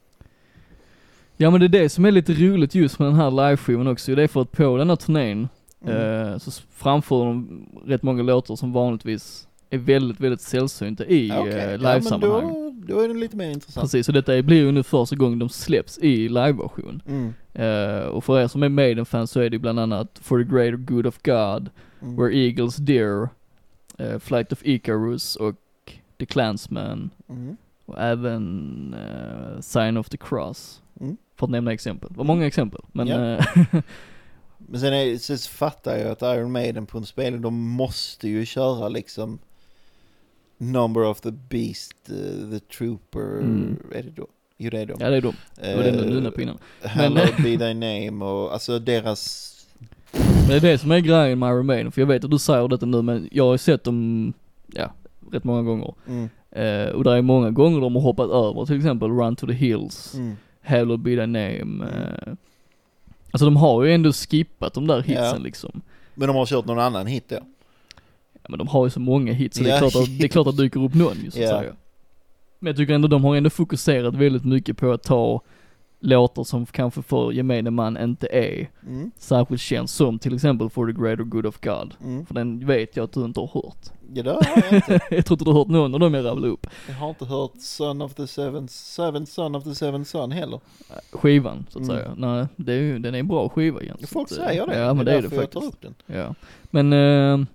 ja 1.36 1.50
men 1.50 1.61
det 1.61 1.66
är 1.66 1.82
det 1.82 1.88
som 1.88 2.04
är 2.04 2.11
lite 2.11 2.32
roligt 2.32 2.74
just 2.74 2.98
med 2.98 3.09
den 3.09 3.14
här 3.14 3.30
liveskivan 3.30 3.86
också. 3.86 4.14
Det 4.14 4.22
är 4.22 4.28
för 4.28 4.42
att 4.42 4.52
på 4.52 4.76
den 4.76 4.88
här 4.88 4.96
turnén 4.96 5.48
Mm. 5.86 6.32
eh, 6.32 6.38
så 6.38 6.50
framför 6.72 7.24
de 7.24 7.66
rätt 7.86 8.02
många 8.02 8.22
låtar 8.22 8.56
som 8.56 8.72
vanligtvis 8.72 9.48
är 9.70 9.78
väldigt, 9.78 10.20
väldigt 10.20 10.40
sällsynta 10.40 11.04
i 11.06 11.32
okej. 11.32 11.52
eh, 11.52 11.59
ja, 11.59 11.66
men 11.66 11.80
livesammanhang. 11.80 12.74
då, 12.86 12.94
då 12.94 13.00
är 13.00 13.09
det 13.09 13.14
lite 13.14 13.36
mer 13.36 13.50
intressant. 13.50 13.84
Precis, 13.84 14.09
och 14.09 14.14
detta 14.14 14.42
blir 14.42 14.56
ju 14.56 14.72
nu 14.72 14.82
första 14.82 15.16
gången 15.16 15.38
de 15.38 15.48
släpps 15.48 15.98
i 15.98 16.28
liveversion. 16.28 17.02
Mm. 17.09 17.34
Eh, 17.54 18.06
och 18.06 18.24
för 18.24 18.40
er 18.40 18.48
som 18.48 18.62
är 18.62 18.68
Maiden-fans 18.68 19.30
så 19.30 19.40
är 19.40 19.50
det 19.50 19.59
bland 19.59 19.80
annat 19.80 20.18
For 20.22 20.44
the 20.44 20.50
Greater 20.50 20.76
Good 20.76 21.06
of 21.06 21.18
God, 21.22 21.70
Mm. 22.03 22.16
Where 22.16 22.36
Eagles 22.36 22.76
Dear, 22.76 23.28
eh, 23.99 24.18
Flight 24.18 24.53
of 24.53 24.61
Icarus 24.62 25.36
och 25.36 25.55
The 26.18 26.26
Clansman 26.26 27.11
Mm. 27.28 27.57
och 27.84 27.99
även 28.01 28.94
eh, 28.94 29.61
Sign 29.61 29.96
of 29.96 30.09
the 30.09 30.16
Cross. 30.16 30.82
Mm. 31.01 31.16
För 31.36 31.46
att 31.46 31.51
nämna 31.51 31.72
exempel. 31.72 32.09
Det 32.12 32.18
var 32.18 32.24
många 32.24 32.46
exempel, 32.46 32.80
men 32.92 33.07
Ja. 33.07 33.16
eh, 33.36 33.44
Men 34.70 34.80
sen, 34.80 34.92
är, 34.94 35.16
sen 35.18 35.38
fattar 35.38 35.96
jag 35.96 36.11
att 36.11 36.22
Iron 36.22 36.53
Maiden 36.53 36.86
på 36.86 36.99
en 36.99 37.07
spelning, 37.07 37.42
de 37.42 37.55
måste 37.55 38.28
ju 38.28 38.44
köra 38.46 38.88
liksom 38.88 39.38
Number 40.59 41.05
of 41.05 41.20
the 41.20 41.30
Beast, 41.30 42.11
uh, 42.11 42.51
The 42.51 42.59
Trooper, 42.61 43.38
Mm. 43.38 43.76
är 43.92 44.03
det 44.03 44.11
då? 44.11 44.26
Jo 44.57 44.70
det 44.70 44.80
är 44.80 44.86
de. 44.86 44.96
ja 45.01 45.11
det 45.11 45.16
är 45.16 45.20
de. 45.20 45.34
Det 45.55 45.76
var 45.76 45.82
den 45.82 46.24
du 46.24 46.30
på 46.30 46.42
innan. 46.42 46.59
Hallowed 46.82 47.34
be 47.36 47.57
thy 47.59 47.74
name 47.74 48.24
och 48.24 48.53
alltså 48.53 48.78
deras, 48.78 49.55
Men 49.55 49.57
det 50.49 50.57
är 50.57 50.61
det 50.61 50.78
som 50.78 50.90
är 50.90 50.99
grejen 51.01 51.38
med 51.38 51.49
Iron 51.51 51.66
Maiden, 51.66 51.92
för 51.92 52.01
jag 52.03 52.07
vet 52.07 52.24
att 52.24 52.30
du 52.30 52.38
säger 52.38 52.68
detta 52.68 52.86
nu 52.86 53.03
men 53.03 53.28
jag 53.32 53.44
har 53.44 53.57
sett 53.57 53.84
dem, 53.84 54.32
ja, 54.74 54.92
rätt 55.32 55.44
många 55.44 55.62
gånger. 55.62 55.94
mm, 56.09 56.28
Eh, 56.51 56.88
och 56.88 57.05
det 57.05 57.12
är 57.12 57.22
många 57.22 57.51
gånger 57.51 57.80
de 57.80 57.94
har 57.94 58.03
hoppat 58.03 58.30
över 58.30 58.66
till 58.66 58.76
exempel 58.76 59.11
Run 59.11 59.36
to 59.36 59.46
the 59.46 59.53
Hills, 59.53 60.14
mm, 60.14 60.36
Hallowed 60.62 61.01
be 61.01 61.11
thy 61.11 61.26
name. 61.26 61.84
Eh, 61.86 62.32
alltså 63.30 63.44
de 63.44 63.57
har 63.57 63.84
ju 63.84 63.92
ändå 63.94 64.12
skippat 64.12 64.74
de 64.74 64.86
där 64.86 65.01
hitsen 65.01 65.24
Ja. 65.24 65.36
liksom. 65.38 65.80
men 66.14 66.26
de 66.28 66.36
har 66.36 66.46
kört 66.46 66.66
någon 66.66 66.78
annan 66.78 67.07
hit 67.07 67.24
då. 67.28 67.36
Ja, 68.32 68.46
men 68.49 68.59
de 68.59 68.68
har 68.68 68.86
ju 68.86 68.90
så 68.90 69.01
många 69.01 69.32
hits 69.32 69.57
så 69.57 69.62
det, 69.64 69.70
är 69.70 69.74
Ja. 69.74 69.78
klart 69.78 69.96
att, 69.96 70.18
det 70.18 70.24
är 70.24 70.28
klart 70.28 70.46
att 70.46 70.57
dyker 70.57 70.84
upp 70.84 70.94
någon 70.94 71.16
ju 71.24 71.30
så 71.30 71.38
att 71.38 71.44
Ja. 71.44 71.59
säga. 71.61 71.72
Men 72.59 72.70
jag 72.70 72.76
tycker 72.76 72.94
ändå 72.94 73.09
de 73.09 73.24
har 73.24 73.36
ändå 73.36 73.51
fokuserat 73.51 74.14
väldigt 74.14 74.44
mycket 74.44 74.76
på 74.78 74.92
att 74.92 75.03
ta 75.03 75.40
låtar 76.01 76.44
som 76.44 76.66
kanske 76.66 77.03
för 77.03 77.32
gemene 77.32 77.70
man 77.70 77.96
inte 77.96 78.26
är 78.32 78.70
Mm. 78.86 79.11
särskilt 79.18 79.61
känd 79.61 79.90
som 79.90 80.18
till 80.18 80.34
exempel 80.34 80.70
For 80.70 80.92
the 80.92 81.01
Greater 81.03 81.24
Good 81.24 81.46
of 81.46 81.61
God. 81.61 81.94
Mm. 82.05 82.26
För 82.26 82.34
den 82.34 82.66
vet 82.66 82.96
jag 82.96 83.05
att 83.05 83.12
du 83.12 83.24
inte 83.24 83.40
har 83.40 83.46
hört. 83.55 83.76
Ja, 84.14 84.22
det 84.22 84.30
har 84.30 84.42
jag 84.57 84.72
inte. 84.72 85.01
jag 85.11 85.26
tror 85.26 85.34
inte 85.34 85.44
du 85.44 85.51
har 85.51 85.59
hört 85.59 85.68
någon 85.68 85.94
av 85.94 86.01
dem 86.01 86.14
jag 86.14 86.24
rabblade 86.24 86.49
upp. 86.53 86.66
Jag 86.88 86.94
har 86.94 87.09
inte 87.09 87.24
hört 87.24 87.53
Son 87.59 88.03
of 88.03 88.14
the 88.14 88.26
Seven, 88.26 88.68
Seven 88.68 89.26
Son 89.26 89.55
of 89.55 89.64
the 89.64 89.74
Seven 89.74 90.05
Son 90.05 90.30
heller. 90.32 90.61
Skivan, 91.12 91.66
så 91.70 91.78
att 91.78 91.84
Mm. 91.88 91.96
säga. 91.96 92.14
Nej, 92.16 92.46
det 92.57 92.72
är 92.72 92.80
ju, 92.80 92.99
den 92.99 93.14
är 93.14 93.18
en 93.18 93.28
bra 93.28 93.49
skiva 93.49 93.82
Jens. 93.82 94.11
Folk 94.11 94.28
säger 94.28 94.66
det. 94.66 94.78
Ja 94.78 94.94
men 94.94 95.07
det 95.07 95.12
är 95.12 95.16
det 95.16 95.22
därför 95.22 95.36
jag 95.36 95.51
tar 95.51 95.61
faktiskt. 95.61 95.84
upp 95.84 95.94
den. 96.07 96.16
Ja. 96.18 96.34
Men 96.70 96.92
eh, 96.92 97.46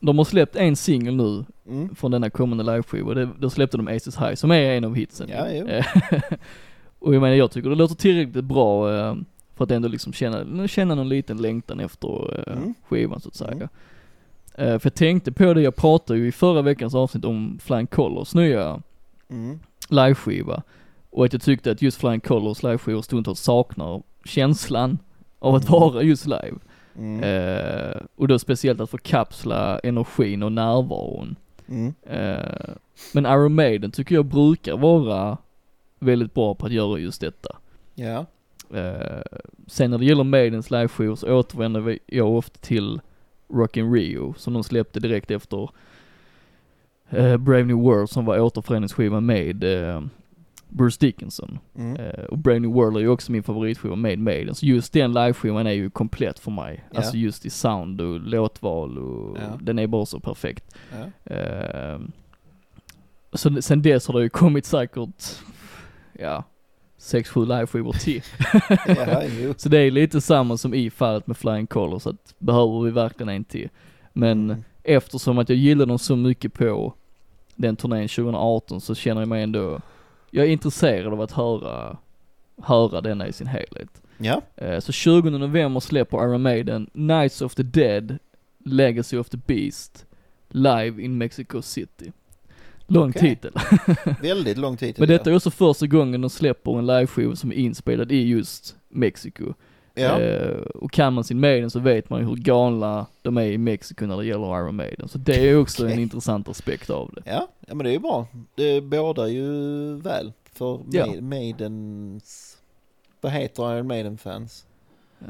de 0.00 0.18
har 0.18 0.24
släppt 0.24 0.56
en 0.56 0.76
singel 0.76 1.16
nu 1.16 1.44
Mm. 1.68 1.94
från 1.94 2.10
denna 2.10 2.30
kommande 2.30 2.64
liveskiva. 2.64 3.14
Det- 3.14 3.28
Då 3.38 3.50
släppte 3.50 3.76
de 3.76 3.88
Aces 3.88 4.16
High 4.18 4.34
som 4.34 4.50
är 4.50 4.56
en 4.76 4.84
av 4.84 4.94
hitsen. 4.94 5.28
Ja, 5.30 5.46
jo. 5.52 5.66
Och 7.04 7.14
jag 7.14 7.20
menar 7.22 7.34
jag 7.36 7.50
tycker 7.50 7.68
det 7.70 7.74
låter 7.76 7.94
tillräckligt 7.94 8.44
bra 8.44 8.94
eh, 8.96 9.14
för 9.56 9.64
att 9.64 9.70
ändå 9.70 9.88
liksom 9.88 10.12
känna, 10.12 10.68
känna 10.68 10.94
någon 10.94 11.08
liten 11.08 11.36
längtan 11.36 11.80
efter 11.80 12.38
eh, 12.48 12.56
Mm. 12.56 12.74
skivan 12.88 13.20
så 13.20 13.28
att 13.28 13.34
säga. 13.34 13.50
Mm. 13.52 13.68
Eh, 14.54 14.78
för 14.78 14.86
jag 14.86 14.94
tänkte 14.94 15.32
på 15.32 15.54
det, 15.54 15.62
jag 15.62 15.76
pratade 15.76 16.18
ju 16.18 16.26
i 16.28 16.32
förra 16.32 16.62
veckans 16.62 16.94
avsnitt 16.94 17.24
om 17.24 17.58
Flying 17.62 17.86
Colors 17.86 18.34
nya 18.34 18.82
Mm. 19.30 19.58
liveskiva. 19.88 20.62
Och 21.10 21.24
att 21.24 21.32
jag 21.32 21.42
tyckte 21.42 21.70
att 21.70 21.82
just 21.82 21.98
Flying 22.00 22.20
Colors 22.20 22.62
liveskivor 22.62 23.02
stundtals 23.02 23.40
saknar 23.40 24.02
känslan 24.24 24.98
av 25.38 25.54
att 25.54 25.68
Mm. 25.68 25.80
vara 25.80 26.02
just 26.02 26.26
live. 26.26 26.54
Mm. 26.98 27.22
Eh, 27.22 28.00
och 28.16 28.28
då 28.28 28.38
speciellt 28.38 28.80
att 28.80 28.90
förkapsla 28.90 29.78
energin 29.78 30.42
och 30.42 30.52
närvaron. 30.52 31.36
Mm. 31.68 31.94
Eh, 32.02 32.74
men 33.12 33.26
Iron 33.26 33.54
Maiden 33.54 33.90
tycker 33.90 34.14
jag 34.14 34.24
brukar 34.26 34.76
vara 34.76 35.38
väldigt 36.04 36.34
bra 36.34 36.54
på 36.54 36.66
att 36.66 36.72
göra 36.72 36.98
just 36.98 37.20
detta. 37.20 37.56
Ja. 37.94 38.26
Eh, 38.74 39.22
sen 39.66 39.90
när 39.90 39.98
det 39.98 40.04
gäller 40.04 40.24
Maidens 40.24 40.70
liveskivor 40.70 41.16
så 41.16 41.34
återvänder 41.38 41.98
jag 42.06 42.30
ofta 42.36 42.58
till 42.60 43.00
Rockin' 43.48 43.92
Rio 43.92 44.34
som 44.36 44.52
de 44.52 44.64
släppte 44.64 45.00
direkt 45.00 45.30
efter 45.30 45.70
eh, 47.10 47.36
Brave 47.36 47.64
New 47.64 47.76
World 47.76 48.10
som 48.10 48.24
var 48.24 48.38
återföreningsskivan 48.38 49.26
med 49.26 49.64
eh, 49.64 50.02
Bruce 50.68 50.96
Dickinson. 51.00 51.58
Mm. 51.76 51.96
Eh, 51.96 52.24
och 52.24 52.38
Brave 52.38 52.58
New 52.58 52.70
World 52.70 52.96
är 52.96 53.00
ju 53.00 53.08
också 53.08 53.32
min 53.32 53.42
favoritskiva 53.42 53.96
med 53.96 54.18
Maiden. 54.18 54.54
Så 54.54 54.66
just 54.66 54.92
den 54.92 55.12
liveskivan 55.12 55.66
är 55.66 55.72
ju 55.72 55.90
komplett 55.90 56.38
för 56.38 56.50
mig. 56.50 56.84
Ja. 56.90 56.96
Alltså 56.98 57.16
just 57.16 57.46
i 57.46 57.50
sound 57.50 58.00
och 58.00 58.20
låtval 58.20 58.98
och 58.98 59.36
Ja. 59.40 59.58
den 59.60 59.78
är 59.78 59.86
bara 59.86 60.06
så 60.06 60.20
perfekt. 60.20 60.74
Ja. 60.92 61.34
Eh, 61.34 61.98
så 63.32 63.62
sen 63.62 63.82
dess 63.82 64.06
har 64.06 64.14
det 64.14 64.22
ju 64.22 64.28
kommit 64.28 64.66
säkert, 64.66 65.42
ja, 66.18 66.44
sex, 66.98 67.30
sju 67.30 67.44
liveskivor 67.46 67.92
till. 67.92 68.22
ja, 68.86 69.22
jo. 69.40 69.54
Så 69.56 69.68
det 69.68 69.78
är 69.78 69.90
lite 69.90 70.20
samma 70.20 70.56
som 70.56 70.74
i 70.74 70.90
fallet 70.90 71.26
med 71.26 71.36
Flying 71.36 71.66
Colors, 71.66 72.06
att 72.06 72.34
behöver 72.38 72.80
vi 72.82 72.90
verkligen 72.90 73.28
en 73.28 73.44
till? 73.44 73.68
Men 74.12 74.50
Mm. 74.50 74.64
eftersom 74.82 75.38
att 75.38 75.48
jag 75.48 75.58
gillar 75.58 75.86
dem 75.86 75.98
så 75.98 76.16
mycket 76.16 76.52
på 76.52 76.94
den 77.56 77.76
turnén 77.76 78.08
2018 78.08 78.80
så 78.80 78.94
känner 78.94 79.20
jag 79.20 79.28
mig 79.28 79.42
ändå, 79.42 79.80
jag 80.30 80.46
är 80.46 80.50
intresserad 80.50 81.12
av 81.12 81.20
att 81.20 81.32
höra, 81.32 81.96
höra 82.62 83.00
denna 83.00 83.28
i 83.28 83.32
sin 83.32 83.46
helhet. 83.46 84.02
Ja. 84.18 84.42
Eh, 84.56 84.80
Så 84.80 84.92
20 84.92 85.30
november 85.30 85.80
släpper 85.80 86.16
Iron 86.18 86.42
Maiden 86.42 86.86
Knights 86.92 87.42
of 87.42 87.54
the 87.54 87.62
Dead, 87.62 88.18
Legacy 88.64 89.16
of 89.18 89.28
the 89.28 89.36
Beast, 89.46 90.06
live 90.48 91.02
in 91.02 91.18
Mexico 91.18 91.62
City. 91.62 92.12
Lång 92.86 93.10
Okej. 93.10 93.22
titel. 93.22 93.52
Väldigt 94.22 94.58
lång 94.58 94.76
tid. 94.76 94.94
Men 94.98 95.08
detta 95.08 95.30
är 95.30 95.36
också 95.36 95.50
första 95.50 95.86
gången 95.86 96.20
de 96.20 96.30
släpper 96.30 96.78
en 96.78 96.86
liveskiva 96.86 97.36
som 97.36 97.52
är 97.52 97.56
inspelad 97.56 98.12
i 98.12 98.22
just 98.28 98.76
Mexiko. 98.88 99.54
Ja. 99.94 100.20
Eh, 100.20 100.56
och 100.60 100.92
kan 100.92 101.12
man 101.12 101.24
sin 101.24 101.40
Maiden 101.40 101.70
så 101.70 101.80
vet 101.80 102.10
man 102.10 102.20
ju 102.20 102.26
hur 102.26 102.36
galna 102.36 103.06
de 103.22 103.36
är 103.36 103.42
i 103.46 103.58
Mexiko 103.58 104.06
när 104.06 104.16
det 104.16 104.24
gäller 104.26 104.58
Iron 104.60 104.76
Maiden. 104.76 105.08
Så 105.08 105.18
det 105.18 105.48
är 105.48 105.58
också 105.58 105.84
en 105.86 105.90
Okej. 105.92 106.02
intressant 106.02 106.48
aspekt 106.48 106.90
av 106.90 107.10
det. 107.14 107.22
ja. 107.30 107.48
Ja, 107.66 107.74
men 107.74 107.84
det 107.84 107.90
är 107.90 107.92
ju 107.92 107.98
bra. 107.98 108.26
Det 108.54 108.80
bådar 108.80 109.26
ju 109.26 109.48
väl 109.96 110.32
för 110.52 110.80
Ja. 110.90 111.06
Ma- 111.06 111.20
Maidens... 111.20 112.58
Vad 113.20 113.32
heter 113.32 113.76
Iron 113.76 113.86
Maiden-fans? 113.86 114.66
Uh, 115.22 115.28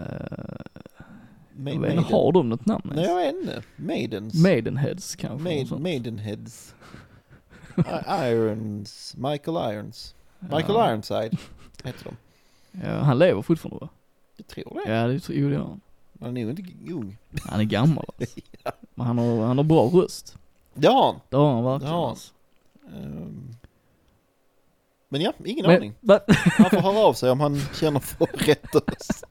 Ma- 1.56 1.72
jag 1.74 1.80
vet 1.80 2.04
har 2.04 2.32
de 2.32 2.48
något 2.48 2.66
namn 2.66 2.92
Nej, 2.94 3.04
jag 3.04 3.24
ens? 3.24 3.46
vet 3.48 3.54
inte. 3.56 3.62
Maidens. 3.76 4.34
Maidenheads 4.34 5.16
kanske? 5.16 5.44
Maid. 5.44 5.80
Maidenheads. 5.80 6.74
Irons. 8.30 9.14
Michael 9.16 9.74
Irons. 9.74 10.14
Michael 10.38 10.64
Ja. 10.74 10.88
Ironside 10.90 11.38
heter 11.84 12.04
de. 12.04 12.16
Ja, 12.86 12.98
han 12.98 13.18
lever 13.18 13.42
fortfarande 13.42 13.78
va? 13.80 13.88
Jag 14.36 14.46
tror 14.46 14.80
det. 14.84 14.92
Ja, 14.92 15.06
det 15.06 15.20
tror 15.20 15.38
gör 15.38 15.58
han. 15.58 15.80
Han 16.20 16.36
är 16.36 16.46
nog 16.46 16.58
inte 16.60 16.92
ung. 16.92 17.16
Han 17.44 17.60
är 17.60 17.64
gammal 17.64 18.04
alltså. 18.18 18.40
Men 18.94 19.06
han 19.06 19.18
har, 19.18 19.46
han 19.46 19.56
har 19.56 19.64
bra 19.64 19.84
röst. 19.86 20.36
Det 20.74 20.88
har 20.88 21.06
han. 21.06 21.20
Det 21.28 21.36
har 21.36 21.54
han 21.54 21.64
verkligen 21.64 21.90
Det 21.92 21.96
har 21.96 22.00
han. 22.02 22.10
alltså. 22.10 22.32
Ehm. 22.94 23.54
Men 25.08 25.20
ja, 25.20 25.32
ingen 25.44 25.66
Men, 25.66 25.76
aning. 25.76 25.94
va? 26.00 26.20
Han 26.58 26.70
får 26.70 26.80
höra 26.80 26.98
av 26.98 27.12
sig 27.14 27.30
om 27.30 27.40
han 27.40 27.60
känner 27.74 28.00
för 28.00 28.26
rätt 28.26 28.74
röst. 28.74 29.24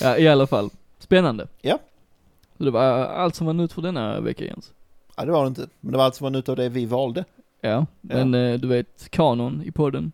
Ja, 0.00 0.18
i 0.18 0.28
alla 0.28 0.46
fall. 0.46 0.70
Spännande. 0.98 1.48
Ja. 1.60 1.78
Så 2.58 2.64
det 2.64 2.70
var 2.70 2.82
allt 3.04 3.34
som 3.34 3.46
var 3.46 3.54
nytt 3.54 3.72
för 3.72 3.82
denna 3.82 4.20
vecka 4.20 4.44
Jens. 4.44 4.72
Ja, 5.16 5.24
det 5.24 5.32
var 5.32 5.42
det 5.42 5.48
inte. 5.48 5.68
Men 5.80 5.92
det 5.92 5.98
var 5.98 6.04
alltså 6.04 6.24
var 6.24 6.30
nytt 6.30 6.48
av 6.48 6.56
det 6.56 6.68
vi 6.68 6.86
valde. 6.86 7.24
Ja, 7.60 7.86
men 8.00 8.34
eh, 8.34 8.60
du 8.60 8.68
vet 8.68 9.08
kanon 9.10 9.62
i 9.64 9.70
podden. 9.70 10.12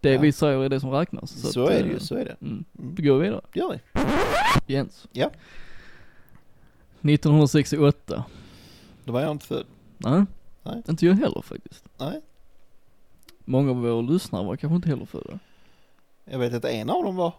Det 0.00 0.12
Ja. 0.12 0.20
vi 0.20 0.32
säger 0.32 0.58
är 0.64 0.68
det 0.68 0.80
som 0.80 0.90
räknas. 0.90 1.30
Så, 1.52 1.64
att, 1.64 1.70
är 1.70 1.78
det 1.82 1.84
eh, 1.88 1.92
ju, 1.92 1.98
så 1.98 2.14
är 2.14 2.24
det. 2.24 2.36
Mm. 2.40 2.64
Mm. 2.78 2.94
Då 2.94 3.02
går 3.02 3.18
vi 3.18 3.24
vidare. 3.24 3.40
Det 3.52 3.60
gör 3.60 3.72
vi. 3.72 3.80
Jens. 4.74 5.08
Ja. 5.12 5.30
1968. 7.02 8.24
Då 9.04 9.12
var 9.12 9.20
jag 9.20 9.30
inte 9.30 9.46
född. 9.46 9.66
Nej. 9.98 10.24
Nej. 10.62 10.82
Inte 10.88 11.06
jag 11.06 11.14
heller 11.14 11.42
faktiskt. 11.42 11.84
Nej. 11.98 12.20
Många 13.44 13.70
av 13.70 13.76
våra 13.76 14.00
lyssnare 14.00 14.44
var 14.46 14.56
kanske 14.56 14.76
inte 14.76 14.88
heller 14.88 15.06
födda. 15.06 15.38
Jag 16.24 16.38
vet 16.38 16.54
att 16.54 16.64
en 16.64 16.90
av 16.90 17.04
dem 17.04 17.16
var. 17.16 17.32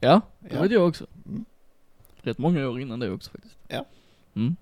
Ja, 0.00 0.20
det 0.40 0.54
Ja. 0.54 0.62
vet 0.62 0.70
jag 0.70 0.88
också. 0.88 1.06
Mm. 1.26 1.44
Rätt 2.22 2.38
många 2.38 2.68
år 2.68 2.80
innan 2.80 3.00
det 3.00 3.10
också 3.10 3.30
faktiskt. 3.30 3.58
Ja. 3.68 3.84
Mm. 4.34 4.56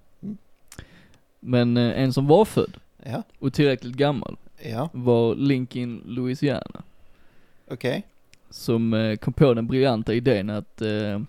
Men 1.44 1.76
eh, 1.76 2.00
en 2.02 2.12
som 2.12 2.26
var 2.26 2.44
född 2.44 2.76
Ja. 3.04 3.22
och 3.38 3.52
tillräckligt 3.52 3.96
gammal 3.96 4.36
Ja. 4.70 4.88
var 4.92 5.34
Lincoln 5.34 6.02
Louisiana. 6.06 6.82
Okej. 7.70 8.06
Som 8.50 8.94
eh, 8.94 9.16
kom 9.16 9.32
på 9.32 9.54
den 9.54 9.66
briljanta 9.66 10.14
idén 10.14 10.50
att 10.50 10.82
eh, 10.82 11.20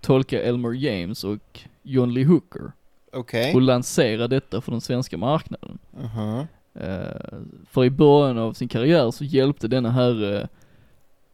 tolka 0.00 0.42
Elmer 0.42 0.72
James 0.72 1.24
och 1.24 1.60
John 1.82 2.14
Lee 2.14 2.24
Hooker 2.24 2.72
Okej. 3.12 3.54
och 3.54 3.62
lansera 3.62 4.28
detta 4.28 4.60
för 4.60 4.72
den 4.72 4.80
svenska 4.80 5.16
marknaden. 5.18 5.78
Mhm. 5.90 6.46
Eh, 6.74 7.38
för 7.70 7.84
i 7.84 7.90
början 7.90 8.38
av 8.38 8.52
sin 8.52 8.68
karriär 8.68 9.10
så 9.10 9.24
hjälpte 9.24 9.68
denna 9.68 9.90
här 9.90 10.34
eh, 10.40 10.46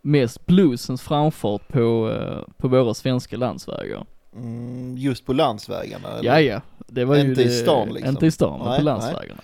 mest 0.03 0.47
bluesens 0.47 1.03
framfart 1.03 1.69
på, 1.69 2.11
eh, 2.13 2.53
på 2.57 2.69
våra 2.69 2.95
svenska 2.95 3.37
landsvägar. 3.37 4.07
Mm, 4.37 4.97
just 4.97 5.27
på 5.27 5.33
landsvägarna? 5.33 6.09
eller? 6.09 6.25
Ja, 6.31 6.41
ja. 6.41 6.61
Det 6.93 7.05
var 7.05 7.15
ju 7.17 7.21
Inte 7.21 7.43
i 7.43 7.45
det, 7.45 7.51
stan, 7.51 7.89
liksom. 7.89 8.09
Inte 8.11 8.27
i 8.27 8.31
stan, 8.31 8.61
men 8.65 8.77
på 8.79 8.83
landsvägarna. 8.83 9.41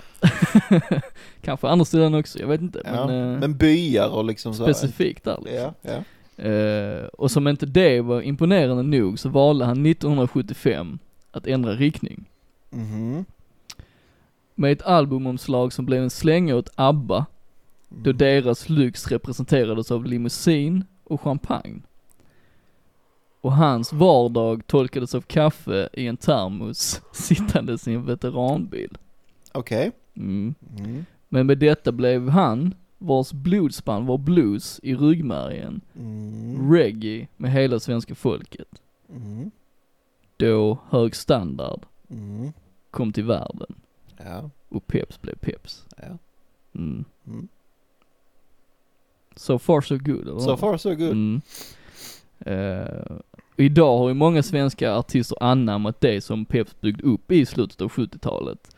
Kanske 1.43 1.69
andra 1.69 1.85
ställen 1.85 2.15
också, 2.15 2.39
jag 2.39 2.47
vet 2.49 2.61
inte. 2.61 2.83
Ja. 2.85 3.07
Men, 3.07 3.33
eh, 3.35 3.41
Men 3.41 3.57
byar 3.57 4.09
och 4.09 4.25
liksom 4.25 4.55
så. 4.55 4.63
specifikt 4.65 5.25
där 5.25 5.39
liksom. 5.45 5.73
Ja, 5.83 5.93
ja. 5.93 6.45
Eh, 6.45 7.05
och 7.07 7.31
som 7.31 7.49
inte 7.49 7.67
det 7.67 8.01
var 8.01 8.21
imponerande 8.23 8.83
nog 8.83 9.19
så 9.19 9.29
valde 9.29 9.65
han 9.65 9.87
1975 9.87 10.99
att 11.31 11.47
ändra 11.47 11.73
riktning. 11.73 12.25
Mhm. 12.71 13.25
Med 14.55 14.73
ett 14.73 14.83
albumomslag 14.83 15.73
som 15.73 15.87
blev 15.87 16.03
en 16.03 16.11
slänga 16.11 16.57
åt 16.57 16.69
ABBA, 16.75 17.27
då 17.89 18.11
Mhm. 18.11 18.19
deras 18.19 18.69
lyx 18.69 19.09
representerades 19.09 19.91
av 19.91 20.05
limousin 20.05 20.85
och 21.05 21.21
champagne. 21.21 21.81
Och 23.47 23.53
hans 23.53 23.93
vardag 23.93 24.67
tolkades 24.67 25.15
av 25.15 25.21
kaffe 25.21 25.89
i 25.93 26.07
en 26.07 26.17
termos 26.17 27.03
sittandes 27.13 27.89
i 27.89 27.93
en 27.95 28.05
veteranbil. 28.07 28.97
Okej. 29.53 29.93
Mm. 30.17 30.55
Mm. 30.79 31.05
Men 31.29 31.47
med 31.47 31.59
detta 31.59 31.93
blev 31.93 32.29
han, 32.29 32.75
vars 32.99 33.33
blodspann 33.33 34.07
var 34.07 34.19
blues 34.19 34.81
i 34.83 34.95
ryggmärgen, 34.95 35.81
Mm. 35.97 36.73
reggae 36.73 37.29
med 37.37 37.53
hela 37.53 37.81
svenska 37.81 38.15
folket. 38.15 38.83
Mm. 39.11 39.51
Då 40.37 40.79
hög 40.89 41.17
standard 41.17 41.81
Mm. 42.11 42.53
kom 42.91 43.13
till 43.13 43.25
världen 43.25 43.75
Ja. 44.25 44.51
och 44.69 44.87
peps 44.87 45.21
blev 45.21 45.35
peps. 45.37 45.85
Ja. 45.97 46.19
Mm. 46.75 47.05
So 49.37 49.59
far 49.59 49.81
so 49.81 49.97
good 49.99 50.29
eller 50.29 50.39
So 50.41 50.57
far 50.57 50.77
so 50.77 50.95
good. 50.95 51.41
Eh, 52.41 53.17
idag 53.57 53.99
har 53.99 54.09
ju 54.09 54.15
många 54.15 54.43
svenska 54.43 54.95
artister 54.95 55.37
anammat 55.43 56.01
det 56.01 56.21
som 56.21 56.45
Peps 56.45 56.81
byggde 56.81 57.03
upp 57.03 57.33
i 57.33 57.47
slutet 57.47 57.81
av 57.81 57.89
70-talet. 57.89 58.77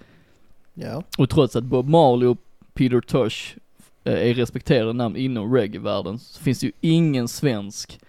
Ja. 0.74 1.02
Och 1.18 1.30
trots 1.30 1.56
att 1.56 1.64
Bob 1.64 1.88
Marley 1.88 2.28
och 2.28 2.38
Peter 2.74 3.00
Tosh 3.00 3.56
eh, 4.04 4.28
är 4.30 4.34
respekterade 4.34 4.92
namn 4.92 5.16
inom 5.16 5.54
reggae-världen 5.54 6.18
så 6.18 6.42
finns 6.42 6.60
det 6.60 6.66
ju 6.66 6.72
ingen 6.80 7.28
svensk 7.28 8.00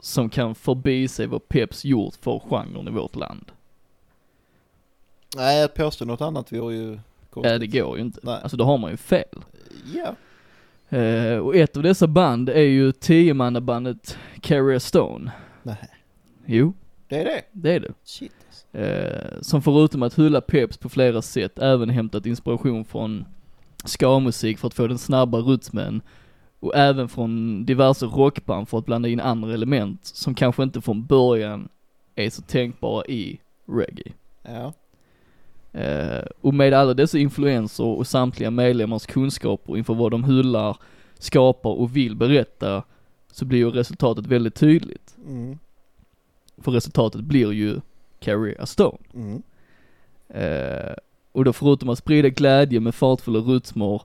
som 0.00 0.30
kan 0.30 0.54
förbi 0.54 1.08
sig 1.08 1.26
vad 1.26 1.48
Peps 1.48 1.84
gjort 1.84 2.14
för 2.20 2.38
genren 2.38 2.88
i 2.88 2.90
vårt 2.90 3.16
land. 3.16 3.52
Nej, 5.36 5.64
att 5.64 5.74
påstå 5.74 6.04
något 6.04 6.20
annat 6.20 6.52
vore 6.52 6.74
ju 6.74 6.92
Ja, 6.92 7.00
konstigt. 7.30 7.60
det 7.60 7.66
går 7.78 7.96
ju 7.96 8.02
inte. 8.04 8.20
Nej. 8.22 8.40
Alltså 8.42 8.56
då 8.56 8.64
har 8.64 8.78
man 8.78 8.90
ju 8.90 8.96
fel. 8.96 9.44
Ja. 9.94 10.14
Eh, 10.92 11.38
och 11.38 11.56
ett 11.56 11.76
av 11.76 11.82
dessa 11.82 12.06
band 12.06 12.48
är 12.48 12.62
ju 12.62 12.92
tiomannabandet 12.92 14.18
Carrier 14.40 14.78
Stone. 14.78 15.32
Nej, 15.62 15.88
Jo, 16.46 16.72
det 17.08 17.20
är 17.20 17.24
det. 17.24 17.42
det 17.52 17.72
är 17.72 17.80
det. 17.80 17.92
Shit. 18.04 18.32
alltså. 18.46 18.78
Eh, 18.78 19.40
som 19.40 19.62
förutom 19.62 20.02
att 20.02 20.18
hylla 20.18 20.40
Peps 20.40 20.76
på 20.76 20.88
flera 20.88 21.22
sätt 21.22 21.58
även 21.58 21.90
hämtat 21.90 22.26
inspiration 22.26 22.84
från 22.84 23.24
ska-musik 23.84 24.58
för 24.58 24.66
att 24.66 24.74
få 24.74 24.86
den 24.86 24.98
snabba 24.98 25.38
rytmen 25.38 26.02
och 26.60 26.76
även 26.76 27.08
från 27.08 27.64
diverse 27.64 28.06
rockband 28.06 28.68
för 28.68 28.78
att 28.78 28.86
blanda 28.86 29.08
in 29.08 29.20
andra 29.20 29.54
element 29.54 30.04
som 30.04 30.34
kanske 30.34 30.62
inte 30.62 30.80
från 30.80 31.06
början 31.06 31.68
är 32.14 32.30
så 32.30 32.42
tänkbara 32.42 33.04
i 33.04 33.40
reggae. 33.68 34.12
Ja. 34.42 34.72
Eh, 35.72 36.24
och 36.40 36.54
med 36.54 36.74
alla 36.74 36.94
dessa 36.94 37.18
influenser 37.18 37.84
och 37.84 38.06
samtliga 38.06 38.50
medlemmars 38.50 39.06
kunskaper 39.06 39.76
inför 39.76 39.94
vad 39.94 40.10
de 40.10 40.24
hyllar, 40.24 40.76
skapar 41.18 41.70
och 41.70 41.96
vill 41.96 42.16
berätta 42.16 42.82
så 43.32 43.44
blir 43.44 43.58
ju 43.58 43.70
resultatet 43.70 44.26
väldigt 44.26 44.54
tydligt. 44.54 45.16
Mm. 45.26 45.58
För 46.58 46.72
resultatet 46.72 47.20
blir 47.20 47.52
ju 47.52 47.80
Carry 48.20 48.54
a 48.58 48.66
Stone. 48.66 48.98
Mm. 49.14 49.42
Eh, 50.28 50.94
och 51.32 51.44
då 51.44 51.52
förutom 51.52 51.88
att 51.88 51.98
sprida 51.98 52.28
glädje 52.28 52.80
med 52.80 52.94
fartfulla 52.94 53.38
rytmer 53.38 54.02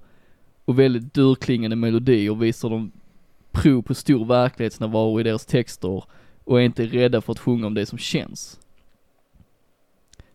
och 0.66 0.80
väldigt 0.80 1.14
durklingande 1.14 1.76
melodier 1.76 2.36
visar 2.36 2.70
de 2.70 2.92
prov 3.52 3.82
på 3.82 3.94
stor 3.94 4.26
verklighetsnärvaro 4.26 5.20
i 5.20 5.24
deras 5.24 5.46
texter 5.46 6.04
och 6.44 6.62
är 6.62 6.66
inte 6.66 6.86
rädda 6.86 7.22
för 7.22 7.32
att 7.32 7.40
sjunga 7.40 7.68
om 7.68 7.74
det 7.74 7.86
som 7.86 7.98
känns. 7.98 8.60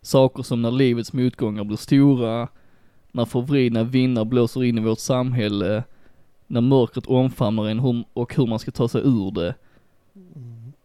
Saker 0.03 0.43
som 0.43 0.61
när 0.61 0.71
livets 0.71 1.13
motgångar 1.13 1.63
blir 1.63 1.77
stora, 1.77 2.47
när 3.11 3.25
förvridna 3.25 3.83
vindar 3.83 4.25
blåser 4.25 4.63
in 4.63 4.77
i 4.77 4.81
vårt 4.81 4.99
samhälle, 4.99 5.83
när 6.47 6.61
mörkret 6.61 7.05
omfamnar 7.05 7.67
en 7.67 8.05
och 8.13 8.35
hur 8.35 8.47
man 8.47 8.59
ska 8.59 8.71
ta 8.71 8.87
sig 8.87 9.01
ur 9.01 9.31
det. 9.31 9.55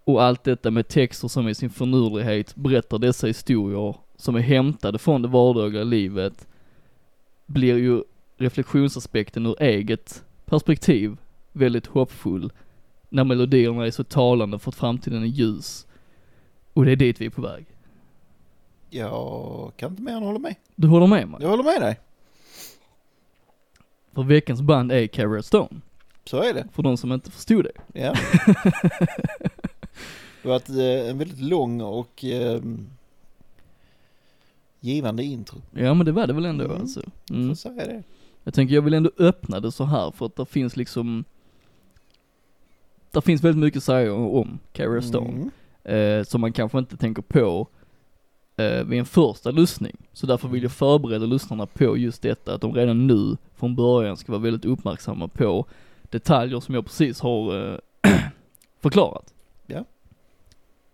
Och 0.05 0.23
allt 0.23 0.45
detta 0.45 0.71
med 0.71 0.89
texter 0.89 1.29
som 1.29 1.49
i 1.49 1.55
sin 1.55 1.71
förnurlighet 1.71 2.57
berättar 2.57 2.99
dessa 2.99 3.27
historier 3.27 3.97
som 4.17 4.37
är 4.37 4.41
hämtade 4.41 4.99
från 4.99 5.23
det 5.23 5.29
vardagliga 5.29 5.85
livet 5.85 6.47
blir 7.47 7.77
ju 7.77 8.03
reflektionsaspekten 8.37 9.47
ur 9.47 9.63
eget 9.63 10.25
perspektiv 10.45 11.17
väldigt 11.53 11.87
hoppfull 11.87 12.53
när 13.09 13.25
melodierna 13.25 13.87
är 13.87 13.91
så 13.91 14.05
talande 14.05 14.59
för 14.59 14.71
att 14.71 14.75
framtiden 14.75 15.23
är 15.23 15.27
ljus. 15.27 15.87
Och 16.73 16.85
det 16.85 16.93
är 16.93 16.97
dit 16.97 17.21
vi 17.21 17.27
är 17.27 17.31
på 17.31 17.43
väg. 17.43 17.67
Jag 18.91 19.73
kan 19.77 19.91
inte 19.91 20.03
mer 20.03 20.13
än 20.13 20.23
hålla 20.23 20.39
med. 20.39 20.55
Du 20.77 20.89
håller 20.89 21.07
med 21.07 21.29
mig? 21.29 21.39
Jag 21.43 21.49
håller 21.49 21.65
med 21.65 21.81
dig. 21.81 22.01
För 24.15 24.23
veckans 24.23 24.61
band 24.63 24.93
är 24.93 25.07
Carrier 25.07 25.43
Stone. 25.43 25.81
Så 26.25 26.43
är 26.43 26.55
det. 26.55 26.69
För 26.73 26.83
de 26.83 26.97
som 26.97 27.13
inte 27.13 27.31
förstod 27.31 27.65
det. 27.65 28.01
Ja. 28.01 28.15
det 30.43 30.49
var 30.49 30.57
ett, 30.57 30.69
eh, 30.69 31.11
en 31.11 31.19
väldigt 31.19 31.41
lång 31.41 31.81
och 31.81 32.25
eh, 32.25 32.61
givande 34.81 35.25
intro. 35.25 35.63
Ja 35.71 35.95
men 35.95 36.07
det 36.07 36.13
var 36.13 36.27
det 36.27 36.33
väl 36.33 36.45
ändå 36.45 36.65
Mm. 36.65 36.81
alltså. 36.81 37.03
Mm. 37.31 37.57
säga 37.57 37.87
det. 37.87 38.03
Jag 38.45 38.55
tänker 38.55 38.75
jag 38.75 38.83
vill 38.83 38.95
ändå 38.95 39.11
öppna 39.19 39.61
det 39.61 39.73
så 39.73 39.85
här 39.85 40.11
för 40.11 40.27
att 40.27 40.37
det 40.37 40.47
finns 40.47 40.77
liksom 40.77 41.25
Det 43.11 43.23
finns 43.23 43.45
väldigt 43.45 43.61
mycket 43.65 43.79
att 43.79 43.85
säga 43.85 44.15
om 44.15 44.59
Carrier 44.73 45.01
Stone. 45.01 45.51
Mm. 45.85 46.19
eh, 46.19 46.25
som 46.25 46.41
man 46.41 46.53
kanske 46.53 46.79
inte 46.79 46.97
tänker 46.97 47.23
på 47.23 47.67
eh, 48.59 48.85
vid 48.85 48.99
en 48.99 49.07
första 49.07 49.51
lyssning. 49.51 49.97
Så 50.13 50.27
därför 50.27 50.49
vill 50.49 50.63
jag 50.63 50.73
förbereda 50.73 51.27
lyssnarna 51.27 51.67
på 51.67 51.97
just 51.97 52.23
detta, 52.23 52.55
att 52.55 52.61
de 52.61 52.75
redan 52.75 53.07
nu 53.07 53.37
från 53.57 53.77
början 53.77 54.17
ska 54.17 54.33
vara 54.33 54.43
väldigt 54.43 54.65
uppmärksamma 54.65 55.29
på 55.29 55.67
detaljer 56.03 56.61
som 56.61 56.75
jag 56.75 56.85
precis 56.85 57.21
har 57.21 57.73
eh, 57.73 57.79
förklarat. 58.81 59.35
Ja. 59.67 59.85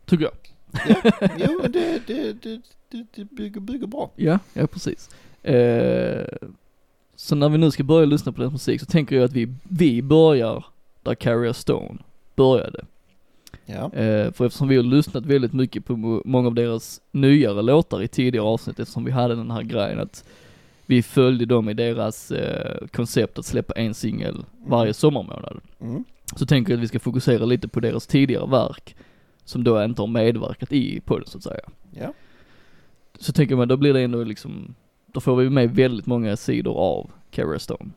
Tycker 0.04 0.24
jag. 0.24 0.34
Ja, 0.88 1.28
jo 1.38 1.60
det, 1.68 2.06
det, 2.06 2.32
det, 2.42 2.60
det, 3.14 3.24
bygger, 3.24 3.60
bygger 3.60 3.86
bra. 3.86 4.10
Ja, 4.16 4.38
ja 4.52 4.66
precis. 4.66 5.10
Eh, 5.42 6.26
så 7.16 7.34
när 7.34 7.48
vi 7.48 7.58
nu 7.58 7.70
ska 7.70 7.82
börja 7.82 8.06
lyssna 8.06 8.32
på 8.32 8.40
deras 8.40 8.52
musik 8.52 8.80
så 8.80 8.86
tänker 8.86 9.16
jag 9.16 9.24
att 9.24 9.32
vi, 9.32 9.54
vi 9.62 10.02
börjar 10.02 10.64
där 11.02 11.14
Carrier 11.14 11.52
Stone 11.52 11.98
började. 12.36 12.84
Ja. 13.66 13.92
Eh, 13.92 14.32
för 14.32 14.46
eftersom 14.46 14.68
vi 14.68 14.76
har 14.76 14.82
lyssnat 14.82 15.26
väldigt 15.26 15.52
mycket 15.52 15.84
på 15.84 15.96
må- 15.96 16.22
många 16.24 16.48
av 16.48 16.54
deras 16.54 17.00
nyare 17.12 17.62
låtar 17.62 18.02
i 18.02 18.08
tidigare 18.08 18.46
avsnitt 18.46 18.80
eftersom 18.80 19.04
vi 19.04 19.10
hade 19.10 19.34
den 19.34 19.50
här 19.50 19.62
grejen 19.62 20.00
att 20.00 20.24
vi 20.86 21.02
följde 21.02 21.46
dem 21.46 21.68
i 21.68 21.74
deras 21.74 22.30
eh, 22.30 22.86
koncept 22.86 23.38
att 23.38 23.46
släppa 23.46 23.74
en 23.74 23.94
singel 23.94 24.44
varje 24.66 24.94
sommarmånad. 24.94 25.60
Mm. 25.80 26.04
Så 26.36 26.46
tänker 26.46 26.72
jag 26.72 26.78
att 26.78 26.82
vi 26.82 26.88
ska 26.88 26.98
fokusera 27.00 27.44
lite 27.44 27.68
på 27.68 27.80
deras 27.80 28.06
tidigare 28.06 28.46
verk 28.46 28.96
som 29.44 29.64
då 29.64 29.84
inte 29.84 30.02
har 30.02 30.06
medverkat 30.06 30.72
i 30.72 31.00
podden 31.00 31.26
så 31.26 31.38
att 31.38 31.44
säga. 31.44 31.68
Ja. 31.90 32.12
Så 33.18 33.32
tänker 33.32 33.56
man 33.56 33.68
då 33.68 33.76
blir 33.76 33.94
det 33.94 34.00
ändå 34.00 34.24
liksom, 34.24 34.74
då 35.06 35.20
får 35.20 35.36
vi 35.36 35.50
med 35.50 35.74
väldigt 35.74 36.06
många 36.06 36.36
sidor 36.36 36.76
av 36.76 37.10
Carrier 37.30 37.58
Stone. 37.58 37.90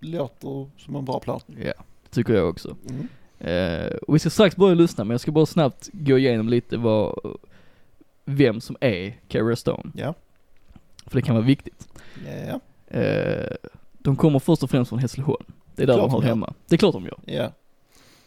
Låter 0.00 0.70
som 0.78 0.96
en 0.96 1.04
bra 1.04 1.20
plan. 1.20 1.40
Ja, 1.46 1.72
det 2.02 2.10
tycker 2.10 2.34
jag 2.34 2.48
också. 2.48 2.76
Mm. 2.90 3.08
Eh, 3.38 3.86
och 3.86 4.14
vi 4.14 4.18
ska 4.18 4.30
strax 4.30 4.56
börja 4.56 4.74
lyssna 4.74 5.04
men 5.04 5.10
jag 5.14 5.20
ska 5.20 5.32
bara 5.32 5.46
snabbt 5.46 5.88
gå 5.92 6.18
igenom 6.18 6.48
lite 6.48 6.76
vad, 6.76 7.36
vem 8.24 8.60
som 8.60 8.76
är 8.80 9.16
Carrier 9.28 9.54
Stone. 9.54 9.90
Ja. 9.94 10.14
För 11.06 11.16
det 11.16 11.22
kan 11.22 11.34
vara 11.34 11.44
viktigt. 11.46 11.88
Ja. 12.48 12.60
Eh, 12.98 13.56
de 13.92 14.16
kommer 14.16 14.38
först 14.38 14.62
och 14.62 14.70
främst 14.70 14.88
från 14.88 14.98
Hässleholm. 14.98 15.44
Det 15.74 15.82
är 15.82 15.86
där 15.86 15.94
Klart 15.94 16.10
de 16.10 16.22
gör. 16.22 16.28
hemma. 16.28 16.54
Det 16.66 16.74
är 16.74 16.78
klart 16.78 16.92
de 16.92 17.04
gör. 17.04 17.18
Ja. 17.24 17.52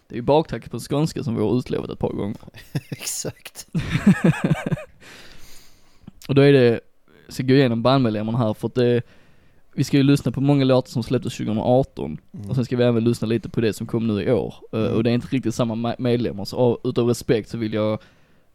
Det 0.07 0.15
är 0.15 0.17
ju 0.17 0.21
baktacket 0.21 0.71
på 0.71 0.79
skånska 0.79 1.23
som 1.23 1.35
vi 1.35 1.41
har 1.41 1.57
utlovat 1.59 1.89
ett 1.89 1.99
par 1.99 2.13
gånger. 2.13 2.37
Exakt. 2.89 3.67
och 6.27 6.35
då 6.35 6.41
är 6.41 6.53
det, 6.53 6.79
jag 7.25 7.33
ska 7.33 7.43
gå 7.43 7.53
igenom 7.53 7.81
bandmedlemmarna 7.81 8.37
här 8.37 8.53
för 8.53 8.67
att 8.67 8.75
det, 8.75 9.01
vi 9.73 9.83
ska 9.83 9.97
ju 9.97 10.03
lyssna 10.03 10.31
på 10.31 10.41
många 10.41 10.63
låtar 10.65 10.89
som 10.89 11.03
släpptes 11.03 11.37
2018 11.37 12.17
Mm. 12.33 12.49
och 12.49 12.55
sen 12.55 12.65
ska 12.65 12.77
vi 12.77 12.83
även 12.83 13.03
lyssna 13.03 13.27
lite 13.27 13.49
på 13.49 13.61
det 13.61 13.73
som 13.73 13.87
kom 13.87 14.07
nu 14.07 14.23
i 14.23 14.31
år. 14.31 14.53
Eh, 14.71 14.79
Mm. 14.79 14.93
Och 14.93 15.03
det 15.03 15.09
är 15.09 15.13
inte 15.13 15.27
riktigt 15.27 15.55
samma 15.55 15.75
ma- 15.75 15.95
medlemmar 15.99 16.45
så 16.45 16.57
av, 16.57 16.79
utav 16.83 17.07
respekt 17.07 17.49
så 17.49 17.57
vill 17.57 17.73
jag 17.73 17.99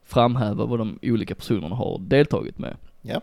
framhäva 0.04 0.64
vad 0.64 0.78
de 0.78 0.98
olika 1.02 1.34
personerna 1.34 1.74
har 1.76 1.98
deltagit 1.98 2.58
med. 2.58 2.76
Ja. 3.02 3.20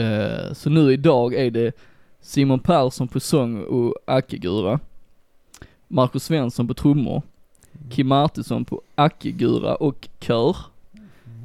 Eh, 0.00 0.52
Så 0.52 0.70
nu 0.70 0.92
idag 0.92 1.34
är 1.34 1.50
det 1.50 1.72
Simon 2.20 2.58
Persson 2.58 3.08
på 3.08 3.20
sång 3.20 3.60
och 3.64 3.94
ackegura. 4.04 4.80
Marcus 5.88 6.24
Svensson 6.24 6.68
på 6.68 6.74
trummor. 6.74 7.22
Kim 7.90 8.06
Martinsson 8.08 8.64
på 8.64 8.82
ackegura 8.94 9.74
och 9.74 10.08
kör. 10.20 10.56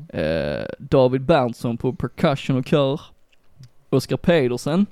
Eh, 0.09 0.65
David 0.79 1.21
Berntsson 1.21 1.77
på 1.77 1.93
percussion 1.93 2.57
och 2.57 2.65
kör. 2.67 3.01
Oskar 3.89 4.17
Pedersen 4.17 4.85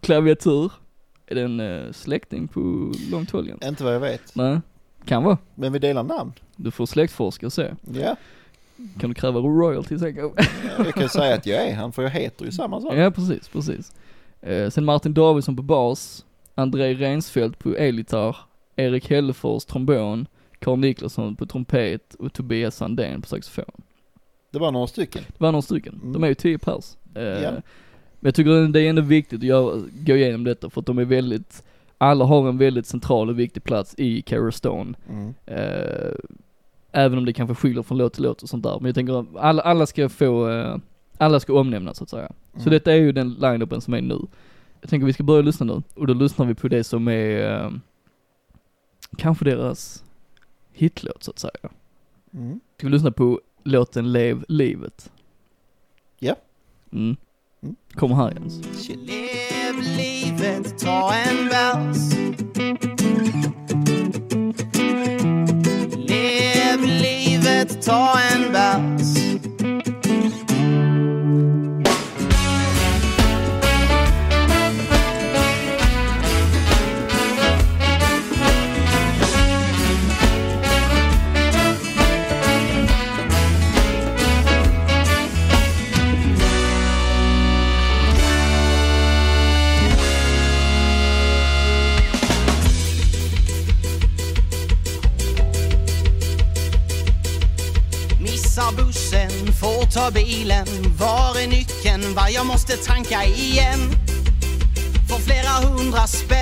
klaviatur. 0.00 0.72
Är 1.26 1.34
det 1.34 1.42
en 1.42 1.60
eh, 1.60 1.92
släkting 1.92 2.48
på 2.48 2.92
långt 3.10 3.30
håll 3.30 3.44
igen? 3.46 3.58
Inte 3.64 3.84
vad 3.84 3.94
jag 3.94 4.00
vet. 4.00 4.34
Nej, 4.34 4.60
kan 5.04 5.24
vara. 5.24 5.38
Men 5.54 5.72
vi 5.72 5.78
delar 5.78 6.02
namn. 6.02 6.32
Du 6.56 6.70
får 6.70 6.86
släktforska 6.86 7.46
och 7.46 7.52
se. 7.52 7.74
Ja. 7.94 8.16
Kan 9.00 9.10
du 9.10 9.14
kräva 9.14 9.40
royalty 9.40 9.98
sen 9.98 10.14
kanske? 10.16 10.48
Jag 10.78 10.94
kan 10.94 11.08
säga 11.08 11.34
att 11.34 11.46
jag 11.46 11.68
är 11.68 11.74
han 11.74 11.92
för 11.92 12.02
jag 12.02 12.10
heter 12.10 12.44
ju 12.44 12.52
samma 12.52 12.80
sak. 12.80 12.94
Ja 12.94 13.10
precis, 13.10 13.48
precis. 13.48 13.92
Eh, 14.40 14.70
sen 14.70 14.84
Martin 14.84 15.14
Davidsson 15.14 15.56
på 15.56 15.62
bas, 15.62 16.24
André 16.54 16.94
Rensfeldt 16.94 17.58
på 17.58 17.74
elgitarr, 17.76 18.36
Erik 18.76 19.10
Hellefors 19.10 19.64
trombon, 19.64 20.26
Carl 20.58 20.78
Niklasson 20.78 21.36
på 21.36 21.46
trumpet 21.46 22.14
och 22.14 22.32
Tobias 22.32 22.76
Sandén 22.76 23.22
på 23.22 23.28
saxofon. 23.28 23.82
Det 24.50 24.58
var 24.58 24.72
några 24.72 24.86
stycken. 24.86 25.22
Det 25.28 25.40
var 25.44 25.52
några 25.52 25.62
stycken, 25.62 25.94
Mm. 26.02 26.12
de 26.12 26.24
är 26.24 26.28
ju 26.28 26.34
tio 26.34 26.58
pers. 26.58 26.96
Eh, 27.14 27.22
Ja. 27.22 27.50
Men 28.20 28.28
jag 28.28 28.34
tycker 28.34 28.68
det 28.72 28.80
är 28.80 28.88
ändå 28.90 29.02
viktigt 29.02 29.38
att 29.38 29.46
göra, 29.46 29.82
gå 30.06 30.16
igenom 30.16 30.44
detta 30.44 30.70
för 30.70 30.80
att 30.80 30.86
de 30.86 30.98
är 30.98 31.04
väldigt, 31.04 31.62
alla 31.98 32.24
har 32.24 32.48
en 32.48 32.58
väldigt 32.58 32.86
central 32.86 33.28
och 33.28 33.38
viktig 33.38 33.64
plats 33.64 33.94
i 33.98 34.22
Carrier 34.22 34.50
Stone. 34.50 34.94
Mm. 35.10 35.34
Eh, 35.46 36.12
även 36.92 37.18
om 37.18 37.24
det 37.24 37.32
kanske 37.32 37.54
skiljer 37.54 37.82
från 37.82 37.98
låt 37.98 38.12
till 38.12 38.22
låt 38.22 38.42
och 38.42 38.48
sånt 38.48 38.62
där. 38.62 38.76
Men 38.80 38.86
jag 38.86 38.94
tänker 38.94 39.20
att 39.20 39.26
alla, 39.36 39.62
alla 39.62 39.86
ska 39.86 40.08
få, 40.08 40.50
eh, 40.50 40.76
alla 41.18 41.40
ska 41.40 41.52
omnämnas 41.60 41.96
så 41.96 42.04
att 42.04 42.10
säga. 42.10 42.32
Så 42.52 42.60
Mm. 42.60 42.70
detta 42.70 42.92
är 42.92 42.96
ju 42.96 43.12
den 43.12 43.34
line-upen 43.34 43.80
som 43.80 43.94
är 43.94 44.00
nu. 44.02 44.18
Jag 44.80 44.90
tänker 44.90 45.06
vi 45.06 45.12
ska 45.12 45.22
börja 45.22 45.42
lyssna 45.42 45.66
nu 45.66 45.82
och 45.94 46.06
då 46.06 46.14
lyssnar 46.14 46.46
vi 46.46 46.54
på 46.54 46.68
det 46.68 46.84
som 46.84 47.08
är 47.08 47.52
eh, 47.64 47.70
kanske 49.16 49.44
deras 49.44 50.04
hitlåt 50.72 51.22
så 51.22 51.30
att 51.30 51.38
säga. 51.38 51.70
Mm. 52.32 52.60
Ska 52.76 52.86
vi 52.86 52.92
lyssna 52.92 53.10
på 53.10 53.40
låten 53.62 54.12
Lev 54.12 54.44
livet? 54.48 55.12
Ja. 56.18 56.34
Mm. 56.92 57.16
Mm. 57.62 57.76
Kommer 57.94 58.14
här 58.16 58.32
Jens. 58.32 58.88
Lev 58.88 59.82
livet, 59.96 60.78
ta 60.78 61.14
en 61.14 61.48
vals. 61.48 62.14
Lev 65.96 66.80
livet, 66.84 67.82
ta 67.86 68.18
en 68.34 68.52
vals. 68.52 69.27
Måste 102.68 102.86
tanka 102.86 103.24
igen. 103.24 103.78
För 105.08 105.18
flera 105.18 105.50
hundra 105.50 106.06
spänn. 106.06 106.37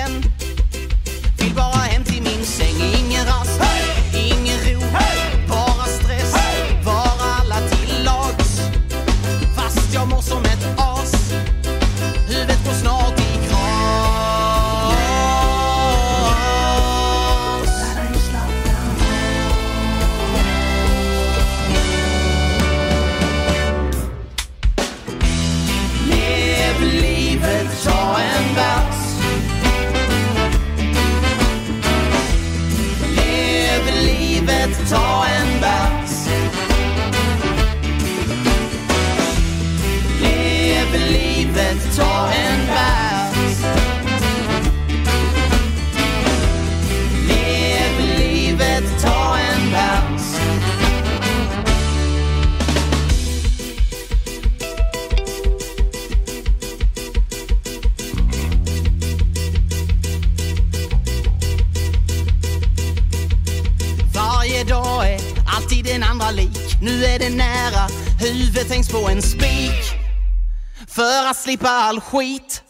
Slippa 71.57 71.69
all 71.69 71.99
skit. 72.01 72.63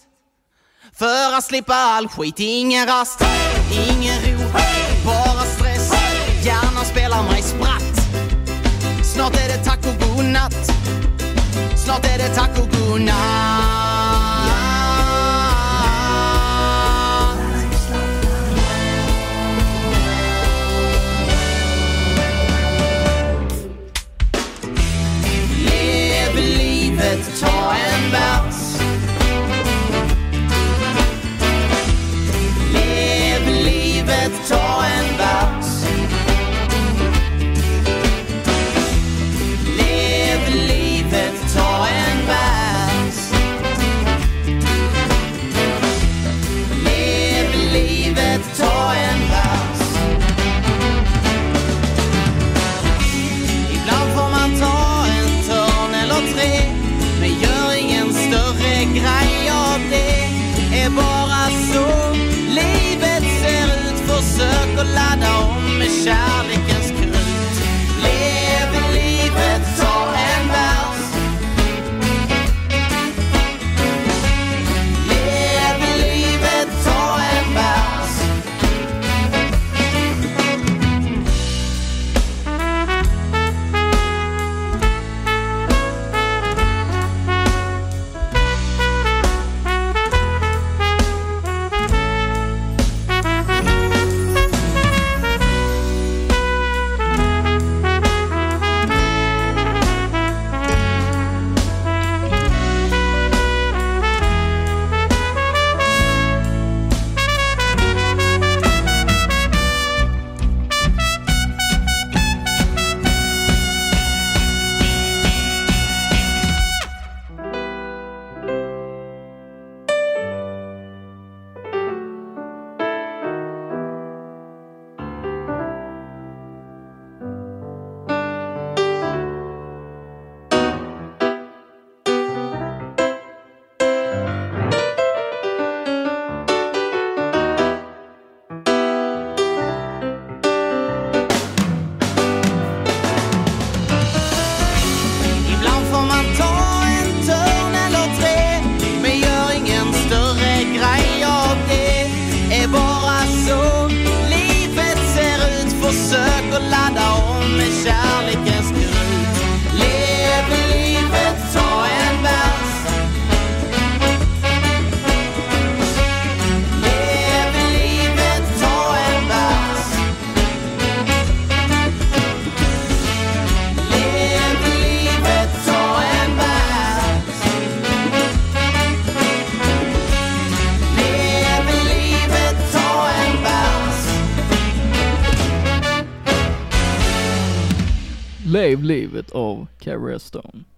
För 0.93 1.37
att 1.37 1.43
slippa 1.43 1.73
all 1.73 2.07
skit. 2.07 2.39
Ingen 2.39 2.87
rast, 2.87 3.21
ingen 3.71 4.21
ro, 4.21 4.47
bara 5.05 5.45
stress. 5.45 5.93
Hjärnan 6.43 6.85
spelar 6.85 7.23
mig 7.23 7.41
spratt. 7.41 7.95
Snart 9.03 9.35
är 9.35 9.47
det 9.47 9.63
tack 9.63 9.79
och 9.79 10.07
godnatt. 10.07 10.71
Snart 11.85 12.05
är 12.05 12.17
det 12.17 12.35
tack 12.35 12.59
och 12.59 12.69
godnatt. 12.79 13.86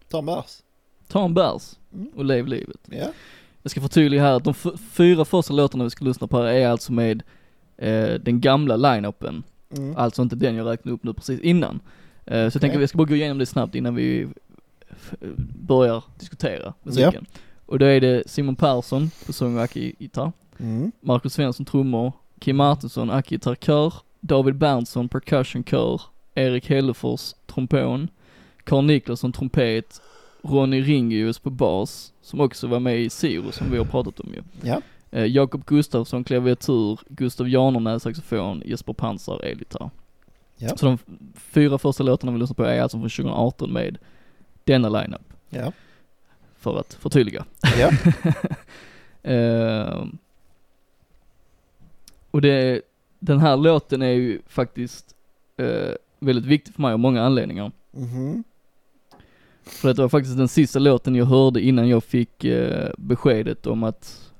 Ta 0.09 0.17
en 0.19 0.25
bärs. 0.25 0.57
Ta 1.07 1.25
en 1.25 1.33
bärs 1.33 1.75
Mm. 1.93 2.07
och 2.15 2.25
lev 2.25 2.47
livet. 2.47 2.79
Ja. 2.85 3.07
Jag 3.61 3.71
ska 3.71 3.81
förtydliga 3.81 4.21
här 4.21 4.33
att 4.33 4.43
de 4.43 4.53
fyra 4.91 5.25
första 5.25 5.53
låtarna 5.53 5.83
vi 5.83 5.89
ska 5.89 6.05
lyssna 6.05 6.27
på 6.27 6.37
här 6.37 6.45
är 6.45 6.67
alltså 6.67 6.91
med 6.93 7.23
eh, 7.77 8.13
den 8.13 8.41
gamla 8.41 8.75
line-upen. 8.75 9.43
Mm. 9.77 9.97
Alltså 9.97 10.21
inte 10.21 10.35
den 10.35 10.55
jag 10.55 10.67
räknade 10.67 10.93
upp 10.95 11.03
nu 11.03 11.13
precis 11.13 11.39
innan. 11.39 11.79
Eh, 12.25 12.31
så 12.31 12.35
jag 12.35 12.47
Okej. 12.47 12.59
tänker 12.61 12.77
att 12.77 12.83
vi 12.83 12.87
ska 12.87 12.97
bara 12.97 13.07
gå 13.07 13.15
igenom 13.15 13.37
det 13.37 13.45
snabbt 13.45 13.75
innan 13.75 13.95
vi 13.95 14.27
börjar 15.67 16.03
diskutera 16.19 16.73
musiken. 16.83 17.25
Och 17.65 17.79
då 17.79 17.85
är 17.85 18.01
det 18.01 18.23
Simon 18.29 18.55
Persson 18.55 19.11
på 19.25 19.33
sång 19.33 19.59
och 19.59 19.77
gitarr, 19.77 20.31
Mm. 20.61 20.91
Marcus 21.01 21.33
Svensson 21.33 21.65
trummor, 21.65 22.13
Kim 22.39 22.55
Martinsson 22.57 23.21
gitarr 23.27 23.55
kör, 23.55 23.93
David 24.19 24.55
Berntsson 24.55 25.09
percussion 25.09 25.63
kör, 25.63 26.01
Erik 26.35 26.69
Hellefors 26.69 27.33
trombon, 27.47 28.07
Carl 28.69 28.85
Niklasson 28.85 29.31
trumpet, 29.31 30.01
Ronny 30.41 30.81
Ringius 30.81 31.39
på 31.39 31.49
bas, 31.49 32.13
som 32.21 32.39
också 32.41 32.67
var 32.67 32.79
med 32.79 32.99
i 32.99 33.09
Siro 33.09 33.51
som 33.51 33.71
vi 33.71 33.77
har 33.77 33.85
pratat 33.85 34.19
om 34.19 34.33
ju. 34.33 34.41
Ja. 34.69 34.81
Eh, 35.11 35.25
Jakob 35.25 35.65
Gustafsson 35.65 36.23
klaviatur, 36.23 36.99
Gustav 37.09 37.49
Jarnernäs 37.49 38.03
saxofon, 38.03 38.61
Jesper 38.65 38.93
Pansar 38.93 39.41
elgitarr. 39.43 39.89
Ja. 40.57 40.77
Så 40.77 40.85
de 40.85 40.97
fyra 41.35 41.77
första 41.77 42.03
låtarna 42.03 42.31
vi 42.33 42.39
lyssnar 42.39 42.55
på 42.55 42.63
är 42.63 42.81
alltså 42.81 42.97
från 42.97 43.09
2018 43.09 43.73
med 43.73 43.97
denna 44.63 44.89
lineup, 44.89 45.33
Ja. 45.49 45.71
för 46.57 46.79
att 46.79 46.93
förtydliga. 46.93 47.45
Ja. 47.79 47.91
Eh, 49.23 50.05
och 52.31 52.41
det, 52.41 52.81
den 53.19 53.39
här 53.39 53.57
låten 53.57 54.01
är 54.01 54.09
ju 54.11 54.41
faktiskt 54.47 55.15
eh, 55.57 55.91
väldigt 56.19 56.45
viktig 56.45 56.73
för 56.73 56.81
mig 56.81 56.93
av 56.93 56.99
många 56.99 57.23
anledningar. 57.23 57.71
Mhm. 57.91 58.43
För 59.69 59.93
det 59.93 60.01
var 60.01 60.09
faktiskt 60.09 60.37
den 60.37 60.47
sista 60.47 60.79
låten 60.79 61.15
jag 61.15 61.25
hörde 61.25 61.61
innan 61.61 61.89
jag 61.89 62.03
fick 62.03 62.43
eh, 62.43 62.89
beskedet 62.97 63.67
om 63.67 63.83
att 63.83 64.31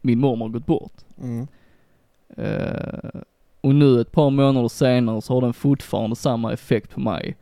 min 0.00 0.20
mormor 0.20 0.48
gått 0.48 0.66
bort. 0.66 0.92
Mm. 1.22 1.46
Eh, 2.36 3.20
och 3.60 3.74
nu 3.74 4.00
ett 4.00 4.12
par 4.12 4.30
månader 4.30 4.68
senare 4.68 5.22
så 5.22 5.34
har 5.34 5.40
den 5.40 5.52
fortfarande 5.52 6.16
samma 6.16 6.52
effekt 6.52 6.90
på 6.90 7.00
mig. 7.00 7.36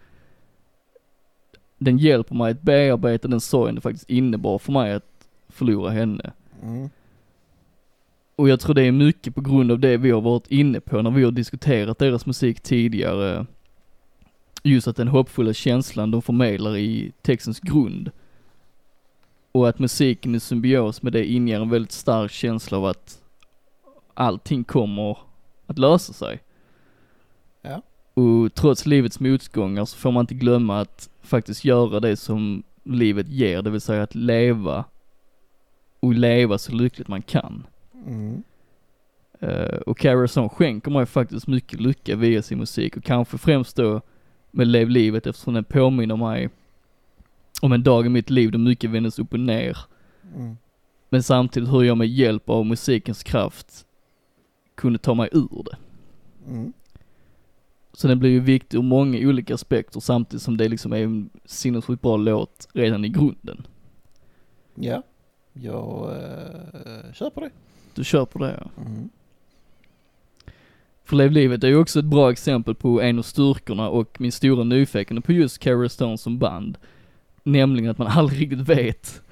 Den 1.78 1.98
hjälper 1.98 2.34
mig 2.34 2.50
att 2.50 2.62
bearbeta 2.62 3.28
den 3.28 3.40
sorgen 3.40 3.74
det 3.74 3.80
faktiskt 3.80 4.10
innebar 4.10 4.58
för 4.58 4.72
mig 4.72 4.92
att 4.92 5.28
förlora 5.48 5.90
henne. 5.90 6.32
Mm. 6.62 6.90
Och 8.36 8.48
jag 8.48 8.60
tror 8.60 8.74
det 8.74 8.82
är 8.82 8.92
mycket 8.92 9.34
på 9.34 9.40
grund 9.40 9.72
av 9.72 9.78
det 9.78 9.96
vi 9.96 10.10
har 10.10 10.20
varit 10.20 10.46
inne 10.46 10.80
på 10.80 11.02
när 11.02 11.10
vi 11.10 11.24
har 11.24 11.30
diskuterat 11.30 11.98
deras 11.98 12.26
musik 12.26 12.60
tidigare. 12.60 13.46
Just 14.66 14.88
att 14.88 14.96
den 14.96 15.08
hoppfulla 15.08 15.52
känslan 15.52 16.10
de 16.10 16.22
förmedlar 16.22 16.76
i 16.76 17.12
textens 17.22 17.60
grund. 17.60 18.10
Och 19.52 19.68
att 19.68 19.78
musiken 19.78 20.34
i 20.34 20.40
symbios 20.40 21.02
med 21.02 21.12
det 21.12 21.26
inger 21.26 21.60
en 21.60 21.70
väldigt 21.70 21.92
stark 21.92 22.30
känsla 22.30 22.78
av 22.78 22.84
att 22.84 23.22
allting 24.14 24.64
kommer 24.64 25.18
att 25.66 25.78
lösa 25.78 26.12
sig. 26.12 26.42
Ja. 27.62 27.82
Och 28.14 28.54
trots 28.54 28.86
livets 28.86 29.20
motgångar 29.20 29.84
så 29.84 29.96
får 29.96 30.12
man 30.12 30.20
inte 30.20 30.34
glömma 30.34 30.80
att 30.80 31.10
faktiskt 31.22 31.64
göra 31.64 32.00
det 32.00 32.16
som 32.16 32.62
livet 32.84 33.28
ger, 33.28 33.62
det 33.62 33.70
vill 33.70 33.80
säga 33.80 34.02
att 34.02 34.14
leva 34.14 34.84
och 36.00 36.14
leva 36.14 36.58
så 36.58 36.72
lyckligt 36.72 37.08
man 37.08 37.22
kan. 37.22 37.66
Mm. 38.06 38.42
Uh, 39.42 39.78
och 39.86 39.98
Carrie 39.98 40.28
Song 40.28 40.48
skänker 40.48 40.90
mig 40.90 41.06
faktiskt 41.06 41.46
mycket 41.46 41.80
lycka 41.80 42.16
via 42.16 42.42
sin 42.42 42.58
musik 42.58 42.96
och 42.96 43.04
kanske 43.04 43.38
främst 43.38 43.76
då 43.76 44.00
med 44.50 44.66
Lev 44.66 44.88
livet 44.88 45.26
eftersom 45.26 45.54
den 45.54 45.64
påminner 45.64 46.16
mig 46.16 46.50
om 47.62 47.72
en 47.72 47.82
dag 47.82 48.06
i 48.06 48.08
mitt 48.08 48.30
liv 48.30 48.50
då 48.50 48.58
mycket 48.58 48.90
vändes 48.90 49.18
upp 49.18 49.32
och 49.32 49.40
ner. 49.40 49.78
Mm. 50.34 50.56
Men 51.08 51.22
samtidigt 51.22 51.72
hur 51.72 51.82
jag 51.82 51.98
med 51.98 52.08
hjälp 52.08 52.48
av 52.48 52.66
musikens 52.66 53.22
kraft 53.22 53.86
kunde 54.74 54.98
ta 54.98 55.14
mig 55.14 55.28
ur 55.32 55.64
det. 55.64 55.76
Mm. 56.50 56.72
Så 57.92 58.08
den 58.08 58.18
blir 58.18 58.30
ju 58.30 58.40
viktig 58.40 58.78
ur 58.78 58.82
många 58.82 59.18
olika 59.18 59.54
aspekter 59.54 60.00
samtidigt 60.00 60.42
som 60.42 60.56
det 60.56 60.68
liksom 60.68 60.92
är 60.92 61.02
en 61.02 61.30
sinnessjukt 61.44 62.02
bra 62.02 62.16
låt 62.16 62.68
redan 62.72 63.04
i 63.04 63.08
grunden. 63.08 63.66
Ja. 64.74 65.02
Jag 65.52 66.10
uh, 66.10 67.12
kör 67.12 67.30
på 67.30 67.40
det. 67.40 67.50
Du 67.94 68.04
kör 68.04 68.24
på 68.24 68.38
det 68.38 68.60
ja. 68.60 68.82
Mm. 68.82 69.08
För 71.06 71.16
Lev 71.16 71.32
livet 71.32 71.64
är 71.64 71.68
ju 71.68 71.76
också 71.76 71.98
ett 71.98 72.04
bra 72.04 72.30
exempel 72.32 72.74
på 72.74 73.02
en 73.02 73.18
av 73.18 73.22
styrkorna 73.22 73.88
och 73.88 74.20
min 74.20 74.32
stora 74.32 74.64
nyfikenhet 74.64 75.24
på 75.24 75.32
just 75.32 75.58
Carrie 75.58 75.88
Stone 75.88 76.18
som 76.18 76.38
band. 76.38 76.78
Nämligen 77.42 77.90
att 77.90 77.98
man 77.98 78.06
aldrig 78.10 78.40
riktigt 78.40 78.68
vet 78.68 79.22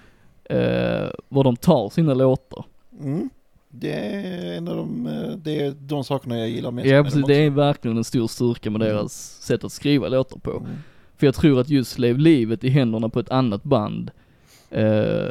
eh, 0.44 1.08
var 1.28 1.44
de 1.44 1.56
tar 1.56 1.90
sina 1.90 2.14
låtar. 2.14 2.64
Mm. 3.00 3.30
Det 3.68 3.92
är 3.92 4.56
en 4.56 4.68
av 4.68 4.76
de, 4.76 5.06
eh, 5.06 5.36
det 5.36 5.60
är 5.60 5.70
de 5.80 6.04
sakerna 6.04 6.38
jag 6.38 6.48
gillar 6.48 6.70
mest 6.70 6.88
Ja 6.88 6.96
med 6.96 7.04
precis, 7.04 7.20
dem 7.20 7.28
det 7.28 7.34
är 7.36 7.50
verkligen 7.50 7.96
en 7.96 8.04
stor 8.04 8.26
styrka 8.26 8.70
med 8.70 8.82
Mm. 8.82 8.94
deras 8.94 9.12
sätt 9.42 9.64
att 9.64 9.72
skriva 9.72 10.08
låtar 10.08 10.38
på. 10.38 10.50
Mm. 10.50 10.70
För 11.16 11.26
jag 11.26 11.34
tror 11.34 11.60
att 11.60 11.68
just 11.68 11.98
Lev 11.98 12.18
livet 12.18 12.64
i 12.64 12.68
händerna 12.68 13.08
på 13.08 13.20
ett 13.20 13.30
annat 13.30 13.62
band, 13.62 14.10
eh, 14.70 15.28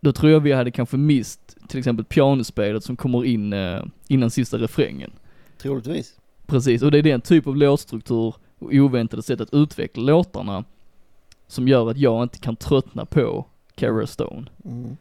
då 0.00 0.12
tror 0.12 0.32
jag 0.32 0.40
vi 0.40 0.52
hade 0.52 0.70
kanske 0.70 0.96
mist 0.96 1.56
till 1.68 1.78
exempel 1.78 2.04
pianospelet 2.04 2.84
som 2.84 2.96
kommer 2.96 3.24
in 3.24 3.52
eh, 3.52 3.84
innan 4.08 4.30
sista 4.30 4.58
refrängen. 4.58 5.12
Troligtvis. 5.58 6.14
Precis, 6.46 6.82
och 6.82 6.90
det 6.90 6.98
är 6.98 7.02
den 7.02 7.20
typ 7.20 7.46
av 7.46 7.56
låtstruktur 7.56 8.34
och 8.58 8.72
oväntade 8.72 9.22
sätt 9.22 9.40
att 9.40 9.54
utveckla 9.54 10.02
låtarna 10.02 10.64
som 11.46 11.68
gör 11.68 11.90
att 11.90 11.96
jag 11.96 12.22
inte 12.22 12.38
kan 12.38 12.56
tröttna 12.56 13.04
på 13.06 13.46
Carrie 13.74 14.06
Stone. 14.06 14.46
Mm. 14.64 14.96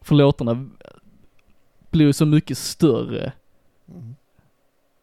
För 0.00 0.14
låtarna 0.14 0.68
blir 1.90 2.06
ju 2.06 2.12
så 2.12 2.26
mycket 2.26 2.58
större 2.58 3.32
Mm. 3.88 4.14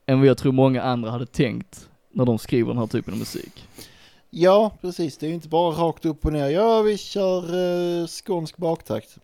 än 0.06 0.20
vad 0.20 0.28
jag 0.28 0.38
tror 0.38 0.52
många 0.52 0.82
andra 0.82 1.12
hade 1.12 1.26
tänkt 1.26 1.90
när 2.12 2.26
de 2.26 2.38
skriver 2.38 2.70
den 2.70 2.78
här 2.78 2.88
typen 2.88 3.14
av 3.14 3.20
musik. 3.20 3.68
Ja, 4.30 4.78
precis. 4.82 5.18
Det 5.18 5.26
är 5.26 5.28
ju 5.28 5.34
inte 5.34 5.50
bara 5.50 5.76
rakt 5.76 6.06
upp 6.06 6.26
och 6.26 6.34
ner. 6.34 6.50
Ja, 6.50 6.82
vi 6.82 6.98
kör 6.98 7.56
uh, 7.56 8.08
skånsk 8.08 8.58
baktakt. 8.58 9.18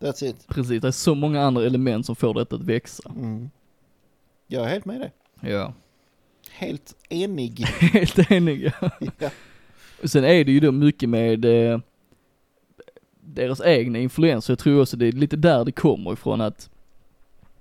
That's 0.00 0.24
it. 0.24 0.46
Precis, 0.48 0.82
det 0.82 0.88
är 0.88 0.92
så 0.92 1.14
många 1.14 1.42
andra 1.42 1.66
element 1.66 2.06
som 2.06 2.16
får 2.16 2.34
detta 2.34 2.56
att 2.56 2.62
växa. 2.62 3.10
Mm. 3.16 3.50
Jag 4.46 4.64
är 4.64 4.68
helt 4.68 4.84
med 4.84 5.00
dig. 5.00 5.12
Ja. 5.40 5.74
Helt 6.50 6.96
enig. 7.08 7.58
Helt 7.92 8.30
enig 8.30 8.72
ja. 8.80 8.90
ja. 9.18 9.30
Och 10.02 10.10
sen 10.10 10.24
är 10.24 10.44
det 10.44 10.52
ju 10.52 10.60
då 10.60 10.72
mycket 10.72 11.08
med 11.08 11.44
eh, 11.44 11.80
deras 13.20 13.60
egna 13.64 13.98
influenser. 13.98 14.52
Jag 14.52 14.58
tror 14.58 14.82
också 14.82 14.96
det 14.96 15.06
är 15.06 15.12
lite 15.12 15.36
där 15.36 15.64
det 15.64 15.72
kommer 15.72 16.12
ifrån 16.12 16.40
att, 16.40 16.70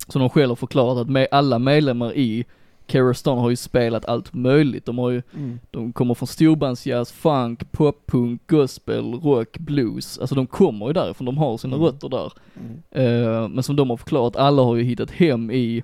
som 0.07 0.19
de 0.21 0.29
själva 0.29 0.51
har 0.51 0.55
förklarat, 0.55 0.97
att 0.97 1.09
med 1.09 1.27
alla 1.31 1.59
medlemmar 1.59 2.13
i 2.13 2.45
Carrie 2.89 3.13
Stone 3.13 3.41
har 3.41 3.49
ju 3.49 3.55
spelat 3.55 4.05
allt 4.05 4.33
möjligt. 4.33 4.85
De 4.85 4.97
har 4.97 5.09
ju, 5.09 5.21
Mm. 5.33 5.59
de 5.71 5.93
kommer 5.93 6.13
från 6.13 6.27
storbandsjazz, 6.27 7.11
funk, 7.11 7.71
poppunk, 7.71 8.41
gospel, 8.47 9.13
rock, 9.13 9.57
blues. 9.57 10.19
Alltså 10.19 10.35
de 10.35 10.47
kommer 10.47 10.87
ju 10.87 10.93
därifrån, 10.93 11.25
de 11.25 11.37
har 11.37 11.57
sina 11.57 11.75
Mm. 11.75 11.85
rötter 11.85 12.09
där. 12.09 12.31
Mm. 12.59 12.81
Eh, 12.91 13.47
men 13.49 13.63
som 13.63 13.75
de 13.75 13.89
har 13.89 13.97
förklarat, 13.97 14.35
alla 14.35 14.61
har 14.63 14.75
ju 14.75 14.83
hittat 14.83 15.11
hem 15.11 15.51
i 15.51 15.83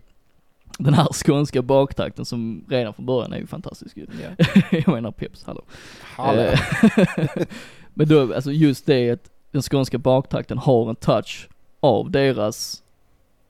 den 0.77 0.93
här 0.93 1.07
skånska 1.25 1.61
baktakten 1.61 2.25
som 2.25 2.65
redan 2.69 2.93
från 2.93 3.05
början 3.05 3.33
är 3.33 3.37
ju 3.37 3.47
fantastisk 3.47 3.97
ju. 3.97 4.05
Ja. 4.23 4.45
Jag 4.71 4.87
menar 4.87 5.11
Peps, 5.11 5.43
hallå. 5.43 5.61
Hallå. 6.01 6.41
Eh, 6.41 6.59
Men 7.93 8.07
då, 8.07 8.33
alltså 8.35 8.51
just 8.51 8.85
det 8.85 9.11
att 9.11 9.29
den 9.51 9.61
skånska 9.61 9.97
baktakten 9.97 10.57
har 10.57 10.89
en 10.89 10.95
touch 10.95 11.47
av 11.79 12.11
deras 12.11 12.83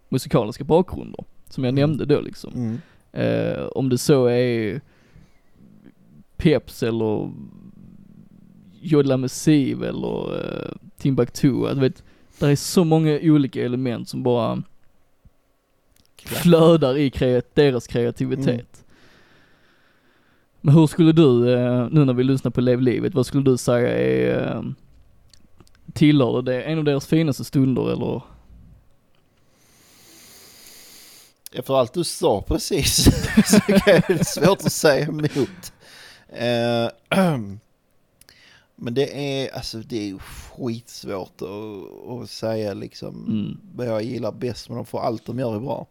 musikaliska 0.09 0.63
bakgrunder. 0.63 1.23
Som 1.49 1.63
jag 1.63 1.71
Mm. 1.71 1.81
nämnde 1.89 2.05
då 2.15 2.21
liksom. 2.21 2.79
Eh, 3.15 3.65
om 3.65 3.89
det 3.89 3.97
så 3.97 4.25
är 4.25 4.81
Peps 6.37 6.83
eller 6.83 7.31
Jodla 8.81 9.17
Messiv 9.17 9.83
eller 9.83 10.35
eh, 10.37 10.71
Timbuktu, 10.97 11.51
du 11.73 11.79
vet, 11.79 12.03
det 12.39 12.45
är 12.47 12.55
så 12.55 12.83
många 12.83 13.19
olika 13.21 13.63
element 13.65 14.09
som 14.09 14.23
bara 14.23 14.63
flödar 16.15 16.97
i 16.97 17.09
kreat- 17.09 17.51
deras 17.53 17.87
kreativitet. 17.87 18.47
Mm. 18.47 18.65
Men 20.61 20.73
hur 20.75 20.87
skulle 20.87 21.11
du, 21.11 21.53
eh, 21.53 21.87
nu 21.91 22.05
när 22.05 22.13
vi 22.13 22.23
lyssnar 22.23 22.51
på 22.51 22.61
Lev 22.61 22.81
livet, 22.81 23.13
vad 23.13 23.25
skulle 23.25 23.43
du 23.43 23.57
säga 23.57 23.97
är, 23.97 24.55
eh, 24.55 24.63
tillhör 25.93 26.41
det 26.41 26.61
en 26.61 26.77
av 26.77 26.83
deras 26.83 27.07
finaste 27.07 27.43
stunder 27.43 27.91
eller? 27.93 28.21
Efter 31.59 31.73
allt 31.73 31.93
du 31.93 32.03
sa 32.03 32.41
precis 32.41 33.03
så 33.45 33.57
är 33.67 34.17
det 34.17 34.25
svårt 34.25 34.61
att 34.65 34.71
säga 34.71 35.07
emot. 35.07 35.73
Eh, 36.29 37.17
Men 38.75 38.93
det 38.93 39.41
är, 39.43 39.55
alltså 39.55 39.77
det 39.77 40.09
är 40.09 40.17
skitsvårt 40.17 41.41
att, 41.41 42.09
att 42.23 42.29
säga 42.29 42.73
liksom 42.73 43.25
Mm. 43.27 43.57
vad 43.75 43.87
jag 43.87 44.03
gillar 44.03 44.31
bäst 44.31 44.69
med 44.69 44.77
dem 44.77 44.85
för 44.85 44.99
allt 44.99 45.25
de 45.25 45.39
gör 45.39 45.55
är 45.55 45.59
bra. 45.59 45.87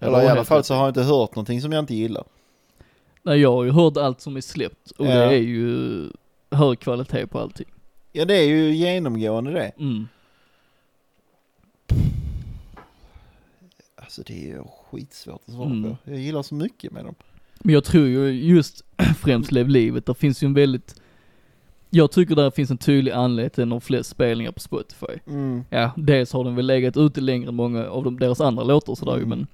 Eller 0.00 0.22
i 0.22 0.26
alla 0.28 0.44
fall 0.44 0.64
så 0.64 0.74
har 0.74 0.80
jag 0.80 0.90
inte 0.90 1.02
hört 1.02 1.34
någonting 1.34 1.60
som 1.62 1.72
jag 1.72 1.78
inte 1.82 1.94
gillar. 1.94 2.24
Nej 3.22 3.38
jag 3.40 3.52
har 3.52 3.64
ju 3.64 3.70
hört 3.70 3.96
allt 3.96 4.20
som 4.20 4.36
är 4.36 4.40
släppt 4.40 4.90
och 4.90 5.06
Ja. 5.06 5.10
det 5.14 5.34
är 5.34 5.38
ju 5.42 6.10
hög 6.50 6.80
kvalitet 6.80 7.26
på 7.26 7.38
allting. 7.38 7.66
Ja 8.12 8.24
det 8.24 8.34
är 8.36 8.44
ju 8.44 8.74
genomgående 8.74 9.50
det. 9.52 9.72
Mm. 9.78 10.08
Alltså 14.12 14.22
det 14.32 14.50
är 14.50 14.62
skitsvårt 14.90 15.40
att 15.46 15.52
svara 15.54 15.66
Mm. 15.70 15.82
på. 15.82 15.96
Jag 16.10 16.18
gillar 16.20 16.42
så 16.42 16.54
mycket 16.54 16.92
med 16.92 17.04
dem. 17.04 17.14
Men 17.60 17.74
jag 17.74 17.84
tror 17.84 18.06
ju 18.06 18.30
just 18.30 18.84
främst 19.18 19.52
Lev 19.52 19.68
livet, 19.68 20.06
där 20.06 20.14
finns 20.14 20.42
ju 20.42 20.46
en 20.46 20.54
väldigt, 20.54 20.94
jag 21.90 22.10
tycker 22.12 22.34
där 22.36 22.50
finns 22.50 22.70
en 22.70 22.78
tydlig 22.78 23.12
anledning 23.12 23.50
till 23.50 23.68
de 23.68 23.80
flest 23.80 24.10
spelningar 24.10 24.52
på 24.52 24.60
Spotify. 24.60 25.06
Mm. 25.26 25.64
Ja, 25.70 25.90
dels 25.96 26.32
har 26.32 26.44
den 26.44 26.56
väl 26.56 26.66
legat 26.66 26.96
ute 26.96 27.20
längre 27.20 27.48
än 27.48 27.54
många 27.54 27.86
av 27.86 28.04
de, 28.04 28.18
deras 28.18 28.40
andra 28.40 28.64
låtar 28.64 28.94
sådär 28.94 29.16
ju, 29.16 29.22
Mm. 29.22 29.28
men 29.38 29.46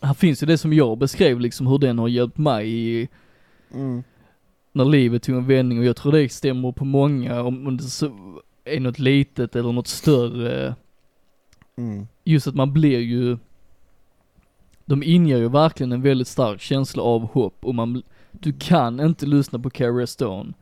här 0.00 0.14
finns 0.14 0.42
ju 0.42 0.46
det 0.46 0.58
som 0.58 0.72
jag 0.72 0.98
beskrev 0.98 1.40
liksom 1.40 1.66
hur 1.66 1.78
den 1.78 1.98
har 1.98 2.08
hjälpt 2.08 2.38
mig 2.38 2.68
i, 2.70 3.08
Mm. 3.74 4.02
när 4.72 4.84
livet 4.84 5.22
tog 5.22 5.36
en 5.36 5.46
vändning 5.46 5.78
och 5.78 5.84
jag 5.84 5.96
tror 5.96 6.12
det 6.12 6.28
stämmer 6.32 6.72
på 6.72 6.84
många 6.84 7.42
om, 7.42 7.66
om 7.66 7.76
det 7.76 7.82
så 7.82 8.10
är 8.64 8.80
något 8.80 8.98
litet 8.98 9.56
eller 9.56 9.72
något 9.72 9.88
större. 9.88 10.74
Mm. 11.76 12.06
Just 12.24 12.46
att 12.46 12.54
man 12.54 12.72
blir 12.72 12.98
ju, 12.98 13.38
de 14.84 15.02
inger 15.02 15.36
ju 15.36 15.48
verkligen 15.48 15.92
en 15.92 16.02
väldigt 16.02 16.28
stark 16.28 16.60
känsla 16.60 17.02
av 17.02 17.32
hopp 17.32 17.64
och 17.64 17.74
man, 17.74 18.02
du 18.30 18.52
kan 18.52 19.00
inte 19.00 19.26
lyssna 19.26 19.58
på 19.58 19.70
Carrie 19.70 20.06
Stone 20.06 20.52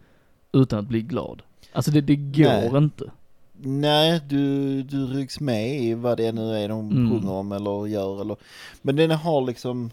utan 0.52 0.78
att 0.78 0.88
bli 0.88 1.00
glad. 1.02 1.42
Alltså 1.72 1.90
det, 1.90 2.00
det 2.00 2.16
går 2.16 2.70
Nej. 2.70 2.76
inte. 2.82 3.10
Nej, 3.64 4.20
du, 4.28 4.82
du 4.82 5.06
rycks 5.06 5.40
med 5.40 5.80
i 5.82 5.94
vad 5.94 6.16
det 6.16 6.32
nu 6.32 6.56
är 6.56 6.68
de 6.68 6.90
Mm. 6.90 7.10
sjunger 7.10 7.32
om 7.32 7.52
eller 7.52 7.86
gör 7.86 8.20
eller 8.20 8.36
Men 8.82 8.96
den 8.96 9.10
har 9.10 9.40
liksom 9.46 9.90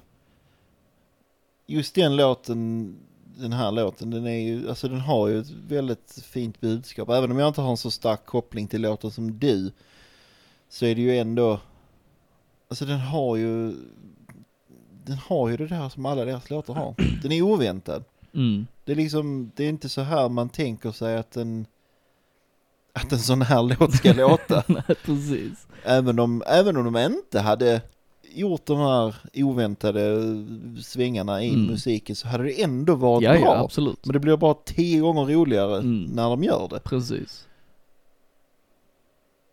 Just 1.68 1.96
den 1.96 2.16
låten 2.16 2.96
Den 3.38 3.54
här 3.54 3.72
låten 3.72 4.10
den 4.10 4.28
är 4.28 4.40
ju 4.40 4.70
Alltså 4.70 4.88
den 4.88 5.00
har 5.00 5.28
ju 5.28 5.40
ett 5.40 5.50
väldigt 5.68 6.20
fint 6.24 6.62
budskap 6.62 7.10
Även 7.10 7.32
om 7.32 7.40
jag 7.40 7.48
inte 7.48 7.62
har 7.62 7.72
en 7.72 7.78
så 7.78 7.92
stark 7.92 8.26
koppling 8.26 8.68
till 8.68 8.82
låten 8.82 9.12
som 9.12 9.40
du 9.40 9.72
Så 10.70 10.86
är 10.86 10.96
det 10.96 11.02
ju 11.02 11.18
ändå 11.18 11.60
Alltså 12.70 12.86
den 12.86 13.00
har 13.00 13.36
ju 13.36 13.72
Den 15.06 15.18
har 15.28 15.50
ju 15.50 15.58
det 15.58 15.68
där 15.68 15.90
som 15.90 16.06
alla 16.06 16.26
deras 16.26 16.50
låtar 16.50 16.74
har 16.74 16.96
Den 17.24 17.32
är 17.32 17.42
oväntad 17.42 18.04
Mm. 18.34 18.68
det 18.86 18.92
är 18.92 18.96
liksom, 18.96 19.52
det 19.56 19.64
är 19.66 19.70
inte 19.70 19.90
så 19.90 20.02
här 20.02 20.30
man 20.30 20.50
tänker 20.50 20.92
sig 20.92 21.18
att 21.18 21.38
en, 21.38 21.66
att 22.94 23.12
en 23.12 23.20
sån 23.20 23.42
här 23.42 23.64
låt 23.80 23.94
ska 23.94 24.14
låta. 24.14 24.64
Nej, 24.68 24.84
precis. 25.06 25.68
Även 25.84 26.20
om, 26.20 26.44
även 26.48 26.78
om 26.78 26.94
de 26.94 26.98
inte 27.14 27.40
hade 27.40 27.82
gjort 28.34 28.66
de 28.66 28.78
här 28.78 29.16
oväntade 29.34 30.18
svängarna 30.84 31.44
i 31.44 31.50
Mm. 31.50 31.66
musiken 31.66 32.16
så 32.16 32.28
hade 32.28 32.44
det 32.44 32.62
ändå 32.64 32.96
varit 32.96 33.24
Ja, 33.24 33.32
bra. 33.32 33.42
ja, 33.42 33.58
absolut. 33.64 34.06
Men 34.06 34.14
det 34.14 34.20
blir 34.20 34.38
bara 34.38 34.54
tio 34.66 35.02
gånger 35.02 35.26
roligare 35.26 35.78
Mm. 35.78 36.04
när 36.04 36.30
de 36.30 36.44
gör 36.44 36.68
det. 36.70 36.80
Precis. 36.80 37.48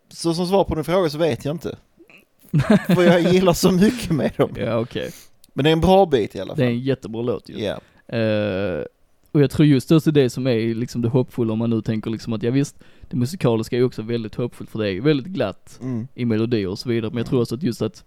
Så 0.09 0.35
som 0.35 0.47
svar 0.47 0.65
på 0.65 0.75
din 0.75 0.85
fråga 0.85 1.11
så 1.11 1.19
vet 1.19 1.45
jag 1.45 1.55
inte. 1.55 1.77
För 2.87 3.03
jag 3.03 3.21
gillar 3.35 3.53
så 3.53 3.73
mycket 3.73 4.11
med 4.11 4.33
dem. 4.37 4.51
Ja, 4.57 4.79
okej. 4.79 5.11
Men 5.53 5.65
det 5.65 5.71
är 5.71 5.73
en 5.73 5.81
bra 5.81 6.07
bit 6.07 6.35
i 6.35 6.41
alla 6.41 6.55
Det 6.55 6.63
är 6.63 6.67
fall. 6.67 6.73
en 6.75 6.81
jättebra 6.81 7.23
låt 7.23 7.49
ju. 7.49 7.55
Ja. 7.59 7.81
Eh, 8.17 8.85
och 9.33 9.41
jag 9.43 9.51
tror 9.51 9.67
just 9.67 9.93
också 9.93 10.11
det 10.11 10.31
som 10.31 10.47
är 10.47 10.75
liksom 10.75 11.03
det 11.03 11.09
hoppfulla 11.09 11.53
om 11.53 11.59
man 11.59 11.71
nu 11.71 11.83
tänker 11.83 12.11
liksom 12.11 12.33
att 12.33 12.43
ja 12.43 12.51
visst, 12.51 12.77
det 13.11 13.17
musikaliska 13.17 13.77
är 13.77 13.81
ju 13.81 13.85
också 13.87 14.03
väldigt 14.03 14.35
hoppfullt 14.35 14.71
för 14.71 14.79
det 14.79 14.91
är 14.91 15.01
väldigt 15.01 15.27
glatt 15.27 15.79
Mm. 15.83 16.09
i 16.15 16.25
melodier 16.25 16.69
och 16.69 16.79
så 16.79 16.89
vidare. 16.89 17.11
Men 17.11 17.19
jag 17.19 17.27
tror 17.27 17.41
också 17.43 17.55
att 17.55 17.63
just 17.63 17.83
att 17.83 18.05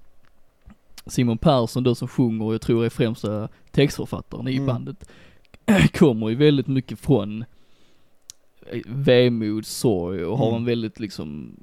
Simon 1.06 1.38
Persson 1.38 1.84
då 1.84 1.96
som 1.96 2.08
sjunger 2.08 2.46
och 2.46 2.54
jag 2.54 2.62
tror 2.62 2.86
är 2.86 2.90
främsta 2.90 3.50
textförfattaren 3.72 4.48
i 4.48 4.56
Mm. 4.56 4.66
bandet, 4.68 5.10
kommer 5.94 6.30
ju 6.30 6.36
väldigt 6.36 6.68
mycket 6.68 7.00
från 7.00 7.46
eh, 8.72 8.80
vemod, 8.86 9.66
sorg 9.66 10.26
och 10.26 10.38
har 10.38 10.48
Mm. 10.48 10.58
en 10.60 10.66
väldigt 10.66 11.00
liksom, 11.00 11.56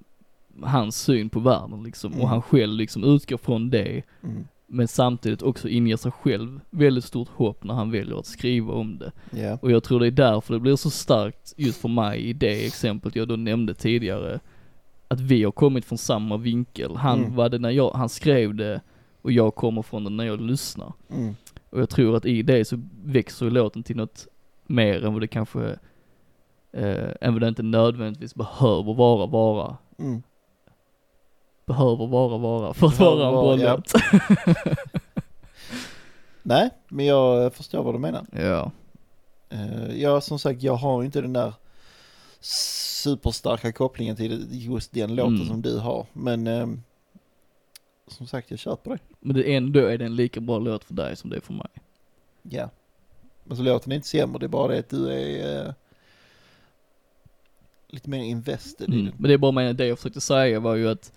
hans 0.63 0.97
syn 1.03 1.29
på 1.29 1.41
världen 1.41 1.83
liksom. 1.83 2.13
Mm. 2.13 2.23
Och 2.23 2.29
han 2.29 2.43
själv 2.43 2.73
liksom 2.75 3.05
utgår 3.05 3.37
från 3.37 3.71
det, 3.71 4.03
Mm. 4.23 4.45
men 4.67 4.89
samtidigt 4.89 5.43
också 5.43 5.69
inger 5.69 5.97
sig 5.97 6.13
själv 6.13 6.61
väldigt 6.71 7.05
stort 7.05 7.29
hopp 7.29 7.65
när 7.65 7.75
han 7.75 7.91
väljer 7.91 8.19
att 8.19 8.27
skriva 8.27 8.73
om 8.73 8.99
det. 8.99 9.13
Ja. 9.43 9.59
Och 9.63 9.71
jag 9.71 9.83
tror 9.85 10.01
det 10.01 10.07
är 10.07 10.11
därför 10.11 10.55
det 10.55 10.61
blir 10.61 10.77
så 10.77 10.91
starkt 10.91 11.55
just 11.57 11.81
för 11.81 11.89
mig 11.89 12.21
i 12.21 12.33
det 12.33 12.67
exemplet 12.67 13.17
jag 13.17 13.29
då 13.29 13.37
nämnde 13.37 13.75
tidigare. 13.75 14.41
Att 15.09 15.21
vi 15.21 15.45
har 15.45 15.53
kommit 15.53 15.85
från 15.85 15.99
samma 15.99 16.37
vinkel. 16.37 16.97
Han 16.97 17.19
Mm. 17.19 17.35
var 17.35 17.49
det 17.49 17.59
när 17.59 17.71
jag, 17.71 17.91
han 17.91 18.09
skrev 18.09 18.55
det 18.55 18.81
och 19.23 19.33
jag 19.33 19.55
kommer 19.55 19.83
från 19.83 20.05
det 20.05 20.11
när 20.11 20.25
jag 20.25 20.41
lyssnar. 20.41 20.93
Mm. 21.11 21.35
Och 21.71 21.81
jag 21.81 21.89
tror 21.89 22.17
att 22.17 22.27
i 22.27 22.43
det 22.43 22.65
så 22.65 22.81
växer 23.05 23.51
låten 23.51 23.83
till 23.83 23.97
något 23.97 24.27
mer 24.67 25.05
än 25.05 25.13
vad 25.13 25.23
det 25.23 25.27
kanske, 25.29 25.79
eh, 26.73 27.09
än 27.21 27.33
vad 27.33 27.41
det 27.41 27.49
inte 27.49 27.63
nödvändigtvis 27.63 28.35
behöver 28.35 28.95
vara, 28.95 29.27
vara. 29.27 29.77
Mm. 29.99 30.23
Behöver 31.67 32.07
vara, 32.07 32.39
vara 32.39 32.75
för 32.75 32.87
att 32.87 32.99
vara 32.99 33.27
en 33.29 33.33
bra 33.33 33.59
ja. 33.59 33.83
Nej, 36.43 36.71
men 36.89 37.07
jag 37.07 37.55
förstår 37.55 37.83
vad 37.83 37.95
du 37.95 37.99
menar. 37.99 38.27
ja. 38.33 38.71
Uh, 39.53 40.01
ja, 40.03 40.21
som 40.21 40.39
sagt, 40.39 40.63
jag 40.63 40.75
har 40.75 41.05
inte 41.05 41.21
den 41.21 41.33
där 41.33 41.53
superstarka 42.41 43.73
kopplingen 43.73 44.17
till 44.17 44.47
just 44.51 44.93
den 44.93 45.15
låten 45.15 45.35
Mm. 45.37 45.47
som 45.49 45.63
du 45.63 45.79
har. 45.79 46.07
Men 46.13 46.47
ehm, 46.47 46.83
som 48.09 48.27
sagt, 48.27 48.51
jag 48.51 48.59
köper 48.59 48.91
det. 48.91 48.99
Men 49.21 49.37
det 49.37 49.55
ändå 49.57 49.81
är 49.81 49.99
det 49.99 50.05
en 50.05 50.17
lika 50.17 50.41
bra 50.41 50.59
låt 50.59 50.85
för 50.85 50.95
dig 50.95 51.17
som 51.17 51.31
det 51.31 51.37
är 51.37 51.41
för 51.41 51.53
mig. 51.53 51.69
Ja. 52.43 52.71
Alltså 53.49 53.63
låten 53.63 53.93
är 53.93 53.97
inte 53.97 54.09
sämre, 54.09 54.39
det 54.39 54.47
är 54.47 54.49
bara 54.49 54.73
det 54.73 54.79
att 54.79 54.89
du 54.91 55.13
är 55.13 55.67
eh, 55.67 55.73
lite 57.89 58.11
mer 58.11 58.23
invested 58.25 58.89
i 58.89 58.93
Mm. 58.93 59.05
den. 59.05 59.15
Men 59.19 59.29
det 59.29 59.35
är 59.35 59.39
bara 59.39 59.53
med 59.53 59.77
det 59.77 59.87
jag 59.87 59.99
försökte 59.99 60.21
säga 60.21 60.61
var 60.61 60.75
ju 60.75 60.89
att 60.89 61.13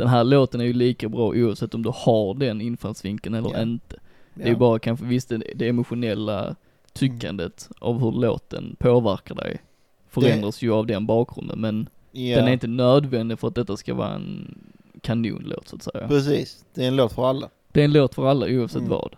den 0.00 0.08
här 0.08 0.24
låten 0.24 0.60
är 0.60 0.64
ju 0.64 0.72
lika 0.72 1.08
bra 1.08 1.26
oavsett 1.28 1.74
om 1.74 1.82
du 1.82 1.90
har 1.94 2.34
den 2.34 2.60
infallsvinkeln 2.60 3.34
eller 3.34 3.50
Ja. 3.52 3.62
inte. 3.62 3.96
Det 4.34 4.42
är 4.42 4.48
ju 4.48 4.56
bara 4.56 4.78
kanske 4.78 5.06
visst 5.06 5.28
det, 5.28 5.42
det 5.54 5.68
emotionella 5.68 6.56
tyckandet 6.92 7.68
av 7.78 8.00
hur 8.00 8.12
låten 8.12 8.76
påverkar 8.78 9.34
dig 9.34 9.60
förändras 10.08 10.62
ju 10.62 10.72
av 10.72 10.86
den 10.86 11.06
bakgrunden 11.06 11.60
men 11.60 11.88
ja. 12.12 12.36
den 12.36 12.48
är 12.48 12.52
inte 12.52 12.66
nödvändig 12.66 13.38
för 13.38 13.48
att 13.48 13.54
detta 13.54 13.76
ska 13.76 13.94
vara 13.94 14.14
en 14.14 14.58
kanonlåt 15.00 15.68
så 15.68 15.76
att 15.76 15.82
säga. 15.82 16.08
Precis, 16.08 16.64
det 16.74 16.84
är 16.84 16.88
en 16.88 16.96
låt 16.96 17.12
för 17.12 17.28
alla. 17.28 17.48
Det 17.72 17.80
är 17.80 17.84
en 17.84 17.92
låt 17.92 18.14
för 18.14 18.26
alla 18.26 18.46
oavsett 18.46 18.76
Mm. 18.82 18.88
vad. 18.90 19.16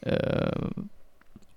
Eh, 0.00 0.62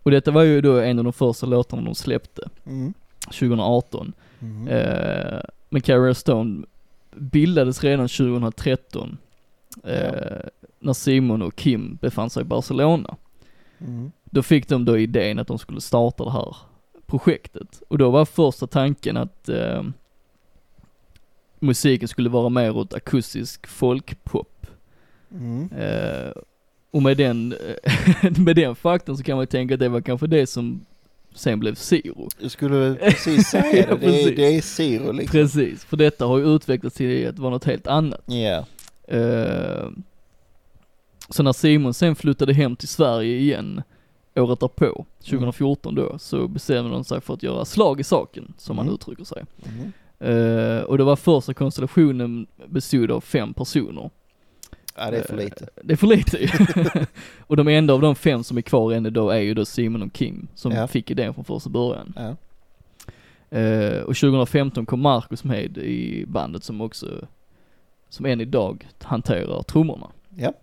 och 0.04 0.12
detta 0.12 0.32
var 0.32 0.44
ju 0.44 0.62
då 0.62 0.80
en 0.80 0.98
av 1.00 1.04
de 1.04 1.14
första 1.14 1.46
låtarna 1.46 1.82
de 1.82 1.96
släppte, 1.96 2.50
Mm. 2.66 2.94
2018. 3.26 4.14
Mm. 4.42 4.68
Eh, 4.68 5.40
men 5.70 5.82
Carrie 5.82 6.16
Stone 6.16 6.66
bildades 7.18 7.84
redan 7.84 8.08
2013 8.08 9.18
eh, 9.84 9.94
Ja. 9.94 10.50
när 10.80 10.94
Simon 10.94 11.42
och 11.42 11.56
Kim 11.56 11.96
befann 12.02 12.30
sig 12.30 12.42
i 12.42 12.46
Barcelona. 12.46 13.18
Mm. 13.80 14.12
Då 14.24 14.44
fick 14.44 14.68
de 14.68 14.86
då 14.86 14.98
idén 14.98 15.40
att 15.40 15.48
de 15.48 15.60
skulle 15.60 15.82
starta 15.82 16.24
det 16.24 16.32
här 16.32 16.56
projektet. 17.06 17.82
Och 17.88 17.98
då 17.98 18.10
var 18.10 18.26
första 18.26 18.68
tanken 18.68 19.18
att 19.18 19.50
eh, 19.50 19.84
musiken 21.60 22.08
skulle 22.08 22.30
vara 22.30 22.50
mer 22.50 22.78
åt 22.78 22.94
akustisk 22.94 23.68
folkpop. 23.68 24.68
Mm. 25.32 25.70
Eh, 25.72 26.32
och 26.92 27.02
med 27.02 27.18
den, 27.18 27.48
med 28.38 28.56
den 28.56 28.76
faktorn 28.76 29.18
så 29.18 29.24
kan 29.24 29.38
man 29.38 29.48
tänka 29.48 29.74
att 29.74 29.80
det 29.80 29.90
var 29.90 30.02
kanske 30.02 30.28
det 30.28 30.48
som 30.48 30.86
sen 31.36 31.60
blev 31.60 31.76
Siro. 31.76 32.30
Jag 32.40 32.52
skulle 32.52 32.96
precis 32.96 33.48
säga 33.48 33.64
det, 33.72 33.78
Ja, 33.90 33.96
det, 33.96 34.06
är, 34.06 34.12
precis. 34.12 34.36
det 34.36 34.56
är 34.58 34.62
Zero 34.62 35.12
liksom. 35.12 35.32
Precis, 35.40 35.86
för 35.86 35.98
detta 35.98 36.26
har 36.26 36.38
ju 36.38 36.56
utvecklats 36.56 36.96
till 36.96 37.28
att 37.28 37.40
vara 37.40 37.52
något 37.52 37.64
helt 37.66 37.88
annat. 37.88 38.22
Ja. 38.26 38.66
Eh, 39.08 39.90
så 41.30 41.44
när 41.44 41.54
Simon 41.54 41.94
sen 41.94 42.16
flyttade 42.16 42.54
hem 42.54 42.76
till 42.76 42.88
Sverige 42.88 43.38
igen, 43.38 43.82
året 44.36 44.60
därpå, 44.60 45.06
2014 45.20 45.96
då, 45.96 46.20
så 46.20 46.48
bestämde 46.48 46.92
de 46.92 47.04
sig 47.04 47.22
för 47.22 47.34
att 47.34 47.44
göra 47.44 47.66
slag 47.66 48.00
i 48.00 48.04
saken, 48.04 48.54
som 48.58 48.76
man 48.76 48.86
Mm. 48.86 48.96
uttrycker 48.96 49.24
sig. 49.24 49.44
Mm. 49.66 49.92
Eh, 50.20 50.82
och 50.84 50.98
det 50.98 51.04
var 51.04 51.16
första 51.16 51.54
konstellationen 51.54 52.48
bestod 52.68 53.12
av 53.12 53.22
fem 53.22 53.54
personer. 53.54 54.10
Ja, 54.98 55.12
det 55.12 55.18
är 55.18 55.24
för 55.24 55.38
lite. 55.38 55.64
Eh, 55.64 55.70
Det 55.84 55.94
är 55.94 55.98
för 55.98 56.08
lite 56.08 56.38
ju. 56.38 56.50
och 57.48 57.58
de 57.58 57.68
enda 57.68 57.94
av 57.94 58.02
de 58.02 58.16
fem 58.16 58.44
som 58.44 58.58
är 58.58 58.62
kvar 58.62 58.92
än 58.94 59.06
idag 59.06 59.36
är 59.38 59.42
ju 59.42 59.54
då 59.54 59.66
Simon 59.66 60.02
och 60.04 60.14
Kim, 60.14 60.48
som 60.56 60.72
Ja. 60.72 60.88
fick 60.88 61.12
idén 61.12 61.34
från 61.34 61.46
första 61.46 61.70
början. 61.70 62.14
Ja. 62.16 62.36
Eh, 63.58 64.00
och 64.02 64.16
2015 64.16 64.86
kom 64.86 65.02
Marcus 65.02 65.44
med 65.44 65.78
i 65.78 66.26
bandet 66.28 66.64
som 66.64 66.82
också, 66.82 67.08
som 68.10 68.26
än 68.26 68.42
idag 68.42 68.88
hanterar 69.02 69.64
trummorna. 69.64 70.08
Ja. 70.36 70.54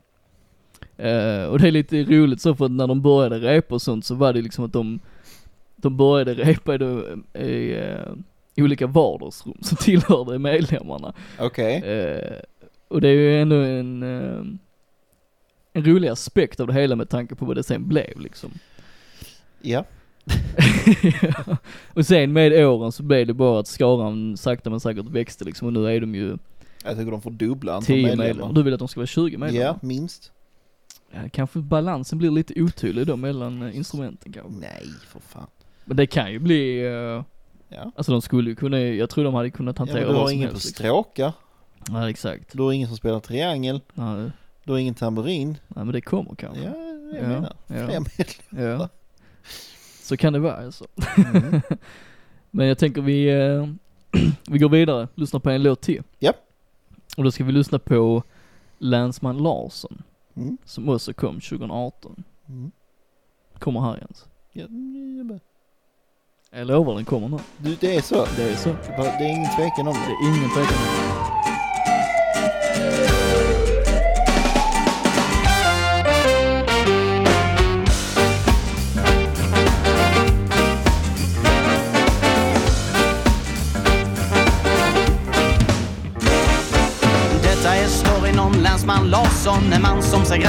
Eh, 1.05 1.45
och 1.45 1.59
det 1.59 1.69
är 1.69 1.71
lite 1.71 2.03
roligt 2.05 2.41
så 2.41 2.55
för 2.55 2.65
att 2.65 2.71
när 2.71 2.87
de 2.87 3.03
började 3.03 3.39
repa 3.39 3.75
och 3.75 3.83
sånt 3.83 4.05
så 4.05 4.15
var 4.15 4.33
det 4.33 4.43
liksom 4.43 4.65
att 4.65 4.73
de, 4.73 5.01
de 5.77 5.97
började 5.97 6.35
repa 6.35 6.75
i, 6.75 6.79
i 7.43 7.75
eh, 7.79 8.13
olika 8.65 8.87
vardagsrum 8.87 9.57
som 9.61 9.77
tillhörde 9.81 10.39
medlemmarna. 10.39 11.13
Okej. 11.39 11.77
Eh, 11.77 12.33
och 12.93 13.01
det 13.01 13.09
är 13.09 13.13
ju 13.13 13.41
ändå 13.41 13.57
en, 13.57 14.03
eh, 14.03 14.45
en 15.73 15.85
rolig 15.85 16.09
aspekt 16.09 16.61
av 16.61 16.67
det 16.67 16.73
hela 16.73 16.97
med 16.97 17.09
tanke 17.09 17.35
på 17.35 17.45
vad 17.45 17.57
det 17.57 17.63
sen 17.63 17.89
blev 17.89 18.21
liksom. 18.21 18.51
Ja. 19.63 19.85
och 21.95 22.07
sen 22.07 22.33
med 22.33 22.67
åren 22.67 22.93
så 22.93 23.03
blev 23.03 23.27
det 23.27 23.35
bara 23.35 23.61
att 23.61 23.67
skaran 23.67 24.37
sakta 24.37 24.71
men 24.71 24.81
säkert 24.81 25.07
växte 25.07 25.45
liksom 25.45 25.67
och 25.67 25.73
nu 25.73 25.87
är 25.87 26.01
de 26.01 26.15
ju 26.15 26.37
Jag 26.85 26.97
tycker 26.97 27.11
de 27.11 27.23
får 27.23 27.31
dubbla 27.31 27.73
antal 27.73 27.87
10 27.87 28.17
medlemmar. 28.17 28.53
Du 28.53 28.63
vill 28.63 28.73
att 28.75 28.79
de 28.79 28.89
ska 28.89 29.01
vara 29.01 29.07
20 29.07 29.37
medlemmar? 29.37 29.67
Ja, 29.67 29.79
minst. 29.83 30.33
Ja, 31.11 31.21
kanske 31.33 31.59
balansen 31.59 32.19
blir 32.19 32.31
lite 32.31 32.63
otydlig 32.63 33.07
då 33.07 33.17
mellan 33.17 33.63
eh, 33.63 33.77
instrumenten 33.77 34.33
kanske. 34.33 34.61
Nej, 34.61 34.87
för 35.09 35.21
fan. 35.21 35.47
Men 35.85 35.97
det 35.97 36.07
kan 36.07 36.33
ju 36.33 36.39
bli, 36.39 36.87
eh, 36.87 37.23
Ja. 37.75 37.93
alltså 37.97 38.13
de 38.13 38.23
skulle 38.23 38.51
ju 38.51 38.57
kunna, 38.57 38.81
jag 38.81 39.11
tror 39.11 39.25
de 39.25 39.35
hade 39.35 39.51
kunnat 39.51 39.77
ja 39.79 39.81
hantera 39.81 40.07
men 40.07 40.15
du 40.15 40.21
har 40.21 40.31
ingen 40.31 40.49
på 40.49 40.55
liksom. 40.55 40.71
stråkar. 40.71 41.33
Ja 41.89 42.11
exakt. 42.11 42.53
Du 42.53 42.63
har 42.63 42.73
ingen 42.73 42.89
som 42.89 42.97
spelar 42.97 43.21
triangel. 43.21 43.81
Nej, 43.95 44.31
Du 44.65 44.73
har 44.73 44.79
ingen 44.79 44.95
tamburin. 44.95 45.49
nej 45.69 45.85
men 45.85 45.93
det 45.93 46.01
kommer 46.01 46.35
kanske. 46.35 46.63
Ja, 46.65 46.71
det 46.71 47.17
jag 47.19 47.25
Ja, 47.25 47.29
menar. 47.29 47.57
ja. 47.67 48.05
Fler. 48.05 48.63
Ja. 48.63 48.89
Så 50.03 50.17
kan 50.17 50.33
det 50.33 50.39
vara 50.39 50.57
alltså. 50.57 50.87
Mm. 51.35 51.61
Men 52.51 52.67
jag 52.67 52.79
tänker 52.79 53.03
vi, 53.03 53.29
eh, 53.31 53.67
vi 54.49 54.59
går 54.59 54.69
vidare, 54.69 55.09
lyssnar 55.15 55.41
på 55.41 55.51
en 55.51 55.63
låt 55.63 55.81
till. 55.81 56.03
Ja. 56.19 56.33
Och 57.17 57.25
då 57.25 57.31
ska 57.31 57.45
vi 57.45 57.53
lyssna 57.53 57.79
på 57.79 58.23
Länsman 58.79 59.39
Larsson, 59.39 60.03
Mm. 60.37 60.59
som 60.65 60.89
också 60.89 61.13
kom 61.13 61.41
2018. 61.41 62.25
Mm. 62.49 62.71
Kommer 63.59 63.81
här 63.81 63.97
Jens. 64.01 64.27
Ja, 64.53 64.67
bara- 65.25 65.41
Jag 66.59 66.67
lovar 66.67 66.95
den 66.95 67.05
kommer 67.05 67.29
nu. 67.29 67.39
du, 67.59 67.77
det 67.81 67.97
är 67.97 68.01
så. 68.03 68.27
Det 68.37 68.43
är 68.51 68.57
så. 68.57 68.69
Det 68.69 68.93
är 68.95 69.19
det 69.19 69.25
är 69.25 69.37
ingen 69.37 69.57
tvekan 69.57 69.89
om 69.89 69.95
Det 69.95 70.01
det. 70.01 70.27
är 70.27 70.37
ingen 70.39 70.51
tvekan 70.51 70.77
om 70.79 71.17
det. 71.17 71.22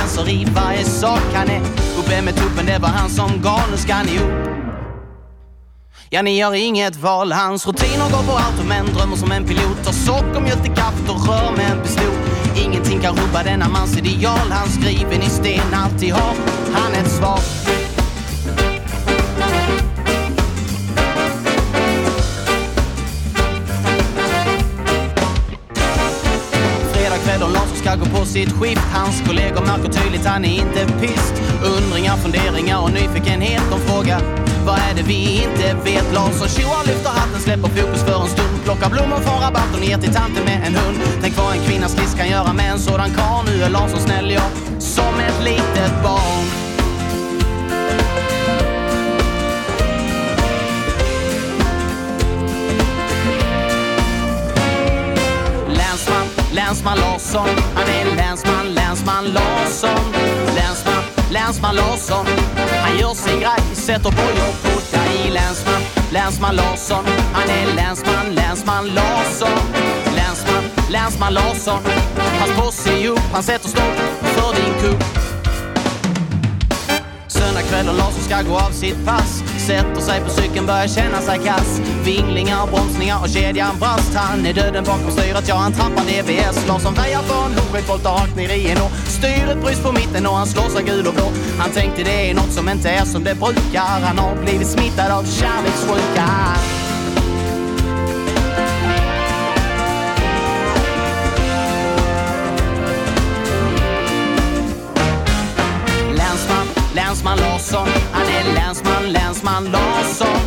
Gränser 0.04 0.30
i 0.30 0.46
varje 0.46 0.86
sak 0.86 1.22
Han 1.34 1.50
är. 1.50 1.62
Uppe 2.00 2.22
med 2.22 2.36
tuppen, 2.36 2.66
det 2.66 2.80
var 2.80 2.90
han 2.90 3.10
som 3.10 3.42
galenskans 3.42 4.12
ihop 4.12 4.32
Ja, 6.10 6.22
ni 6.22 6.42
har 6.42 6.54
inget 6.54 6.96
val, 6.96 7.32
hans 7.32 7.68
rutiner 7.68 8.10
går 8.12 8.24
på 8.24 8.32
allt. 8.32 8.60
Och 8.60 8.66
män 8.66 8.86
drömmer 8.96 9.16
som 9.16 9.32
en 9.32 9.46
pilot. 9.46 9.84
Tar 9.84 9.92
sockermjölk 9.92 10.64
till 10.64 10.74
kaffet 10.74 11.10
och 11.10 11.28
rör 11.28 11.52
med 11.58 11.72
en 11.72 11.82
pistol. 11.82 12.16
Ingenting 12.66 13.00
kan 13.02 13.16
rubba 13.16 13.44
denna 13.44 13.70
mans 13.70 13.98
ideal. 13.98 14.52
Han 14.52 14.70
skriven 14.70 15.22
i 15.22 15.30
sten, 15.30 15.74
alltid 15.74 16.14
har 16.14 16.36
han 16.74 16.94
ett 16.94 17.12
svar. 17.12 17.63
Larsson 28.04 28.20
på 28.20 28.26
sitt 28.26 28.52
skift. 28.52 28.82
Hans 28.94 29.22
kollegor 29.28 29.62
märker 29.62 30.02
tydligt 30.02 30.26
han 30.26 30.46
är 30.46 30.60
inte 30.60 30.88
pist. 31.02 31.34
Undringar, 31.64 32.18
funderingar 32.18 32.80
och 32.82 32.92
nyfikenhet. 32.92 33.62
De 33.72 33.80
frågar 33.80 34.22
vad 34.66 34.76
är 34.76 34.96
det 34.96 35.04
vi 35.04 35.44
inte 35.44 35.76
vet? 35.84 36.14
Larsson 36.14 36.48
tjoar, 36.48 36.88
lyfter 36.88 37.10
hatten, 37.10 37.42
släpper 37.42 37.68
fokus 37.68 38.04
för 38.04 38.22
en 38.22 38.28
stund. 38.28 38.64
Plockar 38.64 38.90
blommor 38.90 39.18
från 39.18 39.42
rabatten 39.42 39.80
och 39.80 39.86
ger 39.86 39.98
till 39.98 40.14
tanten 40.14 40.44
med 40.46 40.68
en 40.68 40.76
hund. 40.76 40.98
Tänk 41.22 41.38
vad 41.38 41.56
en 41.56 41.64
kvinnas 41.64 41.98
list 41.98 42.18
kan 42.18 42.30
göra 42.30 42.54
med 42.54 42.72
en 42.72 42.80
sådan 42.80 43.10
karl. 43.10 43.46
Nu 43.46 43.64
är 43.64 43.70
Larsson 43.70 44.00
snäll, 44.00 44.32
ja, 44.32 44.44
som 44.80 45.20
ett 45.20 45.44
litet 45.44 46.04
barn. 46.04 46.63
Länsman, 56.54 56.98
Larsson 56.98 57.50
Han 57.76 57.88
är 57.88 58.16
länsman, 58.16 58.74
länsman 58.74 59.26
Larsson. 59.26 60.14
Länsman, 60.56 61.04
länsman 61.32 61.76
Larsson 61.76 62.26
Han 62.84 62.98
gör 63.00 63.14
sin 63.14 63.40
grej, 63.40 63.76
sätter 63.76 64.12
bojor 64.12 64.54
på 64.64 64.98
dig 64.98 65.32
Länsman, 65.32 65.82
länsman 66.12 66.56
Larsson 66.56 67.06
Han 67.34 67.50
är 67.50 67.76
länsman, 67.76 68.36
länsman 68.36 68.88
Larsson. 68.88 69.60
Länsman, 70.16 70.64
länsman 70.90 71.34
Larsson 71.34 71.80
Hans 72.40 72.52
posse 72.60 73.00
ihop, 73.00 73.20
han 73.34 73.44
sätter 73.44 73.70
stopp 73.70 73.96
för 74.22 74.56
din 74.56 74.74
kupp 74.82 75.04
Söndag 77.28 77.62
kväll 77.62 77.90
och 77.90 77.98
Larsson 77.98 78.24
ska 78.24 78.42
gå 78.42 78.56
av 78.58 78.72
sitt 78.72 79.06
pass. 79.06 79.53
Sätter 79.68 80.02
sig 80.02 80.22
på 80.22 80.30
cykeln, 80.30 80.66
börjar 80.66 80.88
känna 80.88 81.22
sig 81.22 81.40
kass. 81.40 81.82
Vinglingar, 82.04 82.68
bromsningar 82.68 83.20
och 83.22 83.30
kedjan 83.30 83.80
brast. 83.80 84.16
Han 84.16 84.46
är 84.46 84.54
döden 84.54 84.84
bakom 84.84 85.12
styret, 85.12 85.48
ja 85.48 85.56
han 85.56 85.74
trampar 85.74 86.04
DBS 86.04 86.68
Larsson 86.68 86.94
väjar 86.94 87.22
för 87.22 87.46
en 87.46 87.54
hochskild 87.54 87.88
volt 87.88 88.06
och 88.06 88.12
rakt 88.20 88.36
ner 88.36 88.50
i 88.50 88.72
en 88.72 88.78
å. 88.78 88.90
Styret 89.08 89.62
bryts 89.64 89.82
på 89.84 89.92
mitten 89.92 90.26
och 90.26 90.34
han 90.34 90.48
slår 90.48 90.70
sig 90.70 90.84
gul 90.84 91.08
och 91.08 91.14
blå. 91.14 91.32
Han 91.58 91.72
tänkte 91.72 92.04
det 92.04 92.30
är 92.30 92.34
något 92.34 92.52
som 92.52 92.70
inte 92.70 92.90
är 92.90 93.06
som 93.06 93.24
det 93.24 93.36
brukar. 93.36 94.00
Han 94.08 94.18
har 94.20 94.36
blivit 94.36 94.68
smittad 94.68 95.12
av 95.12 95.24
kärlekssjuka. 95.24 96.28
Länsman, 106.96 107.38
Larsson 107.38 107.88
Han 108.12 108.28
är 108.28 108.54
länsman, 108.54 109.12
länsman 109.12 109.66
Larsson. 109.72 110.40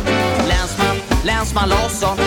Länsman, 0.47 0.95
länsman 1.23 1.69
Larsson 1.69 2.17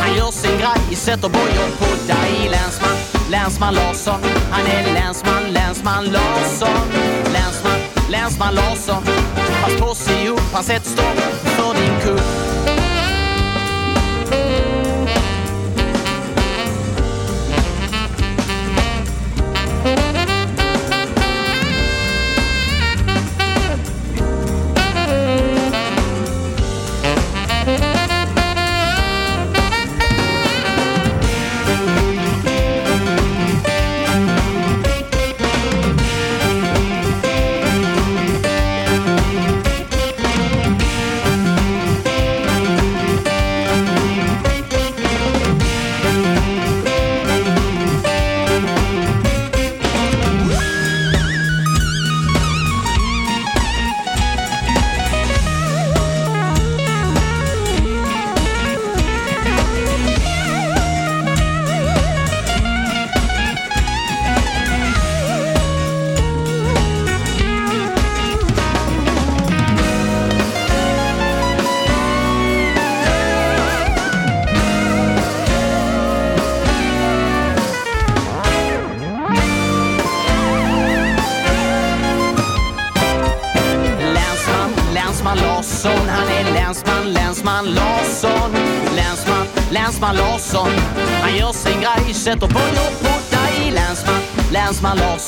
Han 0.00 0.16
gör 0.16 0.30
sin 0.30 0.58
grej, 0.58 0.96
sätter 0.96 1.28
bojor 1.28 1.70
på 1.78 1.86
dig. 2.06 2.50
Länsman, 2.50 2.96
länsman 3.30 3.74
Larsson 3.74 4.20
Han 4.50 4.66
är 4.66 4.94
länsman, 4.94 5.42
länsman 5.52 6.04
Larsson. 6.04 6.88
Länsman, 7.32 7.80
länsman 8.10 8.54
Larsson 8.54 9.02
Hans 9.62 9.80
posse 9.80 10.22
ihop, 10.22 10.40
han 10.52 10.64
sätter 10.64 10.90
stopp 10.90 11.16
för 11.44 11.74
din 11.74 12.00
kupp 12.00 12.51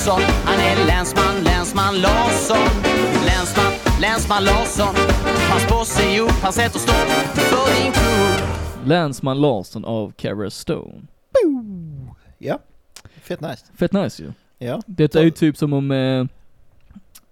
Larsson 0.06 0.22
Han 0.44 0.60
är 0.60 0.86
länsman, 0.86 1.44
länsman 1.44 2.00
Larsson 2.00 2.68
Länsman, 3.26 3.72
länsman 4.00 4.44
Larsson 4.44 4.94
Hans 5.50 5.66
posse 5.66 6.14
ihop, 6.14 6.30
han 6.30 6.52
sätter 6.52 6.78
stopp 6.78 7.08
för 7.34 7.82
din 7.82 7.92
kupp 7.92 8.86
Länsman 8.86 9.40
Larsson 9.40 9.84
av 9.84 10.12
Cara 10.16 10.50
Stone. 10.50 11.02
Ja, 12.38 12.58
fett 13.22 13.40
nice. 13.40 13.64
Fett 13.76 13.92
nice 13.92 14.22
ju. 14.22 14.32
Ja, 14.58 14.82
Detta 14.86 15.20
är 15.20 15.24
ju 15.24 15.30
typ 15.30 15.56
som 15.56 15.72
om, 15.72 15.90
eh, 15.90 16.24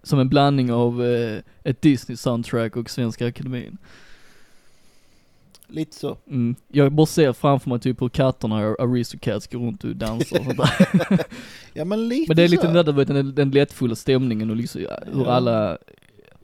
som 0.02 0.18
en 0.18 0.28
blandning 0.28 0.72
av 0.72 1.04
eh, 1.04 1.38
ett 1.64 1.82
Disney-soundtrack 1.82 2.76
och 2.76 2.90
Svenska 2.90 3.26
Akademin. 3.26 3.78
Lite 5.72 5.96
så. 5.96 6.16
Mm. 6.26 6.54
Jag 6.68 6.92
bara 6.92 7.06
ser 7.06 7.32
framför 7.32 7.70
mig 7.70 7.80
typ 7.80 8.02
hur 8.02 8.08
katterna 8.08 8.66
och 8.68 8.80
Aristocats 8.80 9.46
går 9.46 9.58
runt 9.58 9.84
och 9.84 9.96
dansar 9.96 10.38
och 10.38 10.44
sånt 10.44 10.56
där. 10.58 11.24
Ja 11.74 11.84
men 11.84 12.08
lite 12.08 12.24
Men 12.28 12.36
det 12.36 12.42
är 12.42 12.48
lite 12.48 12.66
så. 12.66 12.72
den 12.72 12.86
där, 12.96 13.04
den, 13.04 13.34
den 13.34 13.50
lättfulla 13.50 13.94
stämningen 13.94 14.50
och 14.50 14.56
liksom 14.56 14.80
hur 15.12 15.24
Ja. 15.24 15.30
alla, 15.30 15.78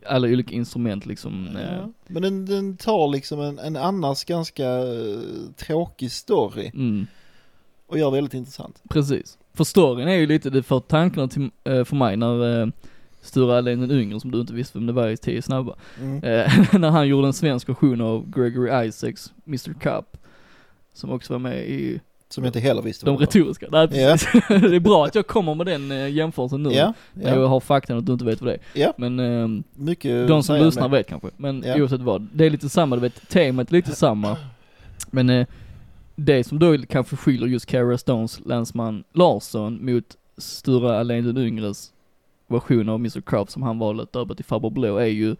alla 0.07 0.29
olika 0.29 0.55
instrument 0.55 1.07
liksom, 1.07 1.57
eh, 1.57 1.63
Ja. 1.73 1.93
Men 2.07 2.23
den, 2.23 2.47
den 2.47 2.77
tar 2.77 3.09
liksom 3.09 3.41
en, 3.41 3.59
en 3.59 3.77
annars 3.77 4.25
ganska 4.25 4.65
eh, 4.69 5.19
tråkig 5.57 6.13
story 6.13 6.71
mm, 6.75 7.07
och 7.87 7.99
gör 7.99 8.11
väldigt 8.11 8.35
intressant. 8.35 8.83
precis. 8.91 9.39
För 9.55 9.65
storyn 9.65 10.09
är 10.09 10.15
ju 10.17 10.27
lite, 10.27 10.51
det 10.51 10.63
för 10.63 10.81
tankarna 10.81 11.29
till, 11.29 11.51
eh, 11.65 11.85
för 11.85 11.97
mig 11.97 12.17
när 12.17 12.61
eh, 12.63 12.67
Sture 13.29 13.59
Allén 13.59 13.81
den 13.81 13.91
yngre, 13.91 14.21
som 14.21 14.31
du 14.31 14.41
inte 14.41 14.53
visste 14.53 14.79
vem 14.79 14.87
det 14.87 14.93
var 14.93 15.09
i 15.09 15.17
10 15.17 15.43
snabba, 15.43 15.75
Mm. 16.01 16.17
eh, 16.17 16.53
när 16.81 16.91
han 16.91 17.09
gjorde 17.09 17.27
en 17.27 17.33
svensk 17.33 17.69
version 17.69 18.01
av 18.01 18.31
Gregory 18.31 18.87
Isaacs 18.89 19.33
Mr. 19.47 19.73
Cup, 19.81 20.17
som 20.93 21.11
också 21.11 21.33
var 21.35 21.39
med 21.39 21.69
i 21.69 22.01
Som 22.29 22.45
jag 22.45 22.49
inte 22.49 22.61
heller 22.61 22.83
visste 22.83 23.07
de 23.07 23.17
retoriska. 23.17 23.67
Nej, 23.71 23.89
precis. 23.89 24.29
det 24.49 24.77
är 24.77 24.81
bra 24.81 25.05
att 25.07 25.15
jag 25.15 25.27
kommer 25.27 25.55
med 25.55 25.67
den 25.67 25.91
eh, 25.93 26.09
jämförelsen 26.11 26.63
nu. 26.63 26.71
Ja, 26.71 26.93
När 27.13 27.29
jag 27.35 27.43
ja. 27.43 27.47
har 27.47 27.61
faktan 27.61 27.99
att 27.99 28.07
du 28.07 28.13
inte 28.13 28.25
vet 28.25 28.41
vad 28.41 28.51
det 28.51 28.55
är. 28.55 28.81
Ja. 28.83 28.93
Men 28.99 29.19
ehm, 29.19 29.63
mycket 29.75 30.29
de 30.29 30.43
som 30.43 30.57
lyssnar 30.57 30.89
mig. 30.89 30.99
vet 30.99 31.07
kanske. 31.07 31.29
Men 31.37 31.63
Ja. 31.67 31.81
oavsett 31.81 32.01
vad, 32.01 32.27
det 32.33 32.47
är 32.47 32.51
lite 32.51 32.69
samma, 32.69 32.97
du 32.97 33.03
vet, 33.03 33.29
temat 33.29 33.69
är 33.69 33.73
lite 33.73 33.95
samma. 33.95 34.37
Men 35.11 35.31
eh, 35.31 35.47
det 36.17 36.45
som 36.45 36.59
då 36.59 36.79
kanske 36.89 37.17
skiljer 37.17 37.47
just 37.49 37.67
Cara 37.67 37.99
Stones 37.99 38.41
Länsman 38.47 39.05
Larsson 39.15 39.79
mot 39.93 40.05
Sture 40.39 40.99
Allén 40.99 41.25
den 41.25 41.37
yngres 41.39 41.93
version 42.49 42.89
av 42.89 42.95
Mr. 42.95 43.21
Crop 43.21 43.51
som 43.51 43.63
han 43.63 43.79
valde 43.79 44.03
att 44.03 44.13
döpa 44.13 44.35
till 44.35 44.45
Farbror 44.45 44.71
Blå 44.71 44.97
är 44.97 45.07
ju 45.07 45.37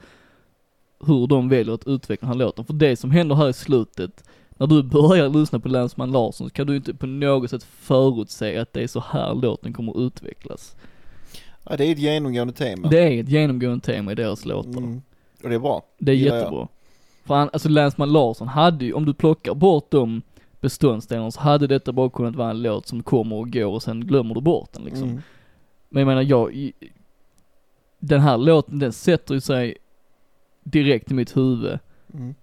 hur 1.07 1.27
de 1.27 1.49
väljer 1.49 1.75
att 1.75 1.87
utveckla 1.87 2.29
den 2.29 2.39
här 2.39 2.47
låten. 2.47 2.65
För 2.65 2.75
det 2.75 2.97
som 2.97 3.11
händer 3.11 3.37
här 3.37 3.49
i 3.49 3.53
slutet, 3.53 4.25
när 4.51 4.67
du 4.67 4.83
börjar 5.03 5.29
lyssna 5.29 5.61
på 5.61 5.69
Länsman 5.69 6.13
Larsson 6.13 6.49
så 6.49 6.55
kan 6.55 6.67
du 6.67 6.77
inte 6.77 6.95
på 6.95 7.07
något 7.07 7.51
sätt 7.51 7.63
förutse 7.63 8.59
att 8.59 8.73
det 8.73 8.83
är 8.83 8.87
så 8.87 9.01
här 9.01 9.35
låten 9.35 9.73
kommer 9.73 9.93
att 9.93 9.99
utvecklas. 9.99 10.77
Ja, 11.65 11.77
det 11.77 11.85
är 11.85 11.93
ett 11.93 11.99
genomgående 11.99 12.53
tema. 12.53 12.89
Det 12.89 12.99
är 12.99 13.21
ett 13.23 13.29
genomgående 13.29 13.85
tema 13.85 14.13
i 14.13 14.15
deras 14.15 14.45
låtar. 14.45 14.79
Mm. 14.79 15.03
Och 15.43 15.49
det 15.49 15.55
är 15.55 15.59
bra. 15.59 15.83
Det 15.99 16.13
är 16.13 16.17
gillar 16.17 16.37
jag. 16.37 16.43
jättebra. 16.43 16.69
För 17.25 17.35
han, 17.35 17.51
alltså 17.53 17.69
Länsman 17.69 18.13
Larsson 18.13 18.49
hade 18.49 18.85
ju, 18.85 18.93
om 18.93 19.05
du 19.05 19.15
plockar 19.15 19.55
bort 19.55 19.91
de 19.91 20.23
beståndsdelarna 20.61 21.31
så 21.31 21.41
hade 21.41 21.67
detta 21.67 21.93
bara 21.93 22.11
kunnat 22.11 22.37
vara 22.37 22.51
en 22.51 22.63
låt 22.63 22.87
som 22.87 23.03
kommer 23.03 23.37
och 23.37 23.53
går 23.53 23.67
och 23.67 23.83
sen 23.83 24.07
glömmer 24.07 24.35
du 24.35 24.41
bort 24.41 24.73
den 24.73 24.85
liksom. 24.85 25.09
Mm. 25.09 25.23
Men 25.89 26.01
jag 26.01 26.07
menar 26.07 26.23
jag, 26.23 26.73
den 27.99 28.21
här 28.21 28.39
låten 28.39 28.79
den 28.79 28.93
sätter 28.93 29.35
ju 29.35 29.41
sig 29.41 29.77
direkt 30.65 31.11
i 31.11 31.15
mitt 31.15 31.37
huvud 31.37 31.79
Mm. 32.15 32.35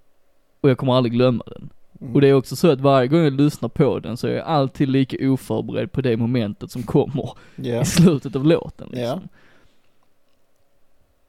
och 0.62 0.70
jag 0.70 0.78
kommer 0.78 0.94
aldrig 0.94 1.14
glömma 1.14 1.44
den. 1.48 1.70
Mm. 2.02 2.14
Och 2.16 2.22
det 2.22 2.28
är 2.28 2.34
också 2.34 2.56
så 2.56 2.72
att 2.72 2.82
varje 2.82 3.08
gång 3.08 3.20
jag 3.24 3.34
lyssnar 3.34 3.70
på 3.70 4.00
den 4.00 4.18
så 4.18 4.28
är 4.28 4.32
jag 4.32 4.46
alltid 4.46 4.90
lika 4.90 5.30
oförberedd 5.32 5.92
på 5.92 6.02
det 6.02 6.18
momentet 6.18 6.72
som 6.72 6.84
kommer 6.84 7.30
Ja. 7.56 7.82
i 7.82 7.86
slutet 7.86 8.36
av 8.36 8.46
låten 8.46 8.88
liksom. 8.92 9.04
Ja. 9.08 9.22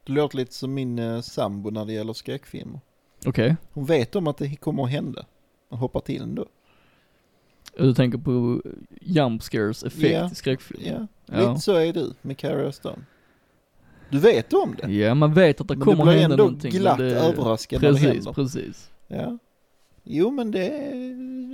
Det 0.05 0.13
låter 0.13 0.37
lite 0.37 0.55
som 0.55 0.75
min 0.75 0.99
eh, 0.99 1.21
sambo 1.21 1.71
när 1.71 1.85
det 1.85 1.93
gäller 1.93 2.13
skräckfilmer. 2.13 2.81
Okej. 3.27 3.57
Hon 3.73 3.85
vet 3.85 4.17
om 4.17 4.27
att 4.27 4.37
det 4.39 4.57
kommer 4.57 4.85
att 4.85 4.91
hända. 4.91 5.25
Och 5.69 5.79
hoppar 5.79 6.01
till 6.01 6.23
ändå. 6.23 6.47
Du 7.79 7.95
tänker 7.95 8.19
på 8.19 8.63
jump 9.01 9.43
scares 9.43 9.85
effekt 9.85 10.13
Ja. 10.13 10.31
i 10.33 10.35
skräckfilm? 10.35 10.83
Ja. 10.85 11.07
Ja. 11.27 11.49
Lite 11.49 11.61
så 11.61 11.75
är 11.75 11.93
du 11.93 12.13
med 12.23 12.39
Cara 12.39 12.73
Stone. 12.73 13.05
Du 14.11 14.19
vet 14.19 14.53
om 14.53 14.75
det. 14.83 14.93
Ja, 14.93 15.15
man 15.15 15.35
vet 15.35 15.61
att 15.61 15.69
det 15.69 15.77
Men 15.77 15.85
kommer 15.85 16.05
du 16.05 16.11
blir 16.11 16.21
hända 16.21 16.35
ändå 16.35 16.45
någonting. 16.45 16.73
men 16.73 16.81
glatt 16.81 16.99
det, 16.99 17.05
överraskad 17.21 17.83
när 17.83 17.89
det 17.89 17.95
Precis, 17.95 18.09
händer. 18.15 18.33
precis. 18.33 18.91
Ja. 19.09 19.39
Jo 20.05 20.31
men 20.31 20.51
det, 20.51 20.67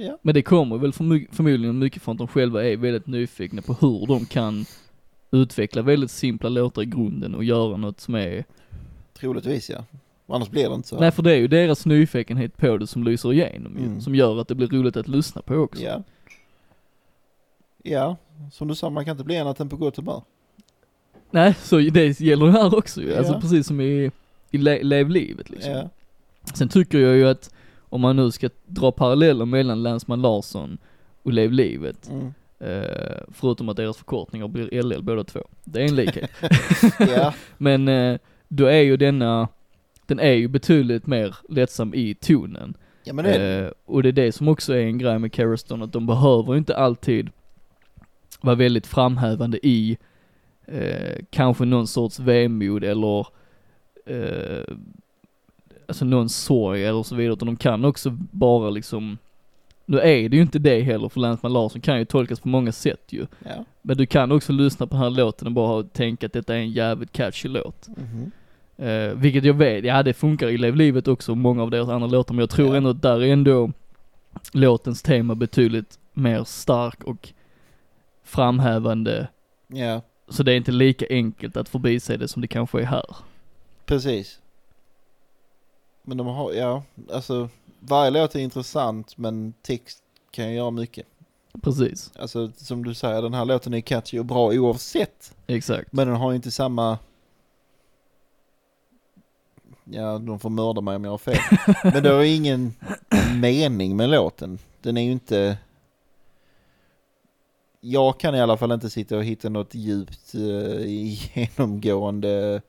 ja. 0.07 0.19
Men 0.23 0.35
det 0.35 0.43
kommer 0.43 0.79
väl 0.79 0.93
förmodligen 0.93 1.79
mycket 1.79 2.03
från 2.03 2.13
att 2.13 2.19
de 2.19 2.29
själva 2.29 2.65
är 2.65 2.77
väldigt 2.77 3.07
nyfikna 3.07 3.63
på 3.63 3.73
hur 3.73 4.07
de 4.07 4.25
kan 4.27 4.65
utveckla 5.31 5.83
väldigt 5.83 6.11
simpla 6.11 6.49
låtar 6.49 6.83
i 6.83 6.87
grunden 6.87 7.35
och 7.35 7.45
göra 7.45 7.77
något 7.77 8.01
som 8.01 8.15
är, 8.15 8.45
Troligtvis 9.15 9.71
ja. 9.71 9.85
Annars 10.27 10.51
blir 10.51 10.69
det 10.69 10.75
inte 10.75 10.89
så. 10.89 11.01
nej 11.01 11.11
för 11.11 11.23
det 11.23 11.33
är 11.33 11.37
ju 11.37 11.49
deras 11.49 11.87
nyfikenhet 11.87 12.57
på 12.57 12.77
det 12.77 12.87
som 12.87 13.05
lyser 13.05 13.33
igenom 13.33 13.77
ju, 13.79 13.85
Mm. 13.85 14.01
som 14.01 14.15
gör 14.15 14.41
att 14.41 14.49
det 14.49 14.55
blir 14.55 14.69
roligt 14.69 14.97
att 14.97 15.09
lyssna 15.09 15.43
på 15.43 15.55
också. 15.55 15.83
Ja. 15.83 16.03
Ja, 17.83 18.17
som 18.53 18.69
du 18.69 18.75
sa 18.75 18.91
man 18.91 19.05
kan 19.05 19.13
inte 19.13 19.25
bli 19.25 19.39
annat 19.39 19.61
än 19.61 19.69
på 19.69 19.77
gott 19.77 19.97
humör. 19.97 20.23
Nej, 21.33 21.55
så 21.63 21.77
det 21.79 22.21
gäller 22.21 22.47
ju 22.47 22.53
här 22.53 22.75
också 22.79 23.03
ju, 23.03 23.15
alltså 23.17 23.33
Ja. 23.33 23.41
precis 23.41 23.67
som 23.67 23.81
i, 23.81 24.11
i 24.51 24.59
Le- 24.59 24.83
Lev 24.83 25.11
livet 25.11 25.51
liksom. 25.51 25.73
Ja. 25.73 25.89
Sen 26.55 26.69
tycker 26.69 26.99
jag 26.99 27.17
ju 27.17 27.29
att 27.29 27.55
om 27.81 28.01
man 28.01 28.17
nu 28.17 28.31
ska 28.31 28.49
dra 28.67 28.93
paralleller 28.93 29.45
mellan 29.45 29.83
Länsman 29.83 30.23
Larsson 30.23 30.79
och 31.23 31.33
Lev 31.33 31.53
livet, 31.53 32.11
Mm. 32.11 32.33
eh, 32.61 33.23
förutom 33.35 33.69
att 33.69 33.77
deras 33.77 33.97
förkortningar 33.97 34.49
blir 34.49 34.83
LL 34.83 35.03
båda 35.03 35.25
två. 35.25 35.41
Det 35.65 35.81
är 35.83 35.85
en 35.85 35.95
likhet. 35.97 36.31
Ja. 36.99 37.35
Men 37.59 37.89
eh, 37.89 38.19
då 38.49 38.67
är 38.67 38.81
ju 38.81 38.97
denna, 38.97 39.49
den 40.07 40.21
är 40.21 40.33
ju 40.33 40.49
betydligt 40.49 41.07
mer 41.07 41.37
lättsam 41.49 41.95
i 41.95 42.15
tonen. 42.15 42.75
ja 43.05 43.13
men 43.13 43.25
det. 43.25 43.59
Eh, 43.59 43.71
och 43.85 44.03
det 44.03 44.09
är 44.09 44.13
det 44.13 44.33
som 44.33 44.49
också 44.49 44.75
är 44.75 44.81
en 44.87 44.99
grej 44.99 45.19
med 45.19 45.33
Carriston, 45.33 45.83
att 45.83 45.93
de 45.93 46.07
behöver 46.07 46.57
inte 46.57 46.77
alltid 46.77 47.31
vara 48.41 48.57
väldigt 48.57 48.87
framhävande 48.87 49.67
i 49.67 49.99
eh, 50.73 51.25
kanske 51.31 51.65
någon 51.65 51.87
sorts 51.87 52.19
vemod 52.19 52.85
eller 52.85 53.27
eh, 54.07 54.75
alltså 55.89 56.05
någon 56.05 56.29
sorg 56.29 56.85
eller 56.85 57.03
så 57.03 57.15
vidare, 57.15 57.33
utan 57.33 57.47
de 57.47 57.57
kan 57.57 57.85
också 57.85 58.11
bara 58.31 58.71
liksom 58.71 59.19
nu 59.87 60.01
är 60.01 60.29
det 60.29 60.37
ju 60.37 60.43
inte 60.43 60.59
det 60.59 60.81
heller 60.81 61.09
för 61.09 61.21
Länsman 61.21 61.53
Larsson 61.53 61.81
kan 61.81 61.99
ju 61.99 62.05
tolkas 62.05 62.41
på 62.41 62.49
många 62.49 62.73
sätt 62.73 63.03
ju. 63.09 63.27
Ja. 63.45 63.65
Men 63.83 63.97
du 63.97 64.07
kan 64.07 64.33
också 64.33 64.53
lyssna 64.53 64.87
på 64.87 64.95
den 64.95 65.03
här 65.03 65.11
låten 65.11 65.47
och 65.47 65.53
bara 65.53 65.83
tänka 65.83 66.27
att 66.27 66.33
detta 66.33 66.55
är 66.55 66.59
en 66.59 66.71
jävligt 66.71 67.13
catchy 67.13 67.49
låt. 67.49 67.89
Mhm. 67.89 68.31
Eh, 68.77 69.15
vilket 69.15 69.45
jag 69.45 69.55
vet, 69.55 69.85
ja 69.85 70.03
det 70.03 70.13
funkar 70.15 70.49
i 70.49 70.59
Lev 70.59 70.77
livet 70.77 71.09
också, 71.09 71.35
många 71.35 71.63
av 71.63 71.71
deras 71.71 71.89
andra 71.89 72.09
låtar, 72.09 72.35
men 72.35 72.41
jag 72.41 72.51
tror 72.51 72.69
Ja. 72.69 72.77
ändå 72.77 72.91
att 72.91 73.03
där 73.03 73.23
är 73.23 73.33
ändå 73.33 73.73
låtens 74.53 75.03
tema 75.03 75.35
betydligt 75.35 75.99
mer 76.13 76.45
stark 76.45 77.05
och 77.05 77.33
framhävande. 78.25 79.29
Ja, 79.69 80.01
Så 80.33 80.43
det 80.43 80.53
är 80.53 80.57
inte 80.57 80.73
lika 80.73 81.07
enkelt 81.11 81.57
att 81.57 81.69
förbise 81.69 82.17
det 82.17 82.29
som 82.29 82.43
det 82.43 82.49
kanske 82.49 82.81
är 82.81 82.85
här. 82.85 83.17
precis. 83.87 84.39
Men 86.03 86.17
de 86.17 86.27
har, 86.27 86.53
ja, 86.53 86.83
alltså 87.13 87.49
varje 87.81 88.11
låt 88.11 88.35
är 88.35 88.39
intressant 88.41 89.19
men 89.19 89.55
text 89.63 90.03
kan 90.31 90.49
ju 90.51 90.57
göra 90.57 90.71
mycket. 90.71 91.07
Precis, 91.63 92.13
Alltså 92.19 92.51
som 92.57 92.85
du 92.85 92.95
säger, 92.95 93.23
den 93.23 93.35
här 93.35 93.45
låten 93.45 93.75
är 93.75 93.81
catchy 93.81 94.19
och 94.19 94.25
bra 94.25 94.47
oavsett. 94.53 95.35
exakt. 95.47 95.93
Men 95.93 96.09
den 96.09 96.17
har 96.17 96.31
ju 96.31 96.37
inte 96.37 96.51
samma 96.51 96.99
Ja, 99.85 100.19
de 100.19 100.41
får 100.41 100.51
mörda 100.51 100.81
mig 100.81 100.97
om 100.97 101.05
jag 101.05 101.11
har 101.11 101.19
fel. 101.19 101.39
Men 101.93 102.03
det 102.03 102.11
har 102.11 102.23
ju 102.23 102.35
ingen 102.35 102.75
mening 103.41 103.97
med 103.97 104.11
låten. 104.11 104.59
Den 104.83 104.97
är 104.97 105.03
ju 105.03 105.13
inte... 105.13 105.59
Jag 107.85 108.21
kan 108.21 108.35
i 108.35 108.41
alla 108.41 108.57
fall 108.57 108.73
inte 108.73 108.91
sitta 108.91 109.17
och 109.17 109.25
hitta 109.25 109.49
något 109.49 109.75
djupt 109.75 110.35
uh, 110.35 110.87
genomgående... 111.35 112.63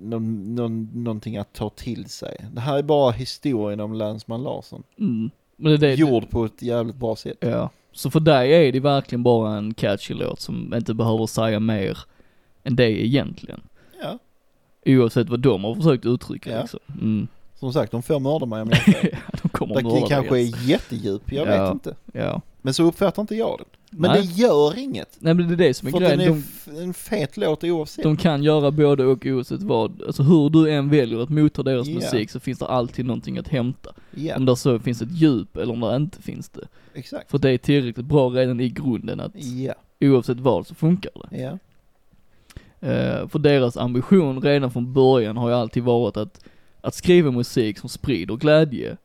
Någon, 0.00 0.54
någon, 0.54 0.90
någonting 1.04 1.36
att 1.36 1.52
ta 1.52 1.70
till 1.70 2.08
sig. 2.08 2.36
Det 2.52 2.60
här 2.60 2.78
är 2.78 2.82
bara 2.82 3.10
historien 3.10 3.80
om 3.80 3.92
Länsman 3.94 4.42
Larsson. 4.42 4.82
Mm. 4.98 5.30
Det 5.56 5.76
det, 5.76 5.94
Gjord 5.94 6.30
på 6.30 6.44
ett 6.44 6.62
jävligt 6.62 6.96
bra 6.96 7.16
sätt. 7.16 7.36
Ja. 7.40 7.70
Så 7.92 8.10
för 8.10 8.20
dig 8.20 8.68
är 8.68 8.72
det 8.72 8.80
verkligen 8.80 9.22
bara 9.22 9.56
en 9.56 9.74
catchy 9.74 10.14
låt 10.14 10.40
som 10.40 10.74
inte 10.74 10.94
behöver 10.94 11.26
säga 11.26 11.60
mer 11.60 11.98
än 12.64 12.76
det 12.76 13.06
egentligen. 13.06 13.60
Ja, 14.02 14.18
Oavsett 14.86 15.28
vad 15.28 15.40
de 15.40 15.64
har 15.64 15.74
försökt 15.74 16.06
uttrycka 16.06 16.50
Ja. 16.50 16.60
liksom. 16.60 16.80
Mm. 17.00 17.28
som 17.54 17.72
sagt, 17.72 17.92
de 17.92 18.02
får 18.02 18.20
mörda 18.20 18.46
mig 18.46 18.62
om 18.62 18.70
jag 18.70 18.76
har 18.76 18.92
fel. 18.92 19.16
de 19.42 19.48
kommer 19.48 19.74
Det 19.74 19.82
mörda 19.82 20.06
kanske 20.08 20.34
dig, 20.34 20.48
är 20.52 20.68
jättedjup, 20.68 21.32
jag 21.32 21.48
Ja. 21.48 21.64
vet 21.64 21.72
inte. 21.72 21.96
Ja. 22.12 22.42
Men 22.66 22.74
så 22.74 22.82
uppfattar 22.84 23.22
inte 23.22 23.34
jag 23.34 23.58
den. 23.58 23.66
Men 23.90 24.10
Nej. 24.10 24.20
det 24.20 24.26
gör 24.42 24.78
inget. 24.78 25.16
Nej 25.18 25.34
men 25.34 25.48
det 25.48 25.54
är 25.54 25.68
det 25.68 25.74
som 25.74 25.88
är 25.88 25.92
För 25.92 25.98
grejen. 25.98 26.18
den 26.18 26.28
är 26.28 26.42
De, 26.76 26.82
en 26.82 26.94
fet 26.94 27.36
låt 27.36 27.64
oavsett. 27.64 28.02
de 28.02 28.16
kan 28.16 28.42
göra 28.42 28.70
både 28.70 29.04
och 29.04 29.26
oavsett 29.26 29.62
vad. 29.62 30.02
Alltså 30.02 30.22
hur 30.22 30.48
du 30.50 30.70
än 30.70 30.88
väljer 30.90 31.18
att 31.22 31.28
motta 31.28 31.62
deras 31.62 31.86
Ja. 31.88 31.94
musik 31.94 32.30
så 32.30 32.40
finns 32.40 32.58
det 32.58 32.66
alltid 32.66 33.04
någonting 33.06 33.38
att 33.38 33.48
hämta. 33.48 33.90
Ja, 34.14 34.36
Om 34.36 34.44
det 34.44 34.56
så 34.56 34.78
finns 34.78 35.02
ett 35.02 35.12
djup 35.12 35.56
eller 35.56 35.72
om 35.72 35.80
det 35.80 35.96
inte 35.96 36.22
finns 36.22 36.48
det. 36.48 36.68
exakt. 36.94 37.30
För 37.30 37.38
det 37.38 37.50
är 37.50 37.58
tillräckligt 37.58 38.06
bra 38.06 38.28
redan 38.28 38.60
i 38.60 38.68
grunden 38.68 39.20
att 39.20 39.32
Ja, 39.34 39.74
oavsett 40.00 40.40
vad 40.40 40.66
så 40.66 40.74
funkar 40.74 41.12
det. 41.30 41.36
ja, 41.42 41.58
Eh, 42.80 43.28
för 43.28 43.38
deras 43.38 43.76
ambition 43.76 44.42
redan 44.42 44.70
från 44.70 44.92
början 44.92 45.36
har 45.36 45.48
ju 45.48 45.54
alltid 45.54 45.82
varit 45.82 46.16
att, 46.16 46.44
att 46.80 46.94
skriva 46.94 47.30
musik 47.30 47.78
som 47.78 47.88
sprider 47.88 48.36
glädje, 48.36 48.96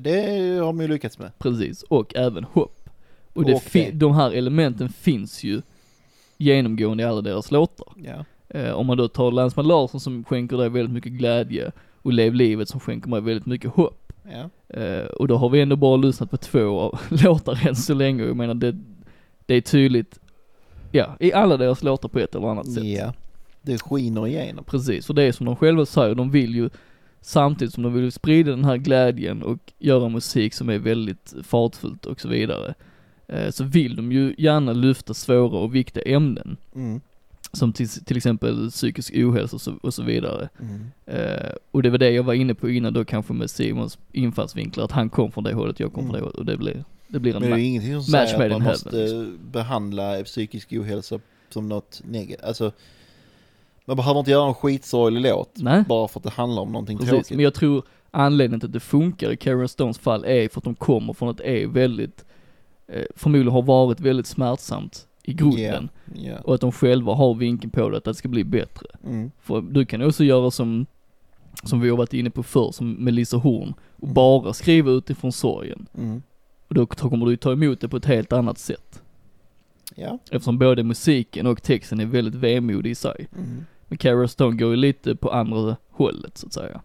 det 0.00 0.20
har 0.58 0.66
de 0.66 0.80
ju 0.80 0.88
lyckats 0.88 1.18
med. 1.18 1.30
precis, 1.38 1.82
och 1.82 2.16
även 2.16 2.44
hopp. 2.44 2.79
Och 3.40 3.46
det 3.46 3.54
Och 3.54 3.62
det. 3.72 3.90
de 3.90 4.14
här 4.14 4.30
elementen 4.30 4.88
finns 4.88 5.44
ju 5.44 5.62
genomgående 6.36 7.02
i 7.02 7.06
alla 7.06 7.20
deras 7.20 7.50
låtar. 7.50 7.88
Ja, 8.04 8.24
Eh, 8.54 8.72
om 8.72 8.86
man 8.86 8.96
då 8.96 9.08
tar 9.08 9.32
Länsman 9.32 9.68
Larsson 9.68 10.00
som 10.00 10.24
skänker 10.24 10.56
dig 10.56 10.68
väldigt 10.68 10.94
mycket 10.94 11.12
glädje 11.12 11.72
och 12.02 12.12
Lev 12.12 12.34
livet 12.34 12.68
som 12.68 12.80
skänker 12.80 13.10
mig 13.10 13.20
väldigt 13.20 13.46
mycket 13.46 13.70
hopp. 13.70 14.12
Ja. 14.32 14.76
Eh, 14.80 15.04
och 15.04 15.28
då 15.28 15.36
har 15.36 15.48
vi 15.48 15.60
ändå 15.60 15.76
bara 15.76 15.96
lyssnat 15.96 16.30
på 16.30 16.36
två 16.36 16.80
av 16.80 17.00
låtar 17.24 17.68
än 17.68 17.76
så 17.76 17.94
länge 17.94 18.24
jag 18.24 18.36
menar 18.36 18.54
det, 18.54 18.76
det 19.46 19.54
är 19.54 19.60
tydligt, 19.60 20.20
ja, 20.92 21.16
i 21.20 21.32
alla 21.32 21.56
deras 21.56 21.82
låtar 21.82 22.08
på 22.08 22.18
ett 22.18 22.34
eller 22.34 22.48
annat 22.48 22.72
sätt. 22.72 22.84
ja. 22.84 23.12
Det 23.62 23.78
skiner 23.78 24.26
igenom. 24.26 24.64
Precis, 24.64 25.08
och 25.08 25.14
det 25.14 25.22
är 25.22 25.32
som 25.32 25.46
de 25.46 25.56
själva 25.56 25.86
säger, 25.86 26.14
de 26.14 26.30
vill 26.30 26.54
ju 26.54 26.70
samtidigt 27.20 27.74
som 27.74 27.82
de 27.82 27.92
vill 27.94 28.12
sprida 28.12 28.50
den 28.50 28.64
här 28.64 28.76
glädjen 28.76 29.42
och 29.42 29.58
göra 29.78 30.08
musik 30.08 30.54
som 30.54 30.68
är 30.68 30.78
väldigt 30.78 31.34
fartfullt 31.44 32.06
och 32.06 32.20
så 32.20 32.28
vidare, 32.28 32.74
så 33.50 33.64
vill 33.64 33.96
de 33.96 34.12
ju 34.12 34.34
gärna 34.38 34.72
lyfta 34.72 35.14
svåra 35.14 35.58
och 35.58 35.74
viktiga 35.74 36.02
ämnen. 36.16 36.56
Mm. 36.74 37.00
Som 37.52 37.72
till, 37.72 37.88
till 37.88 38.16
exempel 38.16 38.70
psykisk 38.70 39.12
ohälsa 39.16 39.56
och 39.56 39.60
så, 39.60 39.74
och 39.82 39.94
så 39.94 40.02
vidare. 40.02 40.48
Mm. 40.60 40.86
Eh, 41.06 41.50
och 41.70 41.82
det 41.82 41.90
var 41.90 41.98
det 41.98 42.10
jag 42.10 42.22
var 42.22 42.34
inne 42.34 42.54
på 42.54 42.70
innan 42.70 42.92
då 42.92 43.04
kanske 43.04 43.32
med 43.32 43.50
Simons 43.50 43.98
infallsvinklar, 44.12 44.84
att 44.84 44.92
han 44.92 45.08
kom 45.10 45.32
från 45.32 45.44
det 45.44 45.54
hållet, 45.54 45.80
jag 45.80 45.92
kom 45.92 46.02
från 46.04 46.12
det 46.12 46.18
Mm. 46.18 46.24
hållet 46.24 46.38
och 46.38 46.44
det 46.44 46.56
blir, 46.56 46.84
det 47.08 47.18
blir 47.18 47.36
en 47.36 47.40
Men 47.42 47.50
det 47.50 47.56
är 47.56 47.58
ju 47.58 47.64
ingenting 47.64 47.92
som 47.92 48.02
säger 48.02 48.44
att 48.44 48.50
man 48.50 48.62
måste 48.62 48.98
heaven, 48.98 49.38
behandla 49.52 50.22
psykisk 50.24 50.72
ohälsa 50.72 51.20
som 51.48 51.68
något 51.68 52.02
negativt. 52.04 52.44
Alltså, 52.44 52.72
man 53.84 53.96
behöver 53.96 54.18
inte 54.18 54.30
göra 54.30 54.48
en 54.48 54.54
skitsorglig 54.54 55.20
låt 55.22 55.50
Nej. 55.56 55.84
bara 55.88 56.08
för 56.08 56.20
att 56.20 56.24
det 56.24 56.30
handlar 56.30 56.62
om 56.62 56.72
någonting 56.72 56.98
Precis, 56.98 57.10
tråkigt. 57.10 57.30
men 57.30 57.44
jag 57.44 57.54
tror 57.54 57.82
anledningen 58.10 58.60
till 58.60 58.68
att 58.68 58.72
det 58.72 58.80
funkar 58.80 59.32
i 59.32 59.36
Karen 59.36 59.68
Stones 59.68 59.98
fall 59.98 60.24
är 60.24 60.48
för 60.48 60.60
att 60.60 60.64
de 60.64 60.74
kommer 60.74 61.12
från 61.12 61.28
att 61.28 61.36
det 61.38 61.62
är 61.62 61.66
väldigt, 61.66 62.24
eh, 62.24 62.24
förmodligen 63.16 63.52
har 63.52 63.62
varit 63.62 64.00
väldigt 64.00 64.26
smärtsamt 64.26 65.06
i 65.22 65.32
grunden. 65.32 65.88
Ja. 66.14 66.38
Och 66.44 66.54
att 66.54 66.60
de 66.60 66.72
själva 66.72 67.14
har 67.14 67.34
vinkeln 67.34 67.70
på 67.70 67.88
det, 67.88 67.96
att 67.96 68.04
det 68.04 68.14
ska 68.14 68.28
bli 68.28 68.44
bättre. 68.44 68.86
Mm. 69.06 69.30
För 69.40 69.60
du 69.60 69.84
kan 69.86 70.02
också 70.02 70.24
göra 70.24 70.50
som, 70.50 70.86
som 71.64 71.80
vi 71.80 71.90
har 71.90 71.96
varit 71.96 72.14
inne 72.14 72.30
på 72.30 72.42
förr, 72.42 72.72
som 72.72 72.92
Melissa 72.92 73.36
Horn, 73.36 73.74
och 73.96 74.02
Mm. 74.02 74.14
bara 74.14 74.52
skriva 74.52 74.90
utifrån 74.90 75.32
sorgen. 75.32 75.86
Mm. 75.98 76.22
Och 76.68 76.74
då 76.74 76.86
kommer 76.86 77.26
du 77.26 77.36
ta 77.36 77.52
emot 77.52 77.80
det 77.80 77.88
på 77.88 77.96
ett 77.96 78.04
helt 78.04 78.32
annat 78.32 78.58
sätt. 78.58 79.02
Ja. 79.94 80.18
Eftersom 80.30 80.58
både 80.58 80.82
musiken 80.82 81.46
och 81.46 81.62
texten 81.62 82.00
är 82.00 82.06
väldigt 82.06 82.34
vemodig 82.34 82.90
i 82.90 82.94
sig. 82.94 83.26
Mm. 83.36 83.64
Men 83.88 83.98
Cara 83.98 84.28
Stone 84.28 84.56
går 84.56 84.70
ju 84.70 84.76
lite 84.76 85.16
på 85.16 85.30
andra 85.30 85.76
hållet 85.90 86.38
så 86.38 86.46
att 86.46 86.52
säga. 86.52 86.80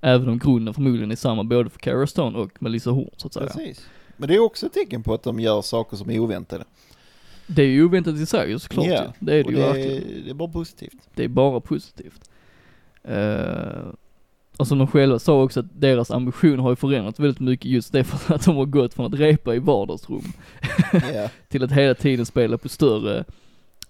Även 0.00 0.28
om 0.28 0.38
grunden 0.38 0.74
förmodligen 0.74 1.10
är 1.10 1.16
samma 1.16 1.44
både 1.44 1.70
för 1.70 1.78
Cara 1.78 2.06
Stone 2.06 2.38
och 2.38 2.62
Melissa 2.62 2.90
Horn 2.90 3.10
så 3.16 3.26
att 3.26 3.34
säga. 3.34 3.46
Precis. 3.46 3.86
Men 4.20 4.28
det 4.28 4.34
är 4.34 4.38
också 4.38 4.66
ett 4.66 4.72
tecken 4.72 5.02
på 5.02 5.14
att 5.14 5.22
de 5.22 5.40
gör 5.40 5.62
saker 5.62 5.96
som 5.96 6.10
är 6.10 6.18
oväntade. 6.18 6.64
Det 7.46 7.62
är 7.62 7.66
ju 7.66 7.84
oväntat 7.84 8.14
i 8.14 8.26
sig 8.26 8.60
såklart 8.60 8.86
Ja, 8.86 9.02
ju. 9.02 9.10
Det 9.18 9.34
är 9.34 9.44
det 9.44 9.50
ju 9.50 9.56
det, 9.56 9.62
verkligen. 9.62 10.24
det 10.24 10.30
är 10.30 10.34
bara 10.34 10.48
positivt. 10.48 10.96
Det 11.14 11.24
är 11.24 11.28
bara 11.28 11.60
positivt. 11.60 12.30
Uh, 13.08 13.92
och 14.56 14.66
som 14.66 14.78
de 14.78 14.86
själva 14.86 15.18
sa 15.18 15.42
också 15.42 15.60
att 15.60 15.80
deras 15.80 16.10
ambition 16.10 16.58
har 16.58 16.70
ju 16.70 16.76
förändrats 16.76 17.20
väldigt 17.20 17.40
mycket 17.40 17.70
just 17.70 17.92
det 17.92 18.04
för 18.04 18.34
att 18.34 18.44
de 18.44 18.56
har 18.56 18.64
gått 18.64 18.94
från 18.94 19.06
att 19.06 19.20
repa 19.20 19.54
i 19.54 19.58
vardagsrum 19.58 20.32
ja. 20.92 21.28
till 21.48 21.64
att 21.64 21.72
hela 21.72 21.94
tiden 21.94 22.26
spela 22.26 22.58
på 22.58 22.68
större, 22.68 23.24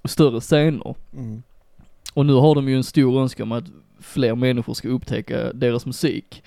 större 0.05 0.41
scener. 0.41 0.95
Mm. 1.13 1.43
Och 2.15 2.27
nu 2.27 2.33
har 2.33 2.55
de 2.55 2.69
ju 2.69 2.77
en 2.77 2.85
stor 2.85 3.21
önskan 3.21 3.43
om 3.45 3.53
att 3.53 3.65
fler 4.01 4.35
människor 4.35 4.75
ska 4.75 4.89
upptäcka 4.89 5.53
deras 5.53 5.87
musik 5.87 6.43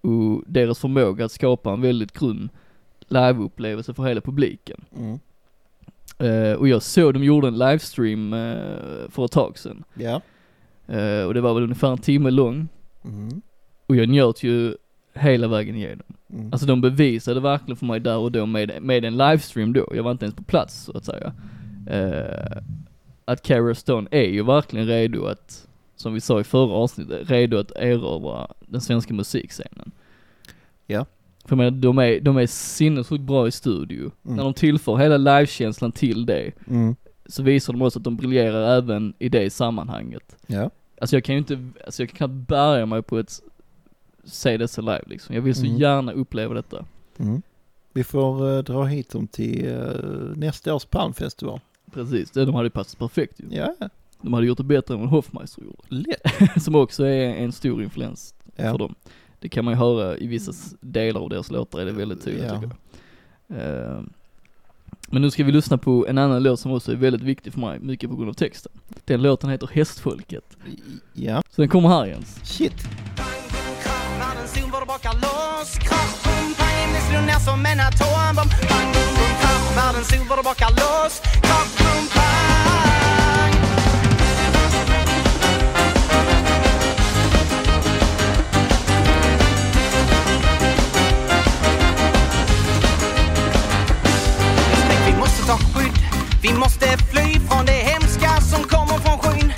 och 0.00 0.42
deras 0.46 0.78
förmåga 0.78 1.24
att 1.24 1.32
skapa 1.32 1.72
en 1.72 1.80
väldigt 1.80 2.12
grym 2.12 2.48
liveupplevelse 3.12 3.94
för 3.94 4.02
hela 4.02 4.20
publiken. 4.20 4.84
Mm. 4.96 5.18
Eh, 6.18 6.52
och 6.52 6.68
jag 6.68 6.82
såg 6.82 7.14
de 7.14 7.24
gjorde 7.24 7.48
en 7.48 7.58
livestream 7.58 8.32
eh, 8.32 9.08
för 9.08 9.24
ett 9.24 9.32
tag 9.32 9.58
sedan. 9.58 9.84
Ja. 9.94 10.20
Eh, 10.86 11.24
och 11.24 11.34
det 11.34 11.40
var 11.40 11.54
väl 11.54 11.62
ungefär 11.62 11.92
en 11.92 11.98
timme 11.98 12.30
lång. 12.30 12.68
Mm. 13.04 13.42
Och 13.86 13.96
jag 13.96 14.08
njöt 14.08 14.42
ju 14.42 14.76
hela 15.12 15.48
vägen 15.48 15.76
igenom. 15.76 16.06
Mm. 16.32 16.52
Alltså 16.52 16.66
de 16.66 16.80
bevisade 16.80 17.40
verkligen 17.40 17.76
för 17.76 17.86
mig 17.86 18.00
där 18.00 18.16
och 18.16 18.32
då 18.32 18.46
med, 18.46 18.82
med 18.82 19.04
en 19.04 19.16
livestream 19.16 19.72
då, 19.72 19.92
jag 19.94 20.02
var 20.02 20.10
inte 20.10 20.24
ens 20.24 20.36
på 20.36 20.44
plats 20.44 20.84
så 20.84 20.96
att 20.96 21.04
säga. 21.04 21.32
Eh, 21.86 22.62
att 23.24 23.42
Cara 23.42 23.74
Stone 23.74 24.08
är 24.10 24.28
ju 24.28 24.42
verkligen 24.42 24.86
redo 24.86 25.24
att, 25.24 25.68
som 25.96 26.14
vi 26.14 26.20
sa 26.20 26.40
i 26.40 26.44
förra 26.44 26.72
avsnittet, 26.72 27.30
redo 27.30 27.58
att 27.58 27.72
erövra 27.76 28.48
den 28.60 28.80
svenska 28.80 29.14
musikscenen. 29.14 29.90
Ja. 30.86 31.06
För 31.44 31.50
jag 31.50 31.58
menar, 31.58 31.70
de 31.70 31.98
är, 31.98 32.20
de 32.20 32.36
är 32.36 32.46
sinnessjukt 32.46 33.22
bra 33.24 33.48
i 33.48 33.50
studio. 33.50 34.10
Mm. 34.24 34.36
När 34.36 34.44
de 34.44 34.54
tillför 34.54 34.96
hela 34.96 35.16
livekänslan 35.16 35.92
till 35.92 36.26
det, 36.26 36.52
Mm. 36.66 36.96
så 37.26 37.42
visar 37.42 37.72
de 37.72 37.82
också 37.82 37.98
att 37.98 38.04
de 38.04 38.16
briljerar 38.16 38.76
även 38.76 39.14
i 39.18 39.28
det 39.28 39.50
sammanhanget. 39.52 40.36
Ja. 40.46 40.70
Alltså 41.00 41.16
jag 41.16 41.24
kan 41.24 41.34
ju 41.34 41.38
inte, 41.38 41.68
alltså 41.86 42.02
jag 42.02 42.08
kan 42.10 42.16
knappt 42.16 42.48
bärga 42.48 42.86
mig 42.86 43.02
på 43.02 43.18
ett 43.18 43.42
se 44.24 44.56
dessa 44.56 44.80
live 44.80 45.02
liksom. 45.06 45.34
Jag 45.34 45.42
vill 45.42 45.54
så 45.54 45.64
Mm. 45.66 45.76
gärna 45.76 46.12
uppleva 46.12 46.54
detta. 46.54 46.84
Mm. 47.18 47.42
Vi 47.92 48.04
får 48.04 48.44
uh, 48.44 48.62
dra 48.62 48.84
hit 48.84 49.10
dem 49.10 49.26
till 49.26 49.66
uh, 49.66 50.36
nästa 50.36 50.74
års 50.74 50.84
palmfestival. 50.84 51.60
Precis, 51.92 52.30
det 52.30 52.44
de 52.44 52.54
hade 52.54 52.66
ju 52.66 52.70
passat 52.70 52.98
perfekt 52.98 53.40
ju. 53.40 53.44
Ja, 53.56 53.74
De 54.20 54.32
hade 54.32 54.46
gjort 54.46 54.58
det 54.58 54.64
bättre 54.64 54.94
än 54.94 55.00
vad 55.00 55.08
Hoffmeister 55.08 55.62
gjorde. 55.62 55.78
lätt. 55.88 56.62
Som 56.62 56.74
också 56.74 57.04
är 57.04 57.34
en 57.34 57.52
stor 57.52 57.82
influens 57.82 58.34
Ja. 58.56 58.70
för 58.70 58.78
dem. 58.78 58.94
Det 59.42 59.48
kan 59.48 59.64
man 59.64 59.74
ju 59.74 59.78
höra 59.78 60.16
i 60.16 60.26
vissa 60.26 60.50
s- 60.50 60.74
delar 60.80 61.20
av 61.20 61.28
deras 61.28 61.50
låtar 61.50 61.78
är 61.80 61.84
det 61.84 61.92
väldigt 61.92 62.24
tydligt 62.24 62.44
Ja. 62.44 62.60
tycker 62.60 62.70
jag. 63.46 63.58
Eh, 63.96 64.00
Men 65.08 65.22
nu 65.22 65.30
ska 65.30 65.44
vi 65.44 65.52
lyssna 65.52 65.78
på 65.78 66.06
en 66.08 66.18
annan 66.18 66.42
låt 66.42 66.60
som 66.60 66.72
också 66.72 66.92
är 66.92 66.96
väldigt 66.96 67.22
viktig 67.22 67.52
för 67.52 67.60
mig, 67.60 67.78
mycket 67.78 68.10
på 68.10 68.16
grund 68.16 68.28
av 68.28 68.34
texten. 68.34 68.72
Den 69.04 69.22
låten 69.22 69.50
heter 69.50 69.68
Hästfolket. 69.72 70.44
Ja, 71.12 71.42
Så 71.50 71.62
den 71.62 71.68
kommer 71.68 71.88
här 71.88 72.06
Jens. 72.06 72.40
shit. 72.44 72.74
Världens 74.18 74.56
det 74.56 74.86
brakar 74.86 75.12
loss 75.14 75.78
Krasch, 75.78 76.24
som 77.40 77.66
en 77.66 77.80
atombomb 77.80 78.50
Bang, 78.68 78.94
Världens 79.76 80.12
loss 80.80 81.22
bom, 81.42 82.21
måste 95.42 95.64
ta 95.64 95.78
skydd 95.78 95.98
Vi 96.42 96.52
måste 96.52 96.86
fly 96.86 97.40
från 97.48 97.66
det 97.66 97.72
hemska 97.72 98.40
som 98.40 98.62
kommer 98.64 98.98
från 98.98 99.18
skyn 99.18 99.52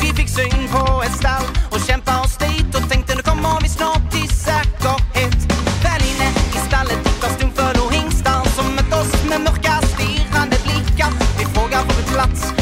vi 0.00 0.12
fick 0.12 0.28
syn 0.28 0.68
på 0.68 1.02
ett 1.02 1.16
stall 1.16 1.44
och 1.70 1.80
kämpa 1.80 2.20
oss 2.20 2.36
dit 2.36 2.74
och 2.74 2.90
tänkte 2.90 3.14
nu 3.14 3.22
kommer 3.22 3.60
vi 3.62 3.68
snart 3.68 4.12
till 4.12 4.28
säkerhet. 4.28 5.52
Väl 5.82 6.02
inne 6.10 6.28
i 6.54 6.68
stallet 6.68 7.08
hittar 7.08 7.86
och 7.86 7.92
hingstar 7.92 8.44
som 8.44 8.74
mött 8.74 9.00
oss 9.00 9.24
med 9.28 9.40
mörka 9.40 9.80
stirrande 9.86 10.56
blickar. 10.64 11.12
Vi 11.38 11.44
frågar 11.44 11.82
vår 11.82 12.12
plats? 12.12 12.55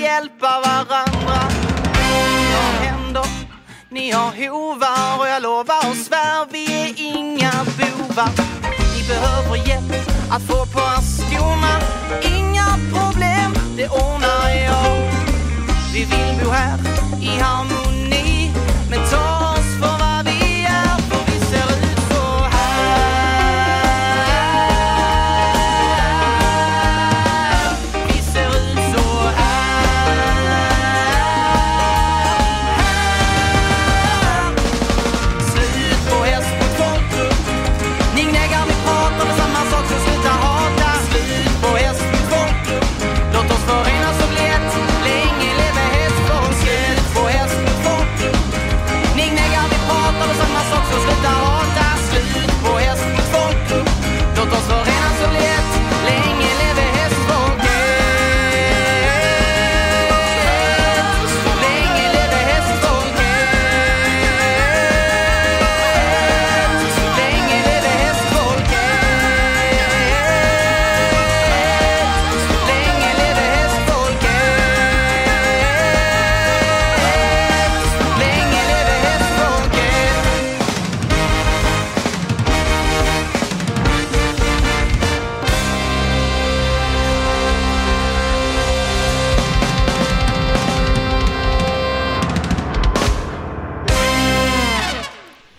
Hjälpa 0.00 0.60
varandra. 0.60 1.38
Ni 1.94 2.52
har 2.54 2.72
händer, 2.84 3.26
ni 3.88 4.10
har 4.10 4.48
hovar 4.48 5.20
och 5.20 5.28
jag 5.28 5.42
lovar 5.42 5.90
och 5.90 5.96
svär 5.96 6.46
vi 6.50 6.64
är 6.82 6.94
inga 6.96 7.52
bovar. 7.78 8.30
Ni 8.94 9.08
behöver 9.08 9.68
hjälp 9.68 9.92
att 10.30 10.42
få 10.42 10.66
på 10.66 10.80
er 10.80 11.02
skorna. 11.02 11.74
Inga 12.36 12.68
problem, 12.92 13.52
det 13.76 13.88
ordnar 13.88 14.48
jag. 14.50 15.10
Vi 15.92 16.00
vill 16.04 16.44
bo 16.44 16.50
här 16.50 16.78
i 17.22 17.40
harmoni, 17.40 17.77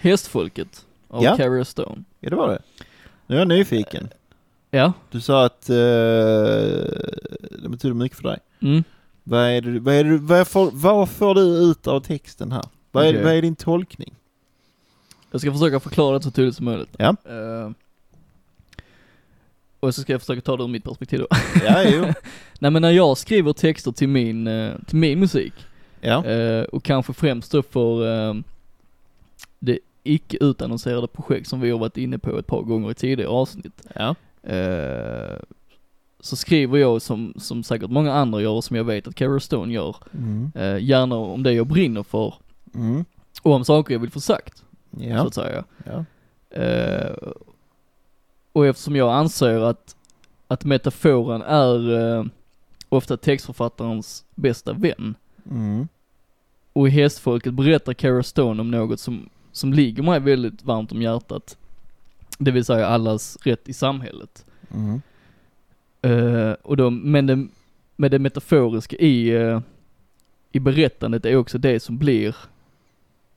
Hästfolket 0.10 0.86
av 1.08 1.24
Ja. 1.24 1.38
Carrie 1.38 1.66
Stone. 1.66 2.04
Ja, 2.20 2.30
det 2.30 2.36
var 2.36 2.48
det. 2.50 2.60
Nu 3.28 3.36
är 3.36 3.40
jag 3.40 3.48
nyfiken. 3.48 4.10
Ja. 4.72 4.94
Du 5.12 5.22
sa 5.22 5.46
att 5.46 5.70
eh, 5.70 5.76
det 5.76 7.70
betyder 7.70 7.94
mycket 7.94 8.18
för 8.18 8.24
dig. 8.24 8.38
Mm. 8.62 8.84
Vad, 9.24 9.42
är 9.42 9.62
det, 9.62 9.80
vad, 9.80 9.94
är 9.96 10.04
det, 10.04 10.18
vad, 10.18 10.48
får, 10.48 10.70
vad 10.74 11.10
får 11.10 11.36
du 11.36 11.42
ut 11.42 11.88
av 11.88 12.00
texten 12.00 12.52
här? 12.52 12.64
Vad 12.92 13.06
är, 13.06 13.10
Okej. 13.10 13.24
vad 13.24 13.34
är 13.34 13.42
din 13.42 13.56
tolkning? 13.56 14.16
Jag 15.32 15.42
ska 15.42 15.52
försöka 15.54 15.80
förklara 15.80 16.18
det 16.18 16.24
så 16.24 16.32
tydligt 16.32 16.56
som 16.56 16.66
möjligt. 16.66 16.90
Ja. 16.98 17.16
Eh, 17.26 17.72
och 19.80 19.96
så 19.96 20.02
ska 20.02 20.12
jag 20.12 20.22
försöka 20.22 20.42
ta 20.42 20.58
det 20.58 20.64
ur 20.64 20.68
mitt 20.68 20.84
perspektiv 20.84 21.20
då. 21.20 21.28
Ja, 21.66 21.84
jo. 21.84 22.02
Nej 22.60 22.72
men 22.72 22.82
när 22.82 22.92
jag 22.92 23.18
skriver 23.18 23.54
texter 23.54 23.92
till 23.92 24.10
min, 24.10 24.48
eh, 24.48 24.72
till 24.88 24.98
min 24.98 25.20
musik, 25.20 25.54
Ja. 26.02 26.24
och 26.72 26.84
kanske 26.84 27.14
främst 27.14 27.52
då 27.52 27.62
för 27.64 28.04
eh, 30.04 30.04
det 30.04 30.10
icke 30.14 30.38
utannonserade 30.42 31.08
projekt 31.08 31.48
som 31.50 31.60
vi 31.62 31.72
har 31.72 31.80
varit 31.80 31.98
inne 31.98 32.18
på 32.20 32.38
ett 32.40 32.48
par 32.48 32.62
gånger 32.62 32.92
i 32.92 32.94
tidigare 32.94 33.30
avsnitt. 33.32 33.88
Ja. 33.96 34.16
Eh, 34.44 35.40
så 36.22 36.36
skriver 36.36 36.78
jag 36.78 37.02
som, 37.02 37.34
som 37.38 37.64
säkert 37.64 37.90
många 37.90 38.14
andra 38.14 38.42
gör 38.42 38.52
och 38.52 38.64
som 38.64 38.76
jag 38.76 38.84
vet 38.84 39.08
att 39.08 39.16
Carrie 39.16 39.40
Stone 39.40 39.74
gör, 39.74 39.96
Mm. 40.14 40.52
eh, 40.56 40.78
gärna 40.84 41.16
om 41.16 41.44
det 41.44 41.54
jag 41.54 41.68
brinner 41.68 42.04
för 42.04 42.34
Mm. 42.76 43.06
och 43.44 43.52
om 43.54 43.66
saker 43.66 43.94
jag 43.94 44.00
vill 44.00 44.12
få 44.12 44.20
sagt, 44.20 44.58
så 44.58 45.04
Ja. 45.04 45.28
att 45.28 45.34
säga. 45.34 45.64
ja. 45.86 46.06
Eh, 46.62 47.16
och 48.54 48.66
eftersom 48.68 48.96
jag 48.96 49.14
anser 49.14 49.60
att, 49.62 49.96
att 50.48 50.66
metaforen 50.66 51.42
är 51.42 51.98
eh, 52.18 52.26
ofta 52.90 53.18
textförfattarens 53.18 54.26
bästa 54.36 54.74
vän, 54.74 55.16
Mm. 55.52 55.88
och 56.74 56.88
i 56.88 56.92
Hästfolket 56.92 57.54
berättar 57.54 57.94
Cara 57.94 58.24
Stone 58.24 58.62
om 58.62 58.72
något 58.72 59.00
som, 59.00 59.30
som 59.52 59.74
ligger 59.74 60.04
mig 60.04 60.20
väldigt 60.20 60.64
varmt 60.64 60.92
om 60.92 61.02
hjärtat, 61.02 61.58
det 62.38 62.52
vill 62.52 62.66
säga 62.66 62.88
allas 62.88 63.38
rätt 63.42 63.70
i 63.70 63.74
samhället. 63.74 64.46
Mm. 64.74 65.02
Eh, 66.02 66.52
och 66.52 66.78
då, 66.78 66.90
men 66.90 67.28
det, 67.28 67.48
med 67.96 68.12
det 68.12 68.20
metaforiska 68.20 68.96
i, 68.96 69.30
eh, 69.30 69.62
i 70.52 70.60
berättandet 70.60 71.26
är 71.26 71.36
också 71.36 71.58
det 71.58 71.80
som 71.80 71.98
blir 71.98 72.36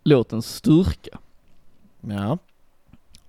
låtens 0.05 0.55
styrka. 0.55 1.18
Ja. 2.01 2.39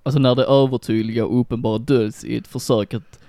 Alltså 0.04 0.20
när 0.20 0.36
det 0.36 0.44
övertydliga 0.44 1.26
och 1.26 1.40
uppenbara 1.40 1.78
döljs 1.78 2.26
i 2.26 2.38
ett 2.38 2.48
försök 2.48 2.94
att 2.94 3.20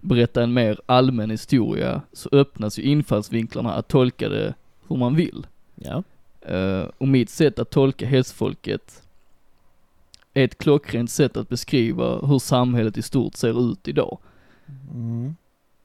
berätta 0.00 0.42
en 0.42 0.52
mer 0.52 0.80
allmän 0.86 1.30
historia 1.30 2.02
så 2.12 2.28
öppnas 2.32 2.78
ju 2.78 2.82
infallsvinklarna 2.82 3.74
att 3.74 3.88
tolka 3.88 4.28
det 4.28 4.54
hur 4.88 4.96
man 4.96 5.16
vill. 5.16 5.46
Ja. 5.74 6.02
Eh, 6.44 6.88
och 6.98 7.08
mitt 7.08 7.30
sätt 7.30 7.58
att 7.58 7.70
tolka 7.70 8.06
hästfolket 8.06 9.02
är 10.34 10.44
ett 10.44 10.58
klockrent 10.58 11.10
sätt 11.10 11.36
att 11.36 11.48
beskriva 11.48 12.26
hur 12.26 12.38
samhället 12.38 12.98
i 12.98 13.02
stort 13.02 13.34
ser 13.34 13.72
ut 13.72 13.88
idag. 13.88 14.18
Mm. 14.90 15.34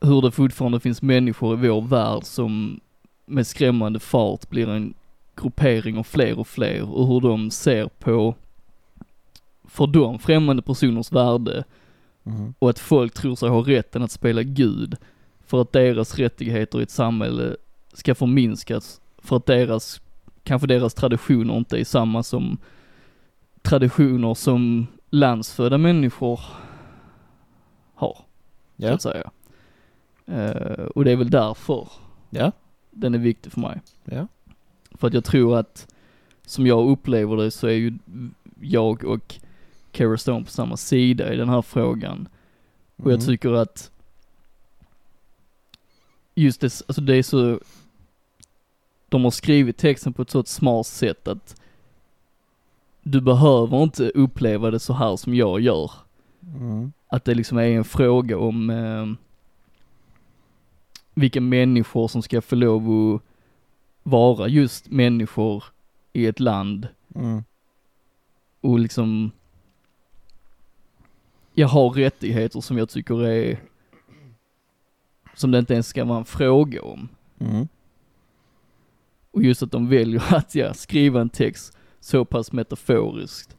Hur 0.02 0.22
det 0.22 0.32
fortfarande 0.32 0.80
finns 0.80 1.02
människor 1.02 1.54
i 1.54 1.68
vår 1.68 1.82
värld 1.82 2.24
som 2.24 2.80
med 3.26 3.48
skrämmande 3.48 4.00
fart 4.00 4.50
blir 4.50 4.70
en 4.70 4.94
gruppering 5.36 5.98
av 5.98 6.04
fler 6.04 6.40
och 6.40 6.48
fler 6.48 6.96
och 6.96 7.08
hur 7.08 7.22
de 7.22 7.52
ser 7.52 7.88
på, 7.88 8.36
för 9.68 9.88
dem, 9.88 10.20
främmande 10.20 10.62
personers 10.62 11.12
värde 11.12 11.64
Mm. 12.30 12.54
och 12.60 12.70
att 12.70 12.80
folk 12.80 13.14
tror 13.14 13.36
sig 13.36 13.50
ha 13.50 13.62
rätten 13.62 14.04
att 14.04 14.12
spela 14.12 14.44
Gud 14.44 14.96
för 15.46 15.62
att 15.62 15.72
deras 15.72 16.16
rättigheter 16.16 16.80
i 16.80 16.84
ett 16.84 16.92
samhälle 16.92 17.56
ska 17.94 18.16
förminskas 18.16 19.02
för 19.18 19.36
att 19.36 19.46
deras, 19.46 20.02
kanske 20.50 20.68
deras 20.68 20.94
traditioner 20.94 21.58
inte 21.58 21.80
är 21.80 21.84
samma 21.86 22.24
som 22.24 22.58
traditioner 23.62 24.34
som 24.34 24.88
landsfödda 25.10 25.78
människor 25.78 26.40
har, 27.96 28.14
så 28.16 28.24
Ja. 28.76 28.94
att 28.94 29.02
säga. 29.02 29.32
Eh, 30.26 30.84
och 30.96 31.06
det 31.06 31.12
är 31.12 31.16
väl 31.16 31.30
därför 31.30 31.88
Ja. 32.30 32.52
den 32.92 33.14
är 33.14 33.18
viktig 33.20 33.52
för 33.52 33.60
mig. 33.62 33.82
Ja. 34.06 34.28
För 34.92 35.08
att 35.08 35.14
jag 35.14 35.24
tror 35.24 35.58
att, 35.58 35.88
som 36.46 36.68
jag 36.68 36.90
upplever 36.90 37.38
det 37.38 37.52
så 37.52 37.68
är 37.68 37.72
ju 37.74 37.98
jag 38.62 39.04
och 39.06 39.36
Cara 39.92 40.18
Stone 40.18 40.46
på 40.46 40.52
samma 40.52 40.78
sida 40.78 41.34
i 41.34 41.38
den 41.38 41.50
här 41.50 41.62
frågan. 41.62 42.28
Och 42.96 43.12
jag 43.12 43.20
Mm. 43.22 43.26
tycker 43.26 43.54
att 43.54 43.92
just 46.36 46.62
det, 46.62 46.82
alltså 46.88 47.02
det 47.02 47.16
är 47.16 47.24
så, 47.24 47.60
de 49.10 49.24
har 49.24 49.32
skrivit 49.32 49.78
texten 49.78 50.14
på 50.14 50.22
ett 50.22 50.30
så 50.30 50.44
smart 50.44 50.88
sätt 50.88 51.28
att 51.28 51.62
du 53.04 53.22
behöver 53.22 53.84
inte 53.84 54.10
uppleva 54.10 54.72
det 54.72 54.80
så 54.80 54.94
här 54.94 55.16
som 55.16 55.36
jag 55.36 55.60
gör. 55.60 55.92
Mm. 56.56 56.92
Att 57.08 57.26
det 57.26 57.36
liksom 57.36 57.58
är 57.58 57.64
en 57.64 57.84
fråga 57.84 58.38
om 58.38 58.70
eh, 58.70 59.06
vilka 61.14 61.42
människor 61.42 62.08
som 62.08 62.22
ska 62.22 62.42
få 62.42 62.56
lov 62.56 63.14
att 63.16 63.22
vara 64.04 64.48
just 64.48 64.90
människor 64.90 65.64
i 66.14 66.26
ett 66.26 66.40
land 66.40 66.88
Mm. 67.16 67.44
och 68.62 68.80
liksom 68.80 69.32
jag 71.54 71.68
har 71.68 71.90
rättigheter 71.90 72.62
som 72.62 72.78
jag 72.78 72.90
tycker 72.90 73.28
är 73.28 73.60
som 75.36 75.52
det 75.52 75.60
inte 75.60 75.74
ens 75.74 75.88
ska 75.88 76.06
vara 76.06 76.18
en 76.18 76.26
fråga 76.26 76.82
om. 76.82 77.10
Mm. 77.40 77.68
Och 79.32 79.44
just 79.44 79.64
att 79.64 79.72
de 79.72 79.90
väljer 79.90 80.24
att 80.36 80.56
ja, 80.56 80.74
skriva 80.74 81.22
en 81.22 81.30
text 81.30 81.78
så 82.00 82.26
pass 82.26 82.52
metaforiskt 82.52 83.56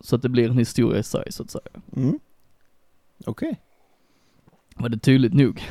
så 0.00 0.16
att 0.16 0.22
det 0.22 0.28
blir 0.28 0.50
en 0.50 0.58
historia 0.58 0.98
i 0.98 1.02
sig 1.02 1.32
så 1.32 1.42
att 1.42 1.50
säga. 1.50 1.82
Mm. 1.96 2.18
Okej. 3.24 3.60
Var 4.76 4.88
det 4.88 4.98
tydligt 4.98 5.34
nog? 5.34 5.62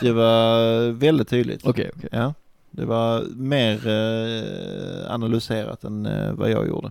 Det 0.00 0.12
var 0.12 0.90
väldigt 0.90 1.28
tydligt. 1.28 1.66
Okej, 1.66 1.90
okej. 1.96 2.08
Ja. 2.12 2.34
Det 2.70 2.84
var 2.84 3.24
mer 3.36 3.88
eh, 3.88 5.12
analyserat 5.12 5.84
än 5.84 6.06
eh, 6.06 6.32
vad 6.32 6.50
jag 6.50 6.68
gjorde. 6.68 6.90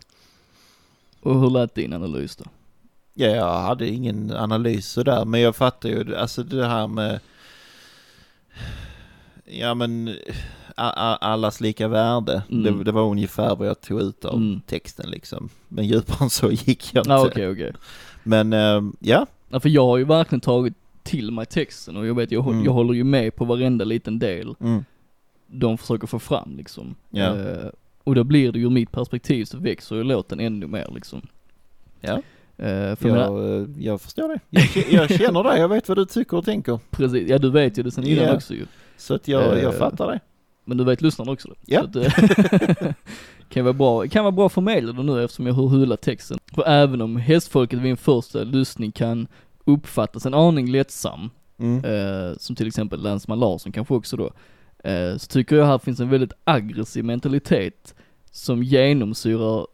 Och 1.22 1.40
hur 1.40 1.50
lät 1.50 1.76
din 1.76 1.94
analys 1.94 2.36
då? 2.36 2.46
Ja, 3.14 3.28
jag 3.28 3.60
hade 3.60 3.88
ingen 3.88 4.32
analys 4.32 4.88
sådär, 4.88 5.26
men 5.26 5.42
jag 5.42 5.56
fattar 5.56 5.90
ju, 5.90 6.16
alltså 6.16 6.44
det 6.44 6.68
här 6.68 6.88
med 6.88 7.20
Ja 9.46 9.74
men 9.74 10.16
allas 10.76 11.62
lika 11.62 11.88
värde, 11.88 12.44
Mm. 12.52 12.78
det, 12.78 12.84
det 12.84 12.92
var 12.92 13.02
ungefär 13.12 13.56
vad 13.56 13.68
jag 13.68 13.82
tog 13.82 14.02
ut 14.02 14.26
av 14.26 14.36
Mm. 14.36 14.62
texten 14.66 15.10
liksom. 15.10 15.50
Men 15.68 15.86
djupare 15.88 16.18
än 16.22 16.30
så 16.30 16.52
gick 16.52 16.94
jag 16.94 17.02
inte. 17.02 17.12
Ja 17.12 17.26
okej 17.28 17.50
okej. 17.52 17.74
Men 18.24 18.54
ehm, 18.54 18.96
ja, 19.00 19.26
Ja 19.50 19.60
för 19.60 19.70
jag 19.70 19.86
har 19.86 19.98
ju 19.98 20.04
verkligen 20.04 20.42
tagit 20.42 20.74
till 21.04 21.32
mig 21.32 21.46
texten 21.46 21.98
och 21.98 22.08
jag 22.08 22.16
vet, 22.16 22.32
jag, 22.32 22.48
Mm. 22.48 22.66
jag 22.66 22.72
håller 22.72 22.94
ju 22.94 23.04
med 23.04 23.36
på 23.36 23.46
varenda 23.46 23.86
liten 23.86 24.20
del 24.20 24.56
mm. 24.62 24.86
de 25.48 25.78
försöker 25.78 26.08
få 26.08 26.20
fram 26.20 26.58
liksom. 26.58 26.96
Ja. 27.10 27.38
Eh, 27.38 27.70
och 28.04 28.16
då 28.16 28.24
blir 28.24 28.52
det 28.52 28.60
ju 28.60 28.66
ur 28.66 28.70
mitt 28.70 28.92
perspektiv 28.92 29.46
så 29.46 29.58
växer 29.58 29.96
ju 29.96 30.04
låten 30.04 30.40
ännu 30.40 30.68
mer 30.68 30.88
liksom. 30.96 31.22
ja. 32.02 32.22
Eh, 32.58 32.96
för 32.96 33.10
jag 33.10 33.18
Jag, 33.18 33.62
eh, 33.62 33.68
jag 33.80 34.02
förstår 34.02 34.28
det. 34.28 34.40
Jag, 34.50 34.86
jag 34.92 35.10
känner 35.20 35.44
det, 35.44 35.58
jag 35.58 35.70
vet 35.70 35.88
vad 35.90 35.98
du 35.98 36.06
tycker 36.06 36.38
och 36.38 36.46
tänker. 36.46 36.80
precis, 36.92 37.30
ja 37.30 37.38
du 37.38 37.50
vet 37.52 37.78
ju 37.78 37.84
det 37.84 37.92
sen 37.92 38.08
innan 38.08 38.26
Ja. 38.26 38.34
också 38.36 38.54
ju. 38.54 38.66
Så 38.98 39.14
att 39.14 39.28
jag, 39.28 39.58
Eh, 39.58 39.64
jag 39.64 39.76
fattar 39.76 40.08
det. 40.08 40.20
Men 40.66 40.78
du 40.78 40.84
vet 40.84 41.02
lyssnarna 41.02 41.32
också. 41.32 41.56
Ja. 41.66 41.82
Så 41.82 41.88
att, 41.88 41.96
eh, 41.96 42.94
kan 43.50 43.64
vara 43.64 43.74
bra, 43.74 44.08
kan 44.08 44.24
vara 44.24 44.32
bra 44.32 44.46
att 44.46 44.54
förmedla 44.54 44.94
det 44.94 45.04
nu 45.04 45.24
eftersom 45.24 45.48
jag 45.48 45.54
har 45.54 45.70
hyllat 45.70 46.02
texten. 46.02 46.38
För 46.56 46.68
även 46.68 47.02
om 47.02 47.16
hästfolket 47.16 47.80
vid 47.80 47.92
en 47.92 47.98
första 47.98 48.44
lyssning 48.44 48.92
kan 48.92 49.28
uppfattas 49.66 50.26
en 50.26 50.34
aning 50.34 50.72
lättsam, 50.72 51.30
Mm. 51.58 51.86
eh, 51.86 52.38
som 52.38 52.56
till 52.56 52.68
exempel 52.68 53.02
Länsman 53.04 53.40
Larsson 53.40 53.72
kanske 53.72 53.94
också 53.94 54.18
då, 54.18 54.32
eh, 54.90 55.18
så 55.18 55.28
tycker 55.28 55.56
jag 55.56 55.66
här 55.66 55.78
finns 55.78 56.00
en 56.00 56.10
väldigt 56.10 56.34
aggressiv 56.44 57.06
mentalitet 57.06 57.96
som 58.32 58.64
genomsyrar 58.64 59.68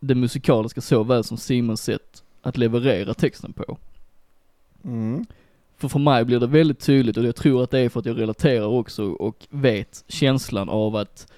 det 0.00 0.14
musikaliska 0.14 0.80
såväl 0.80 1.24
som 1.24 1.36
Simons 1.36 1.82
sätt 1.82 2.22
att 2.42 2.56
leverera 2.56 3.14
texten 3.14 3.52
på. 3.52 3.78
Mm. 4.84 5.26
För 5.80 5.88
för 5.88 5.98
mig 5.98 6.24
blir 6.24 6.40
det 6.40 6.46
väldigt 6.46 6.80
tydligt 6.80 7.16
och 7.16 7.24
jag 7.24 7.36
tror 7.36 7.62
att 7.62 7.70
det 7.70 7.78
är 7.78 7.88
för 7.88 8.00
att 8.00 8.06
jag 8.06 8.18
relaterar 8.18 8.66
också 8.66 9.04
och 9.04 9.46
vet 9.50 10.04
känslan 10.08 10.68
av 10.68 10.96
att 10.96 11.32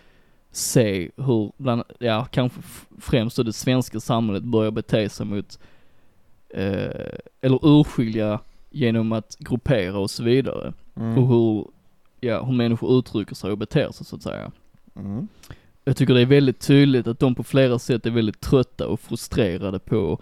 se 0.51 1.11
hur, 1.17 1.53
bland, 1.57 1.83
ja 1.99 2.27
kanske 2.31 2.61
främst 3.01 3.37
då 3.37 3.43
det 3.43 3.53
svenska 3.53 4.01
samhället 4.01 4.43
börjar 4.43 4.71
bete 4.71 5.09
sig 5.09 5.27
mot, 5.27 5.59
eh, 6.49 7.19
eller 7.41 7.67
urskilja 7.67 8.41
genom 8.71 9.13
att 9.13 9.37
gruppera 9.39 9.99
och 9.99 10.11
så 10.11 10.23
vidare. 10.23 10.73
Mm. 10.97 11.19
Och 11.19 11.29
hur, 11.29 11.67
ja, 12.21 12.45
hur 12.45 12.53
människor 12.53 12.99
uttrycker 12.99 13.35
sig 13.35 13.51
och 13.51 13.59
beter 13.59 13.93
sig 13.93 14.07
så 14.07 14.17
att 14.17 14.23
säga. 14.23 14.53
Mm. 14.97 15.29
Jag 15.85 15.97
tycker 15.97 16.15
det 16.15 16.21
är 16.21 16.27
väldigt 16.27 16.61
tydligt 16.61 17.07
att 17.07 17.19
de 17.19 17.35
på 17.35 17.43
flera 17.43 17.79
sätt 17.79 18.07
är 18.07 18.11
väldigt 18.11 18.41
trötta 18.41 18.87
och 18.87 19.01
frustrerade 19.01 19.79
på, 19.79 20.21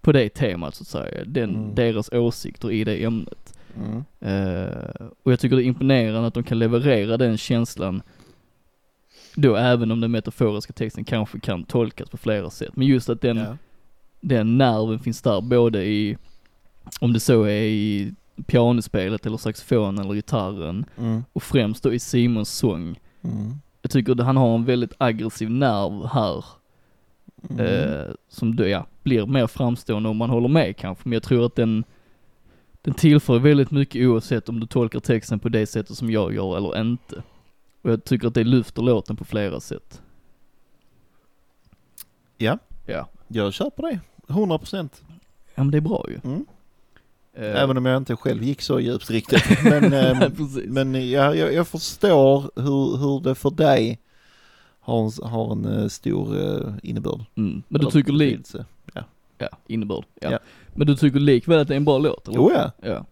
på 0.00 0.12
det 0.12 0.28
temat 0.28 0.74
så 0.74 0.82
att 0.82 0.88
säga. 0.88 1.24
Den, 1.26 1.50
Mm. 1.50 1.74
deras 1.74 2.08
åsikter 2.12 2.70
i 2.70 2.84
det 2.84 3.04
ämnet. 3.04 3.54
Mm. 3.76 4.04
Eh, 4.20 5.06
och 5.22 5.32
jag 5.32 5.40
tycker 5.40 5.56
det 5.56 5.62
är 5.62 5.66
imponerande 5.66 6.26
att 6.26 6.34
de 6.34 6.42
kan 6.42 6.58
leverera 6.58 7.16
den 7.16 7.36
känslan 7.38 8.02
då 9.34 9.56
även 9.56 9.90
om 9.90 10.00
den 10.00 10.10
metaforiska 10.10 10.72
texten 10.72 11.04
kanske 11.04 11.40
kan 11.40 11.64
tolkas 11.64 12.10
på 12.10 12.16
flera 12.16 12.50
sätt. 12.50 12.70
Men 12.76 12.86
just 12.86 13.08
att 13.08 13.20
den, 13.20 13.36
Ja. 13.36 13.56
den 14.20 14.58
nerven 14.58 14.98
finns 14.98 15.22
där 15.22 15.40
både 15.40 15.84
i, 15.84 16.16
om 17.00 17.12
det 17.12 17.20
så 17.20 17.42
är 17.42 17.62
i 17.62 18.14
pianospelet 18.46 19.26
eller 19.26 19.36
saxofonen 19.36 19.98
eller 20.04 20.14
gitarren 20.14 20.84
Mm. 20.98 21.24
och 21.32 21.42
främst 21.42 21.82
då 21.82 21.92
i 21.94 21.98
Simons 21.98 22.50
sång. 22.50 22.98
Mm. 23.22 23.52
Jag 23.82 23.90
tycker 23.90 24.12
att 24.12 24.20
han 24.26 24.36
har 24.36 24.54
en 24.54 24.64
väldigt 24.64 24.92
aggressiv 24.98 25.50
nerv 25.50 26.06
här, 26.06 26.44
Mm. 27.50 27.66
eh, 27.66 28.04
som 28.28 28.56
då, 28.56 28.68
ja, 28.68 28.86
blir 29.02 29.26
mer 29.26 29.46
framstående 29.46 30.08
om 30.08 30.16
man 30.16 30.30
håller 30.30 30.48
med 30.48 30.76
kanske, 30.76 31.08
men 31.08 31.12
jag 31.12 31.22
tror 31.22 31.46
att 31.46 31.56
den, 31.56 31.84
den 32.82 32.94
tillför 32.94 33.38
väldigt 33.38 33.70
mycket 33.70 34.06
oavsett 34.08 34.48
om 34.48 34.60
du 34.60 34.66
tolkar 34.66 35.00
texten 35.00 35.38
på 35.38 35.48
det 35.48 35.66
sättet 35.66 35.96
som 35.96 36.10
jag 36.10 36.34
gör 36.34 36.56
eller 36.56 36.80
inte. 36.80 37.22
Och 37.82 37.90
jag 37.90 38.04
tycker 38.04 38.28
att 38.28 38.34
det 38.34 38.44
lyfter 38.44 38.82
låten 38.82 39.16
på 39.16 39.24
flera 39.24 39.60
sätt. 39.60 40.02
Ja. 42.38 42.58
Ja. 42.86 43.08
Jag 43.28 43.52
köper 43.52 43.82
det, 43.82 44.00
100 44.28 44.58
procent. 44.58 45.02
Ja 45.54 45.62
men 45.62 45.70
det 45.70 45.76
är 45.76 45.80
bra 45.80 46.06
ju. 46.08 46.20
Mm. 46.24 46.46
Eh, 47.34 47.62
Även 47.62 47.76
om 47.76 47.86
jag 47.86 47.96
inte 47.96 48.16
själv 48.16 48.42
gick 48.42 48.62
så 48.62 48.80
djupt 48.80 49.10
riktigt. 49.10 49.62
Men, 49.64 49.82
Nej, 49.90 50.10
ehm, 50.10 50.36
precis. 50.36 50.66
men 50.66 51.10
jag, 51.10 51.36
jag, 51.36 51.54
jag 51.54 51.68
förstår 51.68 52.50
hur, 52.56 52.96
hur 52.96 53.20
det 53.20 53.34
för 53.34 53.50
dig 53.50 53.98
har 54.80 55.04
en, 55.04 55.30
har 55.30 55.52
en 55.52 55.64
eh, 55.64 55.88
stor 55.88 56.34
uh, 56.36 56.74
innebörd. 56.82 57.24
mm. 57.34 57.62
Men 57.68 57.80
du 57.80 57.90
tycker 57.90 58.12
betydelse. 58.12 58.64
Ja, 59.40 59.58
innebörd. 59.66 60.04
Ja. 60.20 60.30
Ja. 60.30 60.38
Men 60.74 60.86
du 60.86 60.96
tycker 60.96 61.20
likväl 61.20 61.58
att 61.58 61.68
det 61.68 61.74
är 61.74 61.76
en 61.76 61.84
bra 61.84 61.98
låt 61.98 62.28
eller? 62.28 62.38
Jo 62.38 62.50
ja. 62.54 62.70
Ja. 62.82 63.06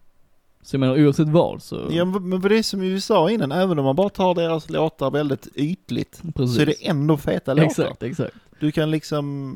Så 0.62 0.74
jag 0.74 0.80
menar 0.80 1.04
oavsett 1.06 1.28
vad 1.28 1.62
så, 1.62 1.88
ja, 1.90 2.04
men 2.04 2.40
det 2.40 2.58
är 2.58 2.62
som 2.62 2.80
vi 2.80 3.00
sa 3.00 3.30
innan, 3.30 3.52
även 3.52 3.78
om 3.78 3.84
man 3.84 3.96
bara 3.96 4.08
tar 4.08 4.34
deras 4.34 4.70
låtar 4.70 5.10
väldigt 5.10 5.48
ytligt, 5.54 6.22
precis. 6.34 6.56
så 6.56 6.62
är 6.62 6.66
det 6.66 6.86
ändå 6.88 7.16
feta 7.16 7.54
låtar. 7.54 7.66
Exakt, 7.66 8.02
exakt. 8.02 8.34
Du 8.60 8.72
kan 8.72 8.90
liksom 8.90 9.54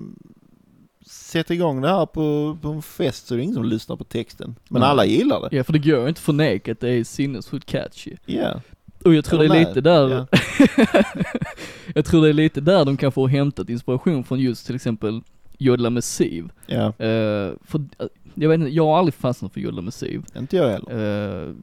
sätta 1.07 1.55
igång 1.55 1.81
det 1.81 1.89
här 1.89 2.07
på, 2.07 2.59
på 2.63 2.69
en 2.69 2.83
fest 2.83 3.27
så 3.27 3.35
är 3.35 3.37
det 3.37 3.43
ingen 3.43 3.55
som 3.55 3.65
lyssnar 3.65 3.97
på 3.97 4.05
texten. 4.05 4.55
Men 4.69 4.81
Nej. 4.81 4.91
alla 4.91 5.05
gillar 5.05 5.41
det. 5.41 5.57
Ja 5.57 5.65
för 5.65 5.73
det 5.73 5.79
går 5.79 6.01
ju 6.01 6.09
inte 6.09 6.19
att 6.19 6.25
förneka 6.25 6.73
att 6.73 6.81
det 6.81 6.91
är 6.91 7.05
sinnessjukt 7.05 7.67
catchy. 7.67 8.17
Ja. 8.27 8.61
Och 9.05 9.15
jag 9.15 9.25
tror 9.25 9.39
det 9.39 9.45
Eller 9.45 9.55
är 9.55 9.61
nej. 9.61 9.69
lite 9.69 9.81
där, 9.81 10.09
Ja. 10.09 10.27
jag 11.95 12.05
tror 12.05 12.23
det 12.23 12.29
är 12.29 12.33
lite 12.33 12.61
där 12.61 12.85
de 12.85 12.97
kan 12.97 13.13
få 13.13 13.27
hämtat 13.27 13.69
inspiration 13.69 14.25
från 14.25 14.41
just 14.41 14.67
till 14.67 14.75
exempel 14.75 15.21
Jodla 15.59 15.91
med 15.91 16.05
Siv. 16.05 16.53
ja, 16.67 16.87
Eh, 16.87 17.53
för, 17.65 17.79
eh, 17.99 18.07
jag 18.35 18.49
vet 18.49 18.61
inte, 18.61 18.71
jag 18.71 18.87
har 18.87 18.99
aldrig 18.99 19.15
fastnat 19.15 19.53
för 19.53 19.61
Jodla 19.61 19.91
Siv. 19.91 20.25
inte 20.37 20.57
jag 20.57 20.69
heller. 20.71 21.43
Eh, 21.49 21.55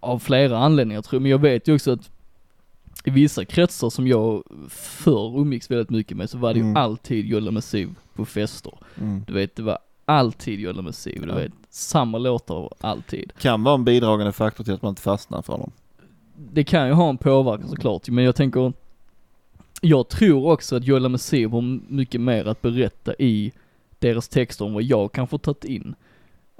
av 0.00 0.18
flera 0.18 0.58
anledningar 0.58 1.02
tror 1.02 1.16
jag, 1.18 1.22
men 1.22 1.30
jag 1.30 1.38
vet 1.38 1.68
ju 1.68 1.74
också 1.74 1.92
att 1.92 2.10
i 3.04 3.10
vissa 3.10 3.44
kretsar 3.44 3.90
som 3.90 4.06
jag 4.06 4.42
förr 4.68 5.40
umgicks 5.40 5.70
väldigt 5.70 5.90
mycket 5.90 6.16
med 6.16 6.30
så 6.30 6.38
var 6.38 6.52
det 6.54 6.58
ju 6.58 6.64
Mm. 6.64 6.76
alltid 6.76 7.26
Jodla 7.26 7.60
Siv 7.60 7.94
på 8.14 8.24
fester. 8.24 8.72
Mm. 9.00 9.24
Du 9.26 9.32
vet, 9.32 9.56
det 9.56 9.62
var 9.62 9.78
alltid 10.04 10.60
Jodla 10.60 10.82
med 10.82 10.94
Siv, 10.94 11.22
du 11.22 11.28
Ja. 11.28 11.34
vet, 11.34 11.52
samma 11.70 12.18
låtar 12.18 12.68
alltid. 12.80 13.32
Kan 13.38 13.62
vara 13.62 13.74
en 13.74 13.84
bidragande 13.84 14.32
faktor 14.32 14.64
till 14.64 14.74
att 14.74 14.82
man 14.82 14.88
inte 14.88 15.02
fastnar 15.02 15.42
för 15.42 15.58
dem. 15.58 15.70
det 16.52 16.64
kan 16.64 16.86
ju 16.86 16.92
ha 16.92 17.08
en 17.08 17.16
påverkan 17.18 17.68
såklart 17.68 18.08
men 18.08 18.24
jag 18.24 18.36
tänker, 18.36 18.72
jag 19.80 20.08
tror 20.08 20.50
också 20.52 20.76
att 20.76 20.86
Jolla 20.86 21.08
Messiv 21.08 21.50
har 21.50 21.92
mycket 21.92 22.20
mer 22.20 22.44
att 22.48 22.62
berätta 22.62 23.14
i 23.18 23.52
deras 23.98 24.28
texter 24.28 24.66
än 24.66 24.74
vad 24.74 24.82
jag 24.82 25.12
kanske 25.12 25.38
tagit 25.38 25.64
in. 25.64 25.94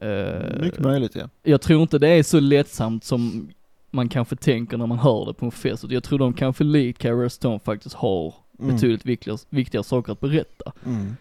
Eh, 0.03 0.61
Mycket 0.63 0.81
möjligt 0.81 1.15
ja. 1.15 1.29
jag 1.43 1.61
tror 1.61 1.83
inte 1.83 1.99
det 1.99 2.09
är 2.09 2.23
så 2.23 2.41
lättsamt 2.41 3.05
som 3.05 3.49
man 3.91 4.09
kanske 4.09 4.37
tänker 4.37 4.77
när 4.77 4.87
man 4.87 4.99
hör 4.99 5.27
det 5.27 5.35
på 5.35 5.45
en 5.47 5.53
fest. 5.53 5.85
Jag 5.89 6.05
tror 6.05 6.19
de 6.19 6.33
kanske 6.33 6.65
likt 6.65 6.99
Cara 6.99 7.29
Stone 7.31 7.59
faktiskt 7.59 7.95
har 7.95 8.35
Mm. 8.61 8.75
betydligt 8.75 9.07
viktigare, 9.07 9.39
viktigare 9.51 9.85
saker 9.85 10.13
att 10.13 10.21
berätta. 10.21 10.73
Mm. 10.87 11.17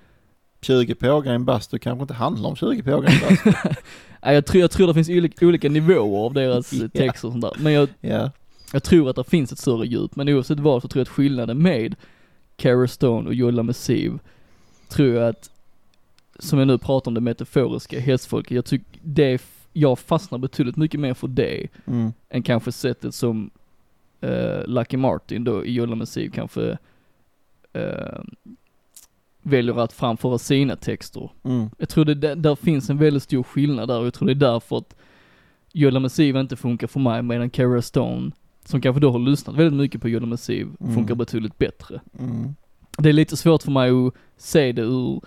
20 0.61 0.95
pågar 0.95 1.31
i 1.31 1.35
en 1.35 1.45
bastu 1.45 1.79
kanske 1.79 2.01
inte 2.01 2.13
handlar 2.13 2.49
om 2.49 2.55
20 2.55 2.83
pågar 2.83 3.09
i 3.09 3.13
en 3.13 3.19
bastu. 3.29 3.51
Jag 4.21 4.45
tror, 4.45 4.61
jag 4.61 4.71
tror 4.71 4.87
det 4.87 4.93
finns 4.93 5.09
olika, 5.09 5.45
olika 5.47 5.69
nivåer 5.69 6.25
av 6.25 6.33
deras 6.33 6.73
Ja. 6.73 6.87
texter 6.93 7.27
och 7.27 7.31
sånt 7.31 7.41
där. 7.41 7.53
Men 7.59 7.73
jag, 7.73 7.89
ja. 8.01 8.31
Jag 8.73 8.83
tror 8.83 9.09
att 9.09 9.15
det 9.15 9.23
finns 9.23 9.51
ett 9.51 9.59
större 9.59 9.87
djup, 9.87 10.15
men 10.15 10.29
oavsett 10.29 10.59
vad 10.59 10.81
så 10.81 10.87
tror 10.87 10.99
jag 10.99 11.05
att 11.05 11.09
skillnaden 11.09 11.61
med 11.61 11.95
Cara 12.57 12.87
Stone 12.87 13.27
och 13.27 13.33
Jolla 13.33 13.63
Messiv, 13.63 14.19
tror 14.89 15.13
jag 15.13 15.27
att, 15.29 15.49
som 16.39 16.59
jag 16.59 16.67
nu 16.67 16.77
pratar 16.77 17.11
om 17.11 17.15
det 17.15 17.21
metaforiska 17.21 17.99
hästfolket, 17.99 18.51
jag 18.51 18.65
tycker 18.65 18.99
det, 19.03 19.41
jag 19.73 19.99
fastnar 19.99 20.39
betydligt 20.39 20.75
mycket 20.77 20.99
mer 20.99 21.13
för 21.13 21.27
det, 21.27 21.67
Mm. 21.85 22.13
än 22.29 22.43
kanske 22.43 22.71
sättet 22.71 23.15
som 23.15 23.49
eh, 24.21 24.65
Lucky 24.65 24.97
Martin 24.97 25.43
då 25.43 25.65
i 25.65 25.73
Jolla 25.73 25.95
Messiv 25.95 26.29
kanske 26.29 26.77
eh, 27.73 28.21
väljer 29.41 29.79
att 29.79 29.93
framföra 29.93 30.37
sina 30.37 30.75
texter. 30.75 31.29
Mm. 31.43 31.69
Jag 31.77 31.89
tror 31.89 32.05
det 32.05 32.15
där, 32.15 32.35
där 32.35 32.55
finns 32.55 32.89
en 32.89 32.97
väldigt 32.97 33.23
stor 33.23 33.43
skillnad 33.43 33.87
där 33.87 33.99
och 33.99 34.05
jag 34.05 34.13
tror 34.13 34.25
det 34.25 34.33
är 34.33 34.51
därför 34.51 34.77
att 34.77 34.95
Yola 35.73 35.99
Massiv 35.99 36.35
inte 36.35 36.55
funkar 36.55 36.87
för 36.87 36.99
mig 36.99 37.21
medan 37.21 37.49
Cara 37.49 37.81
Stone, 37.81 38.31
som 38.69 38.81
kanske 38.81 38.99
då 38.99 39.11
har 39.11 39.19
lyssnat 39.19 39.55
väldigt 39.55 39.77
mycket 39.79 40.01
på 40.01 40.09
Yola 40.09 40.25
Massiv, 40.25 40.67
Mm. 40.79 40.93
funkar 40.95 41.15
betydligt 41.15 41.57
bättre. 41.57 42.01
Mm. 42.19 42.55
Det 42.97 43.09
är 43.09 43.13
lite 43.13 43.37
svårt 43.37 43.63
för 43.63 43.71
mig 43.71 43.89
att 43.91 44.13
se 44.37 44.71
det 44.71 44.81
ur, 44.81 45.21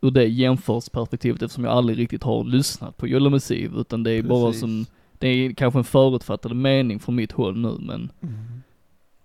ur 0.00 0.10
det 0.10 0.24
jämförelseperspektivet 0.24 1.42
eftersom 1.42 1.64
jag 1.64 1.72
aldrig 1.72 1.98
riktigt 1.98 2.22
har 2.22 2.44
lyssnat 2.44 2.96
på 2.96 3.08
Yola 3.08 3.30
Massiv 3.30 3.72
utan 3.76 4.02
det 4.02 4.10
är 4.12 4.22
bara 4.22 4.46
Precis. 4.46 4.60
som, 4.60 4.86
det 5.18 5.28
är 5.28 5.52
kanske 5.52 5.78
en 5.80 5.84
förutfattad 5.84 6.56
mening 6.56 6.98
från 7.00 7.14
mitt 7.14 7.32
håll 7.32 7.56
nu 7.58 7.76
men 7.80 8.10
Mm. 8.22 8.34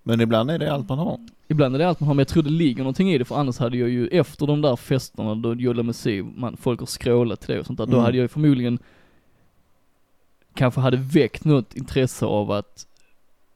Men 0.05 0.21
ibland 0.21 0.51
är 0.51 0.59
det 0.59 0.73
allt 0.73 0.89
man 0.89 0.97
har. 0.97 1.19
Ibland 1.47 1.75
är 1.75 1.80
det 1.80 1.88
allt 1.88 1.99
man 1.99 2.07
har, 2.07 2.13
men 2.13 2.19
jag 2.19 2.27
tror 2.27 2.43
det 2.43 2.49
ligger 2.49 2.77
någonting 2.84 3.11
i 3.11 3.17
det 3.17 3.25
för 3.25 3.35
annars 3.35 3.57
hade 3.57 3.77
jag 3.77 3.89
ju 3.89 4.07
efter 4.07 4.47
de 4.47 4.61
där 4.61 4.75
festerna 4.75 5.35
då 5.35 5.53
Jolla 5.55 5.84
Massiv, 5.84 6.25
man, 6.35 6.57
folk 6.57 6.80
har 6.80 6.88
skrålat 6.88 7.41
till 7.41 7.53
det 7.53 7.59
och 7.59 7.65
sånt 7.65 7.77
där, 7.77 7.85
då 7.85 7.91
Mm. 7.91 8.03
hade 8.05 8.17
jag 8.17 8.21
ju 8.23 8.27
förmodligen 8.27 8.80
kanske 10.53 10.81
hade 10.81 10.97
väckt 10.97 11.45
något 11.45 11.75
intresse 11.75 12.25
av 12.25 12.51
att 12.51 12.88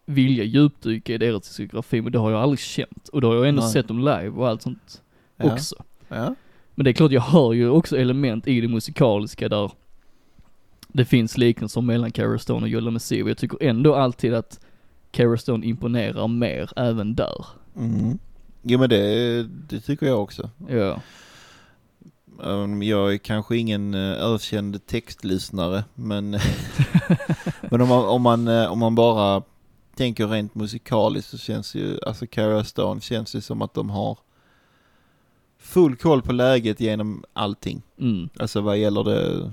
vilja 0.09 0.43
djupdyka 0.43 1.13
i 1.13 1.17
deras 1.17 1.41
diskografi, 1.57 2.01
men 2.01 2.11
det 2.11 2.19
har 2.19 2.31
jag 2.31 2.41
aldrig 2.41 2.59
känt. 2.59 3.07
Och 3.07 3.21
då 3.21 3.27
har 3.27 3.35
jag 3.35 3.49
ändå 3.49 3.61
Nej. 3.61 3.71
sett 3.71 3.87
dem 3.87 3.99
live 3.99 4.29
och 4.29 4.47
allt 4.47 4.61
sånt 4.61 5.01
Ja. 5.37 5.53
också. 5.53 5.75
Ja. 6.07 6.35
Men 6.75 6.83
det 6.83 6.91
är 6.91 6.93
klart, 6.93 7.11
jag 7.11 7.21
hör 7.21 7.53
ju 7.53 7.69
också 7.69 7.97
element 7.97 8.47
i 8.47 8.61
det 8.61 8.67
musikaliska 8.67 9.49
där 9.49 9.71
det 10.87 11.05
finns 11.05 11.37
liknelser 11.37 11.81
mellan 11.81 12.11
Cara 12.11 12.39
Stone 12.39 12.61
och 12.61 12.69
Yola 12.69 12.91
Messiah. 12.91 13.27
Jag 13.27 13.37
tycker 13.37 13.63
ändå 13.63 13.95
alltid 13.95 14.33
att 14.33 14.59
Cara 15.11 15.37
Stone 15.37 15.65
imponerar 15.65 16.27
mer 16.27 16.71
även 16.75 17.15
där. 17.15 17.45
Mm. 17.75 18.19
Jo 18.61 18.79
men 18.79 18.89
det, 18.89 19.43
det 19.43 19.79
tycker 19.79 20.05
jag 20.05 20.23
också. 20.23 20.49
Ja. 20.69 21.01
Jag 22.81 23.13
är 23.13 23.17
kanske 23.17 23.57
ingen 23.57 23.93
uh, 23.93 24.33
ökänd 24.33 24.85
textlyssnare 24.85 25.83
men, 25.95 26.31
men 27.61 27.81
om, 27.81 27.87
man, 27.87 28.05
om, 28.05 28.21
man, 28.21 28.47
eh, 28.47 28.71
om 28.71 28.79
man 28.79 28.95
bara 28.95 29.41
tänker 29.97 30.27
rent 30.27 30.55
musikaliskt 30.55 31.31
så 31.31 31.37
känns 31.37 31.75
ju, 31.75 31.99
alltså 32.05 32.27
Cara 32.27 32.63
Stone 32.63 33.01
känns 33.01 33.35
ju 33.35 33.41
som 33.41 33.61
att 33.61 33.73
de 33.73 33.89
har 33.89 34.17
full 35.59 35.95
koll 35.95 36.21
på 36.21 36.31
läget 36.33 36.79
genom 36.79 37.23
allting. 37.33 37.81
Mm. 37.99 38.29
Alltså 38.39 38.61
vad 38.61 38.77
gäller 38.77 39.03
det 39.03 39.51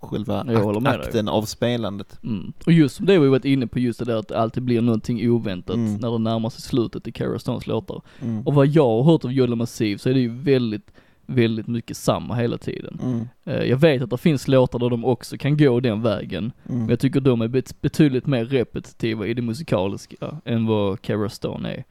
själva 0.00 0.42
ak- 0.44 0.80
dig. 0.84 0.92
akten 1.00 1.28
av 1.28 1.42
spelandet. 1.42 2.18
Mm. 2.22 2.52
Och 2.66 2.72
just 2.72 2.96
som 2.96 3.06
det 3.06 3.18
vi 3.18 3.28
varit 3.28 3.44
inne 3.44 3.66
på, 3.66 3.78
just 3.78 3.98
det 3.98 4.04
där 4.04 4.16
att 4.16 4.28
det 4.28 4.38
alltid 4.38 4.62
blir 4.62 4.80
någonting 4.80 5.30
oväntat 5.30 5.76
Mm. 5.76 5.94
när 5.96 6.10
det 6.10 6.18
närmar 6.18 6.50
sig 6.50 6.62
slutet 6.62 7.08
i 7.08 7.12
Cara 7.12 7.38
Stones 7.38 7.66
låtar. 7.66 8.02
Mm. 8.20 8.42
Och 8.46 8.54
vad 8.54 8.66
jag 8.66 8.84
har 8.88 9.02
hört 9.02 9.24
av 9.24 9.32
Yola 9.32 9.56
Massiv 9.56 9.96
så 9.96 10.08
är 10.10 10.14
det 10.14 10.20
ju 10.20 10.28
väldigt, 10.34 10.90
väldigt 11.30 11.66
mycket 11.66 11.96
samma 11.96 12.34
hela 12.34 12.58
tiden. 12.58 12.98
Mm. 13.02 13.28
Eh, 13.44 13.64
Jag 13.68 13.76
vet 13.76 14.02
att 14.02 14.10
det 14.10 14.18
finns 14.18 14.48
låtar 14.48 14.78
där 14.78 14.90
de 14.90 15.04
också 15.04 15.38
kan 15.38 15.56
gå 15.56 15.80
den 15.80 16.02
vägen, 16.02 16.52
Mm. 16.68 16.78
men 16.80 16.88
jag 16.88 17.00
tycker 17.00 17.20
de 17.20 17.40
är 17.40 17.48
bet- 17.48 17.80
betydligt 17.80 18.26
mer 18.26 18.44
repetitiva 18.44 19.26
i 19.26 19.34
det 19.34 19.42
musikaliska 19.42 20.40
än 20.44 20.66
vad 20.66 21.02
Cara 21.02 21.28
Stone 21.28 21.74
är. 21.74 21.84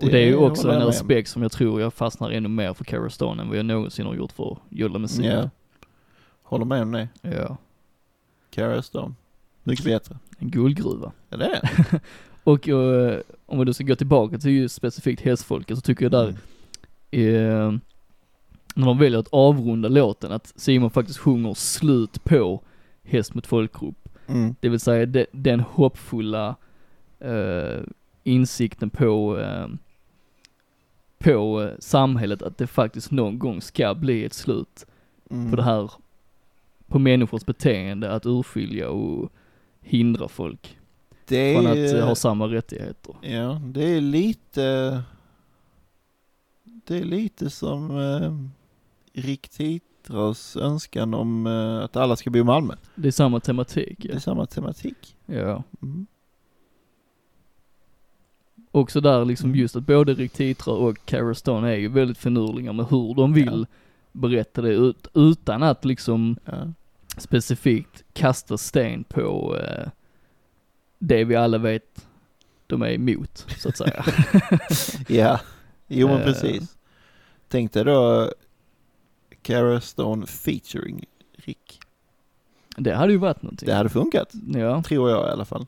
och 0.00 0.08
det 0.08 0.18
är 0.22 0.26
ju 0.26 0.36
också 0.36 0.70
en 0.70 0.82
aspekt 0.82 1.28
som 1.28 1.42
jag 1.42 1.52
tror 1.52 1.80
jag 1.80 1.94
fastnar 1.94 2.30
ännu 2.30 2.48
mer 2.48 2.74
för 2.74 2.84
Cara 2.84 3.10
Stone 3.10 3.42
än 3.42 3.48
vad 3.48 3.58
jag 3.58 3.66
någonsin 3.66 4.06
har 4.06 4.14
gjort 4.14 4.32
för 4.32 4.58
Yola 4.70 4.98
Massiv. 4.98 5.24
Ja. 5.24 5.50
Håller 6.42 6.64
med 6.64 6.82
om 6.82 6.92
det. 6.92 7.08
ja. 7.22 7.56
Cara 8.50 8.82
Stone. 8.82 9.14
Mycket 9.62 9.84
bättre. 9.84 10.18
En 10.38 10.50
guldgruva. 10.50 11.12
Ja 11.30 11.36
det 11.36 11.44
är 11.44 11.60
det. 11.90 12.00
Och 12.44 12.68
eh, 12.68 13.18
om 13.46 13.58
vi 13.58 13.64
då 13.64 13.72
ska 13.74 13.84
gå 13.84 13.94
tillbaka 13.96 14.38
till 14.38 14.50
just 14.50 14.74
specifikt 14.74 15.22
hästfolket 15.22 15.76
så 15.76 15.80
tycker 15.82 16.04
jag 16.04 16.12
där, 16.12 16.34
Mm. 17.10 17.72
eh, 17.72 17.78
när 18.76 18.86
de 18.86 18.98
väljer 18.98 19.18
att 19.20 19.28
avrunda 19.32 19.88
låten, 19.88 20.32
att 20.32 20.52
Simon 20.56 20.90
faktiskt 20.90 21.18
sjunger 21.18 21.54
slut 21.54 22.24
på 22.24 22.62
Häst 23.02 23.34
mot 23.34 23.46
folkgrupp. 23.46 24.08
Mm. 24.26 24.54
Det 24.60 24.68
vill 24.68 24.80
säga 24.80 25.06
de, 25.06 25.26
den 25.32 25.60
hoppfulla 25.60 26.56
eh, 27.18 27.80
insikten 28.24 28.90
på, 28.90 29.38
eh, 29.38 29.66
på 31.18 31.62
eh, 31.62 31.70
samhället 31.78 32.42
att 32.42 32.58
det 32.58 32.66
faktiskt 32.66 33.10
någon 33.10 33.38
gång 33.38 33.60
ska 33.60 33.94
bli 33.94 34.24
ett 34.24 34.34
slut 34.34 34.86
Mm. 35.30 35.50
på 35.50 35.56
det 35.56 35.62
här, 35.62 35.90
på 36.86 36.98
människors 36.98 37.44
beteende 37.44 38.12
att 38.12 38.26
urskilja 38.26 38.88
och 38.90 39.32
hindra 39.80 40.28
folk 40.28 40.78
Det 41.28 41.54
från 41.54 41.66
att 41.66 41.76
är, 41.76 41.98
eh, 41.98 42.06
ha 42.06 42.14
samma 42.14 42.46
rättigheter. 42.46 43.14
ja, 43.22 43.60
det 43.64 43.84
är 43.84 44.00
lite, 44.00 45.02
det 46.64 46.98
är 46.98 47.04
lite 47.04 47.50
som 47.50 47.90
eh, 47.98 48.32
Rick 49.16 49.48
Titras 49.48 50.56
önskan 50.56 51.14
om 51.14 51.46
eh, 51.46 51.84
att 51.84 51.96
alla 51.96 52.16
ska 52.16 52.30
bo 52.30 52.38
i 52.38 52.44
Malmö. 52.44 52.74
Det 52.94 53.08
är 53.08 53.12
samma 53.12 53.40
tematik 53.40 53.98
Det 54.02 54.08
ja. 54.08 54.14
är 54.14 54.18
samma 54.18 54.46
tematik. 54.46 55.16
ja. 55.26 55.62
Mm. 55.82 56.06
Också 58.70 59.00
där 59.00 59.24
liksom 59.24 59.54
just 59.54 59.76
att 59.76 59.86
både 59.86 60.14
Rick 60.14 60.32
Titra 60.32 60.72
och 60.74 60.98
Cara 61.06 61.34
Stone 61.34 61.70
är 61.72 61.76
ju 61.76 61.88
väldigt 61.88 62.18
finurliga 62.18 62.72
med 62.72 62.86
hur 62.86 63.14
de 63.14 63.32
vill 63.32 63.66
berätta 64.12 64.62
det 64.62 64.68
ut, 64.74 65.06
utan 65.14 65.62
att 65.62 65.84
liksom 65.84 66.36
Ja. 66.44 66.72
specifikt 67.16 68.04
kasta 68.12 68.58
sten 68.58 69.04
på 69.04 69.56
eh, 69.56 69.88
det 70.98 71.24
vi 71.24 71.36
alla 71.36 71.58
vet 71.58 72.06
de 72.66 72.82
är 72.82 72.90
emot, 72.92 73.46
så 73.58 73.68
att 73.68 73.76
säga. 73.76 74.04
ja, 75.08 75.40
jo 75.86 76.08
men 76.08 76.16
Eh. 76.18 76.24
precis. 76.24 76.76
Tänk 77.48 77.72
dig 77.72 77.84
då 77.84 78.32
Cara 79.46 79.80
Stone 79.80 80.26
featuring 80.26 81.04
Rick. 81.36 81.80
det 82.76 82.94
hade 82.94 83.12
ju 83.12 83.18
varit 83.18 83.42
någonting. 83.42 83.66
Det 83.66 83.74
hade 83.74 83.88
funkat, 83.88 84.32
Ja. 84.48 84.82
tror 84.82 85.10
jag 85.10 85.28
i 85.28 85.30
alla 85.30 85.44
fall. 85.44 85.66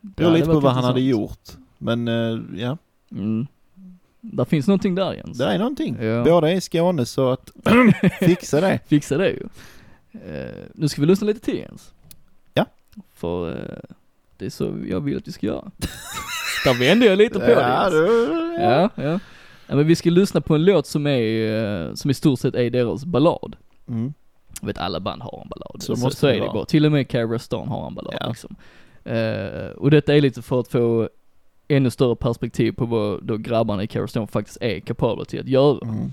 det 0.00 0.08
Beror 0.22 0.32
lite 0.32 0.46
på 0.46 0.60
vad 0.60 0.72
han 0.72 0.84
hade 0.84 1.00
gjort. 1.00 1.50
Men 1.78 2.08
eh, 2.08 2.38
ja, 2.56 2.76
Mm. 3.10 3.46
Där 4.20 4.44
finns 4.44 4.66
någonting 4.66 4.94
där 4.94 5.12
Jens. 5.12 5.38
det 5.38 5.44
är 5.44 5.58
någonting. 5.58 5.96
Ja. 6.02 6.24
Båda 6.24 6.50
är 6.50 6.54
i 6.54 6.60
Skåne 6.60 7.06
så 7.06 7.30
att 7.30 7.50
fixa 8.20 8.60
det. 8.60 8.80
Fixa 8.86 9.16
det 9.18 9.28
ju. 9.28 9.42
Eh, 10.12 10.64
nu 10.74 10.88
ska 10.88 11.00
vi 11.00 11.06
lyssna 11.06 11.26
lite 11.26 11.40
till 11.40 11.56
Jens. 11.58 11.92
Ja. 12.54 12.66
För 13.14 13.50
eh, 13.50 13.94
det 14.36 14.46
är 14.46 14.50
så 14.50 14.78
jag 14.88 15.00
vill 15.00 15.16
att 15.16 15.28
vi 15.28 15.32
ska 15.32 15.46
göra. 15.46 15.70
Där 16.64 16.78
vände 16.78 17.06
jag 17.06 17.18
lite 17.18 17.38
på 17.38 17.46
det 17.46 17.52
Ja, 17.52 17.82
Jens. 17.82 17.92
du, 17.92 18.54
Ja, 18.62 18.90
ja. 18.96 19.02
ja. 19.04 19.20
Men 19.68 19.86
vi 19.86 19.96
ska 19.96 20.10
lyssna 20.10 20.40
på 20.40 20.54
en 20.54 20.64
låt 20.64 20.86
som 20.86 21.06
är, 21.06 21.86
eh, 21.88 21.94
som 21.94 22.10
i 22.10 22.14
stort 22.14 22.38
sett 22.40 22.54
är 22.54 22.70
deras 22.70 23.04
ballad. 23.04 23.56
Mm. 23.88 24.12
Jag 24.60 24.66
vet 24.66 24.78
alla 24.78 25.00
band 25.00 25.22
har 25.22 25.40
en 25.42 25.48
ballad. 25.48 25.82
Så 25.82 25.96
Så, 25.96 26.04
måste 26.04 26.20
så 26.20 26.26
det 26.26 26.32
är 26.34 26.40
det 26.40 26.46
bara. 26.54 26.64
Till 26.64 26.86
och 26.86 26.92
med 26.92 27.08
Cara 27.08 27.38
Stone 27.38 27.70
har 27.70 27.86
en 27.86 27.94
ballad 27.94 28.14
Ja. 28.20 28.28
liksom. 28.28 28.56
Eh, 29.04 29.68
och 29.76 29.90
detta 29.90 30.14
är 30.14 30.20
lite 30.20 30.42
för 30.42 30.60
att 30.60 30.68
få 30.68 31.08
ännu 31.68 31.90
större 31.90 32.16
perspektiv 32.16 32.72
på 32.72 32.86
vad 32.86 33.24
då 33.24 33.36
grabbarna 33.36 33.82
i 33.82 33.86
Cara 33.86 34.06
Stone 34.08 34.26
faktiskt 34.26 34.58
är 34.60 34.80
kapabla 34.80 35.24
till 35.24 35.40
att 35.40 35.48
göra. 35.48 35.78
Mm. 35.88 36.12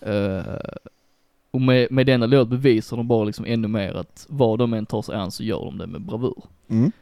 Eh, 0.00 0.54
och 1.50 1.60
med, 1.60 1.90
med 1.90 2.06
denna 2.06 2.26
låt 2.26 2.48
bevisar 2.48 2.96
de 2.96 3.08
bara 3.08 3.24
liksom 3.24 3.44
ännu 3.44 3.68
mer 3.68 3.94
att 3.94 4.26
vad 4.28 4.58
de 4.58 4.72
än 4.74 4.86
tar 4.86 5.02
sig 5.02 5.14
an 5.14 5.30
så 5.30 5.44
gör 5.44 5.64
de 5.64 5.78
det 5.78 5.86
med 5.86 6.00
bravur. 6.00 6.42
Mm. 6.68 6.92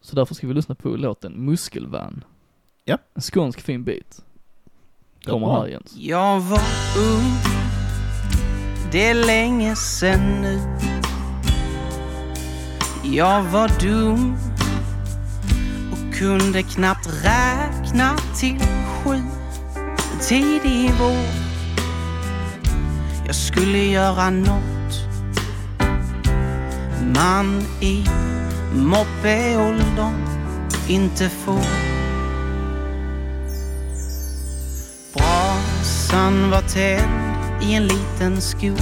Så 0.00 0.16
därför 0.16 0.34
ska 0.34 0.46
vi 0.46 0.54
lyssna 0.54 0.74
på 0.74 0.88
låten 0.88 1.32
Muskelvan. 1.44 2.24
Ja. 2.84 2.98
En 3.14 3.22
skånsk 3.22 3.60
fin 3.60 3.84
bit. 3.84 4.22
Kommer 5.24 5.60
här 5.60 5.66
Jens. 5.66 5.96
Jag 5.96 6.40
var 6.40 6.60
ung, 6.96 7.36
det 8.92 9.08
är 9.08 9.14
länge 9.14 9.76
sen 9.76 10.42
nu. 10.42 10.60
Jag 13.02 13.42
var 13.42 13.70
dum 13.80 14.36
och 15.92 16.14
kunde 16.14 16.62
knappt 16.62 17.08
räkna 17.24 18.16
till 18.40 18.58
sju. 18.60 19.22
Tidig 20.28 20.90
vår, 21.00 21.16
jag 23.26 23.34
skulle 23.34 23.78
göra 23.78 24.30
något. 24.30 25.06
Man 27.14 27.62
i 27.80 28.04
moppeåldern 28.74 30.14
inte 30.88 31.28
får. 31.28 31.99
Han 36.30 36.50
var 36.50 36.60
tänd 36.60 37.62
i 37.62 37.74
en 37.74 37.86
liten 37.86 38.40
sko. 38.40 38.74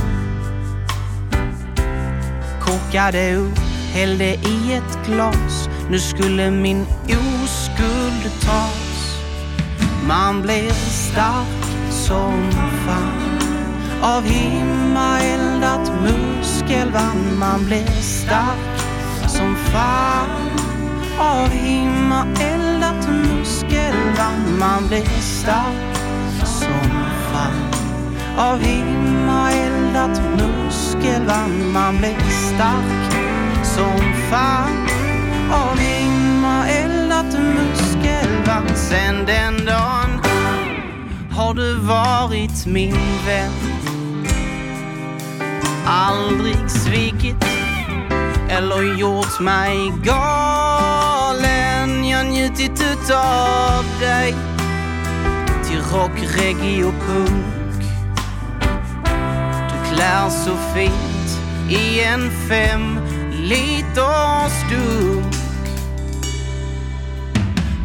Kokade 2.61 3.35
upp, 3.37 3.59
hällde 3.93 4.25
i 4.25 4.73
ett 4.73 5.07
glas. 5.07 5.69
Nu 5.91 5.99
skulle 5.99 6.51
min 6.51 6.87
oskuld 7.07 8.41
tas. 8.41 9.19
Man 10.09 10.43
blev 10.43 10.73
stark 10.73 11.65
som 11.91 12.53
fan 12.87 13.39
av 14.03 14.23
himmaeldat 14.23 15.93
muskelvann. 16.03 17.39
Man 17.39 17.65
blev 17.65 18.01
stark 18.01 18.81
som 19.29 19.57
fan 19.57 20.51
av 21.19 21.49
himmaeldat 21.49 23.09
muskelvann. 23.09 24.59
Man 24.59 24.89
blev 24.89 25.07
stark 25.21 25.98
av 28.39 28.59
himmaeldat 28.59 30.23
muskelvann. 30.37 31.73
Man 31.73 31.99
blev 31.99 32.29
stark 32.29 33.13
som 33.63 34.13
fan 34.31 34.89
av 35.53 35.79
himmaeldat 35.79 37.39
muskelvann. 37.39 38.69
Sen 38.75 39.27
den 39.27 39.67
dagen 39.67 40.21
har 41.31 41.55
du 41.55 41.75
varit 41.75 42.67
min 42.67 42.97
vän. 43.27 43.53
Aldrig 45.87 46.71
svikit 46.71 47.45
eller 48.49 48.99
gjort 48.99 49.41
mig 49.41 49.93
galen. 50.05 52.09
Jag 52.09 52.27
njutit 52.27 52.83
utav 52.93 53.85
dig 54.01 54.35
till 55.69 55.83
rock, 55.83 56.11
reggae 56.37 56.85
och 56.85 56.95
punk. 57.07 57.83
Du 59.69 59.95
klär 59.95 60.31
så 60.31 60.57
fint 60.75 61.41
i 61.71 62.01
en 62.01 62.31
fem 62.49 62.99
liters 63.33 64.53
dunk. 64.71 65.35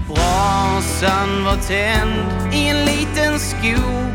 Brasan 0.07 1.43
var 1.43 1.57
tänd 1.67 2.53
i 2.53 2.67
en 2.67 2.85
liten 2.85 3.39
skog. 3.39 4.13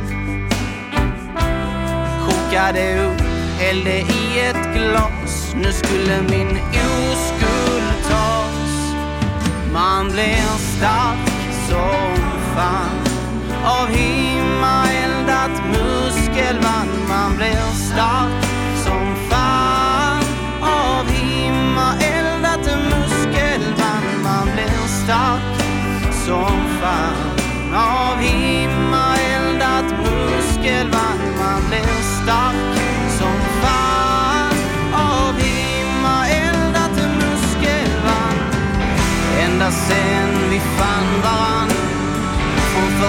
Kokade 2.26 3.06
upp, 3.06 3.22
hällde 3.58 3.98
i 3.98 4.40
ett 4.40 4.74
glas. 4.74 5.54
Nu 5.54 5.72
skulle 5.72 6.22
min 6.22 6.58
oskuld 7.10 8.08
tas. 8.08 8.94
Man 9.72 10.12
blir 10.12 10.58
stark 10.76 11.28
som 11.68 12.16
fan 12.54 13.07
av 13.68 13.88
himmaeldat 13.88 15.62
muskelband. 15.72 16.90
Man 17.08 17.36
blir 17.36 17.72
stark 17.74 18.47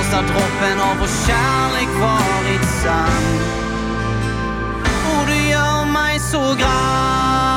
sista 0.10 0.22
droppen 0.22 0.80
av 0.80 0.98
vår 0.99 1.27
kärlek 1.27 1.90
varit 2.02 2.69
sann. 2.84 3.40
Och 5.11 5.27
du 5.27 5.49
gör 5.49 5.86
mig 5.86 6.19
så 6.19 6.56
grann. 6.60 7.49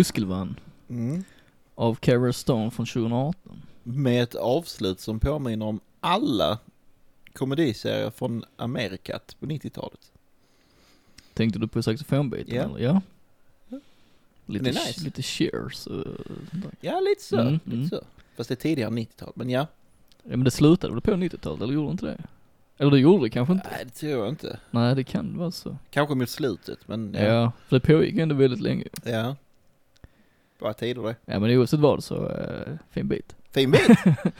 Muskelvann 0.00 0.56
Mm. 0.88 1.24
av 1.74 1.94
Kara 1.94 2.32
Stone 2.32 2.70
från 2.70 2.86
2018. 2.86 3.62
Med 3.82 4.22
ett 4.22 4.34
avslut 4.34 5.00
som 5.00 5.20
påminner 5.20 5.66
om 5.66 5.80
alla 6.00 6.58
komediserier 7.32 8.10
från 8.10 8.44
Amerikat 8.56 9.36
på 9.40 9.46
90-talet. 9.46 10.12
Tänkte 11.34 11.58
du 11.58 11.68
på 11.68 11.82
saxofonbiten 11.82 12.54
Ja. 12.54 12.62
eller? 12.62 12.78
Ja. 12.78 13.00
Lite, 14.46 14.64
nice. 14.64 15.04
lite 15.04 15.22
cheers. 15.22 15.88
Ja, 16.80 17.00
lite 17.00 17.22
så. 17.22 17.38
Mm, 17.38 17.52
lite 17.52 17.76
mm. 17.76 17.88
så. 17.88 18.00
Fast 18.36 18.48
det 18.48 18.54
är 18.54 18.56
tidigare 18.56 18.90
90-tal, 18.90 19.32
men 19.34 19.50
ja. 19.50 19.66
Ja 20.22 20.30
men 20.36 20.44
det 20.44 20.50
slutade 20.50 20.92
väl 20.92 21.00
på 21.00 21.10
90-talet, 21.10 21.62
eller 21.62 21.74
gjorde 21.74 21.88
det 21.88 21.92
inte 21.92 22.06
det? 22.06 22.22
Eller 22.78 22.90
det 22.90 22.98
gjorde 22.98 23.24
det 23.24 23.30
kanske 23.30 23.52
inte? 23.52 23.68
Nej, 23.72 23.84
det 23.84 23.90
tror 23.90 24.12
jag 24.12 24.28
inte. 24.28 24.58
Nej 24.70 24.94
det 24.94 25.04
kan 25.04 25.38
vara 25.38 25.50
så. 25.50 25.76
Kanske 25.90 26.14
mot 26.14 26.30
slutet, 26.30 26.88
men 26.88 27.14
Ja, 27.14 27.22
ja. 27.22 27.52
för 27.68 27.76
det 27.76 27.86
pågick 27.86 28.18
ändå 28.18 28.34
väldigt 28.34 28.60
länge. 28.60 28.84
ja. 29.04 29.36
Bra 30.60 30.72
tider 30.72 31.02
det. 31.02 31.16
Ja 31.24 31.40
men 31.40 31.50
oavsett 31.50 31.80
vad 31.80 32.04
så, 32.04 32.14
uh, 32.14 32.76
fin 32.90 33.08
bit. 33.08 33.36
Fin 33.52 33.70
bit! 33.70 33.88
men 34.04 34.32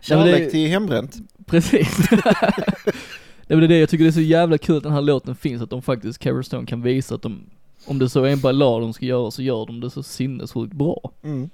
Kärlek 0.00 0.44
det- 0.44 0.50
till 0.50 0.68
hembränt. 0.68 1.16
Precis. 1.46 2.08
det 3.46 3.54
är 3.54 3.68
det, 3.68 3.78
jag 3.78 3.88
tycker 3.88 4.04
det 4.04 4.10
är 4.10 4.12
så 4.12 4.20
jävla 4.20 4.58
kul 4.58 4.76
att 4.76 4.82
den 4.82 4.92
här 4.92 5.00
låten 5.00 5.36
finns, 5.36 5.62
att 5.62 5.70
de 5.70 5.82
faktiskt, 5.82 6.18
Kara 6.18 6.42
Stone 6.42 6.66
kan 6.66 6.82
visa 6.82 7.14
att 7.14 7.22
de, 7.22 7.40
om 7.86 7.98
det 7.98 8.08
så 8.08 8.24
är 8.24 8.32
en 8.32 8.40
ballad 8.40 8.82
de 8.82 8.92
ska 8.92 9.06
göra 9.06 9.30
så 9.30 9.42
gör 9.42 9.66
de 9.66 9.80
det 9.80 9.90
så 9.90 10.02
sinnessjukt 10.02 10.72
bra. 10.72 11.10
Mm. 11.22 11.50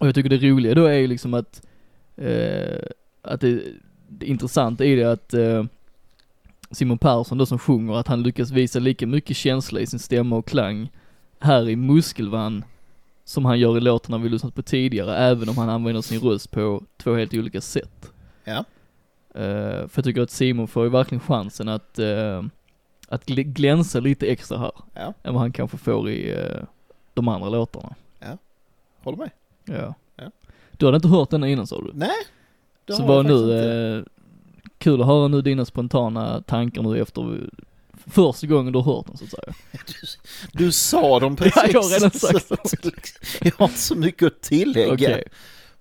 Och 0.00 0.06
jag 0.06 0.14
tycker 0.14 0.30
det 0.30 0.48
roliga 0.48 0.74
då 0.74 0.84
är 0.84 0.98
ju 0.98 1.06
liksom 1.06 1.34
att, 1.34 1.66
eh, 2.16 2.82
att 3.22 3.40
det, 3.40 3.62
det 4.08 4.26
intressanta 4.26 4.84
i 4.84 4.94
det 4.94 5.12
att 5.12 5.34
eh, 5.34 5.64
Simon 6.70 6.98
Persson 6.98 7.38
då 7.38 7.46
som 7.46 7.58
sjunger, 7.58 7.94
att 7.94 8.08
han 8.08 8.22
lyckas 8.22 8.50
visa 8.50 8.78
lika 8.78 9.06
mycket 9.06 9.36
känsla 9.36 9.80
i 9.80 9.86
sin 9.86 9.98
stämma 9.98 10.36
och 10.36 10.46
klang 10.46 10.90
här 11.38 11.68
i 11.68 11.76
Muskelvann 11.76 12.64
som 13.28 13.44
han 13.44 13.58
gör 13.58 13.76
i 13.76 13.80
låtarna 13.80 14.18
vi 14.18 14.28
lyssnat 14.28 14.54
på 14.54 14.62
tidigare, 14.62 15.16
även 15.16 15.48
om 15.48 15.58
han 15.58 15.68
använder 15.68 16.02
sin 16.02 16.20
röst 16.20 16.50
på 16.50 16.82
två 16.96 17.14
helt 17.14 17.34
olika 17.34 17.60
sätt. 17.60 18.12
Ja. 18.44 18.64
Eh, 19.34 19.88
för 19.88 19.92
jag 19.94 20.04
tycker 20.04 20.22
att 20.22 20.30
Simon 20.30 20.68
får 20.68 20.84
ju 20.84 20.90
verkligen 20.90 21.20
chansen 21.20 21.68
att, 21.68 21.98
eh, 21.98 22.42
att 23.08 23.26
gl- 23.26 23.42
glänsa 23.52 24.00
lite 24.00 24.26
extra 24.26 24.58
här, 24.58 24.72
Ja, 24.94 25.14
än 25.22 25.34
vad 25.34 25.40
han 25.42 25.52
kanske 25.52 25.76
får 25.76 26.10
i 26.10 26.32
eh, 26.34 26.62
de 27.14 27.28
andra 27.28 27.48
låtarna. 27.48 27.94
håller 29.02 29.18
med. 29.18 29.30
Ja. 29.64 29.94
Ja. 30.16 30.30
Du 30.72 30.86
hade 30.86 30.96
inte 30.96 31.08
hört 31.08 31.30
den 31.30 31.44
innan 31.44 31.66
sa 31.66 31.80
du? 31.82 31.90
Nej, 31.94 32.10
det 32.84 32.92
Så 32.92 33.02
har 33.02 33.14
jag 33.14 33.24
nu, 33.26 33.32
inte. 33.34 34.04
kul 34.78 35.00
att 35.00 35.06
höra 35.06 35.28
nu 35.28 35.42
dina 35.42 35.64
spontana 35.64 36.42
tankar 36.42 36.82
nu 36.82 37.00
efter 37.00 37.50
första 38.06 38.46
gången 38.46 38.72
du 38.72 38.78
har 38.78 38.94
hört 38.96 39.06
den 39.06 39.16
så 39.16 39.24
att 39.24 39.30
säga. 39.30 39.54
Du 40.52 40.72
sa 40.72 41.20
dem 41.20 41.36
precis. 41.36 41.56
Ja, 41.62 41.68
jag 41.72 41.82
har 41.82 41.88
redan 41.90 42.10
sagt 42.10 42.48
Så- 42.70 42.90
Jag 43.42 43.52
har 43.58 43.66
inte 43.66 43.78
så 43.80 43.94
mycket 43.94 44.26
att 44.26 44.42
tillägga. 44.42 44.92
Okej, 44.94 45.24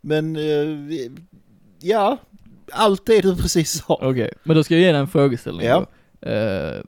Men, 0.02 0.36
eh, 0.36 1.12
ja, 1.82 2.18
allt 2.72 3.06
det 3.06 3.22
du 3.22 3.36
precis 3.36 3.72
sa. 3.86 4.00
okej. 4.02 4.32
Men 4.44 4.56
då 4.56 4.64
ska 4.64 4.74
jag 4.74 4.82
ge 4.82 4.92
dig 4.92 5.02
en 5.02 5.08
frågeställning 5.08 5.66
Ja. 5.68 5.86
då. 6.22 6.30
Eh, 6.30 6.82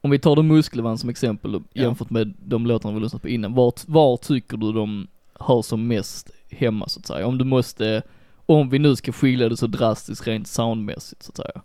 om 0.00 0.10
vi 0.10 0.18
tar 0.18 0.36
då 0.36 0.42
Muskelvann 0.42 0.98
som 0.98 1.10
exempel 1.10 1.60
jämfört 1.74 2.10
med 2.10 2.34
de 2.38 2.66
låtarna 2.66 2.94
vi 2.94 3.00
lyssnat 3.00 3.22
på 3.22 3.28
innan. 3.28 3.54
Var, 3.54 3.72
var 3.86 4.16
tycker 4.16 4.56
du 4.56 4.72
de 4.72 5.06
hör 5.40 5.62
som 5.62 5.86
mest 5.86 6.30
hemma 6.50 6.88
så 6.88 7.00
att 7.00 7.06
säga? 7.06 7.26
Om 7.26 7.38
du 7.38 7.44
måste, 7.44 8.02
om 8.46 8.70
vi 8.70 8.78
nu 8.78 8.96
ska 8.96 9.12
skilja 9.12 9.48
det 9.48 9.56
så 9.56 9.66
drastiskt 9.66 10.26
rent 10.26 10.48
soundmässigt 10.48 11.22
så 11.22 11.30
att 11.32 11.36
säga. 11.36 11.62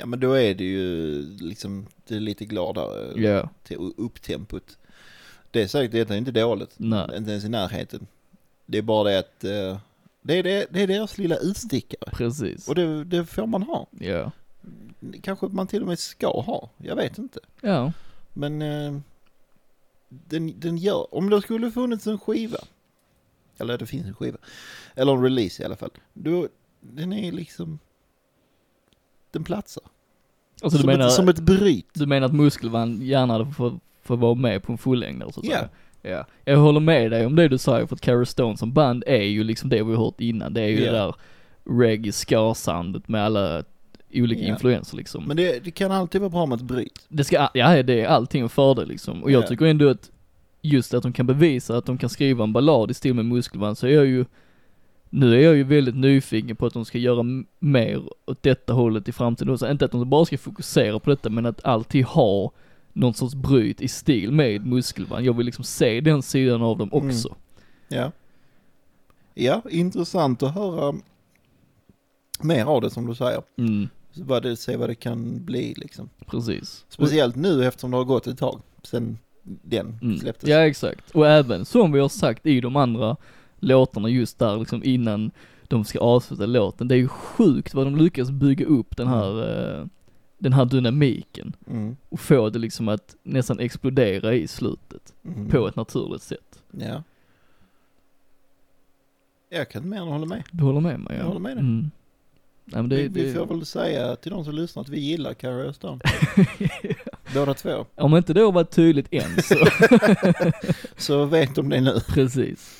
Ja 0.00 0.06
men 0.06 0.20
då 0.20 0.32
är 0.32 0.54
det 0.54 0.64
ju 0.64 1.22
liksom, 1.40 1.86
det 2.06 2.16
är 2.16 2.20
lite 2.20 2.44
gladare 2.44 3.48
till 3.62 3.76
upptempot. 3.96 4.78
Det 5.50 5.62
är 5.62 5.66
säkert, 5.66 5.92
det 6.08 6.14
är 6.14 6.18
inte 6.18 6.30
dåligt. 6.32 6.74
nej, 6.76 7.08
Inte 7.16 7.30
ens 7.30 7.44
i 7.44 7.48
närheten. 7.48 8.06
Det 8.66 8.78
är 8.78 8.82
bara 8.82 9.10
det 9.10 9.18
att 9.18 9.44
eh, 9.44 9.78
det, 10.22 10.38
är 10.38 10.42
det, 10.42 10.66
det 10.70 10.82
är 10.82 10.86
deras 10.86 11.18
lilla 11.18 11.36
utstickare. 11.36 12.10
precis. 12.12 12.68
Och 12.68 12.74
det, 12.74 13.04
det 13.04 13.26
får 13.26 13.46
man 13.46 13.62
ha. 13.62 13.86
Ja, 13.98 14.30
Kanske 15.22 15.46
man 15.46 15.66
till 15.66 15.82
och 15.82 15.88
med 15.88 15.98
ska 15.98 16.40
ha. 16.40 16.70
Jag 16.78 16.96
vet 16.96 17.18
inte. 17.18 17.40
ja, 17.60 17.92
Men 18.32 18.62
eh, 18.62 18.98
den, 20.08 20.60
den 20.60 20.76
gör, 20.76 21.14
om 21.14 21.30
det 21.30 21.42
skulle 21.42 21.70
funnits 21.70 22.06
en 22.06 22.18
skiva. 22.18 22.58
Eller 23.58 23.78
det 23.78 23.86
finns 23.86 24.06
en 24.06 24.14
skiva. 24.14 24.38
eller 24.94 25.12
en 25.12 25.22
release 25.22 25.62
i 25.62 25.66
alla 25.66 25.76
fall, 25.76 25.90
då, 26.12 26.48
den 26.80 27.12
är 27.12 27.32
liksom, 27.32 27.78
den 29.32 29.44
platsar. 29.44 29.82
Alltså 30.62 30.78
som, 30.78 30.86
menar, 30.86 31.06
ett, 31.06 31.12
som 31.12 31.28
ett 31.28 31.40
bryt. 31.40 31.86
du 31.94 32.06
menar 32.06 32.26
att 32.26 32.34
Muskelman 32.34 33.02
gärna 33.02 33.46
fått, 33.52 33.74
fått 34.02 34.18
vara 34.20 34.34
med 34.34 34.62
på 34.62 34.72
en 34.72 34.78
fullängdare 34.78 35.32
så 35.32 35.40
att 35.40 35.46
Ja. 35.46 35.52
säga? 35.56 35.68
Ja. 36.02 36.24
Jag 36.44 36.56
håller 36.58 36.80
med 36.80 37.10
dig 37.10 37.26
om 37.26 37.36
det 37.36 37.48
du 37.48 37.58
säger 37.58 37.86
för 37.86 37.94
att 37.96 38.00
Cara 38.00 38.24
Stone 38.24 38.56
som 38.56 38.72
band 38.72 39.04
är 39.06 39.22
ju 39.22 39.44
liksom 39.44 39.68
det 39.70 39.82
vi 39.82 39.94
har 39.94 40.04
hört 40.04 40.20
innan. 40.20 40.54
Det 40.54 40.60
är 40.62 40.68
ju 40.68 40.80
Ja. 40.84 40.92
det 40.92 40.98
där 40.98 41.14
reggae 41.64 42.12
ska-soundet 42.12 43.08
med 43.08 43.24
alla 43.24 43.62
olika 44.14 44.42
Ja. 44.42 44.48
influenser 44.48 44.96
liksom. 44.96 45.24
Men 45.24 45.36
det, 45.36 45.64
det 45.64 45.70
kan 45.70 45.92
alltid 45.92 46.20
vara 46.20 46.30
bra 46.30 46.46
med 46.46 46.56
ett 46.56 46.62
bryt. 46.62 47.06
Det 47.08 47.24
ska, 47.24 47.48
ja 47.54 47.82
det 47.82 48.00
är 48.00 48.06
allting 48.06 48.42
en 48.42 48.48
fördel 48.48 48.88
liksom. 48.88 49.22
Och 49.22 49.30
jag 49.30 49.42
Ja. 49.42 49.46
tycker 49.46 49.66
ändå 49.66 49.88
att 49.88 50.10
just 50.62 50.94
att 50.94 51.02
de 51.02 51.12
kan 51.12 51.26
bevisa 51.26 51.76
att 51.76 51.86
de 51.86 51.98
kan 51.98 52.10
skriva 52.10 52.44
en 52.44 52.52
ballad 52.52 52.90
i 52.90 52.94
stil 52.94 53.14
med 53.14 53.24
Muskelband 53.24 53.78
så 53.78 53.86
är 53.86 53.90
jag 53.90 54.06
ju, 54.06 54.24
nu 55.10 55.34
är 55.34 55.40
jag 55.44 55.56
ju 55.56 55.62
väldigt 55.62 55.96
nyfiken 55.96 56.56
på 56.56 56.66
att 56.66 56.72
de 56.72 56.84
ska 56.84 56.98
göra 56.98 57.22
mer 57.58 58.02
åt 58.26 58.42
detta 58.42 58.72
hållet 58.72 59.08
i 59.08 59.12
framtiden 59.12 59.52
också. 59.54 59.70
Inte 59.70 59.84
att 59.84 59.90
de 59.92 60.10
bara 60.10 60.24
ska 60.24 60.38
fokusera 60.38 60.98
på 60.98 61.10
detta 61.10 61.30
men 61.30 61.46
att 61.46 61.64
alltid 61.64 62.04
ha 62.04 62.52
någon 62.92 63.14
sorts 63.14 63.34
bryt 63.34 63.80
i 63.80 63.88
stil 63.88 64.32
med 64.32 64.66
Muskelband. 64.66 65.24
Jag 65.26 65.36
vill 65.36 65.46
liksom 65.46 65.64
se 65.64 66.00
den 66.00 66.22
sidan 66.22 66.62
av 66.62 66.78
dem 66.78 66.88
också. 66.92 67.36
Ja. 67.88 68.12
Ja, 69.34 69.62
intressant 69.70 70.42
att 70.42 70.54
höra 70.54 70.94
mer 72.42 72.64
av 72.64 72.80
det 72.80 72.90
som 72.90 73.06
du 73.06 73.14
säger. 73.14 73.42
Mm, 73.58 73.88
Så 74.12 74.24
vad 74.24 74.42
det, 74.42 74.56
se 74.56 74.76
vad 74.76 74.88
det 74.88 74.94
kan 74.94 75.44
bli 75.44 75.74
liksom. 75.76 76.08
precis. 76.26 76.84
Speciellt 76.88 77.36
nu 77.36 77.64
eftersom 77.64 77.90
det 77.90 77.96
har 77.96 78.04
gått 78.04 78.26
ett 78.26 78.38
tag 78.38 78.60
sen 78.82 79.18
den 79.42 79.98
Mm. 80.02 80.18
släpptes. 80.18 80.48
Ja 80.48 80.56
exakt. 80.66 81.10
Och 81.10 81.26
även 81.28 81.64
som 81.64 81.92
vi 81.92 82.00
har 82.00 82.08
sagt 82.08 82.46
i 82.46 82.60
de 82.60 82.76
andra 82.76 83.16
låtarna 83.60 84.08
just 84.08 84.38
där 84.38 84.58
liksom 84.58 84.84
innan 84.84 85.30
de 85.68 85.84
ska 85.84 85.98
avsluta 85.98 86.46
låten. 86.46 86.88
Det 86.88 86.94
är 86.94 86.98
ju 86.98 87.08
sjukt 87.08 87.74
vad 87.74 87.86
de 87.86 87.96
lyckas 87.96 88.30
bygga 88.30 88.66
upp 88.66 88.96
den 88.96 89.08
här, 89.08 89.38
eh, 89.78 89.86
den 90.38 90.52
här 90.52 90.64
dynamiken. 90.64 91.56
Mm. 91.66 91.96
Och 92.08 92.20
få 92.20 92.50
det 92.50 92.58
liksom 92.58 92.88
att 92.88 93.16
nästan 93.22 93.58
explodera 93.60 94.34
i 94.34 94.48
slutet. 94.48 95.14
Mm. 95.24 95.48
På 95.48 95.68
ett 95.68 95.76
naturligt 95.76 96.22
sätt. 96.22 96.62
Ja. 96.70 97.02
Jag 99.48 99.70
kan 99.70 99.88
mer 99.88 99.96
än 100.02 100.08
hålla 100.08 100.26
med. 100.26 100.42
Du 100.50 100.64
håller 100.64 100.80
med 100.80 101.00
mig? 101.00 101.12
Ja? 101.16 101.18
Jag 101.18 101.26
håller 101.26 101.40
med 101.40 101.56
dig. 101.56 101.64
Mm. 101.64 101.90
Nej, 102.64 102.82
det, 102.82 102.96
vi, 102.96 103.08
vi 103.08 103.22
det, 103.22 103.32
får 103.32 103.46
väl 103.46 103.66
säga 103.66 104.16
till 104.16 104.32
de 104.32 104.44
som 104.44 104.54
lyssnar 104.54 104.82
att 104.82 104.88
vi 104.88 105.00
gillar 105.00 105.34
Carrie 105.34 105.68
Östern. 105.68 106.00
Båda 107.34 107.54
två. 107.54 107.86
Om 107.94 108.16
inte 108.16 108.32
det 108.34 108.40
har 108.40 108.52
varit 108.52 108.70
tydligt 108.70 109.08
än 109.10 109.42
så, 109.42 109.66
Så 110.96 111.24
vet 111.24 111.54
de 111.54 111.68
det 111.68 111.80
nu. 111.80 112.00
precis. 112.08 112.79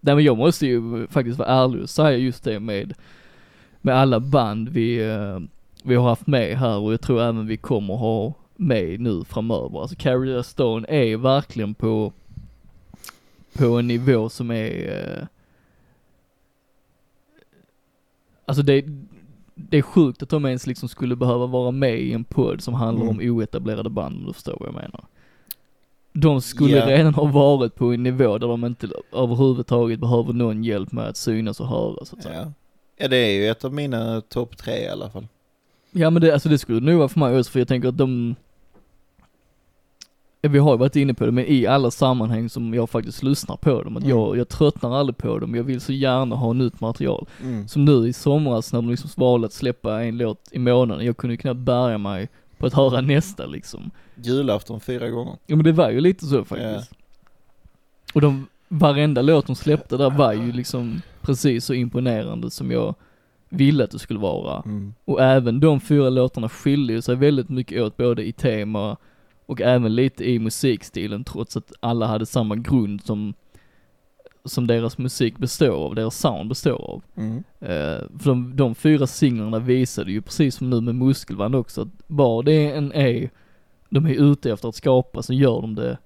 Nej 0.00 0.14
men 0.14 0.24
jag 0.24 0.36
måste 0.38 0.66
ju 0.66 1.06
faktiskt 1.06 1.38
vara 1.38 1.48
ärlig 1.48 1.82
och 1.82 1.90
säga 1.90 2.16
just 2.18 2.44
det 2.44 2.60
med, 2.60 2.94
med 3.80 3.94
alla 3.94 4.20
band 4.20 4.68
vi, 4.68 5.08
eh, 5.10 5.38
vi 5.84 5.94
har 5.94 6.08
haft 6.08 6.26
med 6.26 6.58
här 6.58 6.78
och 6.78 6.92
jag 6.92 7.00
tror 7.00 7.22
även 7.22 7.46
vi 7.46 7.56
kommer 7.56 7.94
ha 7.94 8.32
med 8.56 9.00
nu 9.00 9.24
framöver. 9.24 9.80
Alltså 9.80 9.96
Carrie 9.98 10.42
Stone 10.42 10.86
är 10.88 11.16
verkligen 11.16 11.74
på, 11.74 12.12
på 13.58 13.64
en 13.66 13.86
nivå 13.88 14.28
som 14.28 14.50
är, 14.50 14.92
eh, 15.18 15.26
alltså 18.46 18.62
det, 18.62 18.84
det 19.54 19.78
är 19.78 19.82
sjukt 19.82 20.22
att 20.22 20.28
de 20.28 20.46
ens 20.46 20.66
liksom 20.66 20.88
skulle 20.88 21.16
behöva 21.16 21.46
vara 21.46 21.70
med 21.70 22.00
i 22.00 22.12
en 22.12 22.24
podd 22.24 22.60
som 22.62 22.74
handlar 22.74 23.04
Mm. 23.04 23.16
om 23.18 23.30
oetablerade 23.30 23.90
band 23.90 24.16
om 24.18 24.26
du 24.26 24.32
förstår 24.32 24.56
vad 24.60 24.68
jag 24.68 24.74
menar. 24.74 25.04
De 26.12 26.40
skulle 26.40 26.76
Ja. 26.76 26.86
redan 26.86 27.14
ha 27.14 27.24
varit 27.24 27.74
på 27.74 27.92
en 27.92 28.02
nivå 28.02 28.38
där 28.38 28.48
de 28.48 28.64
inte 28.64 28.88
överhuvudtaget 29.12 30.00
behöver 30.00 30.32
någon 30.32 30.64
hjälp 30.64 30.92
med 30.92 31.08
att 31.08 31.16
synas 31.16 31.60
och 31.60 31.68
höras 31.68 32.08
så 32.08 32.16
att 32.16 32.22
säga. 32.22 32.34
Ja. 32.40 32.52
ja, 32.96 33.08
det 33.08 33.16
är 33.16 33.32
ju 33.32 33.48
ett 33.48 33.64
av 33.64 33.74
mina 33.74 34.20
topp 34.20 34.56
tre 34.56 34.84
i 34.84 34.88
alla 34.88 35.10
fall. 35.10 35.26
Ja 35.90 36.10
men 36.10 36.22
det, 36.22 36.32
alltså 36.32 36.48
det 36.48 36.58
skulle 36.58 36.80
nog 36.80 36.98
vara 36.98 37.08
för 37.08 37.20
mig 37.20 37.38
också 37.38 37.50
för 37.52 37.58
jag 37.58 37.68
tänker 37.68 37.88
att 37.88 37.98
de 37.98 38.34
vi 40.42 40.58
har 40.58 40.72
ju 40.72 40.78
varit 40.78 40.96
inne 40.96 41.14
på 41.14 41.26
det, 41.26 41.32
men 41.32 41.44
i 41.46 41.66
alla 41.66 41.90
sammanhang 41.90 42.48
som 42.48 42.74
jag 42.74 42.90
faktiskt 42.90 43.22
lyssnar 43.22 43.56
på 43.56 43.82
dem, 43.82 43.96
att 43.96 44.02
Mm. 44.04 44.16
jag, 44.18 44.36
jag 44.36 44.48
tröttnar 44.48 44.94
aldrig 44.96 45.16
på 45.16 45.38
dem, 45.38 45.54
jag 45.54 45.62
vill 45.64 45.80
så 45.80 45.92
gärna 45.92 46.36
ha 46.36 46.52
nytt 46.52 46.80
material. 46.80 47.26
Mm. 47.42 47.68
Som 47.68 47.84
nu 47.84 48.08
i 48.08 48.12
somras 48.12 48.72
när 48.72 48.82
de 48.82 48.90
liksom 48.90 49.10
valde 49.16 49.46
att 49.46 49.52
släppa 49.52 50.02
en 50.04 50.18
låt 50.18 50.48
i 50.52 50.58
månaden, 50.58 51.06
jag 51.06 51.16
kunde 51.16 51.34
ju 51.34 51.38
knappt 51.38 51.60
bärga 51.60 51.98
mig 51.98 52.28
på 52.58 52.66
att 52.66 52.74
höra 52.74 53.00
nästa 53.00 53.46
liksom. 53.46 53.90
Julafton 54.14 54.80
fyra 54.80 55.08
gånger. 55.08 55.36
Ja 55.46 55.56
men 55.56 55.64
det 55.64 55.72
var 55.72 55.90
ju 55.90 56.00
lite 56.00 56.26
så 56.26 56.44
faktiskt. 56.44 56.92
Och 58.14 58.20
de, 58.20 58.46
varenda 58.68 59.22
låt 59.22 59.46
de 59.46 59.56
släppte 59.56 59.96
där 59.96 60.10
var 60.10 60.32
ju 60.32 60.52
liksom 60.52 61.02
precis 61.20 61.64
så 61.64 61.74
imponerande 61.74 62.50
som 62.50 62.70
jag 62.70 62.94
ville 63.48 63.84
att 63.84 63.90
det 63.90 63.98
skulle 63.98 64.20
vara. 64.20 64.62
Mm. 64.64 64.94
Och 65.04 65.22
även 65.22 65.60
de 65.60 65.80
fyra 65.80 66.10
låtarna 66.10 66.48
skiljer 66.48 67.00
sig 67.00 67.16
väldigt 67.16 67.48
mycket 67.48 67.82
åt 67.82 67.96
både 67.96 68.26
i 68.28 68.32
tema 68.32 68.96
och 69.46 69.60
även 69.60 69.94
lite 69.94 70.30
i 70.30 70.38
musikstilen 70.38 71.24
trots 71.24 71.56
att 71.56 71.72
alla 71.80 72.06
hade 72.06 72.26
samma 72.26 72.56
grund 72.56 73.04
som, 73.04 73.34
som 74.48 74.66
deras 74.66 74.98
musik 74.98 75.38
består 75.38 75.84
av, 75.86 75.94
deras 75.94 76.18
sound 76.18 76.48
består 76.48 76.90
av. 76.90 77.02
Mm. 77.16 77.36
Eh, 77.60 78.18
för 78.18 78.24
de, 78.24 78.56
de 78.56 78.74
fyra 78.74 79.06
singlarna 79.06 79.58
visade 79.58 80.12
ju 80.12 80.22
precis 80.22 80.54
som 80.54 80.70
nu 80.70 80.80
med 80.80 80.94
Muskelband 80.94 81.54
också 81.54 81.82
att 81.82 81.88
vad 82.06 82.44
det 82.44 82.70
än 82.72 82.92
är 82.92 83.30
de 83.90 84.06
är 84.06 84.14
ute 84.32 84.52
efter 84.52 84.68
att 84.68 84.74
skapa 84.74 85.22
så 85.22 85.32
gör 85.34 85.60
de 85.60 85.74
det 85.74 85.98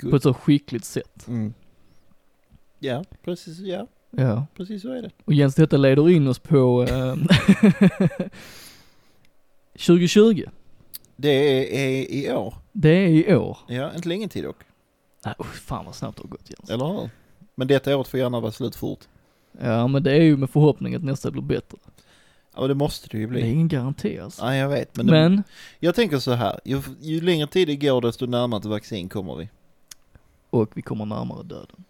Good. 0.00 0.10
på 0.10 0.16
ett 0.16 0.22
så 0.22 0.34
skickligt 0.34 0.84
sätt. 0.84 1.28
Mm. 1.28 1.54
Ja, 2.78 3.04
precis, 3.24 3.58
ja, 3.58 3.86
Ja. 4.10 4.46
precis 4.56 4.82
så 4.82 4.92
är 4.92 5.02
det. 5.02 5.10
Och 5.24 5.34
Jens, 5.34 5.54
detta 5.54 5.76
leder 5.76 6.10
in 6.10 6.28
oss 6.28 6.38
på 6.38 6.82
eh, 6.88 7.14
2020. 9.86 10.44
Det 11.16 11.28
är, 11.28 12.12
i 12.14 12.32
år. 12.32 12.54
Det 12.72 12.88
är 12.88 13.08
i 13.08 13.34
år. 13.34 13.58
Ja, 13.68 13.94
inte 13.94 14.08
länge 14.08 14.28
tid 14.28 14.44
dock. 14.44 14.56
Nej 15.24 15.34
usch, 15.40 15.54
fan 15.54 15.84
vad 15.84 15.94
snabbt 15.94 16.16
det 16.16 16.22
har 16.22 16.28
gått 16.28 16.50
Jens. 16.50 16.70
Eller 16.70 16.86
hur? 16.86 17.10
Men 17.58 17.68
detta 17.68 17.96
året 17.96 18.08
får 18.08 18.20
gärna 18.20 18.40
vara 18.40 18.52
slut 18.52 18.76
fort. 18.76 19.00
Ja 19.60 19.86
men 19.86 20.02
det 20.02 20.12
är 20.12 20.22
ju 20.22 20.36
med 20.36 20.50
förhoppning 20.50 20.94
att 20.94 21.04
nästa 21.04 21.30
blir 21.30 21.42
bättre. 21.42 21.78
Ja, 22.56 22.66
det 22.66 22.74
måste 22.74 23.08
det 23.10 23.18
ju 23.18 23.26
Det 23.26 23.30
är 23.30 23.32
bli. 23.32 23.50
ingen 23.50 23.68
garanti 23.68 24.18
alltså. 24.18 24.44
Ja, 24.44 24.56
jag 24.56 24.68
vet. 24.68 24.96
Men, 24.96 25.06
Men, 25.06 25.36
Det, 25.36 25.42
jag 25.80 25.94
tänker 25.94 26.18
så 26.18 26.32
här. 26.32 26.60
Ju, 26.64 26.82
ju 27.00 27.20
längre 27.20 27.46
tid 27.46 27.68
det 27.68 27.76
går 27.76 28.00
desto 28.00 28.26
närmare 28.26 28.58
ett 28.60 28.64
vaccin 28.66 29.08
kommer 29.08 29.34
vi. 29.36 29.48
och 30.50 30.70
vi 30.74 30.82
kommer 30.82 31.04
närmare 31.04 31.42
döden. 31.42 31.84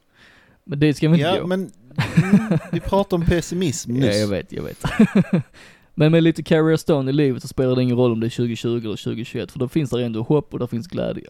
Men 0.65 0.79
det 0.81 0.95
ska 0.95 1.09
vi 1.09 1.15
inte 1.15 1.29
Ja, 1.29 1.41
gå. 1.41 1.47
men 1.47 1.71
vi 2.73 2.81
pratar 2.81 3.17
om 3.17 3.25
pessimism 3.27 3.97
Ja, 3.97 4.07
nyss. 4.07 4.17
jag 4.21 4.29
vet, 4.29 4.53
jag 4.53 4.63
vet. 4.63 4.85
Men 5.99 6.13
med 6.13 6.23
lite 6.23 6.43
Carrier 6.43 6.77
Stone 6.77 7.11
i 7.11 7.13
livet 7.13 7.43
så 7.43 7.49
spelar 7.49 7.77
det 7.77 7.83
ingen 7.83 7.97
roll 7.97 8.13
om 8.13 8.21
det 8.21 8.27
är 8.27 8.31
2020 8.31 8.69
eller 8.69 8.81
2021 8.97 9.53
för 9.53 9.59
då 9.59 9.69
finns 9.69 9.91
det 9.91 10.05
ändå 10.05 10.23
hopp 10.23 10.53
och 10.53 10.59
där 10.59 10.67
finns 10.67 10.87
glädje. 10.87 11.25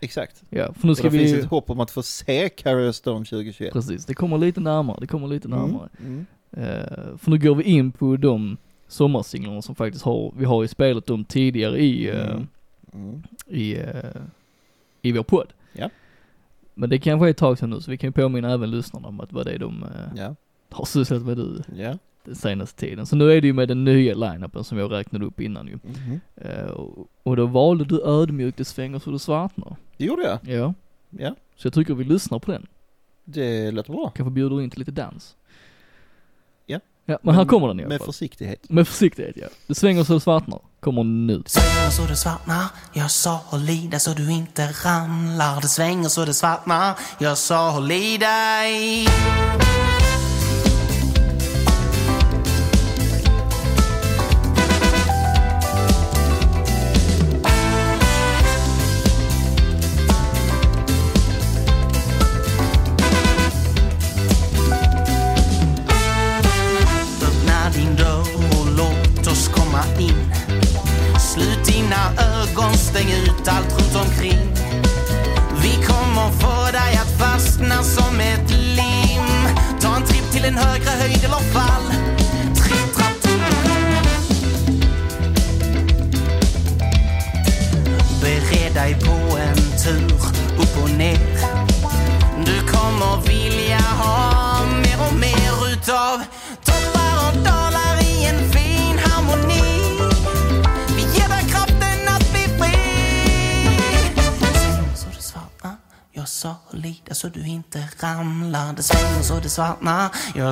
Exakt. 0.00 0.42
Ja, 0.50 0.72
för 0.72 0.86
nu 0.86 0.90
Och 0.90 0.96
ska 0.98 1.10
det 1.10 1.18
finns 1.18 1.32
vi 1.32 1.38
ett 1.38 1.44
hopp 1.44 1.70
om 1.70 1.80
att 1.80 1.90
få 1.90 2.02
se 2.02 2.48
Carrier 2.48 2.92
Stone 2.92 3.24
2021. 3.24 3.72
Precis, 3.72 4.06
det 4.06 4.14
kommer 4.14 4.38
lite 4.38 4.60
närmare, 4.60 4.96
det 5.00 5.06
kommer 5.06 5.26
lite 5.26 5.48
närmare. 5.48 5.88
Mm. 6.00 6.26
Eh, 6.50 7.16
för 7.18 7.30
nu 7.30 7.38
går 7.38 7.54
vi 7.54 7.64
in 7.64 7.92
på 7.92 8.16
de 8.16 8.56
sommarsinglarna 8.88 9.62
som 9.62 9.74
faktiskt 9.74 10.04
har, 10.04 10.32
vi 10.36 10.44
har 10.44 10.62
ju 10.62 10.68
spelat 10.68 11.06
dem 11.06 11.24
tidigare 11.24 11.78
i, 11.80 12.08
eh, 12.08 12.30
Mm. 12.30 12.46
Mm. 12.94 13.22
i, 13.46 13.76
eh, 13.76 14.20
i 15.02 15.12
vår 15.12 15.22
podd. 15.22 15.46
Ja. 15.72 15.90
Men 16.74 16.90
det 16.90 16.98
kanske 16.98 17.26
är 17.26 17.30
ett 17.30 17.36
tag 17.36 17.58
sedan 17.58 17.70
nu 17.70 17.80
så 17.80 17.90
vi 17.90 17.96
kan 17.98 18.08
ju 18.08 18.12
påminna 18.12 18.52
även 18.52 18.70
lyssnarna 18.70 19.08
om 19.08 19.20
att 19.20 19.32
vad 19.32 19.46
det 19.46 19.52
är 19.52 19.58
de 19.58 19.84
Ja, 20.16 20.34
har 20.70 20.84
sysslat 20.84 21.22
med 21.22 21.36
nu 21.38 21.62
ja. 21.76 21.98
Den 22.24 22.34
senaste 22.34 22.80
tiden. 22.80 23.06
Så 23.06 23.16
nu 23.16 23.32
är 23.32 23.40
det 23.40 23.46
ju 23.46 23.52
med 23.52 23.68
den 23.68 23.84
nya 23.84 24.14
line-upen 24.14 24.62
som 24.64 24.78
jag 24.78 24.92
räknade 24.92 25.24
upp 25.26 25.40
innan 25.40 25.66
ju. 25.66 25.78
Mhm. 25.82 26.20
Eh, 26.36 26.64
och, 26.70 27.08
och 27.22 27.36
då 27.36 27.46
valde 27.46 27.84
du 27.84 28.02
ödmjukt 28.04 28.58
det 28.58 28.64
svänger 28.64 28.98
så 28.98 29.10
du 29.10 29.18
svartnar. 29.18 29.76
Det 29.96 30.04
gjorde 30.04 30.22
jag. 30.22 30.38
Ja. 30.56 30.74
Ja, 31.10 31.34
Så 31.56 31.66
jag 31.66 31.74
tycker 31.74 31.94
vi 31.94 32.04
lyssnar 32.04 32.38
på 32.38 32.52
den. 32.52 32.66
det 33.24 33.70
låter 33.70 33.92
bra. 33.92 34.10
Kanske 34.16 34.30
bjuder 34.30 34.60
in 34.62 34.70
till 34.70 34.78
lite 34.78 34.90
dans. 34.90 35.36
Ja. 36.66 36.80
Ja, 37.04 37.18
men 37.22 37.34
här 37.34 37.44
kommer 37.44 37.68
den 37.68 37.80
i 37.80 37.82
alla 37.82 37.88
Med 37.88 37.98
fall. 37.98 38.06
försiktighet. 38.06 38.70
Med 38.70 38.88
försiktighet 38.88 39.36
ja. 39.36 39.46
Det 39.66 39.74
svänger 39.74 40.04
så 40.04 40.12
det 40.14 40.20
svartnar. 40.20 40.60
Kommer 40.80 41.04
nu. 41.04 41.42
Svänger 41.46 41.90
så 41.90 42.02
det 42.06 42.16
svartnar, 42.16 42.64
jag 42.92 43.10
sa 43.10 43.30
håll 43.44 43.70
i 43.70 43.86
dig 43.90 44.00
så 44.00 44.12
du 44.14 44.32
inte 44.32 44.62
ramlar. 44.66 45.60
Det 45.60 45.68
svänger 45.68 46.08
så 46.08 46.24
det 46.24 46.34
svartnar, 46.34 46.98
jag 47.18 47.38
sa 47.38 47.70
håll 47.70 47.92
i 47.92 48.18
dig. 48.18 49.06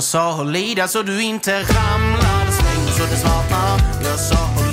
sa 0.08 0.42
lida 0.42 0.88
så 0.88 1.02
du 1.02 1.22
inte 1.22 1.52
ramlar. 1.52 2.50
Sväng 2.50 2.86
så 2.96 3.02
det 3.02 3.16
svartnar. 3.16 3.80
Jag 4.04 4.20
sa 4.20 4.36
håll 4.36 4.67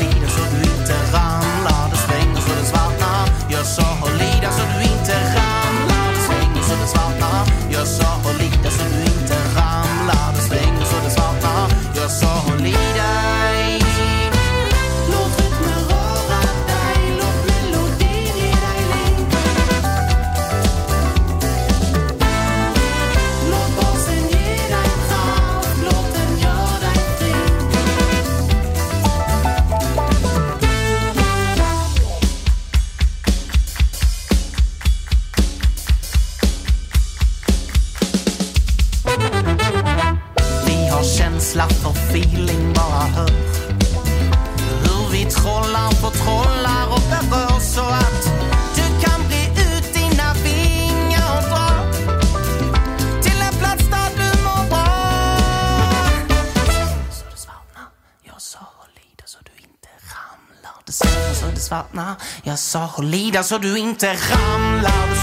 pressa 62.76 62.98
och 62.98 63.04
lida 63.04 63.44
så 63.44 63.58
du 63.58 63.78
inte 63.78 64.08
ramlar. 64.08 65.15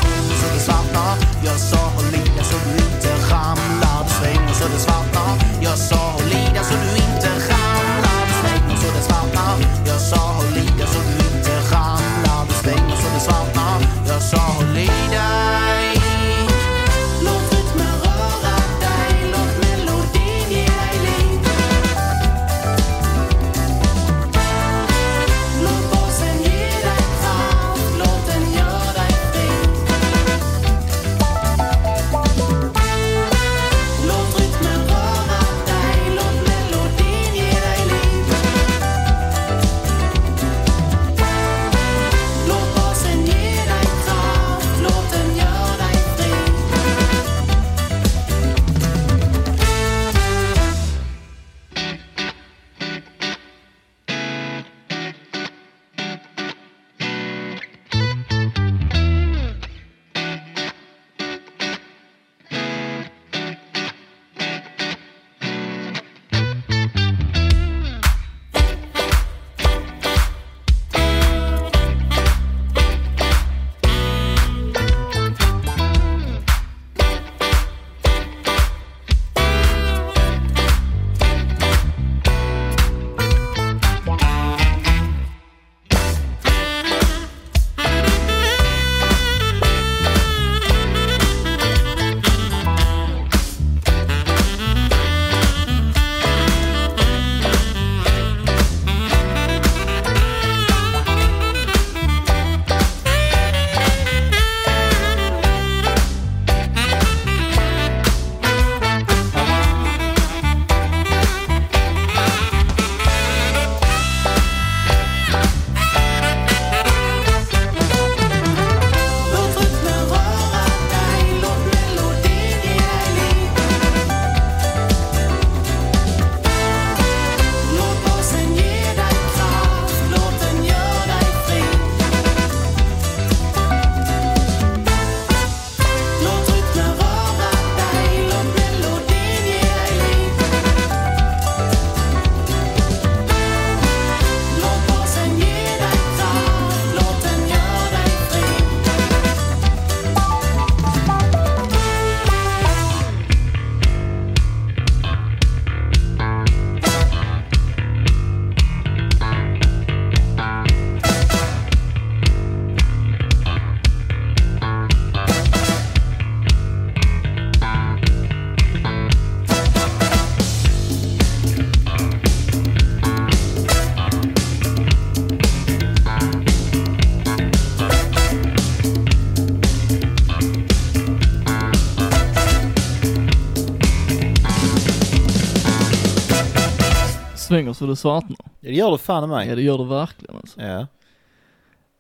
svänger 187.52 187.72
så 187.72 187.86
det 187.86 187.96
svartnar. 187.96 188.36
Ja, 188.40 188.70
det 188.70 188.74
gör 188.74 188.90
det 188.90 188.98
fan 188.98 189.24
i 189.24 189.26
mig. 189.26 189.48
Ja, 189.48 189.54
det 189.54 189.62
gör 189.62 189.78
det 189.78 189.84
verkligen 189.84 190.36
alltså. 190.36 190.60
Ja. 190.60 190.86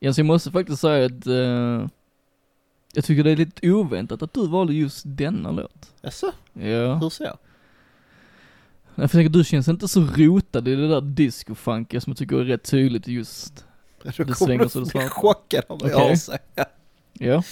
Alltså 0.06 0.20
jag 0.20 0.26
måste 0.26 0.50
faktiskt 0.50 0.80
säga 0.80 1.06
att 1.06 1.26
uh, 1.26 1.86
jag 2.92 3.04
tycker 3.04 3.24
det 3.24 3.30
är 3.30 3.36
lite 3.36 3.70
oväntat 3.70 4.22
att 4.22 4.34
du 4.34 4.48
valde 4.48 4.74
just 4.74 5.02
denna 5.06 5.50
låt. 5.50 5.92
Jaså? 6.02 6.32
Ja. 6.52 6.94
Hur 6.94 7.10
så? 7.10 7.36
Jag 8.94 9.10
tänker 9.10 9.28
du 9.28 9.44
känns 9.44 9.68
inte 9.68 9.88
så 9.88 10.00
rotad 10.00 10.68
i 10.68 10.74
det 10.74 10.88
där 10.88 11.00
discofunkiga 11.00 12.00
som 12.00 12.10
jag 12.10 12.18
tycker 12.18 12.36
är 12.36 12.44
rätt 12.44 12.70
tydligt 12.70 13.08
just. 13.08 13.64
Du 14.02 14.12
kommer 14.12 14.28
det 14.28 14.34
svänger 14.34 14.68
så 14.68 14.80
det 14.80 14.86
svartnar. 14.86 15.08
chockad 15.08 15.64
om 15.68 15.78
vad 15.78 15.90
okay. 15.90 16.02
jag 16.02 16.08
har 16.08 16.16
sagt. 16.16 16.58
Ja. 17.12 17.42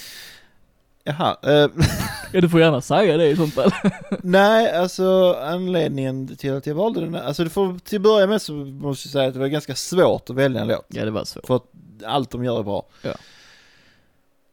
Jaha, 1.03 1.37
eh, 1.43 1.69
ja, 2.33 2.41
du 2.41 2.49
får 2.49 2.59
gärna 2.59 2.81
säga 2.81 3.17
det 3.17 3.27
i 3.27 3.35
sånt 3.35 3.53
fall. 3.53 3.71
nej 4.21 4.71
alltså 4.71 5.33
anledningen 5.33 6.35
till 6.35 6.53
att 6.53 6.67
jag 6.67 6.75
valde 6.75 7.01
den 7.01 7.15
här, 7.15 7.23
alltså 7.23 7.49
får, 7.49 7.79
till 7.79 7.95
att 7.95 8.01
börja 8.01 8.27
med 8.27 8.41
så 8.41 8.53
måste 8.53 9.07
jag 9.07 9.11
säga 9.11 9.27
att 9.27 9.33
det 9.33 9.39
var 9.39 9.47
ganska 9.47 9.75
svårt 9.75 10.29
att 10.29 10.35
välja 10.35 10.61
en 10.61 10.67
låt. 10.67 10.85
ja, 10.87 11.05
det 11.05 11.11
var 11.11 11.25
så. 11.25 11.39
För 11.43 11.55
att 11.55 11.65
allt 12.05 12.31
de 12.31 12.43
gör 12.43 12.59
är 12.59 12.63
bra. 12.63 12.85
Ja. 13.01 13.13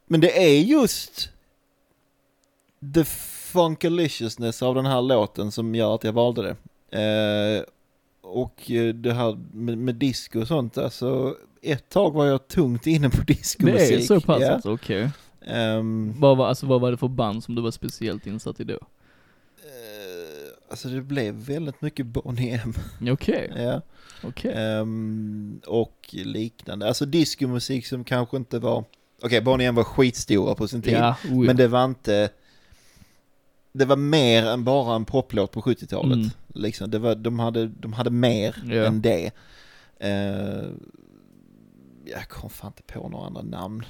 Men 0.05 0.21
det 0.21 0.43
är 0.43 0.59
just 0.59 1.29
the 2.93 3.05
funkaliciousness 3.51 4.61
av 4.63 4.75
den 4.75 4.85
här 4.85 5.01
låten 5.01 5.51
som 5.51 5.75
gör 5.75 5.95
att 5.95 6.03
jag 6.03 6.13
valde 6.13 6.41
det. 6.41 6.55
Eh, 7.01 7.63
och 8.21 8.71
eh, 8.71 8.93
det 8.93 9.13
här 9.13 9.39
med, 9.51 9.77
med 9.77 9.95
disco 9.95 10.41
och 10.41 10.47
sånt, 10.47 10.77
alltså 10.77 11.35
ett 11.61 11.89
tag 11.89 12.13
var 12.13 12.25
jag 12.25 12.47
tungt 12.47 12.87
inne 12.87 13.09
på 13.09 13.23
discomusik. 13.23 13.89
Det 13.89 13.95
är 13.95 14.01
så 14.01 14.21
pass 14.21 14.41
ja. 14.41 14.51
alltså, 14.51 14.73
okej. 14.73 15.09
Ehm, 15.49 16.13
Vad 16.17 16.37
var, 16.37 16.47
alltså 16.47 16.65
vad 16.65 16.81
var 16.81 16.91
det 16.91 16.97
för 16.97 17.07
band 17.07 17.43
som 17.43 17.55
du 17.55 17.61
var 17.61 17.71
speciellt 17.71 18.27
insatt 18.27 18.59
i 18.59 18.63
då? 18.63 18.73
eh, 18.73 20.53
alltså 20.69 20.87
det 20.89 21.01
blev 21.01 21.33
väldigt 21.35 21.81
mycket 21.81 22.05
Boney 22.05 22.49
M. 22.49 22.73
Okej, 23.13 23.53
ja. 23.57 23.81
okej. 24.23 24.53
Ehm, 24.55 25.61
och 25.67 26.09
liknande. 26.11 26.87
Alltså 26.87 27.05
diskomusik 27.05 27.87
som 27.87 28.03
kanske 28.03 28.37
inte 28.37 28.59
var, 28.59 28.83
okej 29.23 29.41
Boney 29.41 29.67
M 29.67 29.75
var 29.75 29.83
skitstora 29.83 30.55
på 30.55 30.67
sin 30.67 30.81
tid. 30.81 30.93
Ja, 30.93 31.15
oh, 31.23 31.29
ja. 31.31 31.47
Men 31.47 31.55
det 31.57 31.67
var 31.67 31.85
inte, 31.85 32.29
det 33.71 33.85
var 33.85 33.95
mer 33.95 34.45
än 34.45 34.63
bara 34.63 34.95
en 34.95 35.05
poplåt 35.05 35.51
på 35.51 35.61
70-talet. 35.61 36.15
Mm. 36.17 36.29
Liksom, 36.47 36.91
det 36.91 36.99
var, 36.99 37.15
de, 37.15 37.39
hade, 37.39 37.67
de 37.67 37.93
hade 37.93 38.09
mer 38.11 38.55
Ja. 38.65 38.83
än 38.85 39.01
det. 39.01 39.31
Eh, 39.99 40.65
jag 42.05 42.29
kom 42.29 42.49
fan 42.49 42.71
inte 42.77 42.93
på 42.93 43.09
några 43.09 43.25
andra 43.27 43.41
namn. 43.41 43.85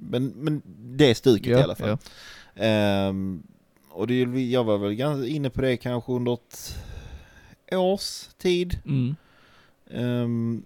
Men, 0.00 0.26
men 0.28 0.62
det 0.66 1.10
är 1.10 1.14
stuket 1.14 1.52
ja, 1.52 1.58
i 1.58 1.62
alla 1.62 1.74
fall. 1.74 1.88
Ja. 1.88 1.98
Ehm, 2.62 3.42
och 3.90 4.06
det, 4.06 4.14
jag 4.50 4.64
var 4.64 4.78
väl 4.78 4.94
ganska 4.94 5.26
inne 5.28 5.50
på 5.50 5.60
det 5.60 5.76
kanske 5.76 6.12
under 6.12 6.32
ett 6.34 6.76
års 7.72 8.24
tid. 8.38 8.78
Mm. 8.86 9.16
Ehm, 9.90 10.64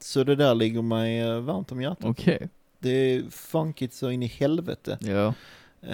så 0.00 0.24
det 0.24 0.36
där 0.36 0.54
ligger 0.54 0.82
mig 0.82 1.40
varmt 1.40 1.72
om 1.72 1.82
hjärtat. 1.82 2.04
Okej, 2.04 2.48
Det 2.78 2.90
är 2.90 3.22
funkigt 3.30 3.94
så 3.94 4.10
in 4.10 4.22
i 4.22 4.26
helvete. 4.26 4.98
ja. 5.00 5.34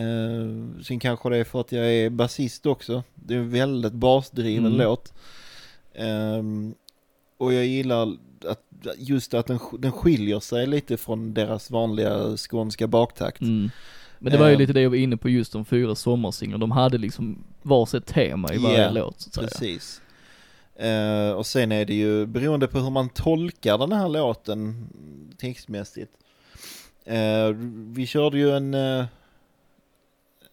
Uh, 0.01 0.81
sen 0.83 0.99
kanske 0.99 1.29
det 1.31 1.37
är 1.37 1.45
för 1.45 1.61
att 1.61 1.73
jag 1.73 1.87
är 1.95 2.11
basist 2.11 2.67
också. 2.67 3.03
Det 3.15 3.35
är 3.35 3.39
en 3.39 3.51
väldigt 3.51 3.93
basdriven 3.93 4.67
Mm. 4.67 4.79
låt. 4.79 5.13
Ehm, 5.95 6.75
och 7.37 7.53
jag 7.53 7.67
gillar 7.67 8.17
att, 8.45 8.63
just 8.97 9.35
att 9.35 9.47
den, 9.47 9.59
den 9.79 9.93
skiljer 9.93 10.41
sig 10.41 10.67
lite 10.67 10.97
från 10.97 11.35
deras 11.35 11.71
vanliga 11.71 12.37
skånska 12.37 12.87
baktakt. 12.87 13.41
Mm. 13.41 13.71
Men 14.19 14.33
det 14.33 14.39
var 14.39 14.47
ju 14.47 14.53
Eh. 14.53 14.59
lite 14.59 14.73
det 14.73 14.81
jag 14.81 14.91
var 14.91 14.97
inne 14.97 15.17
på 15.17 15.29
just 15.29 15.53
de 15.53 15.65
fyra 15.65 15.95
sommarsinglarna. 15.95 16.61
De 16.61 16.71
hade 16.71 16.99
liksom 16.99 17.45
varsitt 17.63 18.07
tema 18.07 18.55
i 18.55 18.59
varje 18.59 18.83
Ja, 18.83 18.91
låt 18.91 19.21
så 19.21 19.29
att 19.29 19.35
säga. 19.35 19.49
Precis. 19.49 20.03
Eh, 20.77 21.31
och 21.31 21.47
sen 21.47 21.73
är 21.73 21.85
det 21.85 21.95
ju 21.95 22.27
beroende 22.27 22.67
på 22.69 22.79
hur 22.79 22.91
man 22.91 23.09
tolkar 23.09 23.79
den 23.79 23.93
här 23.93 24.09
låten 24.09 24.89
textmässigt. 25.39 26.13
Eh, 27.05 27.49
vi 27.93 28.07
körde 28.07 28.39
ju 28.39 28.51
en, 28.57 28.75
eh, 28.75 29.05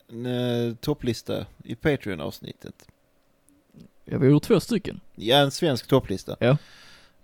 en 0.10 0.76
topplista 0.82 1.46
i 1.64 1.76
Patreon-avsnittet. 1.76 2.88
Ja, 4.06 4.18
vi 4.18 4.26
har 4.26 4.32
gjort 4.32 4.44
två 4.44 4.60
stycken. 4.60 5.00
Ja, 5.16 5.38
en 5.38 5.52
svensk 5.52 5.88
topplista. 5.88 6.36
Ja. 6.40 6.58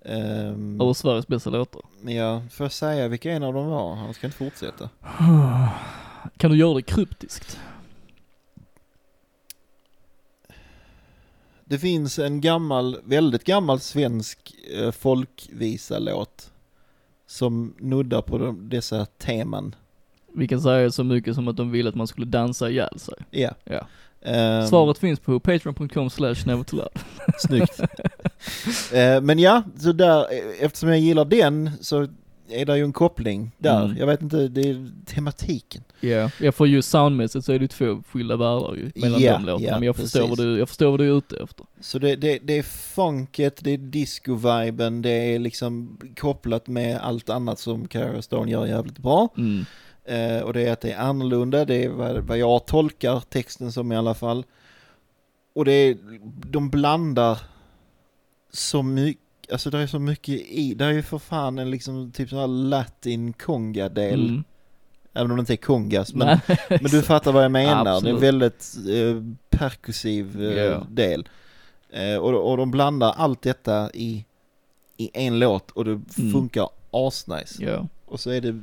Ehm, 0.06 0.82
Över 0.82 0.94
Sveriges 0.94 1.28
bästa 1.28 1.50
låtar. 1.50 1.82
men 2.02 2.16
ja, 2.16 2.42
får 2.52 2.64
jag 2.64 2.72
säga 2.72 3.08
vilka 3.08 3.32
en 3.32 3.44
av 3.44 3.54
dem 3.54 3.68
var? 3.68 3.96
Han 3.96 4.14
ska 4.14 4.28
inte 4.28 4.38
fortsätta. 4.38 4.90
Kan 6.38 6.52
du 6.52 6.58
göra 6.58 6.74
det 6.74 6.82
kryptiskt? 6.82 7.60
Det 11.66 11.80
finns 11.80 12.20
en 12.20 12.42
gammal, 12.42 12.98
väldigt 13.04 13.44
gammal 13.44 13.80
svensk 13.80 14.56
eh, 14.74 14.92
folkvisa-låt 14.92 16.52
som 17.28 17.74
nuddar 17.80 18.22
på 18.22 18.38
de, 18.38 18.70
dessa 18.70 19.06
teman. 19.06 19.76
Vi 20.34 20.48
kan 20.48 20.62
säga 20.62 20.92
så 20.92 21.04
mycket 21.04 21.36
som 21.36 21.48
att 21.48 21.58
de 21.58 21.72
ville 21.72 21.90
att 21.90 21.96
man 21.96 22.08
skulle 22.08 22.26
dansa 22.28 22.70
ihjäl 22.70 23.00
sig. 23.00 23.16
Ja. 23.32 23.52
Ja. 23.64 23.88
Ehm, 24.22 24.68
Svaret 24.68 24.98
finns 24.98 25.20
på 25.20 25.40
patreon.com 25.40 26.10
slash 26.10 26.36
nevertolove. 26.46 26.90
Snyggt. 27.40 27.80
Eh, 28.94 29.22
men 29.22 29.40
ja, 29.40 29.64
så 29.80 29.92
där, 29.92 30.20
eh, 30.20 30.66
eftersom 30.66 30.90
jag 30.90 31.00
gillar 31.00 31.26
den 31.26 31.72
så 31.82 32.08
är 32.50 32.66
det 32.66 32.78
ju 32.78 32.84
en 32.84 32.94
koppling 32.94 33.52
där. 33.58 33.86
Mm. 33.86 33.98
Jag 33.98 34.08
vet 34.08 34.22
inte, 34.22 34.48
det 34.48 34.62
är 34.62 34.92
tematiken. 35.06 35.84
Ja, 36.00 36.32
ja 36.40 36.52
för 36.52 36.66
just 36.66 36.90
soundmässigt 36.90 37.46
så 37.46 37.54
är 37.54 37.60
det 37.60 37.68
två 37.68 38.04
skilda 38.12 38.38
världar 38.38 38.76
ju 38.76 38.92
mellan 38.96 39.22
Ja, 39.22 39.34
de 39.34 39.46
låtarna. 39.46 39.68
ja, 39.68 39.74
men 39.74 39.84
jag 39.84 39.96
förstår, 39.96 40.28
vad 40.28 40.38
du, 40.38 40.60
jag 40.60 40.68
förstår 40.68 40.92
vad 40.92 41.00
du 41.00 41.10
är 41.10 41.18
ute 41.18 41.38
efter. 41.44 41.66
Så 41.82 42.00
det, 42.00 42.16
det, 42.16 42.40
det 42.44 42.58
är 42.58 42.64
funket, 42.96 43.64
det 43.64 43.72
är 43.72 43.78
disco-viben, 43.78 45.02
det 45.02 45.10
är 45.36 45.40
liksom 45.40 45.98
kopplat 46.20 46.68
med 46.68 47.00
allt 47.02 47.30
annat 47.30 47.60
som 47.60 47.88
Cara 47.88 48.22
Stone 48.22 48.52
gör 48.52 48.66
jävligt 48.66 48.98
bra. 48.98 49.30
Mm. 49.38 49.66
Eh, 50.06 50.40
och 50.42 50.54
det 50.54 50.62
är 50.68 50.72
att 50.74 50.82
det 50.82 50.92
är 50.92 50.98
annorlunda, 51.00 51.66
det 51.66 51.84
är 51.84 51.90
vad, 51.90 52.18
vad 52.18 52.38
jag 52.38 52.66
tolkar 52.66 53.20
texten 53.20 53.72
som 53.72 53.92
i 53.92 53.96
alla 53.96 54.14
fall. 54.14 54.46
Och 55.54 55.66
det 55.66 55.72
är, 55.72 55.98
de 56.52 56.70
blandar 56.70 57.40
så 58.54 58.84
mycket, 58.84 59.52
alltså 59.52 59.70
det 59.70 59.78
är 59.80 59.88
så 59.88 60.00
mycket 60.00 60.36
i, 60.36 60.74
det 60.74 60.86
är 60.86 60.92
ju 60.92 61.02
för 61.04 61.20
fan 61.20 61.60
en 61.60 61.72
liksom 61.72 62.12
typ 62.12 62.30
sån 62.30 62.40
här 62.40 62.48
latin 62.48 63.34
konga-del. 63.34 64.30
Mm. 64.30 64.44
Även 65.14 65.32
om 65.32 65.38
det 65.38 65.40
inte 65.40 65.54
är 65.54 65.58
kongas, 65.58 66.14
men, 66.14 66.40
Nej, 66.48 66.58
men 66.70 66.92
du 66.92 67.02
fattar 67.02 67.32
vad 67.32 67.44
jag 67.44 67.52
menar. 67.52 68.02
Det 68.02 68.10
är 68.10 68.14
en 68.14 68.20
väldigt 68.20 68.76
eh, 68.90 69.24
perkussiv 69.50 70.42
eh, 70.44 70.64
Ja. 70.64 70.88
del. 70.90 71.30
Eh, 71.90 72.16
och, 72.16 72.52
och 72.52 72.58
de 72.58 72.72
blandar 72.72 73.14
allt 73.18 73.42
detta 73.42 73.92
i, 73.94 74.26
i 74.98 75.10
en 75.14 75.40
låt 75.40 75.72
och 75.72 75.86
det 75.86 75.92
Mm. 75.92 76.32
funkar 76.34 76.70
asnice. 76.92 77.64
Ja, 77.64 77.88
Och 78.06 78.20
så 78.20 78.30
är 78.30 78.42
det, 78.42 78.62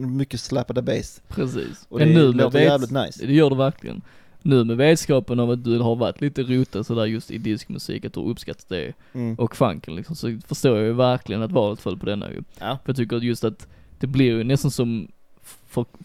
mycket 0.00 0.40
slappade 0.40 0.82
bass. 0.82 1.22
precis. 1.28 1.86
Och 1.88 1.98
det 1.98 2.06
Men 2.06 2.14
nu 2.14 2.32
låter 2.32 2.58
vets- 2.58 2.64
jävligt 2.70 2.90
nice. 2.90 3.26
Det 3.26 3.32
gör 3.34 3.50
det 3.50 3.56
verkligen. 3.56 4.02
Nu 4.42 4.64
med 4.64 4.76
vetskapen 4.76 5.40
av 5.40 5.50
att 5.50 5.64
du 5.64 5.78
har 5.78 5.96
varit 5.96 6.20
lite 6.20 6.42
rotad 6.42 6.84
sådär 6.86 7.04
just 7.06 7.30
i 7.30 7.38
diskmusik, 7.38 8.04
att 8.04 8.12
du 8.12 8.20
har 8.20 8.26
uppskattat 8.28 8.68
det 8.68 8.92
Mm. 9.12 9.34
och 9.34 9.56
funken 9.56 9.94
liksom, 9.94 10.16
så 10.16 10.38
förstår 10.46 10.76
jag 10.76 10.86
ju 10.86 10.92
verkligen 10.92 11.42
att 11.42 11.52
valet 11.52 11.80
föll 11.80 11.98
på 11.98 12.06
denna 12.06 12.30
ju. 12.30 12.42
Ja. 12.58 12.78
För 12.84 12.90
jag 12.90 12.96
tycker 12.96 13.16
just 13.16 13.44
att 13.44 13.66
det 13.98 14.06
blir 14.06 14.26
ju 14.26 14.44
nästan 14.44 14.70
som 14.70 15.08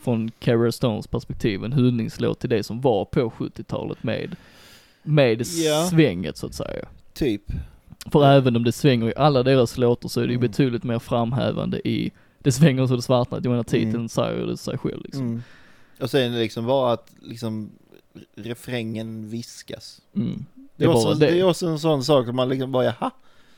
från 0.04 0.32
Cara 0.40 0.72
Stones 0.72 1.08
perspektiv 1.08 1.64
en 1.64 1.74
hyllningslåt 1.74 2.40
till 2.40 2.50
det 2.50 2.64
som 2.64 2.82
var 2.82 3.06
på 3.06 3.30
70-talet 3.38 4.04
med, 4.04 4.36
med 5.04 5.42
Ja. 5.66 5.88
svänget 5.92 6.38
så 6.38 6.46
att 6.46 6.54
säga. 6.54 6.86
Typ. 7.14 7.42
För 8.12 8.26
även 8.26 8.56
om 8.56 8.64
det 8.64 8.72
svänger 8.72 9.08
i 9.10 9.14
alla 9.18 9.44
deras 9.44 9.78
låtar 9.78 10.10
så 10.10 10.20
är 10.22 10.24
det 10.28 10.32
ju 10.34 10.38
Mm. 10.38 10.48
betydligt 10.52 10.84
mer 10.84 11.00
framhävande 11.00 11.88
i 11.88 12.12
det 12.44 12.52
svänger 12.52 12.88
så 12.88 12.96
det 12.96 13.02
svartnar, 13.02 13.38
jag 13.44 13.50
menar 13.50 13.64
titeln 13.64 13.96
Mm. 13.96 14.10
säger 14.10 14.46
det 14.46 14.58
sig 14.58 14.78
själv 14.78 15.02
liksom. 15.04 15.22
Mm. 15.28 15.44
Och 16.00 16.10
sen 16.10 16.22
är 16.22 16.36
det 16.36 16.44
liksom 16.44 16.66
bara 16.66 16.94
att 16.94 17.12
liksom 17.22 17.72
refrängen 18.36 19.30
viskas. 19.30 20.02
Mm. 20.16 20.46
Det 20.54 20.62
Det 20.76 20.84
är, 20.84 20.90
är 20.90 20.94
också, 20.96 21.14
det. 21.14 21.26
det. 21.26 21.40
är 21.40 21.44
också 21.44 21.68
en 21.68 21.80
sån 21.80 22.04
sak 22.04 22.28
att 22.28 22.36
man 22.36 22.50
liksom 22.50 22.72
bara 22.72 22.84
jaha, 22.86 23.12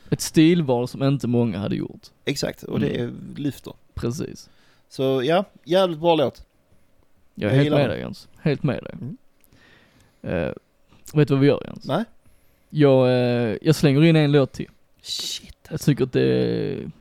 Ett 0.09 0.21
stilval 0.21 0.87
som 0.87 1.03
inte 1.03 1.27
många 1.27 1.57
hade 1.59 1.75
gjort. 1.75 2.07
exakt. 2.25 2.63
Och 2.63 2.77
Mm. 2.77 2.89
det 3.35 3.41
lyfter. 3.41 3.73
Precis. 3.93 4.49
Så 4.89 5.21
ja, 5.23 5.45
jävligt 5.63 5.99
bra 5.99 6.15
låt. 6.15 6.45
Jag 7.35 7.51
är 7.51 7.55
Jag 7.55 7.63
helt 7.63 7.75
med 7.75 7.89
dig 7.89 7.99
Jens. 7.99 8.27
Helt 8.41 8.63
med 8.63 8.83
dig. 8.83 8.93
Mm. 9.01 9.17
Eh, 10.21 10.53
vet 11.13 11.27
du 11.27 11.33
vad 11.33 11.41
vi 11.41 11.47
gör 11.47 11.63
Jens? 11.67 11.85
Nej? 11.85 12.03
Jag, 12.69 13.07
eh, 13.07 13.57
jag 13.61 13.75
slänger 13.75 14.03
in 14.03 14.15
en 14.15 14.31
låt 14.31 14.51
till. 14.51 14.69
Shit. 15.01 15.57
Jag 15.69 15.81
tycker 15.81 16.03
att 16.03 16.11
det, 16.13 16.91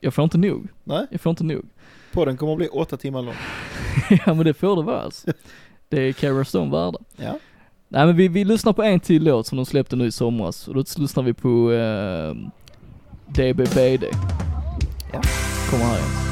jag 0.00 0.14
får 0.14 0.24
inte 0.24 0.38
nog. 0.38 0.68
Nej, 0.84 1.06
Jag 1.10 1.20
får 1.20 1.30
inte 1.30 1.44
nog. 1.44 1.64
podden 2.12 2.36
kommer 2.36 2.52
att 2.52 2.58
bli 2.58 2.68
åtta 2.68 2.96
timmar 2.96 3.22
lång. 3.22 3.34
ja 4.26 4.34
men 4.34 4.44
det 4.44 4.54
får 4.54 4.76
det 4.76 4.82
vara 4.82 5.00
alltså. 5.02 5.32
Det 5.88 6.02
är 6.02 6.12
Cara 6.12 6.44
Stone 6.44 6.70
värda. 6.70 6.98
Ja. 7.16 7.38
Nej 7.88 8.06
men 8.06 8.16
vi, 8.16 8.28
vi 8.28 8.44
lyssnar 8.44 8.72
på 8.72 8.82
en 8.82 9.00
till 9.00 9.24
låt 9.24 9.46
som 9.46 9.56
de 9.56 9.66
släppte 9.66 9.96
nu 9.96 10.06
i 10.06 10.12
somras 10.12 10.68
och 10.68 10.74
då 10.74 10.84
lyssnar 10.96 11.22
vi 11.22 11.32
på 11.34 11.72
eh, 11.72 12.34
DBBD. 13.26 14.04
Ja. 15.12 15.20
Kommer 15.70 15.84
här 15.84 15.96
Jens. 15.98 16.27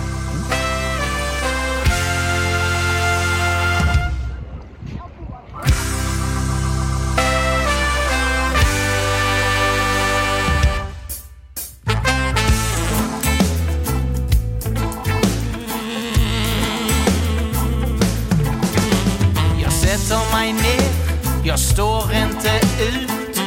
jag 21.57 21.61
står 21.61 22.13
inte 22.13 22.61
ut. 22.83 23.41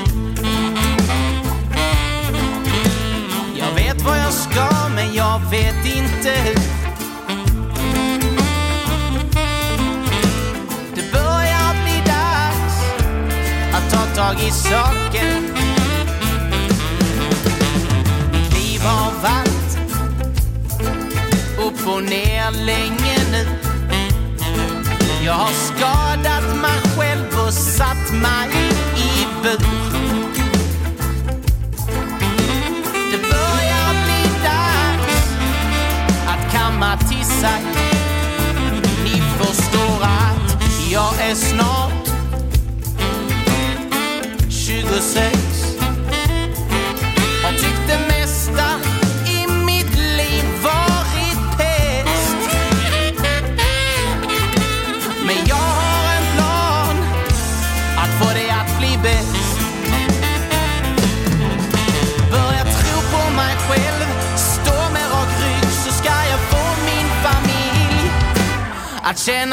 Jag 3.55 3.73
vet 3.75 4.01
vad 4.01 4.19
jag 4.19 4.33
ska, 4.33 4.89
men 4.95 5.13
jag 5.13 5.39
vet 5.39 5.85
inte 5.85 6.31
hur. 6.43 6.59
Det 10.95 11.11
börjar 11.11 11.83
bli 11.83 12.01
dags 12.05 12.83
att 13.73 13.91
ta 13.91 14.23
tag 14.23 14.35
i 14.47 14.51
saken. 14.51 15.43
Mitt 18.31 18.53
liv 18.53 18.81
har 18.81 19.11
varit 19.21 19.77
upp 21.57 21.87
och 21.87 22.03
ner 22.03 22.65
länge 22.65 23.17
nu. 23.31 23.47
Jag 25.25 25.33
har 25.33 25.51
skadat 25.51 26.48
och 27.49 27.55
satt 27.55 28.11
mig 28.11 28.49
i 28.97 29.25
bur. 29.43 29.59
Det 33.11 33.17
börjar 33.17 33.89
bli 34.05 34.23
dags 34.43 35.33
att 36.27 36.53
kamma 36.53 36.97
till 36.97 37.25
sig 37.25 37.78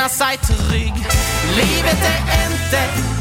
känna 0.07 0.09
sig 0.09 0.37
trygg. 0.39 0.95
Livet 1.57 2.03
är 2.05 2.51
inte 2.51 3.16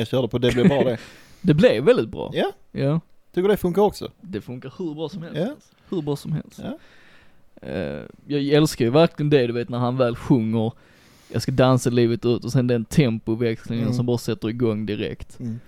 jag 0.00 0.08
körde 0.08 0.28
på, 0.28 0.38
det 0.38 0.52
blev 0.52 0.68
bra 0.68 0.84
det. 0.84 0.98
det 1.40 1.54
blev 1.54 1.84
väldigt 1.84 2.08
bra. 2.08 2.30
Ja. 2.34 2.52
Ja. 2.72 3.00
Tycker 3.34 3.48
det 3.48 3.56
funkar 3.56 3.82
också? 3.82 4.10
Det 4.20 4.40
funkar 4.40 4.72
hur 4.78 4.94
bra 4.94 5.08
som 5.08 5.22
helst. 5.22 5.38
Ja. 5.38 5.50
Alltså. 5.50 5.74
Hur 5.88 6.02
bra 6.02 6.16
som 6.16 6.32
helst. 6.32 6.60
Ja. 6.62 6.78
Uh, 7.68 8.04
jag 8.26 8.44
älskar 8.44 8.84
ju 8.84 8.90
verkligen 8.90 9.30
det 9.30 9.46
du 9.46 9.52
vet 9.52 9.68
när 9.68 9.78
han 9.78 9.96
väl 9.96 10.16
sjunger 10.16 10.72
jag 11.32 11.42
ska 11.42 11.52
dansa 11.52 11.90
livet 11.90 12.24
ut 12.24 12.44
och 12.44 12.52
sen 12.52 12.66
den 12.66 12.84
tempoväxlingen 12.84 13.84
mm. 13.84 13.96
som 13.96 14.06
bara 14.06 14.18
sätter 14.18 14.48
igång 14.48 14.86
direkt. 14.86 15.40
Mm. 15.40 15.60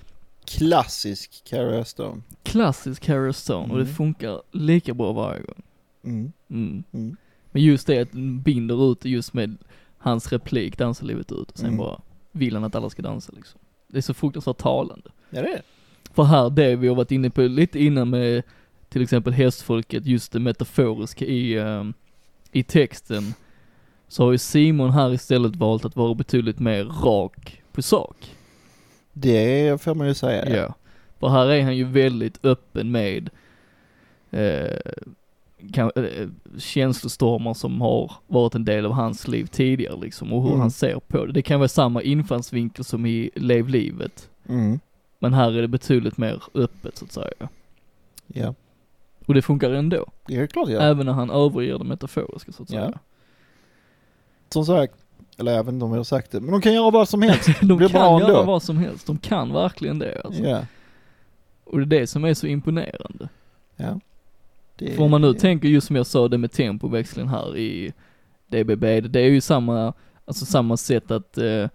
Klassisk 0.45 1.43
Carrie 1.45 1.85
Stone. 1.85 2.23
Klassisk 2.43 3.03
Carrie 3.03 3.33
Stone 3.33 3.65
mm. 3.65 3.71
och 3.71 3.77
det 3.77 3.85
mm. 3.85 3.95
funkar 3.95 4.43
lika 4.51 4.95
bra 4.95 5.13
varje 5.13 5.43
gång. 5.43 5.63
Mm. 6.05 6.33
Mm. 6.51 6.85
mm. 6.93 7.17
Men 7.51 7.63
just 7.63 7.87
det 7.87 7.99
att 7.99 8.13
den 8.13 8.43
binder 8.43 8.93
ut 8.93 9.05
just 9.05 9.35
med 9.35 9.57
hans 9.99 10.33
replik, 10.33 10.79
dansa 10.79 11.05
livet 11.05 11.33
ut 11.33 11.51
och 11.51 11.59
sen 11.59 11.77
bara 11.77 12.01
vill 12.33 12.55
han 12.55 12.65
att 12.65 12.75
alla 12.75 12.91
ska 12.91 13.03
dansa 13.03 13.33
liksom. 13.37 13.61
Det 13.93 13.98
är 13.98 14.02
så 14.02 14.14
fruktansvärt 14.14 14.59
talande. 14.59 15.10
Ja 15.31 15.43
det 15.43 15.48
är 15.48 15.52
det. 15.52 15.62
För 16.14 16.23
här, 16.23 16.51
det 16.51 16.77
vi 16.77 16.89
har 16.89 16.94
varit 16.94 17.10
inne 17.10 17.31
på 17.31 17.43
lite 17.43 17.78
innan 17.85 18.10
med 18.10 18.43
till 18.89 19.02
exempel 19.02 19.32
hästfolket, 19.32 20.06
just 20.06 20.32
det 20.32 20.40
metaforiska 20.40 21.24
i, 21.24 21.59
ehm, 21.59 21.94
i 22.52 22.62
texten, 22.62 23.35
så 24.09 24.24
har 24.24 24.32
ju 24.32 24.39
Simon 24.39 24.90
här 24.90 25.14
istället 25.14 25.56
valt 25.56 25.85
att 25.85 25.97
vara 25.97 26.14
betydligt 26.14 26.59
mer 26.59 26.85
rak 26.85 27.62
på 27.73 27.82
sak. 27.82 28.36
Det 29.12 29.82
får 29.82 29.94
man 29.94 30.06
ju 30.06 30.14
säga. 30.14 30.56
Ja. 30.56 30.74
För 31.19 31.28
här 31.28 31.47
är 31.47 31.62
han 31.62 31.77
ju 31.77 31.85
väldigt 31.85 32.44
öppen 32.44 32.90
med 32.90 33.31
eh, 34.31 34.93
kan, 35.73 35.91
eh, 35.97 36.29
känslostormar 36.59 37.55
som 37.55 37.81
har 37.81 38.13
varit 38.27 38.55
en 38.55 38.65
del 38.65 38.87
av 38.87 38.93
hans 38.93 39.29
liv 39.29 39.47
tidigare 39.47 39.97
liksom 40.01 40.33
och 40.33 40.43
hur 40.43 40.49
Mm. 40.49 40.61
han 40.61 40.71
ser 40.71 41.01
på 41.09 41.27
det. 41.27 41.33
Det 41.33 41.43
kan 41.43 41.61
vara 41.61 41.69
samma 41.69 42.03
infallsvinkel 42.03 42.85
som 42.85 43.07
i 43.07 43.31
Lev 43.35 43.69
livet. 43.69 44.31
Mm. 44.49 44.81
Men 45.19 45.35
här 45.35 45.53
är 45.53 45.63
det 45.63 45.69
betydligt 45.69 46.17
mer 46.19 46.43
öppet 46.55 46.97
så 46.99 47.05
att 47.05 47.13
säga. 47.13 47.49
Ja. 48.27 48.55
Och 49.27 49.35
det 49.35 49.43
funkar 49.43 49.71
ändå. 49.71 50.07
Det 50.27 50.37
är 50.37 50.47
klart 50.47 50.69
ja. 50.69 50.81
Även 50.81 51.07
när 51.07 51.13
han 51.13 51.31
överger 51.31 51.79
det 51.79 51.85
metaforiska 51.85 52.53
så 52.53 52.63
att 52.63 52.71
Ja. 52.71 52.81
säga. 52.85 52.99
Som 54.49 54.65
sagt, 54.65 54.95
eller 55.39 55.53
jag 55.53 55.65
vet 55.65 55.73
inte 55.73 55.85
om 55.85 55.91
jag 55.91 55.99
har 55.99 56.05
sagt 56.05 56.31
det, 56.31 56.41
men 56.41 56.51
de 56.53 56.61
kan 56.61 56.73
göra 56.75 56.91
vad 56.91 57.09
som 57.09 57.23
helst. 57.23 57.49
De 57.61 57.77
blir 57.77 57.89
kan 57.89 58.01
göra 58.21 58.25
ändå. 58.31 58.45
vad 58.45 58.63
som 58.63 58.77
helst. 58.77 59.07
De 59.07 59.19
kan 59.19 59.53
verkligen 59.53 59.99
det 59.99 60.23
alltså. 60.25 60.43
Ja. 60.43 60.67
Och 61.65 61.79
det 61.79 61.97
är 61.97 62.01
det 62.01 62.07
som 62.07 62.25
är 62.25 62.35
så 62.35 62.47
imponerande. 62.47 63.29
Ja. 63.77 64.01
Det, 64.77 64.93
För 64.97 65.03
om 65.03 65.11
man 65.11 65.20
nu 65.20 65.35
tänker 65.35 65.69
just 65.69 65.86
som 65.86 65.97
jag 65.97 66.07
sa 66.07 66.28
det 66.28 66.39
med 66.39 66.53
tempoväxlingen 66.53 67.28
här 67.28 67.57
i 67.57 67.93
DBB, 68.47 69.01
det 69.01 69.20
är 69.20 69.28
ju 69.28 69.40
samma, 69.40 69.93
alltså 70.24 70.44
samma 70.47 70.77
sätt 70.77 71.11
att 71.11 71.39
eh, 71.39 71.69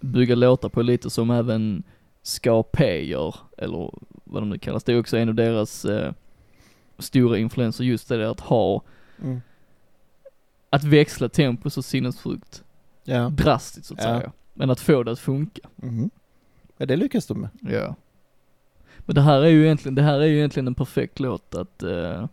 bygga 0.00 0.34
låtar 0.34 0.68
på 0.68 0.82
lite 0.82 1.10
som 1.10 1.30
även 1.30 1.82
Ska 2.22 2.62
P 2.62 3.04
gör, 3.06 3.34
eller 3.58 3.90
vad 4.24 4.42
de 4.42 4.50
nu 4.50 4.58
kallas. 4.58 4.84
Det 4.84 4.92
är 4.92 5.00
också 5.00 5.16
en 5.16 5.28
av 5.28 5.34
deras 5.34 5.84
eh, 5.84 6.12
stora 6.98 7.38
influenser, 7.38 7.84
just 7.84 8.08
det 8.08 8.16
där 8.16 8.24
att 8.30 8.40
ha, 8.40 8.82
Mm. 9.22 9.40
att 10.70 10.84
växla 10.84 11.28
tempo 11.28 11.70
så 11.70 11.82
sinnessjukt 11.82 12.64
Ja. 13.04 13.28
drastiskt 13.28 13.86
så 13.86 13.94
att 13.94 14.00
Ja. 14.00 14.18
säga. 14.18 14.32
Men 14.54 14.70
att 14.70 14.80
få 14.80 15.02
det 15.02 15.12
att 15.12 15.18
funka. 15.18 15.68
Mhm. 15.76 16.10
Ja, 16.76 16.86
det 16.86 16.96
lyckas 16.96 17.26
de 17.26 17.40
med. 17.40 17.50
Ja. 17.60 17.94
Men 19.04 19.14
det 19.14 19.20
här 19.20 19.40
är 19.40 19.48
ju 19.48 19.64
egentligen, 19.64 19.94
det 19.94 20.02
här 20.02 20.20
är 20.20 20.26
ju 20.26 20.36
egentligen 20.36 20.66
en 20.66 20.74
perfekt 20.74 21.20
låt 21.20 21.54
att, 21.54 21.82
eh, 21.82 22.26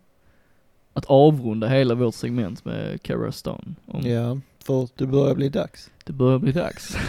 att 0.92 1.04
avrunda 1.04 1.68
hela 1.68 1.94
vårt 1.94 2.14
segment 2.14 2.64
med 2.64 3.02
Cara 3.02 3.32
Stone. 3.32 3.74
Om 3.86 4.06
Ja, 4.06 4.38
för 4.64 4.88
det 4.96 5.06
börjar 5.06 5.34
bli 5.34 5.48
dags. 5.48 5.90
Det 6.04 6.12
börjar 6.12 6.38
bli 6.38 6.52
dags. 6.52 6.96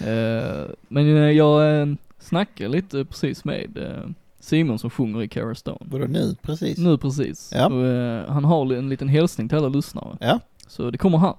Eh, 0.00 0.66
men 0.88 1.16
eh, 1.16 1.30
jag 1.30 1.80
eh, 1.80 1.86
snackade 2.18 2.70
lite 2.70 3.04
precis 3.04 3.44
med 3.44 3.78
eh, 3.78 4.10
Simon 4.40 4.78
som 4.78 4.90
sjunger 4.90 5.22
i 5.22 5.28
Cara 5.28 5.54
Stone. 5.54 5.78
Vadå 5.80 6.06
nu? 6.06 6.36
Precis. 6.42 6.78
Nu 6.78 6.98
precis. 6.98 7.50
Ja. 7.54 7.66
Och, 7.66 7.86
eh, 7.86 8.30
han 8.30 8.44
har 8.44 8.72
en 8.74 8.88
liten 8.88 9.08
hälsning 9.08 9.48
till 9.48 9.58
alla 9.58 9.68
lyssnare. 9.68 10.16
Ja. 10.20 10.40
Så 10.66 10.90
det 10.90 10.98
kommer 10.98 11.18
här. 11.18 11.34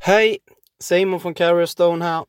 Hej! 0.00 0.38
Simon 0.80 1.20
från 1.20 1.34
Carrier 1.34 1.66
Stone 1.66 2.04
här. 2.04 2.24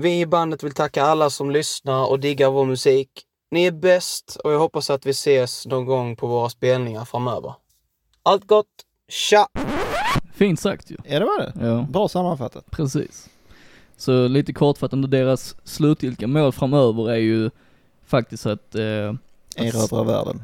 Vi 0.00 0.20
i 0.20 0.26
bandet 0.26 0.62
vill 0.64 0.72
tacka 0.74 1.02
alla 1.02 1.30
som 1.30 1.50
lyssnar 1.50 2.10
och 2.10 2.20
diggar 2.20 2.50
vår 2.50 2.64
musik. 2.64 3.08
Ni 3.50 3.64
är 3.64 3.70
bäst 3.72 4.36
och 4.44 4.52
jag 4.52 4.58
hoppas 4.58 4.90
att 4.90 5.06
vi 5.06 5.10
ses 5.10 5.66
någon 5.66 5.84
gång 5.86 6.16
på 6.16 6.26
våra 6.26 6.48
spelningar 6.50 7.04
framöver. 7.04 7.54
Allt 8.22 8.46
gott! 8.46 8.66
Tja! 9.08 9.46
Fint 10.34 10.60
sagt 10.60 10.90
ju. 10.90 10.96
Ja, 11.04 11.18
det 11.18 11.24
var 11.24 11.38
det. 11.38 11.66
Ja. 11.66 11.86
Bra 11.90 12.08
sammanfattat. 12.08 12.70
Precis. 12.70 13.28
Så 13.96 14.28
lite 14.28 14.52
kortfattande, 14.52 15.08
deras 15.08 15.56
slutgiltiga 15.64 16.28
mål 16.28 16.52
framöver 16.52 17.10
är 17.10 17.16
ju 17.16 17.50
faktiskt 18.06 18.46
att, 18.46 18.74
eh, 18.74 18.82
Erövra 19.56 20.02
världen. 20.04 20.42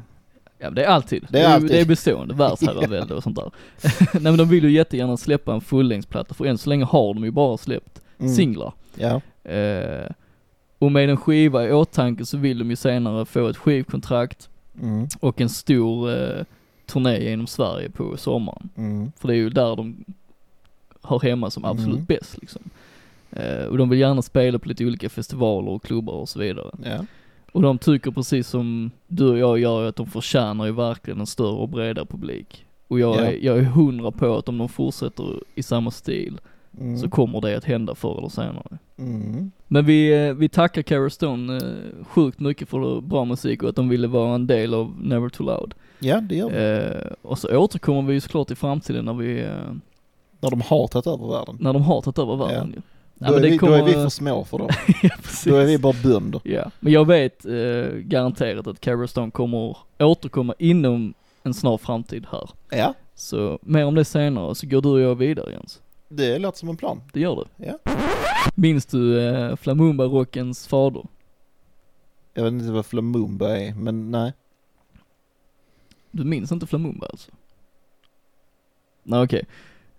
ja 0.57 0.69
det 0.69 0.83
är 0.83 0.87
alltid, 0.89 1.27
Det 1.29 1.39
är 1.39 1.47
ju- 1.49 1.53
alltid. 1.55 1.69
det 1.69 1.79
är 1.81 1.85
bestående, 1.85 2.33
världsherravälde 2.33 3.13
och 3.15 3.23
sånt 3.23 3.35
där. 3.35 3.51
Nej 4.13 4.21
men 4.23 4.37
de 4.37 4.49
vill 4.49 4.63
ju 4.63 4.71
jättegärna 4.71 5.17
släppa 5.17 5.53
en 5.53 5.61
fullängdsplatta, 5.61 6.33
för 6.33 6.45
än 6.45 6.57
så 6.57 6.69
länge 6.69 6.85
har 6.85 7.13
de 7.13 7.23
ju 7.23 7.31
bara 7.31 7.57
släppt 7.57 8.01
Mm. 8.19 8.33
singlar. 8.33 8.73
Ja. 8.95 9.21
Eh, 9.51 10.11
och 10.79 10.91
med 10.91 11.09
en 11.09 11.17
skiva 11.17 11.67
i 11.67 11.71
åtanke 11.71 12.25
så 12.25 12.37
vill 12.37 12.59
de 12.59 12.69
ju 12.69 12.75
senare 12.75 13.25
få 13.25 13.47
ett 13.47 13.57
skivkontrakt 13.57 14.49
Mm. 14.81 15.07
och 15.19 15.41
en 15.41 15.49
stor 15.49 16.11
eh, 16.13 16.43
turné 16.85 17.23
genom 17.29 17.47
Sverige 17.47 17.89
på 17.89 18.17
sommaren. 18.17 18.69
Mm. 18.77 19.11
För 19.19 19.27
det 19.27 19.33
är 19.33 19.37
ju 19.37 19.49
där 19.49 19.75
de 19.75 20.05
hör 21.03 21.19
hemma 21.19 21.49
som 21.49 21.65
absolut 21.65 21.93
Mm. 21.95 22.05
bäst 22.05 22.37
liksom. 22.41 22.61
Eh, 23.31 23.63
och 23.65 23.77
de 23.77 23.89
vill 23.89 23.99
gärna 23.99 24.21
spela 24.21 24.59
på 24.59 24.69
lite 24.69 24.85
olika 24.85 25.09
festivaler 25.09 25.71
och 25.71 25.83
klubbar 25.83 26.13
och 26.13 26.29
så 26.29 26.39
vidare. 26.39 26.71
Ja. 26.83 27.05
Och 27.51 27.61
de 27.61 27.77
tycker 27.77 28.11
precis 28.11 28.47
som 28.47 28.91
du 29.07 29.29
och 29.31 29.39
jag 29.39 29.59
gör 29.59 29.89
att 29.89 29.95
de 29.95 30.07
förtjänar 30.07 30.65
ju 30.65 30.71
verkligen 30.71 31.19
en 31.19 31.25
större 31.27 31.57
och 31.57 31.69
bredare 31.69 32.05
publik. 32.05 32.65
Och 32.87 32.99
jag, 32.99 33.15
Ja. 33.15 33.21
är, 33.25 33.37
jag 33.45 33.57
är 33.57 33.61
hundra 33.63 34.11
på 34.11 34.37
att 34.37 34.49
om 34.49 34.57
de 34.57 34.69
fortsätter 34.69 35.39
i 35.55 35.63
samma 35.63 35.91
stil 35.91 36.39
Mm. 36.79 36.97
så 36.97 37.09
kommer 37.09 37.41
det 37.41 37.57
att 37.57 37.63
hända 37.63 37.95
förr 37.95 38.17
eller 38.17 38.29
senare. 38.29 38.77
Mm. 38.97 39.51
Men 39.67 39.85
vi, 39.85 40.27
eh, 40.27 40.33
vi 40.33 40.49
tackar 40.49 40.81
Cara 40.81 41.09
Stone 41.09 41.57
eh, 41.57 42.05
sjukt 42.05 42.39
mycket 42.39 42.69
för 42.69 43.01
bra 43.01 43.25
musik 43.25 43.63
och 43.63 43.69
att 43.69 43.75
de 43.75 43.89
ville 43.89 44.07
vara 44.07 44.35
en 44.35 44.47
del 44.47 44.73
av 44.73 44.95
Never 45.01 45.29
Too 45.29 45.45
Loud. 45.45 45.73
Ja, 45.99 46.21
det 46.21 46.35
gör 46.35 46.49
vi. 46.49 46.95
Eh, 46.95 47.11
och 47.21 47.39
så 47.39 47.57
återkommer 47.57 48.01
vi 48.01 48.13
ju 48.13 48.19
såklart 48.19 48.51
i 48.51 48.55
framtiden 48.55 49.05
när 49.05 49.13
vi, 49.13 49.41
eh, 49.41 49.49
När 50.39 50.49
de 50.49 50.61
har 50.61 50.87
tagit 50.87 51.07
över 51.07 51.27
världen. 51.27 51.57
när 51.59 51.73
de 51.73 51.81
har 51.81 52.01
tagit 52.01 52.19
över 52.19 52.35
världen 52.35 52.73
ju. 52.75 52.81
Då, 53.19 53.33
är 53.33 53.41
vi, 53.41 53.57
då 53.57 53.73
är 53.73 53.83
vi 53.83 53.93
för 53.93 54.09
små 54.09 54.43
för 54.45 54.57
dem. 54.57 54.69
ja, 55.03 55.09
precis. 55.23 55.43
Då 55.43 55.55
är 55.55 55.65
vi 55.65 55.77
bara 55.77 55.95
bönder. 56.03 56.41
Ja, 56.43 56.71
men 56.79 56.93
jag 56.93 57.05
vet 57.07 57.45
eh, 57.45 57.93
garanterat 57.93 58.67
att 58.67 58.79
Cara 58.79 59.07
Stone 59.07 59.31
kommer 59.31 59.77
återkomma 59.99 60.53
inom 60.59 61.13
en 61.43 61.53
snar 61.53 61.77
framtid 61.77 62.25
här. 62.31 62.49
Ja, 62.69 62.93
Så 63.15 63.59
mer 63.61 63.85
om 63.85 63.95
det 63.95 64.05
senare, 64.05 64.55
så 64.55 64.67
går 64.67 64.81
du 64.81 64.89
och 64.89 64.99
jag 64.99 65.15
vidare 65.15 65.51
Jens. 65.51 65.81
Det 66.09 66.39
låter 66.39 66.57
som 66.59 66.69
en 66.69 66.77
plan. 66.77 67.01
Det 67.13 67.19
gör 67.19 67.35
du. 67.35 67.65
Ja. 67.65 67.79
Minns 68.55 68.85
du 68.85 69.19
eh, 69.27 69.55
Flamumba-rockens 69.55 70.67
fader? 70.67 71.03
Jag 72.33 72.43
vet 72.43 72.53
inte 72.53 72.71
vad 72.71 72.85
Flamumba 72.85 73.57
är, 73.57 73.73
men 73.73 74.11
nej. 74.11 74.33
Du 76.11 76.23
minns 76.23 76.51
inte 76.51 76.67
Flamumba 76.67 77.05
alltså? 77.05 77.31
Nej 79.03 79.23
okej. 79.23 79.43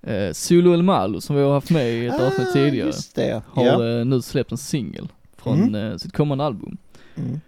Eh, 0.03 0.33
Zulu 0.33 0.75
El 0.75 0.83
Malo 0.83 1.21
som 1.21 1.37
vi 1.37 1.43
har 1.43 1.53
haft 1.53 1.71
med 1.71 1.91
i 1.95 2.07
ett 2.07 2.21
avsnitt 2.21 2.53
tidigare 2.53 2.85
Ah, 2.85 2.87
Just 2.87 3.15
det. 3.15 3.43
har 3.49 3.65
ja. 3.65 3.99
eh, 3.99 4.05
nu 4.05 4.23
släppt 4.23 4.53
en 4.53 4.59
singel 4.59 5.09
från 5.37 5.63
Mm. 5.63 5.75
eh, 5.93 5.97
sitt 5.97 6.13
kommande 6.13 6.45
album. 6.45 6.77
Mm. 7.17 7.41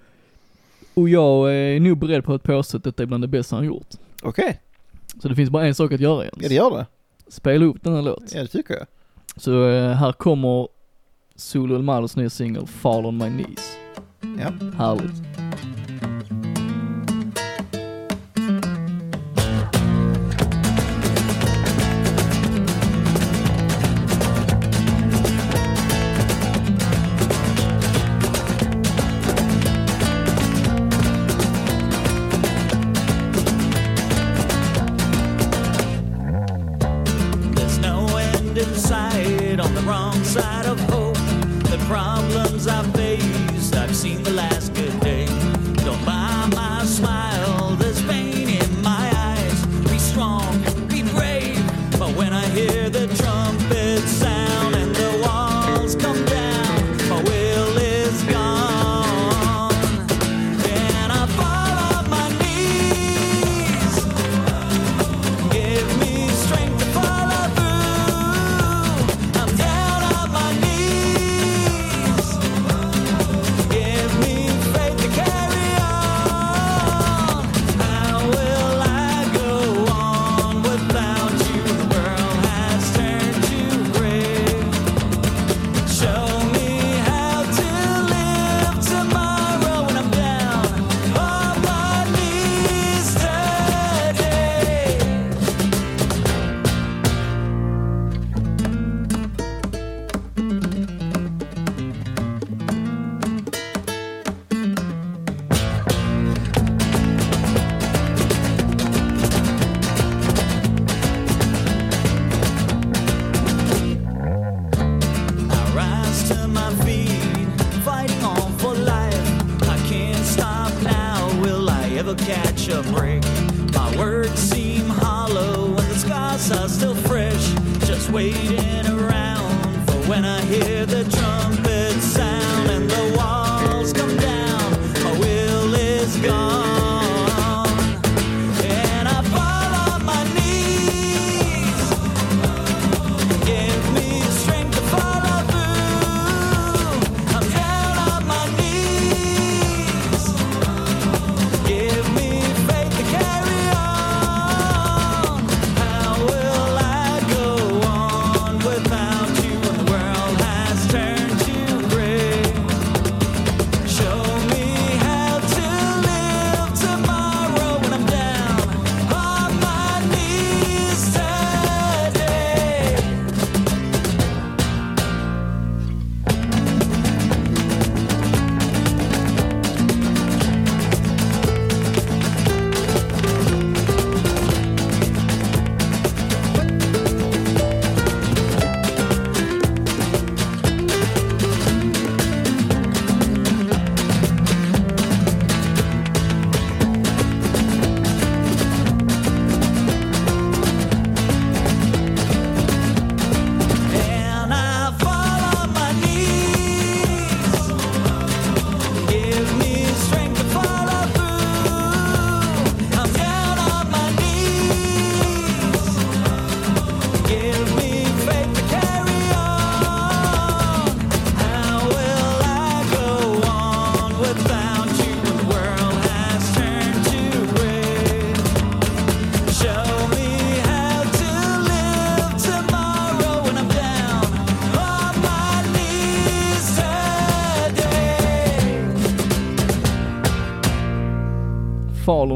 Och 0.95 1.09
jag 1.09 1.55
är 1.55 1.81
nog 1.81 1.99
beredd 1.99 2.25
på 2.25 2.35
att 2.35 2.43
påstå 2.43 2.77
att 2.77 2.85
detta 2.85 3.03
är 3.03 3.07
bland 3.07 3.23
det 3.25 3.29
bästa 3.29 3.57
han 3.57 3.65
gjort. 3.65 3.89
Okej, 4.23 4.61
Så 5.23 5.29
det 5.29 5.35
finns 5.35 5.51
bara 5.51 5.67
en 5.67 5.75
sak 5.75 5.93
att 5.93 6.01
göra 6.01 6.25
Jens. 6.25 6.37
ja 6.41 6.49
det 6.49 6.55
gör 6.55 6.71
det. 6.77 6.87
Spela 7.31 7.65
upp 7.65 7.83
den 7.83 7.95
här 7.95 8.03
låt. 8.03 8.35
Ja 8.35 8.41
det 8.43 8.49
tycker 8.49 8.75
jag. 8.75 8.87
Så 9.37 9.69
eh, 9.69 9.93
här 9.93 10.13
kommer 10.13 10.69
Zulu 11.37 11.75
El 11.75 11.83
Malos 11.83 12.17
nya 12.17 12.31
singel 12.31 12.67
Fall 12.67 13.07
on 13.07 13.19
my 13.19 13.29
knees. 13.29 13.77
Ja. 14.21 14.53
Härligt. 14.77 15.30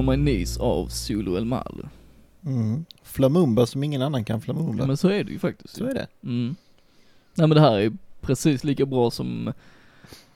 My 0.05 0.15
knees 0.17 0.57
av 0.59 0.89
Zulu 0.89 1.37
El 1.37 1.45
Mal. 1.45 1.89
Mm. 2.47 2.85
Flamumba 3.03 3.67
som 3.67 3.85
ingen 3.85 4.03
annan 4.03 4.25
kan 4.25 4.41
flamumba. 4.41 4.87
Men 4.87 4.97
så 4.97 5.09
är 5.09 5.25
det 5.25 5.33
ju 5.33 5.39
faktiskt. 5.39 5.77
Så 5.77 5.85
är 5.85 5.95
det. 5.95 6.07
Mm. 6.23 6.55
Nej 7.35 7.49
men 7.49 7.55
det 7.55 7.61
här 7.61 7.79
är 7.79 7.93
precis 8.21 8.65
lika 8.65 8.87
bra 8.87 9.11
som, 9.11 9.53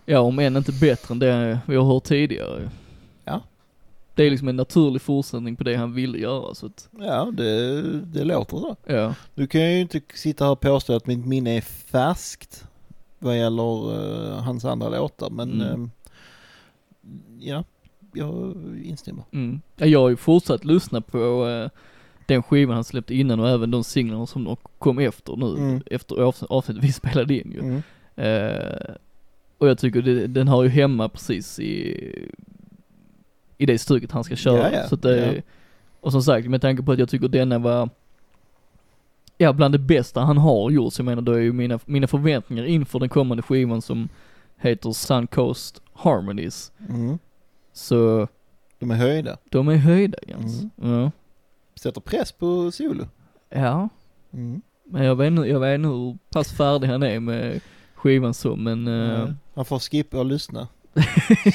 ja 0.07 0.20
om 0.20 0.39
än 0.39 0.57
inte 0.57 0.73
bättre 0.73 1.12
än 1.12 1.19
det 1.19 1.59
vi 1.66 1.77
har 1.77 1.85
hört 1.85 2.05
tidigare. 2.05 2.70
Ja. 3.24 3.40
Det 4.15 4.23
är 4.24 4.31
liksom 4.31 4.49
en 4.49 4.57
naturlig 4.57 5.03
fortsättning 5.03 5.57
på 5.57 5.65
det 5.65 5.74
han 5.77 5.95
ville 5.95 6.19
göra 6.19 6.55
så 6.55 6.66
att, 6.66 6.89
Ja, 6.99 7.31
det, 7.32 7.82
det 8.01 8.24
låter 8.24 8.57
så. 8.57 8.77
ja. 8.86 9.15
Du 9.35 9.47
kan 9.47 9.61
ju 9.73 9.81
inte 9.81 10.01
sitta 10.15 10.45
här 10.45 10.53
och 10.53 10.61
påstå 10.61 10.97
att 10.97 11.07
mitt 11.07 11.27
minne 11.27 11.57
är 11.57 11.61
färskt 11.61 12.65
vad 13.19 13.39
gäller 13.39 13.93
eh, 14.32 14.43
hans 14.43 14.65
andra 14.65 14.89
låtar, 14.89 15.31
men 15.31 15.61
Mm. 15.62 15.82
eh, 15.82 15.89
ja, 17.49 17.65
jag 18.19 18.55
instämmer. 18.85 19.24
Mm. 19.32 19.61
Ja, 19.77 19.86
Jag 19.86 20.01
har 20.01 20.09
ju 20.09 20.16
fortsatt 20.16 20.65
lyssna 20.65 21.01
på 21.01 21.47
eh, 21.49 21.70
den 22.27 22.43
skivan 22.43 22.74
han 22.74 22.85
släppte 22.85 23.15
innan 23.15 23.40
och 23.40 23.49
även 23.49 23.70
de 23.70 23.85
singlarna 23.85 24.27
som 24.27 24.57
kom 24.78 24.99
efter 24.99 25.36
nu, 25.36 25.47
Mm. 25.57 25.82
efter 25.86 26.15
avs- 26.16 26.47
avsnittet 26.49 26.85
vi 26.85 26.93
spelade 27.03 27.35
in 27.35 27.53
ju. 27.53 27.61
Mm. 27.61 27.82
Eh, 28.16 28.95
och 29.59 29.69
jag 29.69 29.78
tycker 29.78 30.03
det, 30.03 30.27
den 30.27 30.49
har 30.49 30.62
ju 30.62 30.69
hemma 30.69 31.09
precis 31.09 31.61
i, 31.61 32.05
i 33.59 33.66
det 33.66 33.78
stycket 33.78 34.12
han 34.12 34.24
ska 34.24 34.36
köra. 34.36 34.73
Ja, 34.73 34.78
ja, 34.82 34.89
Så 34.89 34.97
det, 34.97 35.35
ja. 35.36 35.43
Och 36.01 36.12
som 36.12 36.23
sagt, 36.23 36.49
med 36.49 36.61
tanke 36.62 36.82
på 36.82 36.93
att 36.93 36.99
jag 36.99 37.09
tycker 37.09 37.28
denna 37.28 37.59
var, 37.59 37.89
ja 39.39 39.53
bland 39.53 39.74
det 39.74 39.78
bästa 39.78 40.20
han 40.20 40.39
har 40.39 40.70
gjort, 40.70 40.93
så 40.93 41.01
jag 41.01 41.05
menar 41.07 41.23
då 41.23 41.32
är 41.32 41.39
ju 41.40 41.53
mina, 41.53 41.78
mina 41.85 42.07
förväntningar 42.07 42.65
inför 42.65 42.99
den 42.99 43.09
kommande 43.09 43.43
skivan 43.43 43.82
som 43.82 44.09
heter 44.57 44.93
Sun 44.93 45.27
Coast 45.27 45.82
Harmonies, 45.93 46.73
Mm. 46.89 47.19
Så 47.79 48.29
De 48.79 48.91
är 48.91 48.95
höjda. 48.95 49.37
de 49.51 49.69
är 49.69 49.77
höjda 49.77 50.19
Jens. 50.27 50.61
Mm. 50.83 51.01
Ja. 51.01 51.11
Sätter 51.81 52.01
press 52.01 52.33
på 52.33 52.71
solo. 52.71 53.07
ja, 53.51 53.89
Mm. 54.33 54.63
men 54.85 55.05
jag 55.05 55.17
vet 55.17 55.49
jag 55.49 55.61
vet 55.61 55.75
inte 55.75 55.89
hur 55.89 56.19
pass 56.31 56.53
färdig 56.53 56.89
han 56.89 57.03
är 57.03 57.21
med 57.21 57.61
skivan 57.95 58.35
så, 58.35 58.57
men 58.57 58.87
eh, 58.89 59.21
Eh, 59.21 59.29
Han 59.55 59.65
får 59.65 59.79
skippa 59.79 60.19
och 60.19 60.25
lyssna. 60.27 60.69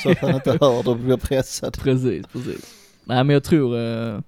så 0.04 0.10
att 0.12 0.18
han 0.18 0.36
inte 0.36 0.52
hör 0.62 0.90
och 0.90 0.98
blir 0.98 1.18
pressad. 1.18 1.78
Precis, 1.80 2.28
precis. 2.28 2.76
Nej 3.04 3.24
men 3.24 3.34
jag 3.34 3.44
tror, 3.44 3.78
eh, 3.78 4.20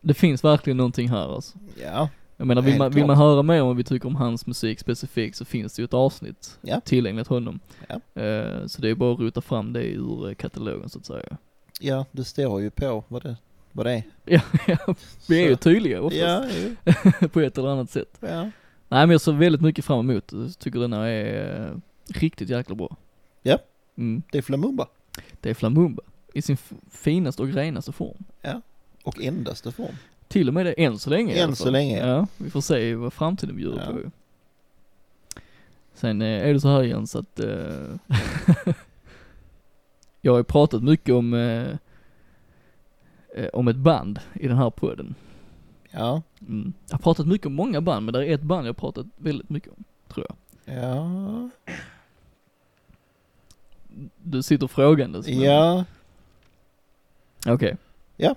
det 0.00 0.14
finns 0.14 0.44
verkligen 0.44 0.76
någonting 0.76 1.08
här 1.08 1.34
alltså. 1.34 1.58
Ja, 1.82 2.08
Jag 2.40 2.46
menar 2.46 2.62
vill 2.62 2.78
man, 2.78 2.90
vill 2.90 3.06
man 3.06 3.16
höra 3.16 3.42
mer 3.42 3.60
om 3.62 3.66
vad 3.66 3.76
vi 3.76 3.84
tycker 3.84 4.06
om 4.08 4.16
hans 4.16 4.46
musik 4.46 4.80
specifikt 4.80 5.36
så 5.36 5.44
finns 5.44 5.74
det 5.76 5.82
ju 5.82 5.84
ett 5.84 5.94
avsnitt 5.94 6.58
Ja. 6.62 6.80
tillgängligt 6.80 7.26
honom. 7.28 7.60
Ja. 7.88 8.22
Eh, 8.22 8.66
så 8.66 8.82
det 8.82 8.88
är 8.90 8.94
bara 8.94 9.12
att 9.14 9.20
rota 9.20 9.40
fram 9.40 9.72
det 9.72 9.82
ur 9.84 10.28
eh, 10.28 10.34
katalogen 10.34 10.88
så 10.88 10.98
att 10.98 11.06
säga. 11.06 11.36
ja, 11.80 12.04
det 12.12 12.24
står 12.24 12.60
ju 12.60 12.70
på 12.70 13.04
vad 13.08 13.22
det, 13.22 13.36
vad 13.72 13.86
det 13.86 13.92
är. 13.92 14.02
Ja, 14.24 14.40
ja 14.66 14.94
vi 15.28 15.44
är 15.44 15.48
ju 15.48 15.56
tydliga 15.56 16.02
oftast 16.02 16.22
Ja, 16.22 16.44
jo. 17.20 17.28
på 17.28 17.40
ett 17.40 17.58
eller 17.58 17.68
annat 17.68 17.90
sätt. 17.90 18.18
ja. 18.20 18.42
Nej 18.88 19.06
men 19.06 19.10
jag 19.10 19.20
ser 19.20 19.32
väldigt 19.32 19.60
mycket 19.62 19.84
fram 19.84 20.10
emot. 20.10 20.32
Jag 20.32 20.58
tycker 20.58 20.80
denna 20.80 21.08
är 21.08 21.60
eh, 21.70 21.76
riktigt 22.20 22.48
jäkla 22.48 22.74
bra. 22.74 22.96
Ja. 23.42 23.58
Mm. 23.98 24.22
Det 24.32 24.38
är 24.38 24.42
Flamumba. 24.42 24.86
Det 25.40 25.50
är 25.50 25.54
Flamumba 25.54 26.02
i 26.34 26.42
sin 26.42 26.56
finaste 26.90 27.42
och 27.42 27.48
renaste 27.48 27.92
form. 27.92 28.24
Och 29.04 29.20
endaste 29.22 29.72
form. 29.72 29.94
Till 30.30 30.48
och 30.48 30.54
med 30.54 30.66
det 30.66 30.72
än 30.72 30.98
så 30.98 31.10
länge 31.10 31.34
Än 31.34 31.56
så 31.56 31.70
länge, 31.70 32.06
ja. 32.06 32.26
Vi 32.36 32.50
får 32.50 32.60
se 32.60 32.94
vad 32.94 33.12
framtiden 33.12 33.56
bjuder 33.56 33.84
Ja. 33.86 33.92
på. 33.92 34.10
Sen 35.94 36.22
eh, 36.22 36.48
är 36.48 36.52
det 36.52 36.60
så 36.60 36.68
här 36.68 36.82
Jens 36.82 37.16
att 37.16 37.40
eh, 37.40 37.94
jag 40.20 40.32
har 40.34 40.42
pratat 40.42 40.82
mycket 40.82 41.14
om, 41.14 41.34
eh, 41.34 41.68
eh, 43.36 43.48
om 43.52 43.68
ett 43.68 43.76
band 43.76 44.20
i 44.34 44.48
den 44.48 44.56
här 44.56 44.70
podden. 44.70 45.14
Ja, 45.90 46.22
Mm. 46.48 46.72
Jag 46.88 46.94
har 46.94 47.02
pratat 47.02 47.26
mycket 47.26 47.46
om 47.46 47.54
många 47.54 47.80
band 47.80 48.04
men 48.06 48.12
det 48.12 48.26
är 48.26 48.34
ett 48.34 48.42
band 48.42 48.66
jag 48.66 48.68
har 48.72 48.74
pratat 48.74 49.06
väldigt 49.16 49.50
mycket 49.50 49.72
om, 49.72 49.84
tror 50.08 50.26
jag. 50.28 50.74
ja, 50.76 51.50
Du 54.22 54.42
sitter 54.42 54.66
frågandes. 54.66 55.26
men- 55.26 55.40
ja, 55.40 55.84
Okej. 57.46 57.76
Ja. 58.16 58.34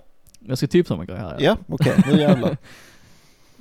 Jag 0.47 0.57
ska 0.57 0.67
tipsa 0.67 0.93
om 0.93 0.99
en 1.01 1.05
grej 1.07 1.17
här. 1.17 1.37
ja, 1.39 1.57
okej, 1.67 2.03
nu 2.07 2.19
jävlar. 2.19 2.57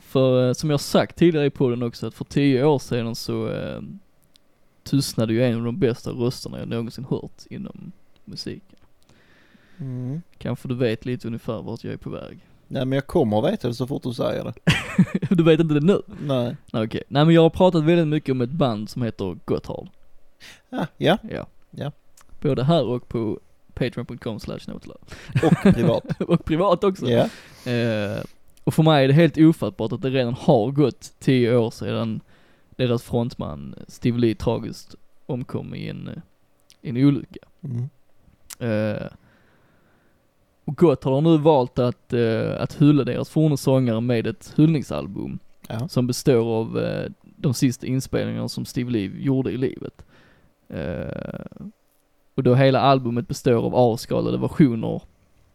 För 0.02 0.48
eh, 0.48 0.52
som 0.52 0.70
jag 0.70 0.80
sagt 0.80 1.16
tidigare 1.16 1.46
i 1.46 1.50
podden 1.50 1.82
också, 1.82 2.06
att 2.06 2.14
för 2.14 2.24
tio 2.24 2.64
år 2.64 2.78
sedan 2.78 3.14
så 3.14 3.48
eh, 3.48 3.80
tystnade 4.82 5.32
ju 5.32 5.44
en 5.44 5.58
av 5.58 5.64
de 5.64 5.78
bästa 5.78 6.10
rösterna 6.10 6.58
jag 6.58 6.68
någonsin 6.68 7.06
hört 7.10 7.42
inom 7.50 7.92
musiken. 8.24 8.78
Mm. 9.78 10.22
Kanske 10.38 10.68
du 10.68 10.74
vet 10.74 11.04
lite 11.04 11.26
ungefär 11.26 11.62
vart 11.62 11.84
jag 11.84 11.92
är 11.92 11.96
på 11.96 12.10
väg. 12.10 12.38
Nej 12.68 12.84
men 12.84 12.92
jag 12.96 13.06
kommer 13.06 13.38
att 13.38 13.52
veta 13.52 13.68
det 13.68 13.74
så 13.74 13.86
fort 13.86 14.02
du 14.02 14.14
säger 14.14 14.44
det. 14.44 14.54
du 15.34 15.42
vet 15.44 15.60
inte 15.60 15.74
det 15.74 15.80
nu? 15.80 16.02
Nej. 16.22 16.56
Nej, 16.72 16.84
Okej. 16.84 17.02
Nej 17.08 17.24
men 17.24 17.34
jag 17.34 17.42
har 17.42 17.50
pratat 17.50 17.84
väldigt 17.84 18.08
mycket 18.08 18.32
om 18.32 18.40
ett 18.40 18.50
band 18.50 18.90
som 18.90 19.02
heter 19.02 19.38
Gotthard. 19.44 19.88
Ah, 20.70 20.86
ja, 20.96 21.18
Ja. 21.30 21.46
Ja. 21.70 21.92
Både 22.40 22.64
här 22.64 22.84
och 22.84 23.08
på 23.08 23.40
patreon.com 23.74 24.40
slash 24.40 24.58
och 25.42 25.74
privat. 25.74 26.04
och 26.20 26.44
privat 26.44 26.84
också. 26.84 27.06
ja. 27.10 27.28
Eh, 27.72 28.22
och 28.64 28.74
för 28.74 28.82
mig 28.82 29.04
är 29.04 29.08
det 29.08 29.14
helt 29.14 29.38
ofattbart 29.38 29.92
att 29.92 30.02
det 30.02 30.10
redan 30.10 30.34
har 30.34 30.70
gått 30.70 31.12
tio 31.18 31.56
år 31.56 31.70
sedan 31.70 32.20
deras 32.76 33.02
frontman 33.02 33.74
Steve 33.88 34.18
Lee 34.18 34.34
tragiskt 34.34 34.94
omkom 35.26 35.74
i 35.74 35.88
en, 35.88 36.08
eh, 36.08 36.14
i 36.82 36.88
en 36.88 36.96
olycka. 36.96 37.40
Mm. 37.64 37.88
Eh, 38.58 39.06
och 40.64 40.76
Gotthard 40.76 41.12
har 41.12 41.20
nu 41.20 41.38
valt 41.38 41.78
att, 41.78 42.12
eh, 42.12 42.60
att 42.62 42.74
hylla 42.82 43.04
deras 43.04 43.30
forna 43.30 43.56
sångare 43.56 44.00
med 44.00 44.26
ett 44.26 44.52
hyllningsalbum 44.56 45.38
Ja. 45.68 45.88
som 45.88 46.06
består 46.06 46.44
av 46.60 46.78
eh, 46.78 47.10
de 47.36 47.54
sista 47.54 47.86
inspelningarna 47.86 48.48
som 48.48 48.64
Steve 48.64 48.90
Lee 48.90 49.12
gjorde 49.18 49.50
i 49.50 49.56
livet. 49.56 50.04
Och 52.34 52.42
då 52.42 52.54
hela 52.54 52.80
albumet 52.80 53.28
består 53.28 53.66
av 53.66 53.74
avskalade 53.74 54.38
versioner 54.38 55.02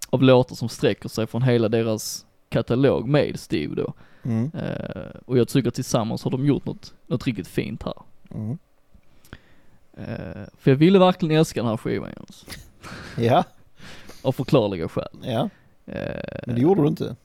av 0.10 0.24
låtar 0.24 0.56
som 0.56 0.70
sträcker 0.70 1.10
sig 1.10 1.28
från 1.28 1.42
hela 1.42 1.70
deras 1.70 2.26
katalog 2.50 3.08
med 3.08 3.40
Steve 3.40 3.76
då. 3.76 3.94
Mm. 4.24 4.52
Eh, 4.54 5.12
och 5.26 5.38
jag 5.38 5.48
tycker 5.48 5.70
tillsammans 5.72 6.24
har 6.24 6.32
de 6.32 6.46
gjort 6.46 6.66
något, 6.66 6.94
något 7.08 7.26
riktigt 7.28 7.48
fint 7.48 7.84
här. 7.84 7.94
Mm. 8.32 8.58
Eh, 9.98 10.44
för 10.58 10.72
jag 10.72 10.76
ville 10.76 11.00
verkligen 11.00 11.38
älska 11.38 11.62
den 11.62 11.70
här 11.70 11.78
skivan 11.78 12.10
Jens. 12.18 12.46
Ja, 13.18 13.44
Av 14.22 14.32
förklarliga 14.32 14.90
skäl. 14.90 15.18
ja, 15.24 15.50
Eh, 15.86 16.40
men 16.46 16.56
det 16.56 16.62
gjorde 16.62 16.82
du 16.82 16.88
inte. 16.88 17.16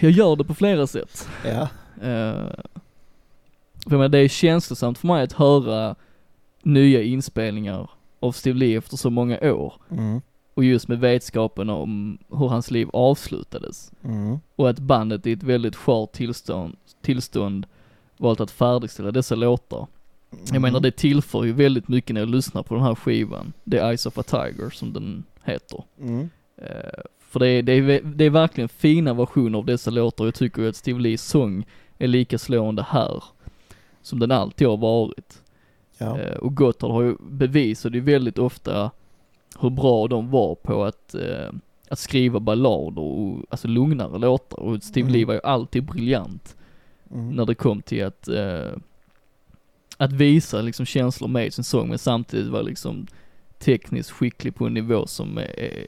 Jag 0.00 0.10
gör 0.10 0.36
det 0.36 0.44
på 0.44 0.54
flera 0.54 0.86
sätt. 0.86 1.28
Ja. 1.44 1.68
För 2.00 3.90
jag 3.90 3.92
menar, 3.92 4.08
det 4.08 4.18
är 4.18 4.28
känslosamt 4.28 4.98
för 4.98 5.06
mig 5.06 5.22
att 5.22 5.32
höra 5.32 5.96
nya 6.62 7.02
inspelningar 7.02 7.90
av 8.20 8.32
Steve 8.32 8.58
Lee 8.58 8.78
efter 8.78 8.96
så 8.96 9.10
många 9.10 9.52
år. 9.52 9.74
Mm. 9.90 10.20
Och 10.54 10.64
just 10.64 10.88
med 10.88 11.00
vetskapen 11.00 11.70
om 11.70 12.18
hur 12.28 12.48
hans 12.48 12.70
liv 12.70 12.88
avslutades. 12.92 13.92
Mm. 14.04 14.38
Och 14.56 14.70
att 14.70 14.78
bandet 14.78 15.26
i 15.26 15.32
ett 15.32 15.42
väldigt 15.42 15.76
skört 15.76 16.12
tillstånd, 16.12 16.76
tillstånd 17.02 17.66
valt 18.16 18.40
att 18.40 18.50
färdigställa 18.50 19.10
dessa 19.10 19.34
låtar. 19.34 19.86
Jag 20.52 20.62
menar 20.62 20.80
det 20.80 20.90
tillför 20.90 21.44
ju 21.44 21.52
väldigt 21.52 21.88
mycket 21.88 22.14
när 22.14 22.20
jag 22.20 22.28
lyssnar 22.28 22.62
på 22.62 22.74
den 22.74 22.84
här 22.84 22.94
skivan. 22.94 23.52
The 23.70 23.76
Eyes 23.76 24.06
of 24.06 24.18
a 24.18 24.22
Tiger 24.22 24.70
som 24.70 24.92
den 24.92 25.24
heter. 25.44 25.84
Mm. 26.00 26.30
Eh, 26.56 27.00
för 27.20 27.40
det 27.40 27.48
är, 27.48 27.62
det, 27.62 27.72
är, 27.72 28.00
det 28.02 28.24
är 28.24 28.30
verkligen 28.30 28.68
fina 28.68 29.14
versioner 29.14 29.58
av 29.58 29.64
dessa 29.66 29.90
låtar 29.90 30.24
jag 30.24 30.34
tycker 30.34 30.62
ju 30.62 30.68
att 30.68 30.76
Steve 30.76 31.00
Lees 31.00 31.22
sång 31.22 31.66
är 31.98 32.08
lika 32.08 32.38
slående 32.38 32.86
här 32.88 33.24
som 34.02 34.18
den 34.18 34.30
alltid 34.30 34.66
har 34.66 34.76
varit. 34.76 35.42
Ja. 36.00 36.18
Eh, 36.18 36.36
och 36.36 36.56
Gotthard 36.56 36.90
har 36.90 37.02
ju 37.02 37.16
bevisat 37.20 37.94
ju 37.94 38.00
väldigt 38.00 38.38
ofta 38.38 38.90
hur 39.60 39.70
bra 39.70 40.08
de 40.08 40.30
var 40.30 40.54
på 40.54 40.84
att, 40.84 41.14
eh, 41.14 41.50
att 41.88 41.98
skriva 41.98 42.40
ballader 42.40 43.02
och 43.02 43.44
alltså 43.50 43.68
lugnare 43.68 44.18
låtar 44.18 44.60
och 44.60 44.82
Steve 44.82 45.00
Mm. 45.00 45.12
Lee 45.12 45.24
var 45.24 45.34
ju 45.34 45.40
alltid 45.44 45.84
briljant 45.84 46.56
Mm. 47.14 47.30
när 47.30 47.46
det 47.46 47.54
kom 47.54 47.82
till 47.82 48.04
att, 48.04 48.28
eh, 48.28 48.72
att 49.96 50.12
visa 50.12 50.62
liksom 50.62 50.86
känslor 50.86 51.28
med 51.28 51.54
sin 51.54 51.64
sång 51.64 51.88
men 51.88 51.98
samtidigt 51.98 52.48
vara 52.52 52.62
liksom 52.62 53.06
tekniskt 53.58 54.10
skicklig 54.10 54.54
på 54.54 54.66
en 54.66 54.74
nivå 54.74 55.06
som 55.06 55.38
är, 55.38 55.86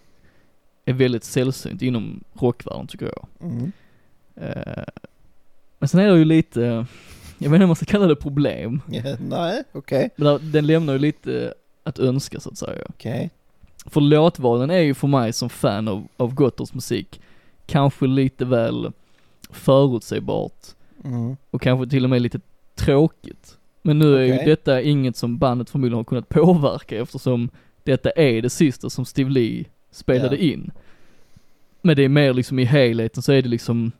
är 0.85 0.93
väldigt 0.93 1.25
sällsynt 1.25 1.83
inom 1.83 2.25
rockvärlden 2.33 2.87
tycker 2.87 3.07
jag. 3.07 3.27
Mm. 3.51 3.73
Men 5.79 5.89
sen 5.89 6.01
är 6.01 6.11
det 6.13 6.19
ju 6.19 6.25
lite, 6.25 6.87
jag 7.43 7.51
vet 7.51 7.57
inte 7.57 7.65
om 7.65 7.69
man 7.69 7.77
ska 7.77 7.85
kalla 7.87 8.07
det 8.07 8.17
problem, 8.17 8.81
Ja, 8.89 9.03
nej, 9.29 9.63
okej. 9.73 10.11
men 10.17 10.27
där- 10.27 10.39
den 10.39 10.67
lämnar 10.67 10.93
ju 10.93 10.99
lite 10.99 11.55
att 11.85 11.99
önska 11.99 12.41
så 12.41 12.49
att 12.51 12.59
säga. 12.59 12.85
Okej. 12.89 13.31
För 13.87 14.01
låtvalen 14.01 14.71
är 14.71 14.79
ju 14.81 14.95
för 14.95 15.09
mig 15.09 15.33
som 15.33 15.49
fan 15.51 15.89
av, 15.89 16.07
av 16.17 16.35
Gottards 16.35 16.75
musik 16.75 17.21
kanske 17.67 18.07
lite 18.07 18.45
väl 18.45 18.93
förutsägbart 19.51 20.67
Mm. 21.05 21.37
och 21.51 21.63
kanske 21.63 21.91
till 21.91 22.05
och 22.05 22.11
med 22.11 22.23
lite 22.23 22.41
tråkigt. 22.75 23.59
Men 23.83 23.99
nu 23.99 24.17
är 24.17 24.23
ju 24.25 24.45
detta 24.51 24.83
inget 24.83 25.17
som 25.17 25.39
bandet 25.39 25.71
förmodligen 25.71 25.97
har 25.97 26.05
kunnat 26.05 26.29
påverka 26.29 26.97
eftersom 27.03 27.51
detta 27.85 28.11
är 28.11 28.43
det 28.43 28.51
sista 28.51 28.91
som 28.91 29.05
Steve 29.05 29.31
Lee 29.31 29.65
spelade 29.91 30.37
Ja. 30.37 30.43
in. 30.53 30.71
Men 31.83 31.97
det 31.97 32.03
är 32.03 32.09
mer 32.09 32.33
liksom 32.35 32.59
i 32.59 32.65
helheten 32.65 33.23
så 33.23 33.33
är 33.33 33.43
det 33.43 33.49
liksom, 33.49 33.93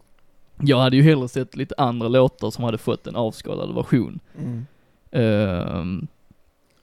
jag 0.61 0.79
hade 0.79 0.97
ju 0.97 1.03
hellre 1.03 1.29
sett 1.29 1.57
lite 1.57 1.75
andra 1.79 2.09
låtar 2.09 2.51
som 2.51 2.65
hade 2.65 2.79
fått 2.79 3.07
en 3.07 3.17
avskalad 3.17 3.75
version. 3.75 4.21
Mm. 4.39 4.67
Ehm, 5.11 6.07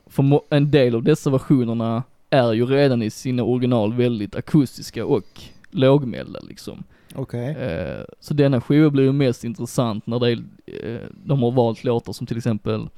för 0.06 0.42
en 0.50 0.72
del 0.72 0.96
av 0.96 1.04
dessa 1.04 1.30
versionerna 1.30 2.04
är 2.30 2.54
ju 2.54 2.66
redan 2.66 3.02
i 3.02 3.10
sina 3.10 3.44
original 3.44 3.94
väldigt 3.94 4.36
akustiska 4.36 5.06
och 5.06 5.42
lågmälda 5.72 6.40
liksom. 6.40 6.84
Okej. 7.16 7.56
Eh, 7.56 8.04
så 8.20 8.34
denna 8.34 8.62
skiva 8.62 8.90
blir 8.90 9.04
ju 9.04 9.12
mest 9.12 9.44
intressant 9.44 10.08
när 10.08 10.20
det 10.20 10.32
eh, 10.66 11.08
de 11.24 11.44
har 11.44 11.52
valt 11.52 11.84
låtar 11.84 12.14
som 12.14 12.28
till 12.28 12.38
exempel 12.38 12.90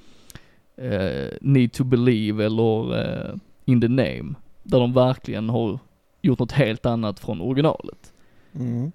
eh, 0.75 1.29
Need 1.41 1.73
to 1.73 1.83
Believe 1.83 2.45
eller 2.45 2.99
eh, 2.99 3.35
In 3.65 3.81
the 3.81 3.87
Name. 3.87 4.33
Där 4.63 4.79
de 4.79 4.93
verkligen 4.93 5.49
har 5.49 5.79
gjort 6.21 6.39
något 6.39 6.51
helt 6.51 6.85
annat 6.85 7.19
från 7.19 7.41
originalet. 7.41 8.13
Mm. 8.53 8.91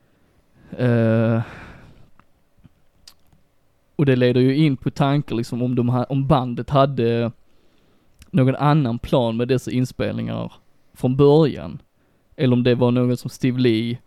Eh, 0.71 1.43
och 3.97 4.07
det 4.07 4.16
leder 4.16 4.41
ju 4.41 4.57
in 4.57 4.76
på 4.76 4.91
tankar 4.91 5.36
liksom 5.36 5.62
om, 5.62 5.75
de 5.75 6.05
om 6.08 6.26
bandet 6.26 6.70
hade 6.70 7.33
någon 8.31 8.57
annan 8.57 8.99
plan 8.99 9.36
med 9.36 9.49
dessa 9.49 9.70
inspelningar 9.70 10.52
från 10.94 11.16
början. 11.16 11.78
Eller 12.36 12.52
om 12.52 12.62
det 12.62 12.75
var 12.75 12.91
något 12.91 13.20
som 13.20 13.31
Steve 13.31 13.60
Lee 13.60 13.99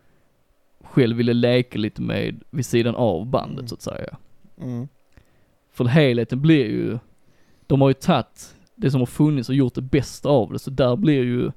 själv 0.82 1.18
ville 1.18 1.34
leka 1.34 1.80
lite 1.80 2.02
med 2.02 2.44
vid 2.50 2.66
sidan 2.66 2.96
av 2.96 3.26
bandet 3.26 3.60
Mm. 3.60 3.68
så 3.68 3.76
att 3.76 3.82
säga. 3.82 4.18
Mm. 4.62 4.88
För 5.72 5.86
helheten 5.86 6.42
blir 6.42 6.66
ju, 6.66 7.00
de 7.68 7.82
har 7.82 7.90
ju 7.90 7.94
tagit 7.94 8.56
det 8.76 8.92
som 8.92 9.02
har 9.02 9.06
funnits 9.06 9.50
och 9.50 9.56
gjort 9.56 9.76
det 9.76 9.82
bästa 9.82 10.30
av 10.30 10.54
det, 10.54 10.60
så 10.60 10.70
där 10.70 10.96
blir 10.96 11.24
ju, 11.24 11.52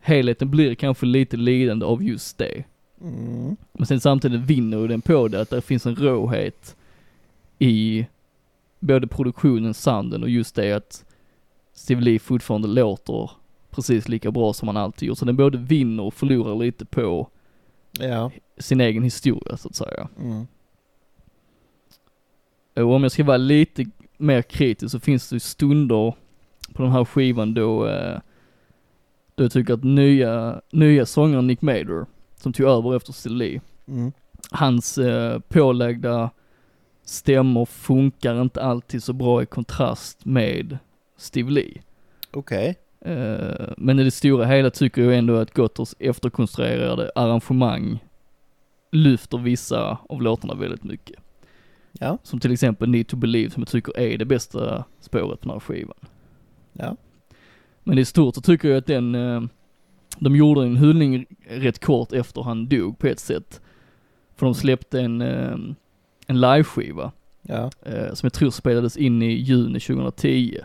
helheten 0.00 0.50
blir 0.50 0.74
kanske 0.74 1.06
lite 1.06 1.36
lidande 1.36 1.86
av 1.86 2.02
just 2.02 2.38
det. 2.38 2.64
Mm. 3.00 3.56
Men 3.72 3.86
sen 3.86 4.00
samtidigt 4.00 4.40
vinner 4.40 4.78
ju 4.78 4.88
den 4.88 5.00
på 5.00 5.28
det, 5.28 5.40
att 5.40 5.50
det 5.50 5.60
finns 5.60 5.86
en 5.86 5.96
råhet 5.96 6.76
i 7.62 8.06
både 8.80 9.06
produktionen, 9.06 9.74
sounden 9.74 10.22
och 10.22 10.28
just 10.30 10.54
det 10.54 10.72
att 10.72 11.04
Steve 11.72 12.00
Lee 12.00 12.18
fortfarande 12.18 12.68
låter 12.68 13.30
precis 13.70 14.08
lika 14.08 14.30
bra 14.30 14.52
som 14.52 14.68
han 14.68 14.76
alltid 14.76 15.08
gjort. 15.08 15.18
Så 15.18 15.24
den 15.24 15.36
både 15.36 15.58
vinner 15.58 16.02
och 16.02 16.14
förlorar 16.14 16.56
lite 16.56 16.84
på 16.84 17.28
Ja. 17.98 18.30
sin 18.58 18.80
egen 18.80 19.02
historia 19.02 19.56
så 19.56 19.68
att 19.68 19.74
säga. 19.74 20.08
Mm. 20.18 20.46
Och 22.76 22.94
om 22.94 23.02
jag 23.02 23.12
ska 23.12 23.24
vara 23.24 23.36
lite 23.36 23.84
mer 24.16 24.42
kritisk 24.42 24.92
så 24.92 25.00
finns 25.00 25.28
det 25.28 25.36
ju 25.36 25.40
stunder 25.40 26.14
på 26.72 26.82
den 26.82 26.92
här 26.92 27.04
skivan 27.04 27.54
då, 27.54 27.86
eh, 27.86 28.18
då 29.34 29.44
jag 29.44 29.52
tycker 29.52 29.74
att 29.74 29.84
nya, 29.84 30.60
nya 30.72 31.06
sångaren 31.06 31.46
Nick 31.46 31.62
Mader, 31.62 32.06
som 32.36 32.52
tog 32.52 32.66
över 32.66 32.96
efter 32.96 33.12
Steve 33.12 33.34
Lee, 33.34 33.60
Mm. 33.86 34.12
hans 34.50 34.98
eh, 34.98 35.38
pålagda 35.38 36.30
stämmor 37.10 37.66
funkar 37.66 38.42
inte 38.42 38.62
alltid 38.62 39.02
så 39.02 39.12
bra 39.12 39.42
i 39.42 39.46
kontrast 39.46 40.24
med 40.24 40.78
Steve 41.16 41.50
Lee. 41.50 41.82
Okej. 42.30 42.78
Eh, 43.00 43.72
men 43.76 43.98
i 43.98 44.04
det 44.04 44.10
stora 44.10 44.46
hela 44.46 44.70
tycker 44.70 45.02
jag 45.02 45.18
ändå 45.18 45.36
att 45.36 45.54
Gotters 45.54 45.94
efterkonstruerade 45.98 47.10
arrangemang 47.14 47.98
lyfter 48.92 49.38
vissa 49.38 49.98
av 50.08 50.22
låtarna 50.22 50.54
väldigt 50.54 50.84
mycket. 50.84 51.16
Ja. 51.92 52.18
Som 52.22 52.40
till 52.40 52.52
exempel 52.52 52.90
Need 52.90 53.08
to 53.08 53.16
Believe 53.16 53.50
som 53.50 53.60
jag 53.60 53.68
tycker 53.68 53.98
är 53.98 54.18
det 54.18 54.24
bästa 54.24 54.84
spåret 55.00 55.40
på 55.40 55.48
den 55.48 55.52
här 55.52 55.60
skivan. 55.60 55.98
Ja. 56.72 56.96
Men 57.84 57.98
i 57.98 58.04
stort 58.04 58.34
så 58.34 58.40
tycker 58.40 58.68
jag 58.68 58.78
att 58.78 58.86
den, 58.86 59.14
eh, 59.14 59.42
de 60.18 60.36
gjorde 60.36 60.62
en 60.62 60.76
hyllning 60.76 61.26
rätt 61.48 61.78
kort 61.78 62.12
efter 62.12 62.42
han 62.42 62.68
dog 62.68 62.98
på 62.98 63.06
ett 63.06 63.20
sätt. 63.20 63.60
För 64.36 64.46
de 64.46 64.54
släppte 64.54 65.00
en, 65.00 65.20
eh, 65.20 65.56
en 66.30 66.40
liveskiva 66.40 67.12
Ja. 67.42 67.70
eh, 67.82 68.14
som 68.14 68.26
jag 68.26 68.32
tror 68.32 68.50
spelades 68.50 68.96
in 68.96 69.22
i 69.22 69.32
juni 69.32 69.80
2010. 69.80 70.58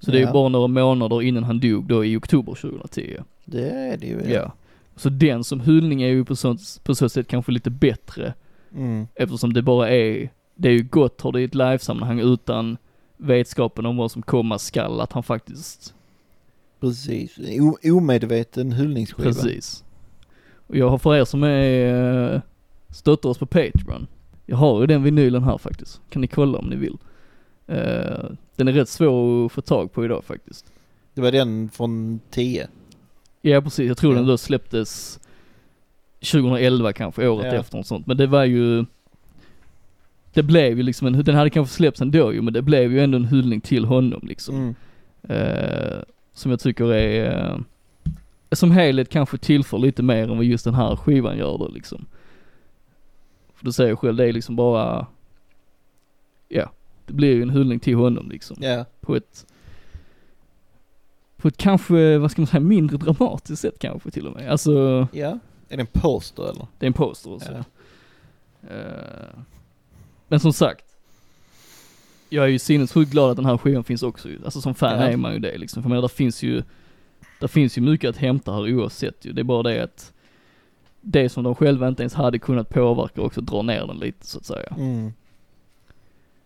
Så 0.00 0.10
det 0.10 0.16
är 0.16 0.20
ju 0.20 0.26
Ja. 0.26 0.32
bara 0.32 0.48
några 0.48 0.66
månader 0.66 1.22
innan 1.22 1.44
han 1.44 1.60
dog 1.60 1.86
då 1.88 2.04
i 2.04 2.16
oktober 2.16 2.54
2010. 2.54 3.16
Det 3.44 3.70
är 3.70 3.96
det 3.96 4.06
ju. 4.06 4.20
Ja. 4.32 4.52
Så 4.96 5.08
den 5.08 5.44
som 5.44 5.60
hyllning 5.60 6.02
är 6.02 6.08
ju 6.08 6.24
på, 6.24 6.36
sånt, 6.36 6.80
på 6.84 6.94
så 6.94 7.08
sätt 7.08 7.28
kanske 7.28 7.52
lite 7.52 7.70
bättre 7.70 8.34
Mm. 8.74 9.06
eftersom 9.14 9.52
det 9.52 9.62
bara 9.62 9.90
är, 9.90 10.30
det 10.54 10.68
är 10.68 10.72
ju 10.72 10.82
gott 10.82 11.20
har 11.20 11.32
det 11.32 11.40
i 11.40 11.44
ett 11.44 11.54
livesammanhang 11.54 12.20
utan 12.20 12.76
vetskapen 13.16 13.86
om 13.86 13.96
vad 13.96 14.10
som 14.10 14.22
komma 14.22 14.58
skall, 14.58 15.00
att 15.00 15.12
han 15.12 15.22
faktiskt, 15.22 15.94
Precis. 16.80 17.38
O- 17.60 17.78
omedveten 17.96 18.72
hyllningsskiva. 18.72 19.28
precis. 19.28 19.84
Och 20.66 20.76
jag 20.76 20.88
har 20.90 20.98
för 20.98 21.14
er 21.16 21.24
som 21.24 21.42
är, 21.42 22.34
eh, 22.34 22.40
stöttar 22.90 23.28
oss 23.28 23.38
på 23.38 23.46
Patreon, 23.46 24.06
jag 24.50 24.56
har 24.56 24.80
ju 24.80 24.86
den 24.86 25.02
vinylen 25.02 25.42
här 25.42 25.58
faktiskt, 25.58 26.00
kan 26.10 26.22
ni 26.22 26.28
kolla 26.28 26.58
om 26.58 26.66
ni 26.66 26.76
vill. 26.76 26.96
Eh, 27.66 28.24
den 28.56 28.68
är 28.68 28.72
rätt 28.72 28.88
svår 28.88 29.46
att 29.46 29.52
få 29.52 29.60
tag 29.60 29.92
på 29.92 30.04
idag 30.04 30.24
faktiskt. 30.24 30.72
Det 31.14 31.20
var 31.20 31.32
den 31.32 31.68
från 31.68 32.20
10. 32.30 32.68
Ja 33.42 33.60
precis, 33.60 33.88
jag 33.88 33.96
tror 33.98 34.12
Ja. 34.12 34.18
den 34.18 34.26
då 34.28 34.38
släpptes 34.38 35.20
2011 36.32 36.92
kanske, 36.92 37.28
året 37.28 37.46
Ja. 37.52 37.60
efter 37.60 37.78
och 37.78 37.86
sånt. 37.86 38.06
Men 38.06 38.16
det 38.16 38.26
var 38.26 38.44
ju, 38.44 38.84
det 40.34 40.42
blev 40.42 40.76
ju 40.76 40.82
liksom 40.82 41.06
en, 41.06 41.24
den 41.24 41.34
hade 41.34 41.50
kanske 41.50 41.74
släppts 41.74 42.00
ändå 42.00 42.32
ju, 42.32 42.42
men 42.42 42.52
det 42.52 42.62
blev 42.62 42.92
ju 42.92 43.00
ändå 43.00 43.16
en 43.16 43.24
hyllning 43.24 43.60
till 43.60 43.84
honom 43.84 44.20
liksom. 44.28 44.54
Mm. 44.56 44.74
Eh, 45.22 45.98
som 46.32 46.50
jag 46.50 46.60
tycker 46.60 46.92
är, 46.92 47.50
eh, 47.50 47.58
som 48.52 48.70
helhet 48.70 49.08
kanske 49.08 49.38
tillför 49.38 49.78
lite 49.78 50.02
mer 50.02 50.22
än 50.30 50.36
vad 50.36 50.44
just 50.44 50.64
den 50.64 50.74
här 50.74 50.96
skivan 50.96 51.38
gör 51.38 51.58
då 51.58 51.68
liksom. 51.68 52.06
För 53.60 53.64
du 53.66 53.72
säger 53.72 53.96
själv, 53.96 54.16
det 54.16 54.28
är 54.28 54.32
liksom 54.32 54.56
bara 54.56 55.06
ja, 56.48 56.72
det 57.06 57.12
blir 57.12 57.34
ju 57.34 57.42
en 57.42 57.50
hyllning 57.50 57.80
till 57.80 57.94
honom 57.94 58.30
liksom. 58.30 58.56
Ja. 58.60 58.84
På 59.00 59.16
ett, 59.16 59.46
på 61.36 61.48
ett 61.48 61.56
kanske, 61.56 62.18
vad 62.18 62.30
ska 62.30 62.40
man 62.40 62.46
säga, 62.46 62.60
mindre 62.60 62.96
dramatiskt 62.96 63.62
sätt 63.62 63.78
kanske 63.78 64.10
till 64.10 64.26
och 64.26 64.32
med. 64.36 64.50
Alltså, 64.50 64.72
Ja. 65.12 65.38
Är 65.68 65.76
det 65.76 65.80
en 65.80 65.86
poster 65.86 66.42
eller? 66.42 66.66
det 66.78 66.84
är 66.84 66.86
en 66.86 66.92
poster 66.92 67.32
också. 67.32 67.52
Ja. 67.52 67.64
Eh, 68.74 69.38
men 70.28 70.40
som 70.40 70.52
sagt, 70.52 70.84
jag 72.28 72.44
är 72.44 72.48
ju 72.48 72.58
sinnessjukt 72.58 73.10
glad 73.12 73.30
att 73.30 73.36
den 73.36 73.46
här 73.46 73.58
skivan 73.58 73.84
finns 73.84 74.02
också. 74.02 74.28
Alltså 74.44 74.60
som 74.60 74.74
fan 74.74 74.98
är 74.98 75.16
man 75.16 75.32
ju 75.32 75.38
det 75.38 75.58
liksom. 75.58 75.82
För 75.82 75.86
jag 75.86 75.90
menar, 75.90 76.02
där 76.02 76.08
finns 76.08 76.42
ju, 76.42 76.62
där 77.40 77.48
finns 77.48 77.78
ju 77.78 77.82
mycket 77.82 78.10
att 78.10 78.16
hämta 78.16 78.52
här 78.52 78.74
oavsett 78.74 79.24
ju. 79.24 79.32
Det 79.32 79.42
är 79.42 79.44
bara 79.44 79.62
det 79.62 79.82
att 79.82 80.12
det 81.00 81.28
som 81.28 81.44
de 81.44 81.54
själva 81.54 81.88
inte 81.88 82.02
ens 82.02 82.14
hade 82.14 82.38
kunnat 82.38 82.68
påverka 82.68 83.22
också 83.22 83.40
drar 83.40 83.62
ner 83.62 83.86
den 83.86 83.98
lite 83.98 84.26
så 84.26 84.38
att 84.38 84.44
säga. 84.44 84.74
Mm. 84.76 85.12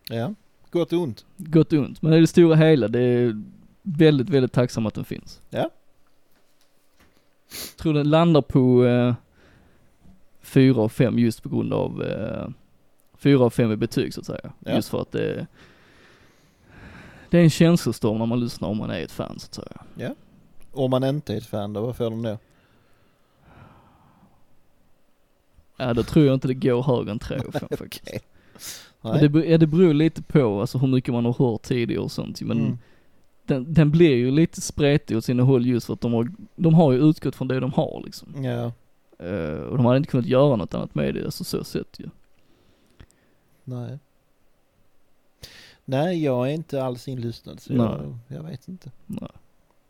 Ja. 0.08 0.34
Gott 0.70 0.92
och 0.92 0.98
ont. 1.00 1.26
Gott 1.36 1.72
och 1.72 1.78
ont, 1.78 2.02
men 2.02 2.12
i 2.12 2.20
det 2.20 2.26
stora 2.26 2.56
hela, 2.56 2.88
det 2.88 3.00
är 3.00 3.42
väldigt, 3.82 4.28
väldigt 4.28 4.52
tacksam 4.52 4.86
att 4.86 4.94
den 4.94 5.04
finns. 5.04 5.40
Ja. 5.50 5.70
Tror 7.76 7.94
den 7.94 8.10
landar 8.10 8.42
på 8.42 8.84
eh, 8.84 9.14
fyra 10.42 10.80
av 10.80 10.88
fem 10.88 11.18
just 11.18 11.42
på 11.42 11.48
grund 11.48 11.72
av, 11.72 12.02
eh, 12.02 12.48
fyra 13.16 13.44
av 13.44 13.50
fem 13.50 13.72
i 13.72 13.76
betyg 13.76 14.14
så 14.14 14.20
att 14.20 14.26
säga. 14.26 14.52
Ja. 14.58 14.74
Just 14.74 14.88
för 14.88 15.02
att 15.02 15.12
det, 15.12 15.46
det 17.30 17.38
är 17.38 17.42
en 17.42 17.50
känslostorm 17.50 18.18
när 18.18 18.26
man 18.26 18.40
lyssnar 18.40 18.68
om 18.68 18.76
man 18.76 18.90
är 18.90 19.00
ett 19.00 19.12
fan 19.12 19.38
så 19.38 19.46
att 19.46 19.54
säga. 19.54 19.82
Om 20.72 20.90
man 20.90 21.04
inte 21.04 21.34
är 21.34 21.38
ett 21.38 21.46
fan 21.46 21.72
då, 21.72 21.80
vad 21.80 21.96
får 21.96 22.04
de 22.04 22.22
då? 22.22 22.38
Ja, 25.76 25.94
då 25.94 26.02
tror 26.02 26.26
jag 26.26 26.34
inte 26.34 26.48
det 26.48 26.54
går 26.54 26.82
högre 26.82 27.10
än 27.10 27.18
tre 27.18 27.36
av 27.38 27.52
fem 27.52 27.68
faktiskt. 27.78 28.02
Okej. 28.02 28.20
Men 29.00 29.12
Nej. 29.12 29.28
det, 29.28 29.44
ja, 29.50 29.58
det 29.58 29.66
beror 29.66 29.94
lite 29.94 30.22
på 30.22 30.60
alltså 30.60 30.78
hur 30.78 30.88
mycket 30.88 31.14
man 31.14 31.24
har 31.24 31.32
hört 31.32 31.62
tidigare 31.62 32.02
och 32.02 32.12
sånt 32.12 32.40
men 32.42 32.58
Mm. 32.60 32.78
den, 33.46 33.74
den 33.74 33.90
blir 33.90 34.14
ju 34.14 34.30
lite 34.30 34.60
spretig 34.60 35.16
åt 35.16 35.24
sina 35.24 35.42
håll 35.42 35.66
just 35.66 35.86
för 35.86 35.92
att 35.94 36.00
de 36.00 36.12
har, 36.12 36.28
de 36.56 36.74
har 36.74 36.92
ju 36.92 36.98
utgått 36.98 37.36
från 37.36 37.48
det 37.48 37.60
de 37.60 37.72
har 37.72 38.02
liksom. 38.04 38.44
Ja. 38.44 38.72
Eh, 39.26 39.58
och 39.58 39.76
de 39.76 39.86
hade 39.86 39.96
inte 39.96 40.10
kunnat 40.10 40.26
göra 40.26 40.56
något 40.56 40.74
annat 40.74 40.94
med 40.94 41.14
det, 41.14 41.24
alltså 41.24 41.44
så 41.44 41.64
sett 41.64 42.00
ju. 42.00 42.06
Nej. 43.64 43.98
Nej, 45.84 46.24
jag 46.24 46.48
är 46.50 46.52
inte 46.54 46.84
alls 46.84 47.08
inlyssnad 47.08 47.60
så 47.60 47.72
jag, 47.72 48.18
jag 48.28 48.42
vet 48.42 48.68
inte. 48.68 48.90
Nej. 49.06 49.28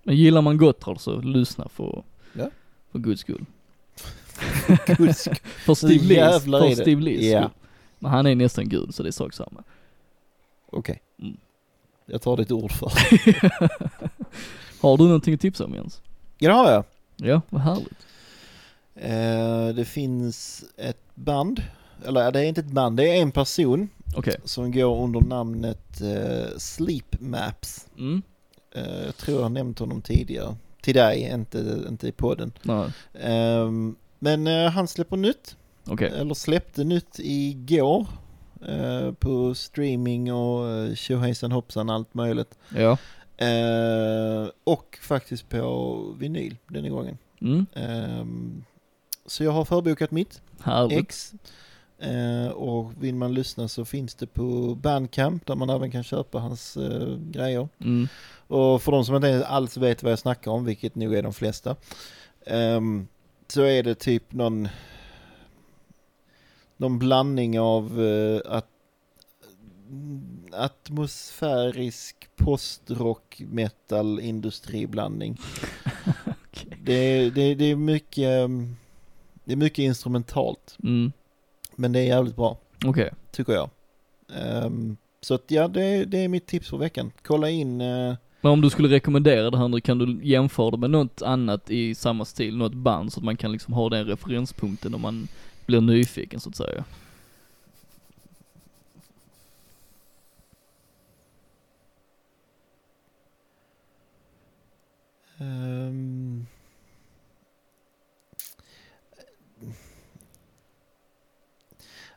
Men 0.02 0.16
gillar 0.16 0.42
man 0.42 0.56
Gotthard 0.56 1.00
så 1.00 1.20
lyssna 1.20 1.68
för, 1.68 2.02
Ja. 2.32 2.50
för 2.92 2.98
guds 2.98 3.20
skull. 3.20 3.44
Guds 4.86 5.28
För 5.44 5.74
Steve 5.74 6.04
Lees, 6.04 6.44
för. 6.44 6.74
Steve 6.74 7.02
Lees 7.02 7.30
skull. 7.30 7.50
Men 7.98 8.10
han 8.10 8.26
är 8.26 8.34
nästan 8.34 8.68
gud 8.68 8.94
så 8.94 9.02
det 9.02 9.08
är 9.08 9.12
sak 9.12 9.32
samma. 9.32 9.62
Okej. 10.66 11.02
Mm. 11.22 11.36
Jag 12.06 12.22
tar 12.22 12.36
ditt 12.36 12.50
ord 12.50 12.72
för. 12.72 12.92
Har 14.80 14.96
du 14.96 15.04
någonting 15.04 15.34
att 15.34 15.40
tipsa 15.40 15.64
om 15.64 15.74
Jens? 15.74 16.02
Ja, 16.38 16.48
det 16.48 16.56
har 16.56 16.72
jag. 16.72 16.84
Ja, 17.16 17.40
vad 17.48 17.62
härligt. 17.62 18.06
Eh, 18.94 19.74
det 19.74 19.84
finns 19.84 20.64
ett 20.76 21.14
band, 21.14 21.62
eller 22.04 22.32
det 22.32 22.40
är 22.40 22.44
inte 22.44 22.60
ett 22.60 22.66
band, 22.66 22.96
det 22.96 23.08
är 23.08 23.22
en 23.22 23.32
person 23.32 23.88
Okej. 24.16 24.36
som 24.44 24.72
går 24.72 25.04
under 25.04 25.20
namnet 25.20 26.00
eh, 26.00 26.58
Sleep 26.58 27.20
Maps. 27.20 27.86
Mm. 27.98 28.22
Eh, 28.74 29.04
jag 29.04 29.16
tror 29.16 29.36
jag 29.36 29.42
har 29.42 29.50
nämnt 29.50 29.78
honom 29.78 30.02
tidigare. 30.02 30.56
Till 30.80 30.94
dig, 30.94 31.30
inte, 31.34 31.84
inte 31.88 32.08
i 32.08 32.12
podden. 32.12 32.52
Nej. 32.62 32.90
Men 34.24 34.46
eh, 34.46 34.70
han 34.70 34.88
släpper 34.88 35.16
nytt, 35.16 35.56
Okej. 35.86 36.12
eller 36.14 36.34
släppte 36.34 36.84
nytt 36.84 37.18
igår. 37.18 38.06
eh, 38.68 39.12
på 39.12 39.54
streaming 39.54 40.32
och 40.32 40.64
uh, 40.66 40.94
tjohejsan 40.94 41.52
hoppsan 41.52 41.90
allt 41.90 42.14
möjligt. 42.14 42.58
Ja. 42.76 42.98
Eh, 43.46 44.48
och 44.64 44.98
faktiskt 45.02 45.48
på 45.48 45.96
vinyl 46.18 46.56
denna 46.68 46.88
gången. 46.88 47.18
Mm. 47.40 47.66
Ehm, 47.74 48.64
så 49.26 49.44
jag 49.44 49.52
har 49.52 49.64
förbokat 49.64 50.10
mitt 50.10 50.42
Härligt. 50.62 50.98
ex. 50.98 51.32
Eh, 51.98 52.48
och 52.52 52.92
vill 53.04 53.14
man 53.14 53.34
lyssna 53.34 53.68
så 53.68 53.84
finns 53.84 54.14
det 54.14 54.26
på 54.26 54.74
Bandcamp 54.74 55.46
där 55.46 55.54
man 55.54 55.70
även 55.70 55.90
kan 55.90 56.02
köpa 56.02 56.38
hans 56.38 56.76
eh, 56.76 57.18
grejer. 57.18 57.68
Mm. 57.80 58.08
Och 58.48 58.82
för 58.82 58.92
de 58.92 59.04
som 59.04 59.16
inte 59.16 59.46
alls 59.46 59.76
vet 59.76 60.02
vad 60.02 60.12
jag 60.12 60.18
snackar 60.18 60.50
om, 60.50 60.64
vilket 60.64 60.94
nog 60.94 61.14
är 61.14 61.22
de 61.22 61.32
flesta, 61.32 61.76
ehm, 62.46 63.06
så 63.48 63.62
är 63.62 63.82
det 63.82 63.94
typ 63.94 64.32
någon, 64.32 64.68
någon 66.76 66.98
blandning 66.98 67.60
av 67.60 68.02
eh, 68.04 68.40
att, 68.44 68.66
atmosfärisk 70.52 72.28
postrock 72.36 73.42
metal 73.48 74.20
industriblandning. 74.20 75.40
Okej. 76.26 76.78
det, 76.82 77.30
det, 77.30 77.54
det 77.54 77.64
är 77.64 77.76
mycket, 77.76 78.24
ehm, 78.44 78.76
det 79.44 79.52
är 79.52 79.56
mycket 79.56 79.78
instrumentalt, 79.82 80.76
Mm. 80.82 81.12
men 81.76 81.92
det 81.92 82.00
är 82.00 82.04
jävligt 82.04 82.36
bra, 82.36 82.58
Okej. 82.86 83.12
tycker 83.30 83.52
jag. 83.52 83.70
Ehm, 84.34 84.96
så 85.20 85.34
att 85.34 85.50
ja, 85.50 85.68
det, 85.68 86.04
det 86.04 86.18
är 86.18 86.28
mitt 86.28 86.46
tips 86.46 86.68
för 86.70 86.76
veckan. 86.76 87.12
Kolla 87.22 87.50
in 87.50 87.80
eh, 87.80 88.14
men 88.44 88.52
om 88.52 88.60
du 88.60 88.70
skulle 88.70 88.88
rekommendera 88.88 89.50
det 89.50 89.58
här 89.58 89.68
nu, 89.68 89.80
kan 89.80 89.98
du 89.98 90.20
jämföra 90.22 90.70
det 90.70 90.76
med 90.76 90.90
något 90.90 91.22
annat 91.22 91.70
i 91.70 91.94
samma 91.94 92.24
stil, 92.24 92.56
något 92.56 92.74
band 92.74 93.12
så 93.12 93.20
att 93.20 93.24
man 93.24 93.36
kan 93.36 93.52
liksom 93.52 93.74
ha 93.74 93.88
den 93.88 94.06
referenspunkten 94.06 94.94
om 94.94 95.00
man 95.00 95.28
blir 95.66 95.80
nyfiken 95.80 96.40
så 96.40 96.48
att 96.48 96.56
säga? 96.56 96.84
Um. 105.38 106.46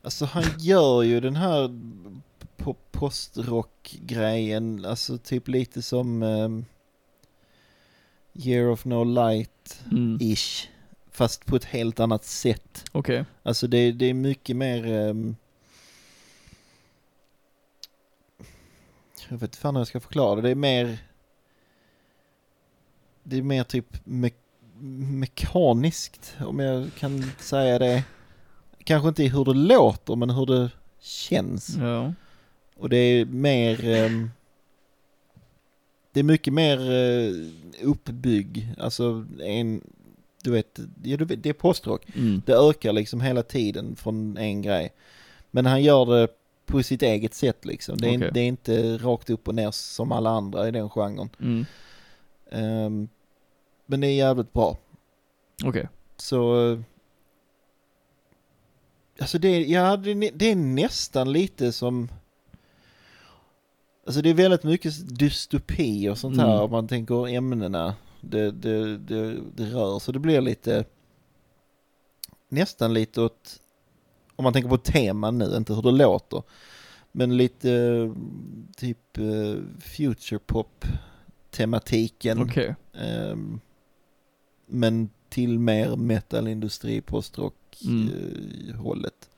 Alltså 0.01 0.25
han 0.25 0.43
gör 0.59 1.03
ju 1.03 1.19
den 1.19 1.35
här 1.35 1.69
po- 2.67 2.75
postrock-grejen, 2.91 4.85
alltså 4.85 5.17
typ 5.17 5.47
lite 5.47 5.81
som 5.81 6.23
ehm, 6.23 6.65
Year 8.33 8.69
of 8.69 8.85
No 8.85 9.03
Light-ish, 9.03 10.67
Mm. 10.67 10.73
fast 11.11 11.45
på 11.45 11.55
ett 11.55 11.63
helt 11.65 11.99
annat 11.99 12.25
sätt. 12.25 12.85
Okej. 12.91 13.25
Alltså 13.43 13.67
det, 13.67 13.91
det 13.91 14.05
är 14.05 14.13
mycket 14.13 14.55
mer... 14.55 14.87
ehm, 14.87 15.35
jag 19.29 19.37
vet 19.37 19.41
inte 19.49 19.57
fan 19.57 19.75
hur 19.75 19.79
jag 19.79 19.87
ska 19.87 19.99
förklara 19.99 20.35
det. 20.35 20.41
Det 20.41 20.49
är 20.49 20.55
mer... 20.55 20.97
Det 23.23 23.37
är 23.37 23.41
mer 23.41 23.63
typ 23.63 24.01
me 24.05 24.29
mekaniskt, 24.79 26.35
om 26.39 26.59
jag 26.59 26.89
kan 26.99 27.31
säga 27.39 27.79
det. 27.79 28.03
Kanske 28.83 29.09
inte 29.09 29.23
hur 29.23 29.45
det 29.45 29.53
låter, 29.53 30.15
men 30.15 30.29
hur 30.29 30.45
det 30.45 30.69
känns. 30.99 31.75
Ja. 31.77 32.13
Och 32.79 32.89
det 32.89 32.97
är 32.97 33.25
mer... 33.25 33.85
ehm, 33.89 34.31
det 36.11 36.19
är 36.19 36.23
mycket 36.23 36.53
mer 36.53 36.91
uh, 36.91 37.47
uppbygg. 37.81 38.73
Alltså 38.77 39.25
en... 39.43 39.81
Du 40.43 40.51
vet, 40.51 40.79
ja, 41.03 41.17
du 41.17 41.25
vet, 41.25 41.43
det 41.43 41.49
är 41.49 41.53
postrock. 41.53 42.05
Mm. 42.15 42.41
Det 42.45 42.53
ökar 42.53 42.93
liksom 42.93 43.21
hela 43.21 43.43
tiden 43.43 43.95
från 43.95 44.37
en 44.37 44.61
grej. 44.61 44.93
Men 45.51 45.65
han 45.65 45.83
gör 45.83 46.05
det 46.05 46.27
på 46.65 46.83
sitt 46.83 47.01
eget 47.01 47.33
sätt 47.33 47.65
liksom. 47.65 47.97
Det 47.97 48.07
är, 48.07 48.17
Okej. 48.17 48.31
det 48.33 48.39
är 48.39 48.47
inte 48.47 48.97
rakt 48.97 49.29
upp 49.29 49.47
och 49.47 49.55
ner 49.55 49.71
som 49.71 50.11
alla 50.11 50.29
andra 50.29 50.67
i 50.67 50.71
den 50.71 50.89
genren. 50.89 51.29
Mm. 51.39 51.65
Ehm, 52.51 53.09
men 53.85 54.01
det 54.01 54.07
är 54.07 54.15
jävligt 54.15 54.53
bra. 54.53 54.77
Okej. 55.63 55.87
Så... 56.17 56.71
eh, 56.71 56.79
Alltså 59.19 59.37
det, 59.37 59.59
ja, 59.65 59.97
det, 59.97 60.13
det 60.13 60.51
är 60.51 60.55
nästan 60.55 61.31
lite 61.31 61.71
som... 61.71 62.09
Alltså 64.07 64.21
det 64.21 64.29
är 64.29 64.33
väldigt 64.33 64.63
mycket 64.63 65.17
dystopi 65.19 66.09
och 66.09 66.17
sånt 66.17 66.37
här 66.37 66.45
Mm. 66.51 66.59
om 66.63 66.71
man 66.71 66.87
tänker 66.87 67.27
ämnena 67.27 67.95
det, 68.21 68.51
det, 68.51 68.97
det, 68.97 69.37
det 69.55 69.65
rör. 69.65 69.99
Så 69.99 70.11
det 70.11 70.19
blir 70.19 70.41
lite... 70.41 70.85
Nästan 72.49 72.93
lite 72.93 73.21
åt... 73.21 73.59
Om 74.35 74.43
man 74.43 74.53
tänker 74.53 74.69
på 74.69 74.77
teman 74.77 75.37
nu, 75.37 75.55
inte 75.57 75.73
hur 75.73 75.81
det 75.81 75.91
låter. 75.91 76.43
Men 77.11 77.37
lite 77.37 77.69
typ 78.77 79.17
eh, 79.17 79.55
future 79.79 80.39
pop 80.39 80.85
tematiken. 81.51 82.41
Okej. 82.41 82.75
Ehm, 82.93 83.59
men 84.65 85.09
till 85.29 85.59
mer 85.59 85.95
metalindustri, 85.95 87.01
postrock 87.01 87.53
Mm. 87.85 88.09
eh, 88.69 88.75
hållet. 88.75 89.29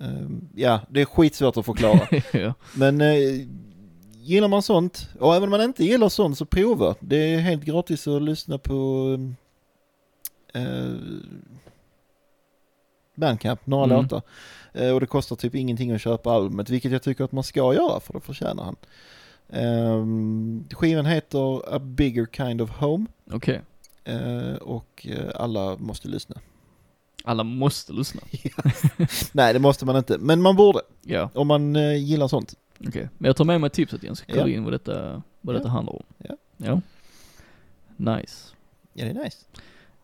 Ehm, 0.00 0.48
ja, 0.54 0.80
det 0.90 1.00
är 1.00 1.04
skitsvårt 1.04 1.56
att 1.56 1.66
förklara. 1.66 2.00
ja. 2.32 2.54
men 2.74 3.00
eh, 3.00 3.46
gillar 4.22 4.48
man 4.48 4.62
sånt, 4.62 5.08
och 5.20 5.34
även 5.34 5.42
om 5.44 5.50
man 5.50 5.60
inte 5.62 5.84
gillar 5.84 6.08
sånt 6.08 6.38
så 6.38 6.44
prova. 6.46 6.94
Det 7.00 7.16
är 7.34 7.38
helt 7.38 7.64
gratis 7.64 8.08
att 8.08 8.22
lyssna 8.22 8.58
på 8.58 9.08
eh, 10.54 10.94
Bandcamp, 13.14 13.66
några 13.66 13.84
Mm. 13.84 13.96
låtar. 14.02 14.22
Eh, 14.72 14.90
och 14.90 15.00
det 15.00 15.06
kostar 15.06 15.36
typ 15.36 15.54
ingenting 15.54 15.90
att 15.92 16.00
köpa 16.00 16.30
albumet, 16.32 16.70
vilket 16.70 16.92
jag 16.92 17.02
tycker 17.02 17.24
att 17.24 17.32
man 17.32 17.44
ska 17.44 17.74
göra 17.74 18.00
för 18.00 18.12
det 18.12 18.20
förtjänar 18.20 18.64
han. 18.64 18.76
Ehm, 19.50 20.64
skivan 20.70 21.06
heter 21.06 21.74
A 21.74 21.78
Bigger 21.78 22.26
Kind 22.32 22.60
of 22.60 22.70
Home 22.70 23.06
Okej. 23.32 23.60
eh, 24.04 24.54
och 24.54 25.06
eh, 25.10 25.30
alla 25.34 25.76
måste 25.76 26.08
lyssna. 26.08 26.36
Alla 27.28 27.44
måste 27.44 27.92
lyssna. 27.92 28.20
Nej, 29.32 29.52
det 29.52 29.58
måste 29.58 29.86
man 29.86 29.96
inte, 29.96 30.18
men 30.18 30.42
man 30.42 30.56
borde 30.56 30.80
Ja, 31.02 31.30
om 31.34 31.46
man 31.46 31.76
eh, 31.76 31.96
gillar 32.04 32.28
sånt. 32.28 32.54
okej. 32.88 33.08
Men 33.18 33.28
jag 33.28 33.36
tar 33.36 33.44
med 33.44 33.60
mig 33.60 33.70
tipset 33.70 34.02
igen, 34.02 34.16
så 34.16 34.24
kolla 34.26 34.38
Ja. 34.40 34.48
in 34.48 34.64
vad 34.64 34.72
detta, 34.72 35.22
vad 35.40 35.54
Ja. 35.54 35.58
detta 35.58 35.68
handlar 35.70 35.92
om. 35.96 36.02
Ja. 36.18 36.36
Ja. 36.56 36.80
Nice. 37.96 38.54
Ja, 38.92 39.04
det 39.04 39.10
är 39.10 39.24
nice. 39.24 39.38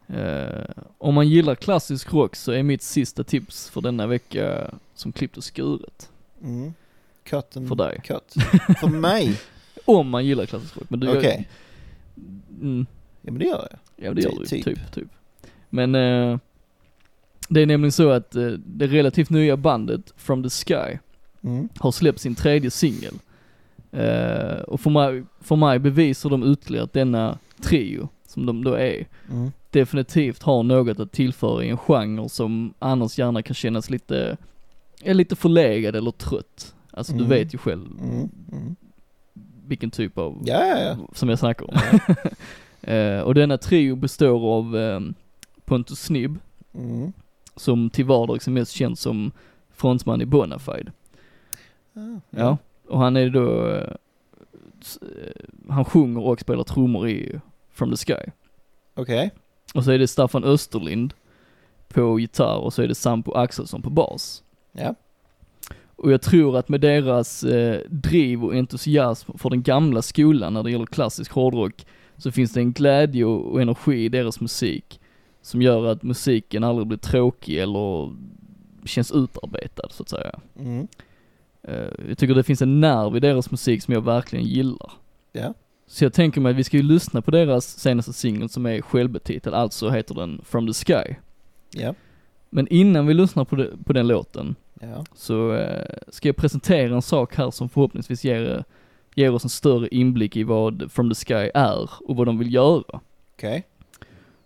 Eh, 0.08 0.84
om 0.98 1.14
man 1.14 1.28
gillar 1.28 1.54
klassisk 1.54 2.12
rock 2.12 2.36
så 2.36 2.52
är 2.52 2.62
mitt 2.62 2.82
sista 2.82 3.24
tips 3.24 3.70
för 3.70 3.80
denna 3.80 4.06
vecka 4.06 4.70
som 4.94 5.12
klippt 5.12 5.36
och 5.36 5.44
skuret. 5.44 6.10
Mm. 6.42 6.74
Cut 7.22 7.56
and 7.56 7.68
För 7.68 7.74
dig. 7.74 8.00
cut. 8.04 8.34
för 8.80 8.88
mig? 9.00 9.40
Om 9.84 10.08
man 10.10 10.26
gillar 10.26 10.46
klassisk 10.46 10.76
rock. 10.76 10.90
Men 10.90 11.00
du 11.00 11.18
Okej. 11.18 11.48
Mm, 12.60 12.86
Ja, 13.22 13.32
men 13.32 13.38
det 13.38 13.44
gör 13.44 13.68
jag. 13.70 14.06
ja 14.08 14.14
det 14.14 14.22
gör 14.22 14.30
Ty- 14.30 14.36
du 14.38 14.46
typ. 14.46 14.64
typ. 14.64 14.92
typ, 14.92 15.08
Men 15.70 15.94
eh, 15.94 16.38
det 17.48 17.62
är 17.62 17.66
nämligen 17.66 17.92
så 17.92 18.10
att 18.10 18.34
eh, 18.36 18.46
det 18.66 18.86
relativt 18.86 19.30
nya 19.30 19.56
bandet 19.56 20.12
From 20.16 20.42
the 20.42 20.50
Sky 20.50 20.98
Mm. 21.42 21.68
har 21.78 21.92
släppt 21.92 22.20
sin 22.20 22.34
tredje 22.34 22.70
singel. 22.70 23.14
Eh, 23.92 24.60
och 24.66 24.80
för 24.80 24.90
mig, 24.90 25.24
för 25.40 25.56
mig 25.56 25.78
bevisar 25.78 26.30
de 26.30 26.52
ytterligare 26.52 26.84
att 26.84 26.92
denna 26.92 27.38
trio, 27.62 28.08
som 28.26 28.46
de 28.46 28.64
då 28.64 28.74
är, 28.74 29.06
Mm. 29.30 29.52
definitivt 29.70 30.42
har 30.42 30.62
något 30.62 31.00
att 31.00 31.12
tillföra 31.12 31.64
i 31.64 31.68
en 31.68 31.76
genre 31.78 32.28
som 32.28 32.74
annars 32.78 33.18
gärna 33.18 33.42
kan 33.42 33.54
kännas 33.54 33.90
lite, 33.90 34.36
är 35.02 35.14
lite 35.14 35.36
förlegad 35.36 35.96
eller 35.96 36.10
trött. 36.10 36.74
Alltså 36.90 37.12
du 37.12 37.18
Mm. 37.18 37.30
vet 37.30 37.54
ju 37.54 37.58
själv 37.58 37.86
Mm. 38.00 38.28
Mm. 38.52 38.76
vilken 39.66 39.90
typ 39.90 40.18
av, 40.18 40.38
Ja, 40.44 40.66
ja, 40.66 40.78
ja. 40.80 40.96
som 41.12 41.28
jag 41.28 41.38
snackar 41.38 41.66
om. 41.70 41.76
Eh, 42.86 43.20
och 43.20 43.34
denna 43.34 43.58
trio 43.58 43.96
består 43.96 44.40
av 44.58 44.76
eh, 44.76 45.00
Pontus 45.64 45.98
Snibb, 46.00 46.38
Mm. 46.74 47.12
Som 47.56 47.90
till 47.90 48.04
vardags 48.04 48.46
är 48.46 48.52
mest 48.52 48.72
känd 48.72 48.98
som 48.98 49.32
frontman 49.70 50.20
i 50.20 50.26
Bonafide. 50.26 50.92
Ja. 51.92 52.20
Ja. 52.30 52.58
Och 52.88 52.98
han 52.98 53.16
är 53.16 53.30
då, 53.30 53.66
eh, 53.66 53.94
eh, 55.02 55.68
han 55.68 55.84
sjunger 55.84 56.20
och 56.20 56.40
spelar 56.40 56.64
trummor 56.64 57.08
i 57.08 57.40
From 57.72 57.90
the 57.90 57.96
Sky. 57.96 58.30
Okej. 58.94 59.30
Och 59.74 59.84
så 59.84 59.90
är 59.90 59.98
det 59.98 60.08
Staffan 60.08 60.44
Österlind 60.44 61.14
på 61.88 62.20
gitarr 62.20 62.58
och 62.58 62.72
så 62.72 62.82
är 62.82 62.88
det 62.88 62.94
Sampo 62.94 63.32
Axelsson 63.32 63.82
på 63.82 63.90
bas. 63.90 64.42
Ja. 64.72 64.94
Och 65.96 66.12
jag 66.12 66.22
tror 66.22 66.58
att 66.58 66.68
med 66.68 66.80
deras 66.80 67.44
eh, 67.44 67.80
driv 67.88 68.44
och 68.44 68.54
entusiasm 68.54 69.38
för 69.38 69.50
den 69.50 69.62
gamla 69.62 70.02
skolan 70.02 70.54
när 70.54 70.62
det 70.62 70.70
gäller 70.70 70.86
klassisk 70.86 71.32
hårdrock 71.32 71.86
så 72.16 72.32
finns 72.32 72.52
det 72.52 72.60
en 72.60 72.72
glädje 72.72 73.24
och 73.24 73.52
och 73.52 73.62
energi 73.62 74.04
i 74.04 74.08
deras 74.08 74.40
musik 74.40 75.00
som 75.44 75.62
gör 75.62 75.84
att 75.86 76.02
musiken 76.02 76.64
aldrig 76.64 76.86
blir 76.86 76.98
tråkig 76.98 77.58
eller 77.58 78.12
känns 78.84 79.12
utarbetad 79.12 79.88
så 79.90 80.02
att 80.02 80.08
säga. 80.08 80.40
Mm. 80.58 80.88
Eh, 81.62 81.88
jag 82.08 82.18
tycker 82.18 82.34
det 82.34 82.42
finns 82.42 82.62
en 82.62 82.80
nerv 82.80 83.16
i 83.16 83.20
deras 83.20 83.50
musik 83.50 83.82
som 83.82 83.94
jag 83.94 84.00
verkligen 84.00 84.44
gillar. 84.44 84.92
Ja. 85.32 85.54
Så 85.86 86.04
jag 86.04 86.12
tänker 86.12 86.40
mig 86.40 86.50
att 86.50 86.56
vi 86.56 86.64
ska 86.64 86.76
ju 86.76 86.82
lyssna 86.82 87.22
på 87.22 87.30
deras 87.30 87.78
senaste 87.78 88.12
singel 88.12 88.48
som 88.48 88.66
är 88.66 88.80
självbetitlad, 88.80 89.54
alltså 89.54 89.90
heter 89.90 90.14
den 90.14 90.40
From 90.44 90.66
the 90.66 90.72
Sky. 90.72 91.14
Ja. 91.70 91.94
Men 92.50 92.68
innan 92.68 93.06
vi 93.06 93.14
lyssnar 93.14 93.44
på, 93.44 93.56
det, 93.56 93.70
på 93.84 93.92
den 93.92 94.06
låten 94.06 94.54
Ja. 94.80 95.04
så 95.14 95.52
eh, 95.52 95.96
ska 96.08 96.28
jag 96.28 96.36
presentera 96.36 96.94
en 96.94 97.02
sak 97.02 97.34
här 97.36 97.50
som 97.50 97.68
förhoppningsvis 97.68 98.24
ger, 98.24 98.64
ger 99.14 99.34
oss 99.34 99.44
en 99.44 99.50
större 99.50 99.88
inblick 99.88 100.36
i 100.36 100.42
vad 100.42 100.92
From 100.92 101.10
the 101.10 101.14
Sky 101.14 101.50
är 101.54 101.90
och 102.08 102.16
vad 102.16 102.26
de 102.26 102.38
vill 102.38 102.54
göra. 102.54 103.00
Okej. 103.34 103.66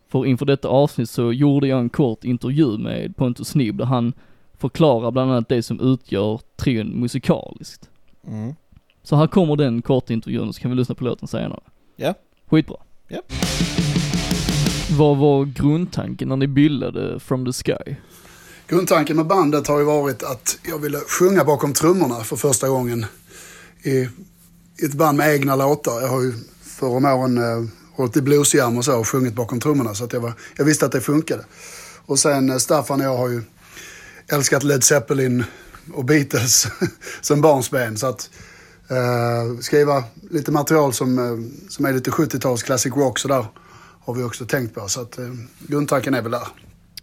För 0.09 0.27
inför 0.27 0.47
detta 0.47 0.69
avsnitt 0.69 1.11
så 1.11 1.33
gjorde 1.33 1.69
jag 1.69 1.81
en 1.81 1.89
kort 1.89 2.25
intervju 2.25 2.79
med 2.79 3.17
Pontus 3.17 3.49
Snibb 3.49 3.79
där 3.79 3.85
han 3.85 4.13
förklarar 4.59 5.11
bland 5.11 5.31
annat 5.31 5.49
det 5.49 5.63
som 5.63 5.81
utgör 5.81 6.41
trion 6.57 7.01
musikaliskt. 7.01 7.89
Mm. 8.27 8.55
Så 9.03 9.17
här 9.17 9.27
kommer 9.27 9.57
den 9.57 9.83
korta 9.83 10.13
intervjun 10.13 10.53
så 10.53 10.61
kan 10.61 10.71
vi 10.71 10.77
lyssna 10.77 10.95
på 10.95 11.05
låten 11.05 11.29
senare. 11.29 11.61
Ja. 11.97 12.15
Skitbra. 12.47 12.77
Ja. 13.09 13.21
Vad 14.99 15.17
var 15.17 15.45
grundtanken 15.45 16.29
när 16.29 16.37
ni 16.37 16.47
bildade 16.47 17.21
From 17.21 17.45
the 17.45 17.53
Sky? 17.53 17.95
Grundtanken 18.69 19.17
med 19.17 19.27
bandet 19.27 19.69
har 19.69 19.79
ju 19.79 19.85
varit 19.85 20.23
att 20.23 20.59
jag 20.69 20.79
ville 20.79 20.99
sjunga 20.99 21.45
bakom 21.45 21.73
trummorna 21.73 22.15
för 22.15 22.37
första 22.37 22.69
gången 22.69 23.07
i, 23.83 24.09
ett 24.85 24.95
band 24.95 25.19
med 25.19 25.35
egna 25.35 25.57
låtar. 25.57 26.01
Jag 26.01 26.09
har 26.09 26.23
ju 26.23 26.33
förr 26.63 26.97
om 26.97 27.05
åren 27.05 27.39
och 27.99 28.03
hållit 28.03 28.17
i 28.17 28.23
bluesjam 28.23 28.77
och 28.77 28.85
så 28.85 28.99
och 28.99 29.09
sjungit 29.09 29.35
bakom 29.35 29.61
trummorna 29.61 29.95
så 29.95 30.05
att 30.05 30.13
jag, 30.13 30.21
var, 30.21 30.33
jag 30.57 30.65
visste 30.65 30.87
att 30.87 30.93
det 30.93 31.01
funkade. 31.01 31.45
Och 32.07 32.19
sen 32.19 32.51
eh, 32.51 32.57
Staffan 32.57 33.01
och 33.01 33.07
jag 33.07 33.17
har 33.17 33.29
ju 33.29 33.43
älskat 34.33 34.63
Led 34.63 34.85
Zeppelin 34.85 35.45
och 35.95 36.05
Beatles 36.05 36.67
sen 37.21 37.41
barnsben. 37.41 37.97
Så 37.97 38.07
att 38.07 38.31
eh, 38.91 39.61
skriva 39.61 40.05
lite 40.31 40.53
material 40.53 40.93
som, 40.93 41.19
eh, 41.19 41.69
som 41.69 41.85
är 41.85 41.93
lite 41.93 42.11
70-tals 42.11 42.63
classic 42.63 42.97
rock 42.97 43.19
sådär, 43.19 43.47
har 44.01 44.15
vi 44.15 44.23
också 44.23 44.47
tänkt 44.47 44.75
på. 44.75 44.89
Så 44.89 45.01
att 45.01 45.19
eh, 45.19 45.25
grundtanken 45.59 46.15
är 46.15 46.23
väl 46.23 46.31
där. 46.31 46.49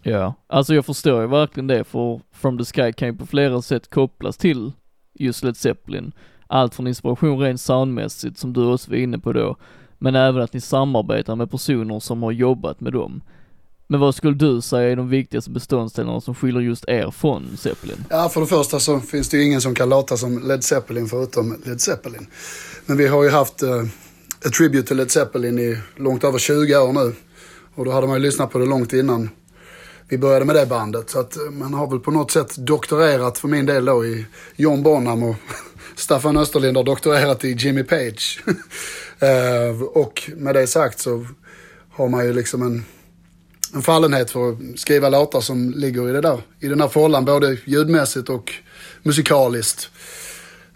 Ja, 0.02 0.36
alltså 0.48 0.76
jag 0.76 0.86
förstår 0.86 1.22
ju 1.22 1.28
verkligen 1.28 1.68
det 1.68 1.84
för 1.84 2.22
From 2.34 2.58
the 2.58 2.66
Sky 2.66 2.94
kan 2.94 3.08
ju 3.08 3.16
på 3.16 3.26
flera 3.26 3.62
sätt 3.62 3.90
kopplas 3.90 4.38
till 4.38 4.74
just 5.14 5.44
Led 5.44 5.58
Zeppelin. 5.58 6.12
Allt 6.48 6.76
från 6.76 6.88
inspiration 6.88 7.40
rent 7.40 7.62
soundmässigt 7.62 8.38
som 8.38 8.54
du 8.54 8.66
också 8.66 8.92
var 8.92 8.98
inne 8.98 9.20
på 9.20 9.34
då, 9.34 9.58
men 9.98 10.16
även 10.16 10.42
att 10.42 10.54
ni 10.54 10.62
samarbetar 10.62 11.36
med 11.36 11.52
personer 11.52 12.00
som 12.00 12.24
har 12.24 12.32
jobbat 12.32 12.82
med 12.82 12.94
dem. 12.94 13.22
Men 13.88 14.00
vad 14.00 14.16
skulle 14.16 14.34
du 14.34 14.62
säga 14.62 14.92
är 14.92 14.96
de 14.96 15.10
viktigaste 15.10 15.52
beståndsdelarna 15.52 16.22
som 16.22 16.36
skiljer 16.36 16.62
just 16.62 16.86
er 16.88 17.12
från 17.12 17.58
Zeppelin? 17.58 18.06
Ja, 18.10 18.30
för 18.30 18.42
det 18.42 18.48
första 18.48 18.80
så 18.80 19.00
finns 19.00 19.30
det 19.30 19.38
ju 19.38 19.44
ingen 19.44 19.62
som 19.62 19.76
kan 19.76 19.90
låta 19.90 20.18
som 20.18 20.48
Led 20.48 20.64
Zeppelin 20.64 21.08
förutom 21.08 21.62
Led 21.66 21.82
Zeppelin. 21.82 22.28
Men 22.86 22.98
vi 22.98 23.08
har 23.08 23.24
ju 23.24 23.30
haft 23.30 23.64
eh, 23.64 23.84
A 24.46 24.50
tribute 24.58 24.88
till 24.88 24.98
Led 24.98 25.12
Zeppelin 25.12 25.60
i 25.60 25.78
långt 25.96 26.24
över 26.24 26.40
20 26.40 26.78
år 26.78 26.94
nu. 26.94 27.16
Och 27.76 27.86
då 27.86 27.92
hade 27.92 28.08
man 28.08 28.16
ju 28.16 28.22
lyssnat 28.22 28.52
på 28.52 28.58
det 28.58 28.66
långt 28.66 28.94
innan 28.94 29.30
vi 30.10 30.18
började 30.18 30.46
med 30.46 30.56
det 30.56 30.66
bandet. 30.66 31.10
Så 31.10 31.20
att 31.20 31.38
eh, 31.38 31.44
man 31.44 31.74
har 31.74 31.88
väl 31.90 32.00
på 32.00 32.12
något 32.12 32.32
sätt 32.32 32.58
doktorerat 32.58 33.38
för 33.38 33.48
min 33.48 33.66
del 33.66 33.86
då 33.86 34.06
i 34.06 34.26
John 34.56 34.84
Bonham 34.84 35.24
och 35.24 35.36
Staffan 35.96 36.38
Österlind 36.38 36.78
har 36.78 36.84
doktorerat 36.84 37.46
i 37.46 37.52
Jimmy 37.52 37.84
Page. 37.84 38.44
Eh, 39.20 39.82
och 39.82 40.30
med 40.38 40.56
det 40.56 40.68
sagt 40.68 41.00
så 41.00 41.28
har 41.92 42.08
man 42.10 42.26
ju 42.26 42.34
liksom 42.34 42.62
en 42.62 42.86
en 43.74 43.82
fallenhet 43.82 44.32
för 44.32 44.50
att 44.52 44.58
skriva 44.80 45.10
låtar 45.10 45.42
som 45.42 45.72
ligger 45.76 46.10
i, 46.10 46.12
det 46.12 46.22
där, 46.22 46.42
i 46.60 46.68
den 46.68 46.82
här 46.82 46.88
fållan, 46.88 47.26
både 47.26 47.58
ljudmässigt 47.66 48.30
och 48.30 48.54
musikaliskt. 49.04 49.90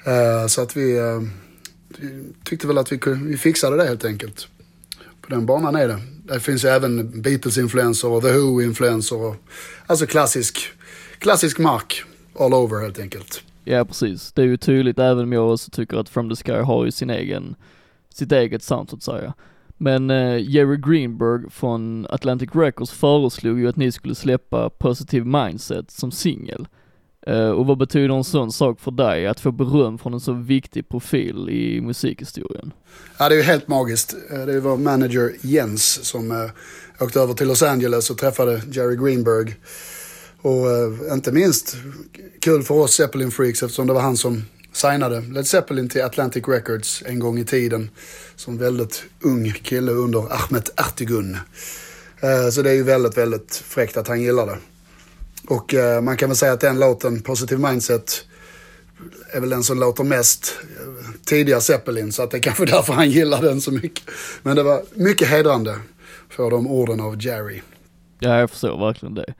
Eh, 0.06 0.48
så 0.48 0.62
att 0.62 0.78
vi 0.78 0.98
eh, 0.98 1.22
tyckte 2.44 2.68
väl 2.68 2.78
att 2.78 2.92
vi, 2.92 3.00
vi 3.26 3.38
fixade 3.38 3.78
det 3.78 3.84
helt 3.88 4.06
enkelt. 4.06 4.48
På 5.22 5.30
den 5.30 5.46
banan 5.46 5.76
är 5.76 5.88
det. 5.88 6.00
Det 6.24 6.40
finns 6.40 6.66
ju 6.66 6.70
även 6.70 7.22
Beatles-influenser 7.22 8.08
och 8.08 8.22
The 8.22 8.28
Who-influenser. 8.32 9.16
och- 9.16 9.36
Alltså 9.88 10.06
klassisk, 10.06 10.60
klassisk 11.20 11.58
mark 11.60 12.04
all 12.40 12.54
over 12.54 12.82
helt 12.82 13.00
enkelt. 13.00 13.42
Ja 13.64 13.86
precis, 13.86 14.32
det 14.32 14.42
är 14.42 14.46
ju 14.46 14.58
tydligt 14.58 15.00
även 15.00 15.24
om 15.24 15.34
jag 15.34 15.54
också 15.54 15.72
tycker 15.72 15.98
att 15.98 16.10
From 16.10 16.30
the 16.30 16.36
Sky 16.44 16.52
har 16.60 16.86
ju 16.86 16.92
sin 16.92 17.10
egen, 17.10 17.56
sitt 18.14 18.32
eget 18.32 18.64
sound 18.64 18.90
så 18.90 18.96
att 18.96 19.04
säga. 19.04 19.34
Men 19.78 20.10
eh, 20.10 20.38
Jerry 20.38 20.78
Greenberg 20.78 21.50
från 21.50 22.08
Atlantic 22.10 22.50
Records 22.54 22.92
föreslog 22.92 23.60
ju 23.60 23.70
att 23.70 23.76
ni 23.76 23.92
skulle 23.92 24.16
släppa 24.16 24.70
Positive 24.70 25.26
Mindset 25.26 25.92
som 25.92 26.12
singel. 26.12 26.68
Eh, 27.28 27.50
och 27.50 27.66
vad 27.66 27.78
betyder 27.78 28.16
en 28.16 28.24
sån 28.24 28.52
sak 28.52 28.80
för 28.80 28.92
dig, 28.92 29.28
att 29.28 29.40
få 29.40 29.52
beröm 29.52 29.98
från 29.98 30.14
en 30.14 30.20
så 30.20 30.34
viktig 30.34 30.90
profil 30.90 31.50
i 31.50 31.82
musikhistorien? 31.82 32.74
Ja, 33.20 33.30
det 33.30 33.36
är 33.36 33.38
ju 33.38 33.44
helt 33.44 33.68
magiskt. 33.68 34.16
Eh, 34.32 34.46
det 34.46 34.54
är 34.54 34.60
vår 34.60 34.78
manager 34.78 35.32
Jens 35.42 36.06
som 36.06 36.32
eh, 36.32 36.50
åkte 37.00 37.20
över 37.20 37.34
till 37.34 37.48
Los 37.48 37.64
Angeles 37.64 38.10
och 38.10 38.18
träffade 38.18 38.62
Jerry 38.72 38.96
Greenberg. 38.96 39.56
Och 40.42 40.70
eh, 40.70 41.14
inte 41.14 41.32
minst 41.32 41.78
kul 42.42 42.64
för 42.64 42.76
oss 42.76 43.00
Zeppelin-freaks 43.00 43.64
eftersom 43.64 43.88
det 43.88 43.94
var 43.94 44.02
han 44.02 44.18
som 44.18 44.44
signade 44.72 45.22
Led 45.22 45.48
Zeppelin 45.48 45.90
till 45.90 46.04
Atlantic 46.04 46.48
Records 46.48 47.04
en 47.06 47.20
gång 47.20 47.40
i 47.40 47.46
tiden. 47.46 47.90
Som 48.36 48.58
väldigt 48.58 49.04
ung 49.22 49.52
kille 49.52 49.92
under 49.92 50.20
Ahmet 50.20 50.70
Ertegun. 50.80 51.38
Eh, 52.22 52.50
så 52.50 52.62
det 52.62 52.70
är 52.70 52.74
ju 52.74 52.84
väldigt, 52.84 53.18
väldigt 53.18 53.56
fräckt 53.56 53.98
att 53.98 54.08
han 54.08 54.22
gillar 54.22 54.46
det. 54.46 54.58
Och 55.48 55.74
eh, 55.74 56.02
man 56.02 56.18
kan 56.18 56.30
väl 56.30 56.36
säga 56.36 56.54
att 56.54 56.60
den 56.60 56.80
låten, 56.80 57.22
Positive 57.22 57.70
Mindset, 57.70 58.26
är 59.32 59.40
väl 59.40 59.50
den 59.50 59.64
som 59.64 59.80
låter 59.80 60.04
mest 60.04 60.60
eh, 60.62 61.12
tidiga 61.26 61.62
Zeppelin. 61.62 62.12
Så 62.12 62.24
att 62.24 62.32
det 62.32 62.38
är 62.38 62.42
kanske 62.42 62.66
därför 62.76 62.94
han 62.94 63.10
gillar 63.10 63.42
den 63.42 63.62
så 63.62 63.72
mycket. 63.72 64.04
Men 64.44 64.56
det 64.56 64.64
var 64.64 64.84
mycket 64.94 65.28
hedrande 65.28 65.80
för 66.30 66.52
de 66.52 66.68
orden 66.68 67.00
av 67.00 67.26
Jerry. 67.26 67.62
Ja, 68.20 68.40
jag 68.40 68.50
förstår 68.50 68.86
verkligen 68.86 69.16
det. 69.16 69.34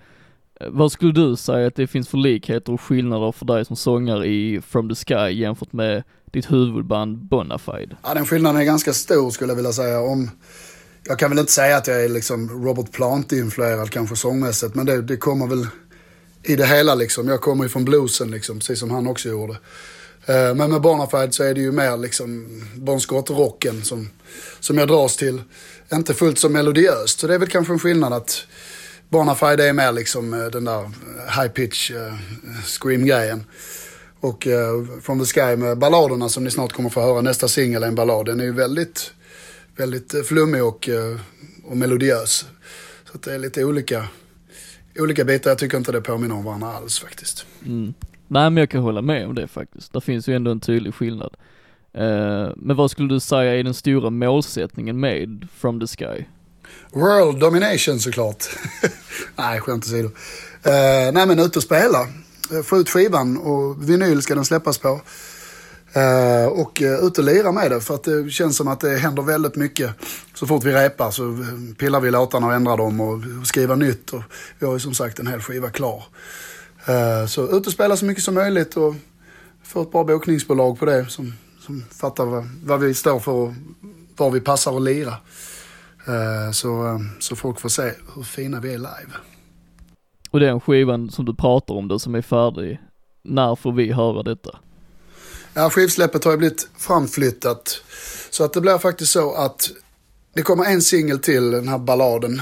Vad 0.68 0.92
skulle 0.92 1.12
du 1.12 1.36
säga 1.36 1.68
att 1.68 1.76
det 1.76 1.88
finns 1.88 2.10
för 2.10 2.18
likheter 2.18 2.74
och 2.74 2.82
skillnader 2.82 3.32
för 3.32 3.46
dig 3.46 3.66
som 3.66 3.76
sångare 3.76 4.28
i 4.28 4.62
From 4.62 4.90
the 4.90 4.96
Sky 4.96 5.40
jämfört 5.40 5.74
med 5.74 6.04
ditt 6.32 6.52
huvudband 6.52 7.18
Bonafide? 7.18 7.98
Ja, 8.04 8.14
den 8.14 8.26
skillnaden 8.26 8.62
är 8.62 8.66
ganska 8.66 8.94
stor 8.94 9.32
skulle 9.32 9.52
jag 9.52 9.56
vilja 9.56 9.74
säga. 9.74 10.02
Om, 10.02 10.32
jag 11.04 11.20
kan 11.20 11.30
väl 11.30 11.40
inte 11.40 11.52
säga 11.52 11.78
att 11.78 11.88
jag 11.88 12.04
är 12.04 12.10
liksom 12.10 12.66
Robert 12.66 12.92
Plant-influerad 12.92 13.90
kanske 13.90 14.16
sångmässigt, 14.16 14.76
men 14.76 14.86
det, 14.86 15.02
det 15.02 15.18
kommer 15.18 15.48
väl 15.48 15.68
i 16.44 16.56
det 16.56 16.66
hela 16.66 16.96
liksom. 16.96 17.28
Jag 17.28 17.42
kommer 17.42 17.64
ju 17.64 17.70
från 17.70 17.86
bluesen 17.86 18.32
liksom, 18.32 18.60
precis 18.60 18.80
som 18.80 18.92
han 18.92 19.08
också 19.08 19.30
gjorde. 19.30 19.54
Eh, 20.26 20.56
men 20.56 20.72
med 20.72 20.82
Bonafide 20.82 21.34
så 21.34 21.44
är 21.44 21.54
det 21.54 21.62
ju 21.62 21.72
mer 21.72 21.98
liksom 21.98 22.62
Bon 22.76 23.02
Scott-rocken 23.02 23.84
som, 23.84 24.10
som 24.60 24.78
jag 24.78 24.88
dras 24.88 25.18
till. 25.18 25.42
Inte 25.94 26.14
fullt 26.14 26.40
så 26.40 26.50
melodiöst, 26.50 27.20
så 27.20 27.28
det 27.28 27.34
är 27.34 27.40
väl 27.40 27.50
kanske 27.50 27.74
en 27.74 27.80
skillnad 27.80 28.14
att 28.14 28.46
Bonafide 29.10 29.70
är 29.70 29.74
mer 29.74 29.92
liksom 29.92 30.34
eh, 30.34 30.46
den 30.46 30.66
där 30.66 30.82
eh, 30.82 31.42
high 31.42 31.52
pitch 31.52 31.92
uh, 31.92 32.14
scream-grejen. 32.66 33.44
Och 34.20 34.48
uh, 34.48 35.00
From 35.02 35.20
the 35.20 35.26
Sky 35.26 35.56
med 35.56 35.78
balladerna 35.78 36.30
som 36.30 36.44
ni 36.44 36.52
snart 36.52 36.74
kommer 36.74 36.90
få 36.90 37.02
höra. 37.02 37.22
Nästa 37.22 37.48
singel 37.48 37.84
är 37.84 37.88
en 37.88 37.96
ballad. 37.96 38.26
Den 38.26 38.40
är 38.40 38.44
ju 38.44 38.52
väldigt, 38.52 39.14
väldigt 39.78 40.28
flummig 40.28 40.64
och, 40.64 40.90
uh, 40.90 41.20
och 41.64 41.78
melodiös. 41.78 42.46
Så 43.06 43.16
att 43.16 43.24
det 43.24 43.34
är 43.34 43.40
lite 43.40 43.66
olika, 43.66 44.08
olika 45.00 45.26
bitar. 45.26 45.52
Jag 45.52 45.58
tycker 45.58 45.78
inte 45.78 45.92
det 45.92 46.02
påminner 46.02 46.36
om 46.36 46.44
varandra 46.44 46.68
alls 46.68 47.00
faktiskt. 47.00 47.46
Mm. 47.66 47.94
Nej 48.28 48.50
men 48.50 48.58
jag 48.58 48.70
kan 48.70 48.82
hålla 48.82 49.02
med 49.02 49.28
om 49.28 49.36
det 49.36 49.48
faktiskt. 49.48 49.94
Det 49.94 50.02
finns 50.02 50.30
ju 50.30 50.36
ändå 50.36 50.52
en 50.52 50.60
tydlig 50.60 50.94
skillnad. 50.94 51.36
Uh, 51.98 52.54
men 52.56 52.76
vad 52.76 52.92
skulle 52.92 53.10
du 53.10 53.20
säga 53.20 53.56
är 53.56 53.64
den 53.64 53.74
stora 53.74 54.10
målsättningen 54.10 55.00
med 55.00 55.48
From 55.56 55.80
the 55.80 55.88
Sky? 55.88 56.26
World 56.92 57.40
Domination 57.40 58.00
såklart. 58.00 58.46
nej, 59.36 59.60
skämt 59.60 59.86
åsido. 59.86 60.08
Uh, 60.08 61.12
nej 61.14 61.26
men 61.28 61.40
ut 61.40 61.56
och 61.56 61.64
spela. 61.64 62.08
Eh, 62.52 62.62
få 62.64 62.78
ut 62.78 62.90
skivan 62.90 63.38
och 63.38 63.90
vinyl 63.90 64.22
ska 64.22 64.36
den 64.36 64.46
släppas 64.46 64.78
på. 64.78 65.02
Uh, 65.98 66.46
och 66.46 66.82
uh, 66.82 67.06
ut 67.06 67.18
och 67.18 67.24
lira 67.24 67.52
med 67.52 67.72
det 67.72 67.82
för 67.82 67.96
att 67.96 68.04
det 68.04 68.30
känns 68.30 68.58
som 68.58 68.68
att 68.68 68.80
det 68.80 68.98
händer 68.98 69.24
väldigt 69.24 69.56
mycket. 69.56 69.92
Så 70.34 70.48
fort 70.48 70.64
vi 70.64 70.74
repar 70.74 71.12
så 71.12 71.46
pillar 71.78 72.00
vi 72.00 72.12
låtarna 72.12 72.48
och 72.48 72.54
ändrar 72.54 72.78
dem 72.78 73.02
och, 73.02 73.48
skriver 73.48 73.76
nytt. 73.76 74.14
Och 74.14 74.22
vi 74.60 74.66
har 74.66 74.74
ju 74.74 74.80
som 74.80 74.94
sagt 74.94 75.20
en 75.20 75.28
hel 75.28 75.42
skiva 75.42 75.70
klar. 75.70 76.04
Uh, 76.90 77.28
så 77.28 77.58
ut 77.58 77.68
och 77.68 77.74
spela 77.74 77.98
så 77.98 78.06
mycket 78.06 78.24
som 78.24 78.34
möjligt 78.34 78.78
och 78.78 78.96
få 79.64 79.82
ett 79.82 79.92
bra 79.92 80.04
bokningsbolag 80.04 80.80
på 80.80 80.86
det 80.86 81.06
som, 81.10 81.34
som 81.66 81.84
fattar 81.92 82.26
vad, 82.26 82.50
vad 82.64 82.80
vi 82.80 82.94
står 82.94 83.20
för 83.20 83.32
och 83.32 83.54
var 84.18 84.32
vi 84.32 84.42
passar 84.42 84.76
att 84.76 84.82
lira. 84.82 85.18
Eh, 86.10 86.52
så, 86.52 86.88
eh, 86.88 87.00
så 87.20 87.36
folk 87.36 87.60
får 87.60 87.70
se 87.70 87.92
hur 88.16 88.24
fina 88.24 88.60
vi 88.60 88.74
är 88.74 88.78
live. 88.78 89.14
Och 90.32 90.40
den 90.40 90.62
skivan 90.62 91.10
som 91.10 91.26
du 91.26 91.36
pratar 91.36 91.74
om 91.74 91.88
då 91.88 92.00
som 92.00 92.16
är 92.16 92.22
färdig, 92.22 92.80
när 93.24 93.56
får 93.56 93.72
vi 93.72 93.92
höra 93.92 94.24
detta? 94.24 94.60
Ja, 95.54 95.70
skivsläppet 95.70 96.24
har 96.24 96.32
ju 96.32 96.38
blivit 96.38 96.70
framflyttat. 96.78 97.82
Så 98.30 98.44
att 98.44 98.54
det 98.54 98.62
blir 98.62 98.78
faktiskt 98.78 99.12
så 99.12 99.34
att 99.34 99.70
det 100.34 100.42
kommer 100.42 100.66
en 100.66 100.82
singel 100.82 101.20
till, 101.20 101.52
den 101.52 101.68
här 101.68 101.78
balladen. 101.78 102.42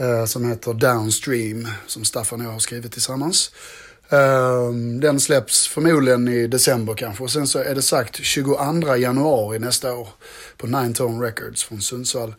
Eh, 0.00 0.24
som 0.24 0.48
heter 0.48 0.74
Downstream, 0.74 1.68
som 1.86 2.04
Staffan 2.04 2.40
och 2.40 2.46
jag 2.46 2.52
har 2.52 2.58
skrivit 2.58 2.92
tillsammans. 2.92 3.50
Eh, 4.12 4.70
den 5.00 5.20
släpps 5.20 5.66
förmodligen 5.68 6.28
i 6.28 6.46
december 6.46 6.94
kanske. 6.94 7.24
Och 7.24 7.30
sen 7.30 7.46
så 7.46 7.58
är 7.58 7.74
det 7.74 7.82
sagt 7.82 8.16
22 8.24 8.96
januari 8.96 9.58
nästa 9.58 9.94
år. 9.94 10.08
På 10.56 10.66
Nine 10.66 10.94
Tone 10.94 11.26
Records 11.26 11.64
från 11.64 11.80
Sundsvall. 11.80 12.34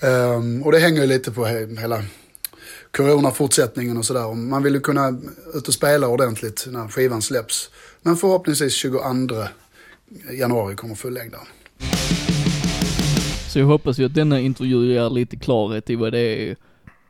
Eh, 0.00 0.64
och 0.64 0.72
det 0.72 0.78
hänger 0.78 1.00
ju 1.00 1.06
lite 1.06 1.30
på 1.32 1.44
he- 1.46 1.80
hela 1.80 2.04
coronafortsättningen 2.90 3.96
och 3.96 4.04
sådär. 4.04 4.34
Man 4.34 4.62
vill 4.62 4.74
ju 4.74 4.80
kunna 4.80 5.20
ut 5.54 5.68
och 5.68 5.74
spela 5.74 6.08
ordentligt 6.08 6.66
när 6.70 6.88
skivan 6.88 7.22
släpps. 7.22 7.70
Men 8.02 8.16
förhoppningsvis 8.16 8.74
22 8.74 8.98
januari 10.32 10.74
kommer 10.76 10.94
fullängdaren. 10.94 11.46
Så 13.52 13.58
jag 13.58 13.66
hoppas 13.66 13.98
ju 13.98 14.04
att 14.06 14.14
denna 14.14 14.40
intervju 14.40 14.92
ger 14.92 15.10
lite 15.10 15.36
klarhet 15.36 15.90
i 15.90 15.96
vad 15.96 16.12
det 16.12 16.20
är 16.50 16.56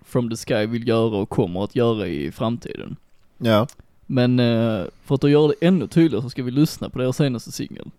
From 0.06 0.30
the 0.30 0.36
Sky 0.36 0.66
vill 0.66 0.88
göra 0.88 1.16
och 1.16 1.28
kommer 1.28 1.64
att 1.64 1.76
göra 1.76 2.06
i 2.06 2.32
framtiden. 2.32 2.96
Ja, 3.38 3.66
Men 4.12 4.38
eh, 4.38 4.84
för 5.04 5.14
att 5.14 5.30
göra 5.30 5.48
det 5.48 5.54
ännu 5.66 5.86
tydligare 5.86 6.22
så 6.22 6.30
ska 6.30 6.42
vi 6.42 6.50
lyssna 6.50 6.90
på 6.90 6.98
deras 6.98 7.16
senaste 7.16 7.52
singel. 7.52 7.90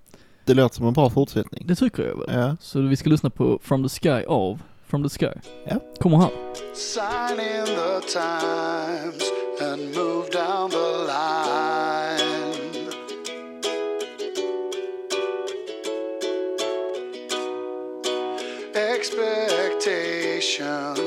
det 0.46 0.54
låter 0.54 0.76
som 0.76 0.88
en 0.88 0.94
bra 0.94 1.10
fortsättning. 1.10 1.64
Det 1.68 1.76
tycker 1.76 2.04
jag 2.04 2.18
väl. 2.18 2.28
Ja. 2.40 2.58
Så 2.62 2.82
vi 2.82 2.96
ska 2.96 3.10
lyssna 3.10 3.30
på 3.30 3.60
From 3.64 3.84
the 3.84 3.90
Sky 3.90 4.26
av 4.28 4.62
From 4.88 5.10
the 5.10 5.10
Sky. 5.10 5.40
Ja. 5.66 5.76
Kommer 6.00 6.18
här. 6.18 6.30
Sign 6.74 7.40
in 7.40 7.66
the 7.66 8.02
times 8.08 9.32
and 9.62 9.82
move 9.96 10.30
down 10.32 10.70
the 10.70 10.78
line. 11.08 12.52
Expectations 18.74 21.01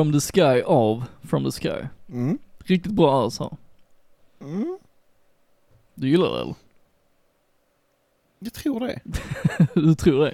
From 0.00 0.12
the 0.12 0.20
Sky 0.20 0.62
av 0.66 1.04
From 1.22 1.44
the 1.44 1.50
Sky. 1.60 1.86
Mm. 2.12 2.38
Riktigt 2.64 2.92
bra 2.92 3.26
ös 3.26 3.38
här. 3.38 3.56
Mm. 4.40 4.78
Du 5.94 6.08
gillar 6.08 6.34
det 6.34 6.40
eller? 6.40 6.54
Jag 8.38 8.52
tror 8.52 8.80
det. 8.80 9.00
du 9.80 9.94
tror 9.94 10.24
det? 10.24 10.30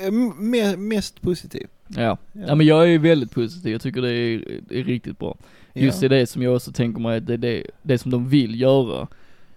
Eh, 0.00 0.06
m- 0.06 0.32
me- 0.54 0.76
mest 0.76 1.20
positiv. 1.22 1.66
Ja. 1.88 2.02
Ja. 2.02 2.18
ja. 2.46 2.54
men 2.54 2.66
jag 2.66 2.90
är 2.94 2.98
väldigt 2.98 3.30
positiv. 3.30 3.72
Jag 3.72 3.82
tycker 3.82 4.02
det 4.02 4.12
är, 4.12 4.60
det 4.68 4.80
är 4.80 4.84
riktigt 4.84 5.18
bra. 5.18 5.36
Just 5.72 6.02
ja. 6.02 6.08
det, 6.08 6.18
det 6.18 6.26
som 6.26 6.42
jag 6.42 6.54
också 6.56 6.72
tänker 6.72 7.00
mig, 7.00 7.16
att 7.16 7.26
det, 7.26 7.36
det, 7.36 7.66
det 7.82 7.98
som 7.98 8.10
de 8.10 8.28
vill 8.28 8.60
göra, 8.60 9.08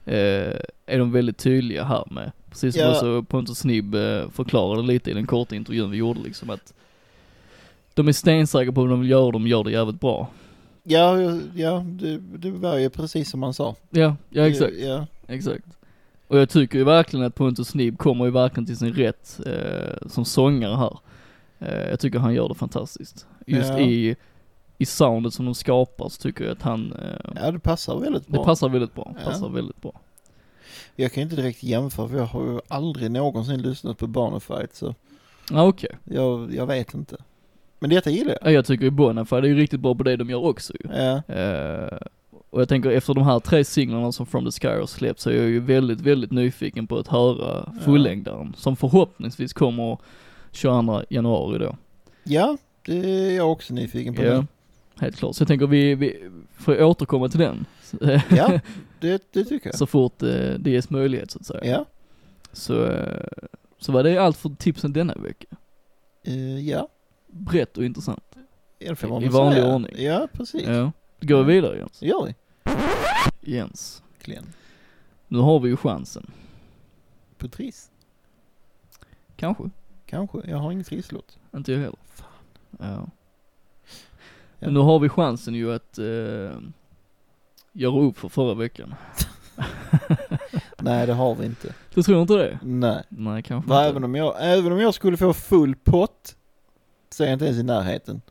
eh, 0.06 0.60
är 0.86 1.00
de 1.00 1.12
väldigt 1.12 1.38
tydliga 1.38 1.84
här 1.84 2.04
med. 2.12 2.32
Precis 2.50 2.76
som 2.76 2.84
Ja. 2.84 2.92
också 2.92 3.24
Pontus 3.24 3.58
Snibb 3.58 3.96
eh, 3.96 4.30
förklarade 4.30 4.84
lite 4.88 5.12
i 5.12 5.14
den 5.14 5.28
korta 5.28 5.56
intervjun 5.56 5.92
vi 5.92 5.98
gjorde 5.98 6.20
liksom 6.20 6.50
att 6.50 6.74
de 7.96 8.08
är 8.08 8.12
stensäkra 8.12 8.72
på 8.72 8.82
vad 8.82 8.90
de 8.90 9.00
vill 9.02 9.10
göra 9.10 9.24
och 9.26 9.32
de 9.34 9.48
gör 9.48 9.64
det 9.64 9.72
jävligt 9.72 10.00
bra. 10.02 10.28
Ja, 10.84 11.18
ja 11.56 11.86
det, 11.88 12.18
det 12.18 12.52
var 12.52 12.78
ju 12.78 12.90
precis 12.90 13.30
som 13.30 13.40
man 13.40 13.54
sa. 13.54 13.76
Ja, 13.90 14.16
ja 14.30 14.48
exakt, 14.48 14.74
Ja, 14.78 15.08
exakt. 15.28 15.66
Och 16.28 16.38
jag 16.38 16.50
tycker 16.50 16.78
ju 16.78 16.84
verkligen 16.84 17.26
att 17.26 17.36
Pontus 17.36 17.68
Snibb 17.68 17.98
kommer 17.98 18.26
ju 18.26 18.32
verkligen 18.32 18.66
till 18.66 18.78
sin 18.78 18.94
rätt 18.94 19.40
eh, 19.46 20.08
som 20.10 20.26
sångare 20.26 20.76
här. 20.76 20.98
Eh, 21.60 21.90
jag 21.90 22.00
tycker 22.00 22.20
han 22.20 22.34
gör 22.34 22.48
det 22.50 22.56
fantastiskt. 22.56 23.28
Just 23.48 23.70
Ja. 23.70 23.80
i, 23.80 24.16
i 24.78 24.86
soundet 24.86 25.34
som 25.34 25.46
de 25.46 25.56
skapar 25.56 26.10
så 26.10 26.22
tycker 26.22 26.44
jag 26.44 26.52
att 26.52 26.62
han, 26.62 26.94
eh, 26.94 27.32
ja, 27.44 27.52
det 27.52 27.60
passar 27.60 28.00
väldigt 28.00 28.28
bra. 28.28 28.40
det 28.42 28.46
passar 28.46 28.70
väldigt 28.70 28.96
bra. 28.96 29.16
Ja. 29.20 29.32
Passar 29.32 29.50
väldigt 29.50 29.82
bra. 29.82 29.92
Jag 30.96 31.14
kan 31.14 31.24
inte 31.24 31.36
direkt 31.36 31.64
jämföra 31.64 32.08
för 32.10 32.18
jag 32.18 32.26
har 32.26 32.44
ju 32.44 32.60
aldrig 32.68 33.12
någonsin 33.12 33.62
lyssnat 33.62 33.98
på 33.98 34.08
Barnefight 34.08 34.76
så 34.76 34.96
Ja 35.52 35.68
okej. 35.68 35.90
jag, 36.04 36.54
jag 36.56 36.66
vet 36.66 36.94
inte. 36.94 37.18
Men 37.88 37.96
detta 37.96 38.10
gillar 38.10 38.32
jag. 38.42 38.52
Ja, 38.52 38.52
jag 38.56 38.66
tycker 38.66 38.84
ju 38.86 38.90
Bonafide 38.92 39.44
är 39.46 39.48
ju 39.50 39.56
riktigt 39.56 39.80
bra 39.80 39.96
på 39.96 40.04
det 40.04 40.16
de 40.16 40.30
gör 40.30 40.46
också 40.46 40.74
ju. 40.80 40.90
Ja, 40.94 41.22
Eh, 41.36 41.98
och 42.50 42.62
jag 42.62 42.70
tänker 42.70 42.92
efter 42.92 43.14
de 43.14 43.24
här 43.24 43.40
tre 43.40 43.64
singlarna 43.64 44.12
som 44.12 44.26
From 44.26 44.46
the 44.46 44.52
Sky 44.52 44.68
har 44.68 44.86
släppt 44.86 45.20
så 45.20 45.30
är 45.30 45.34
jag 45.36 45.46
ju 45.46 45.60
väldigt, 45.60 46.02
väldigt 46.02 46.32
nyfiken 46.32 46.88
på 46.88 46.98
att 46.98 47.08
höra 47.08 47.74
fullängdaren. 47.86 48.54
Som 48.58 48.76
förhoppningsvis 48.76 49.54
kommer 49.54 49.98
22 50.52 51.02
januari 51.10 51.60
då. 51.60 51.78
ja 52.24 52.58
det 52.86 53.28
är 53.28 53.36
jag 53.36 53.52
också 53.52 53.74
nyfiken 53.74 54.14
på. 54.16 54.24
Ja, 54.24 54.38
nu. 54.42 54.48
helt 55.00 55.16
klart. 55.16 55.36
Så 55.36 55.42
jag 55.42 55.48
tänker 55.48 55.68
vi, 55.68 55.96
vi 55.96 56.30
får 56.58 56.84
återkomma 56.84 57.30
till 57.30 57.40
den. 57.40 57.66
Ja, 58.30 58.60
det, 59.00 59.24
det 59.32 59.44
tycker 59.46 59.68
jag. 59.70 59.76
så 59.76 59.86
fort 59.86 60.24
eh, 60.24 60.30
det 60.60 60.70
ges 60.70 60.90
möjlighet 60.90 61.32
så 61.32 61.40
att 61.40 61.46
säga. 61.46 61.62
Ja, 61.66 61.86
Så, 62.52 62.86
eh, 62.86 63.28
så 63.80 63.92
var 63.92 64.04
det 64.04 64.18
allt 64.18 64.38
för 64.38 64.50
tipsen 64.50 64.94
denna 64.94 65.14
vecka. 65.14 65.48
eh, 66.24 66.60
ja. 66.70 66.88
Brett 67.38 67.78
och 67.78 67.86
intressant. 67.86 68.36
Man 69.02 69.24
I 69.24 69.28
vanlig 69.28 69.62
säga. 69.62 69.74
ordning. 69.74 69.92
Ja, 70.04 70.28
precis. 70.34 70.68
Ja. 70.68 70.92
Går 71.22 71.44
vi 71.44 71.54
vidare 71.54 71.78
Jens. 71.78 72.00
Det 72.00 72.06
gör 72.08 72.26
vi. 72.26 72.36
Jens. 73.54 74.04
Verkligen. 74.18 74.46
Nu 75.28 75.38
har 75.40 75.60
vi 75.60 75.70
ju 75.70 75.78
chansen. 75.78 76.32
På 77.38 77.48
Triss. 77.48 77.92
Kanske. 79.36 79.64
Kanske. 80.06 80.38
Jag 80.46 80.58
har 80.58 80.72
ingen 80.72 80.84
trisslott. 80.84 81.38
Inte 81.56 81.72
jag 81.72 81.80
heller. 81.80 82.00
Ja. 82.80 82.86
Ja. 82.88 83.08
Men 84.60 84.74
nu 84.74 84.80
har 84.80 85.00
vi 85.00 85.10
chansen 85.10 85.54
ju 85.56 85.74
att 85.74 85.98
eh, 85.98 86.60
göra 87.74 88.00
upp 88.02 88.18
för 88.18 88.30
förra 88.30 88.54
veckan. 88.54 88.96
Nej, 90.78 91.08
det 91.08 91.14
har 91.14 91.36
vi 91.36 91.46
inte. 91.46 91.74
Du 91.94 92.04
tror 92.04 92.22
inte 92.22 92.34
det? 92.34 92.60
Nej. 92.64 93.04
Nej, 93.10 93.44
kanske 93.44 93.70
Va, 93.70 93.78
inte. 93.80 93.90
även, 93.90 94.04
om 94.04 94.16
jag, 94.16 94.36
även 94.40 94.72
om 94.72 94.80
jag 94.80 94.94
skulle 94.94 95.18
få 95.18 95.34
full 95.34 95.76
pott 95.76 96.36
så 97.16 97.24
är 97.24 97.28
jag 97.28 97.36
inte 97.36 97.46
ens 97.46 97.58
i 97.60 97.64
närheten. 97.64 98.22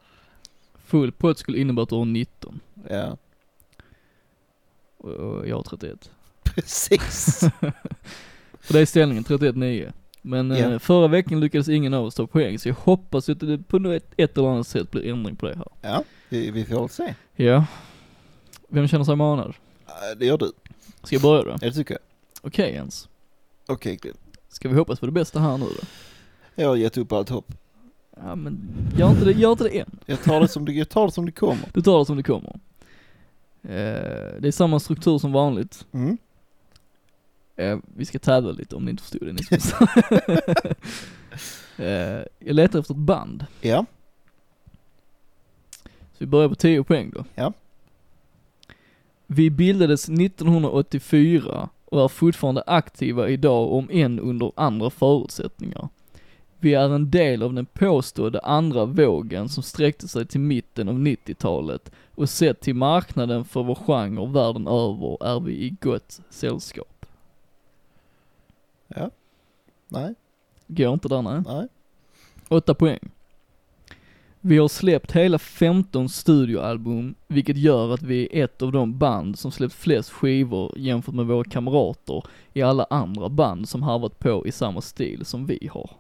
Full 0.85 1.13
pott 1.13 1.39
skulle 1.39 1.59
innebära 1.59 1.83
att 1.83 1.89
du 1.89 1.95
har 1.95 2.05
19 2.05 2.61
Ja, 2.91 3.17
och- 4.99 5.49
jag 5.49 5.57
har 5.57 5.63
31. 5.63 6.11
precis. 6.43 7.41
För 8.61 8.73
det 8.75 8.81
är 8.81 8.87
ställningen 8.87 9.25
31-9. 9.25 9.93
Men 10.23 10.51
eh, 10.51 10.59
Ja. 10.59 10.79
förra 10.79 11.09
veckan 11.09 11.41
lyckades 11.41 11.69
ingen 11.69 11.95
av 11.95 12.05
oss 12.05 12.15
ta 12.15 12.27
poäng 12.27 12.59
så 12.59 12.69
jag 12.69 12.75
hoppas 12.75 13.29
att 13.29 13.41
det 13.41 13.59
på 13.59 13.79
något- 13.79 14.03
ett 14.17 14.39
eller 14.39 14.49
annat 14.49 14.67
sätt 14.67 14.91
blir 14.91 15.07
ändring 15.13 15.37
på 15.37 15.47
det 15.47 15.57
här. 15.57 15.69
ja, 15.83 16.05
vi, 16.29 16.51
vi 16.51 16.65
får 16.65 16.81
väl 16.81 16.89
se. 16.89 17.15
Ja. 17.37 17.65
Vem 18.69 18.89
känner 18.89 19.05
sig 19.05 19.17
manad? 19.17 19.55
Det 20.17 20.27
gör 20.27 20.39
du. 20.39 20.53
Ska 21.03 21.15
jag 21.15 21.23
börja 21.23 21.43
då? 21.43 21.51
Ja, 21.51 21.57
det 21.59 21.73
tycker 21.73 21.95
jag. 21.95 22.01
Okej 22.43 22.73
Jens. 22.73 23.09
Okej, 23.67 23.97
Glenn. 23.97 24.17
Ska 24.49 24.69
vi 24.69 24.75
hoppas 24.75 25.01
på 25.01 25.07
det 25.07 25.13
bästa 25.13 25.41
här 25.41 25.59
nu 25.59 25.65
då? 25.67 25.87
Jag 26.55 26.69
har 26.69 26.77
gett 26.77 26.97
upp 26.99 27.13
allt 27.13 27.29
hopp. 27.29 27.53
Ja 28.17 28.35
men, 28.35 28.69
gör 28.97 29.11
inte 29.11 29.25
det, 29.25 29.33
gör 29.33 29.53
inte 29.53 29.65
det 29.65 29.79
än. 29.79 29.99
Jag 30.07 30.23
tar 30.23 30.41
det 30.41 30.49
som 30.49 30.65
det, 30.65 30.73
jag 30.73 30.89
tar 30.89 31.07
det, 31.07 31.13
som 31.13 31.27
det 31.27 31.33
kommer. 31.33 31.69
Du 31.73 31.83
tar 31.83 31.99
det 31.99 32.07
som 32.07 32.17
det 32.17 32.23
kommer. 32.23 32.59
Eh, 33.63 34.41
det 34.41 34.49
är 34.49 34.53
samma 34.53 34.81
struktur 34.81 35.19
som 35.19 35.33
vanligt. 35.33 35.87
Mm. 35.93 36.19
Eh, 37.57 37.79
vi 37.97 38.05
ska 38.05 38.19
tävla 38.19 38.53
lite 38.53 38.77
om 38.77 38.85
ni 38.85 38.91
inte 38.91 39.03
förstod 39.03 39.27
det 39.27 39.33
nyss. 39.33 39.75
eh, 41.79 42.23
jag 42.39 42.55
letar 42.55 42.79
efter 42.79 42.95
ett 42.95 43.01
band. 43.01 43.47
Ja, 43.61 43.87
Så 45.85 46.19
vi 46.19 46.27
börjar 46.27 46.49
på 46.49 46.55
10 46.55 46.85
poäng 46.85 47.11
då. 47.15 47.25
Ja. 47.35 47.53
Vi 49.27 49.51
bildades 49.51 50.09
1984 50.09 51.69
och 51.85 52.05
är 52.05 52.09
fortfarande 52.09 52.63
aktiva 52.67 53.29
idag 53.29 53.73
om 53.73 53.89
än 53.93 54.21
under 54.21 54.53
andra 54.57 54.91
förutsättningar. 54.91 55.89
Vi 56.65 56.75
är 56.75 56.89
en 56.95 57.11
del 57.11 57.43
av 57.43 57.55
den 57.55 57.67
påstådda 57.67 58.39
andra 58.39 58.85
vågen 58.85 59.49
som 59.49 59.63
sträckte 59.63 60.09
sig 60.09 60.27
till 60.27 60.41
mitten 60.41 60.89
av 60.89 60.95
90-talet 60.95 61.93
och 62.15 62.29
sett 62.29 62.61
till 62.61 62.75
marknaden 62.75 63.45
för 63.45 63.63
vår 63.63 63.75
genre 63.75 64.27
världen 64.27 64.67
över 64.67 65.25
är 65.25 65.41
vi 65.41 65.53
i 65.53 65.71
gott 65.81 66.21
sällskap. 66.31 67.07
nej, 69.89 70.15
Går 70.67 70.93
inte 70.93 71.09
där 71.09 71.23
nej. 71.23 71.43
nej. 71.47 71.69
8 72.49 72.75
poäng. 72.75 73.11
Vi 74.41 74.59
har 74.59 74.69
släppt 74.69 75.13
hela 75.13 75.39
15 75.39 76.09
studioalbum, 76.09 77.15
vilket 77.27 77.57
gör 77.57 77.95
att 77.95 78.03
vi 78.03 78.29
är 78.33 78.45
ett 78.45 78.63
av 78.63 78.73
de 78.73 78.99
band 78.99 79.39
som 79.39 79.51
släppt 79.51 79.75
flest 79.75 80.11
skivor 80.11 80.79
jämfört 80.79 81.15
med 81.15 81.27
våra 81.27 81.45
kamrater 81.45 82.25
i 82.53 82.63
alla 82.63 82.87
andra 82.91 83.29
band 83.29 83.69
som 83.69 83.83
harvat 83.83 84.19
på 84.19 84.47
i 84.47 84.53
samma 84.53 84.81
stil 84.81 85.25
som 85.25 85.47
vi 85.47 85.69
har. 85.73 85.91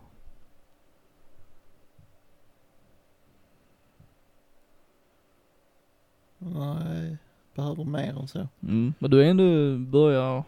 Nej, 6.44 7.16
behöver 7.55 7.84
mer 7.84 8.18
än 8.20 8.28
så. 8.28 8.48
Mm, 8.62 8.94
men 8.98 9.10
du 9.10 9.23
är 9.24 9.31
ändå 9.31 9.78
börjar 9.90 10.44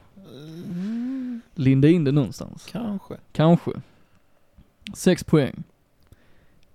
Mm, 0.69 1.41
linda 1.55 1.89
in 1.89 2.05
det 2.05 2.13
någonstans. 2.13 2.69
kanske. 2.73 3.17
Kanske. 3.33 3.71
6 4.95 5.25
poäng. 5.25 5.63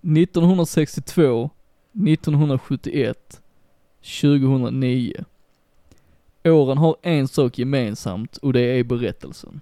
1962, 0.02 1.50
1971, 1.94 3.42
2009. 4.22 5.14
Åren 6.44 6.78
har 6.78 6.96
en 7.02 7.28
sak 7.28 7.58
gemensamt 7.60 8.38
och 8.38 8.54
det 8.54 8.62
är 8.62 8.84
berättelsen. 8.84 9.62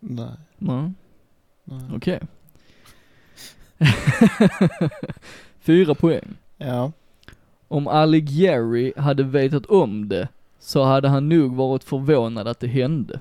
Nej, 0.00 0.36
Nej, 0.58 0.92
nej. 1.64 1.82
okej. 1.94 2.20
Fyra 5.60 5.94
poäng. 5.94 6.36
Ja, 6.56 6.92
Om 7.68 7.88
Alighieri 7.88 8.92
hade 8.96 9.22
vetat 9.22 9.66
om 9.66 10.08
det 10.08 10.28
så 10.58 10.82
hade 10.82 11.08
han 11.08 11.28
nog 11.28 11.54
varit 11.54 11.84
förvånad 11.84 12.48
att 12.48 12.60
det 12.60 12.66
hände. 12.66 13.20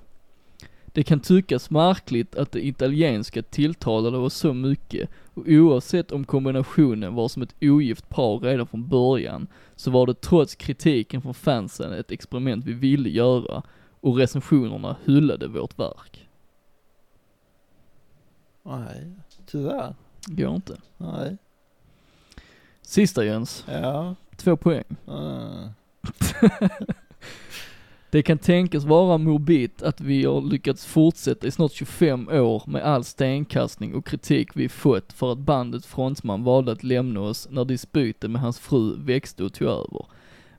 Det 0.86 1.04
kan 1.04 1.20
tyckas 1.20 1.70
märkligt 1.70 2.36
att 2.36 2.52
det 2.52 2.66
italienska 2.66 3.42
tilltalade 3.42 4.18
oss 4.18 4.34
så 4.34 4.54
mycket 4.54 5.10
och 5.34 5.44
oavsett 5.48 6.12
om 6.12 6.26
kombinationen 6.26 7.16
var 7.16 7.28
som 7.28 7.42
ett 7.42 7.56
ogift 7.62 8.10
par 8.10 8.40
redan 8.40 8.68
från 8.68 8.88
början 8.88 9.48
så 9.76 9.92
var 9.92 10.08
det 10.08 10.22
trots 10.22 10.56
kritiken 10.56 11.22
från 11.22 11.34
fansen 11.34 11.94
ett 11.94 12.12
experiment 12.12 12.66
vi 12.66 12.74
ville 12.74 13.10
göra 13.10 13.64
och 14.02 14.18
recensionerna 14.18 14.96
hyllade 15.06 15.48
vårt 15.48 15.80
verk. 15.80 16.28
nej, 18.64 19.12
tyvärr. 19.46 19.96
Går 20.28 20.56
inte. 20.56 20.78
Nej, 20.98 21.38
Sista 22.90 23.26
Jens, 23.26 23.66
ja. 23.68 24.16
två 24.36 24.58
poäng. 24.58 24.84
Uh. 25.08 25.68
Det 28.12 28.24
kan 28.24 28.38
tänkas 28.38 28.84
vara 28.84 29.18
morbid 29.18 29.72
att 29.84 30.02
vi 30.02 30.26
har 30.26 30.42
lyckats 30.42 30.86
fortsätta 30.86 31.48
i 31.48 31.52
snart 31.52 31.72
25 31.72 32.28
år 32.28 32.64
med 32.68 32.84
all 32.84 33.04
stenkastning 33.04 33.96
och 33.96 34.06
kritik 34.06 34.50
vi 34.56 34.70
fått 34.70 35.14
för 35.14 35.32
att 35.32 35.38
bandets 35.38 35.88
frontman 35.88 36.44
valde 36.44 36.72
att 36.72 36.84
lämna 36.84 37.20
oss 37.22 37.48
när 37.52 37.66
dispyten 37.66 38.32
med 38.32 38.42
hans 38.42 38.60
fru 38.60 38.96
växte 38.98 39.44
och 39.44 39.54
tog 39.54 39.68
över. 39.68 40.06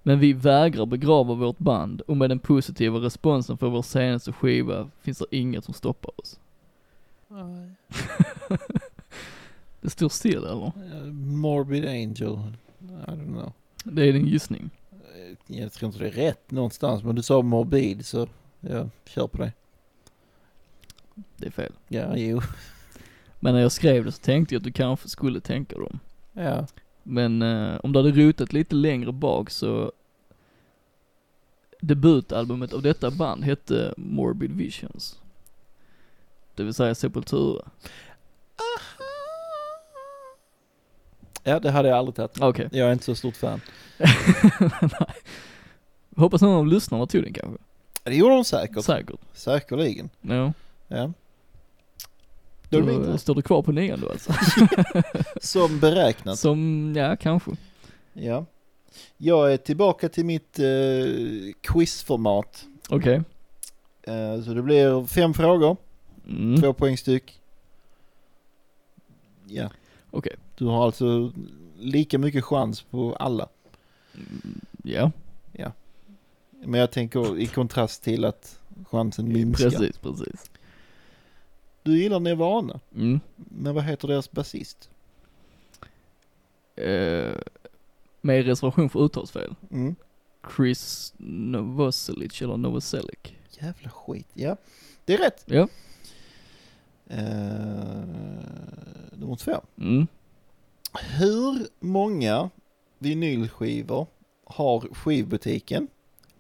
Men 0.03 0.19
vi 0.19 0.33
vägrar 0.33 0.87
begrava 0.87 1.35
vårt 1.35 1.59
band 1.59 2.01
och 2.01 2.17
med 2.17 2.31
den 2.31 2.39
positiva 2.39 2.99
responsen 2.99 3.59
för 3.59 3.69
vår 3.69 3.83
senaste 3.83 4.33
skiva 4.33 4.91
finns 5.03 5.19
det 5.19 5.37
inget 5.37 5.65
som 5.65 5.75
stoppar 5.75 6.21
oss. 6.21 6.39
Nej. 7.29 7.71
Det 9.81 9.91
står 9.91 10.09
still 10.09 10.37
eller? 10.37 10.67
Eh, 10.67 11.05
Morbid 11.13 11.87
Angel. 11.87 12.39
I 12.81 13.11
don't 13.11 13.27
know. 13.27 13.53
Det 13.85 14.09
är 14.09 14.13
din 14.13 14.27
gissning. 14.27 14.71
Eh, 14.91 15.57
Jag 15.61 15.73
tror 15.73 15.87
inte 15.87 15.99
det 16.05 16.09
är 16.09 16.13
rätt 16.27 16.51
någonstans, 16.51 17.03
men 17.05 17.15
du 17.17 17.23
sa 17.23 17.43
morbid 17.43 18.07
så 18.07 18.29
jag 18.61 18.91
kör 19.07 19.27
på 19.27 19.39
det. 19.39 19.53
Det 21.37 21.47
är 21.47 21.51
fel. 21.51 21.73
Ja, 21.89 22.17
jo. 22.17 22.41
Men 23.41 23.55
när 23.55 23.61
jag 23.61 23.73
skrev 23.73 24.05
det 24.05 24.13
så 24.13 24.21
tänkte 24.21 24.55
jag 24.55 24.61
att 24.61 24.65
du 24.65 24.73
kanske 24.73 25.09
skulle 25.09 25.41
tänka 25.41 25.79
dem. 25.79 25.99
Ja. 26.33 26.67
Men 27.03 27.43
eh, 27.43 27.77
om 27.83 27.93
du 27.93 27.99
hade 27.99 28.11
rotat 28.13 28.53
lite 28.53 28.75
längre 28.75 29.13
bak 29.13 29.51
så 29.51 29.93
Debutalbumet 31.81 32.73
av 32.73 32.83
detta 32.83 33.11
band 33.11 33.45
hette 33.45 33.95
Morbid 33.97 34.53
Visions. 34.53 35.19
Det 36.55 36.63
vill 36.65 36.75
säga 36.75 36.95
Sepultura. 36.95 37.71
Ja, 41.43 41.61
det 41.61 41.71
hade 41.71 41.89
jag 41.89 41.99
aldrig 41.99 42.15
tagit. 42.15 42.41
Okej. 42.41 42.69
Jag 42.73 42.89
är 42.89 42.93
inte 42.93 43.05
så 43.05 43.15
stort 43.15 43.37
fan. 43.37 43.61
Nej. 43.99 44.11
Hoppas 46.17 46.43
någon 46.43 46.55
av 46.57 46.67
lyssnarna 46.67 47.07
tog 47.07 47.23
den 47.23 47.33
kanske. 47.33 47.63
Det 48.03 48.15
gjorde 48.15 48.35
de 48.35 48.45
säkert. 48.45 48.85
Säkert. 48.85 49.21
Säkerligen. 49.33 50.11
Ja. 50.21 50.53
Ja. 50.89 51.13
Då 52.69 52.79
är 52.79 52.81
det 52.83 52.87
min 52.87 52.99
Då 53.03 53.05
tur. 53.07 53.17
står 53.17 53.35
du 53.35 53.43
kvar 53.43 53.63
på 53.63 53.73
nian 53.73 54.01
då 54.01 54.09
alltså? 54.11 54.33
Som 55.41 55.81
beräknat. 55.81 56.39
Som, 56.39 56.93
ja 56.97 57.17
kanske. 57.17 57.51
Ja. 58.13 58.45
Jag 59.17 59.53
är 59.53 59.57
tillbaka 59.57 60.09
till 60.09 60.25
mitt 60.25 60.59
eh, 60.59 60.65
quizformat. 61.61 62.65
Okej. 62.89 63.23
Eh, 64.03 64.43
så 64.45 64.55
det 64.55 64.63
blir 64.63 65.07
fem 65.07 65.35
frågor, 65.35 65.77
Mm. 66.29 66.61
två 66.61 66.73
poäng 66.73 66.97
styck. 66.97 67.41
Ja. 69.47 69.71
Okej. 70.11 70.37
Du 70.55 70.65
har 70.67 70.85
alltså 70.85 71.33
lika 71.79 72.19
mycket 72.19 72.45
chans 72.45 72.83
på 72.83 73.15
alla. 73.15 73.49
Ja, 74.83 75.11
Men 76.65 76.81
jag 76.81 76.91
tänker 76.93 77.39
i 77.39 77.47
kontrast 77.47 78.03
till 78.03 78.25
att 78.25 78.61
chansen 78.91 79.29
minskar. 79.33 79.71
precis, 79.71 79.99
precis. 79.99 80.51
Du 81.83 81.99
gillar 82.03 82.21
Nirvana, 82.21 82.81
Mm. 82.95 83.21
men 83.37 83.75
vad 83.75 83.85
heter 83.85 84.09
deras 84.09 84.31
basist? 84.31 84.91
Eh, 86.77 87.35
med 88.21 88.45
reservation 88.47 88.91
för 88.91 89.05
uttalsfel. 89.05 89.55
Mm. 89.71 89.95
Chris 90.57 91.15
Novoselic 91.19 92.43
eller 92.43 92.57
Novoselic. 92.57 93.19
Jävla 93.61 93.91
skit. 93.91 94.27
Ja, 94.35 94.57
det 95.05 95.15
är 95.15 95.19
rätt. 95.19 95.43
Ja. 95.47 95.69
Eh, 97.11 97.19
nummer 99.13 99.37
två. 99.37 99.61
Mm. 99.79 100.07
Hur 101.19 101.67
många 101.81 102.51
vinylskivor 102.99 104.07
har 104.45 104.81
skivbutiken 104.95 105.89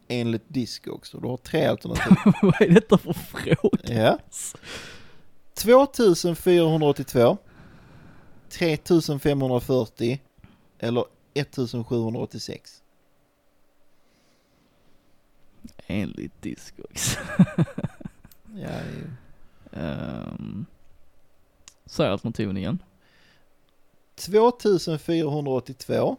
enligt 0.08 0.42
Discogs? 0.48 1.10
Du 1.10 1.26
har 1.28 1.36
tre 1.36 1.64
alternativ. 1.66 2.16
Vad 2.42 2.60
är 2.62 2.68
detta 2.68 2.98
för 2.98 3.12
fråga? 3.12 3.56
ja. 3.82 4.18
2482, 5.54 7.36
3540 8.48 10.20
eller 10.78 11.04
1786. 11.34 12.82
Enligt 15.86 16.42
Discogs. 16.42 17.18
Ja, 18.54 18.82
ju- 18.84 19.10
Um, 19.70 20.66
Säg 21.90 22.08
alternativen 22.08 22.56
igen. 22.56 22.82
2482, 24.14 26.16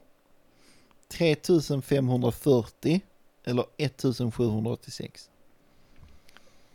3540 1.08 3.02
eller 3.44 3.66
1786. 3.78 5.30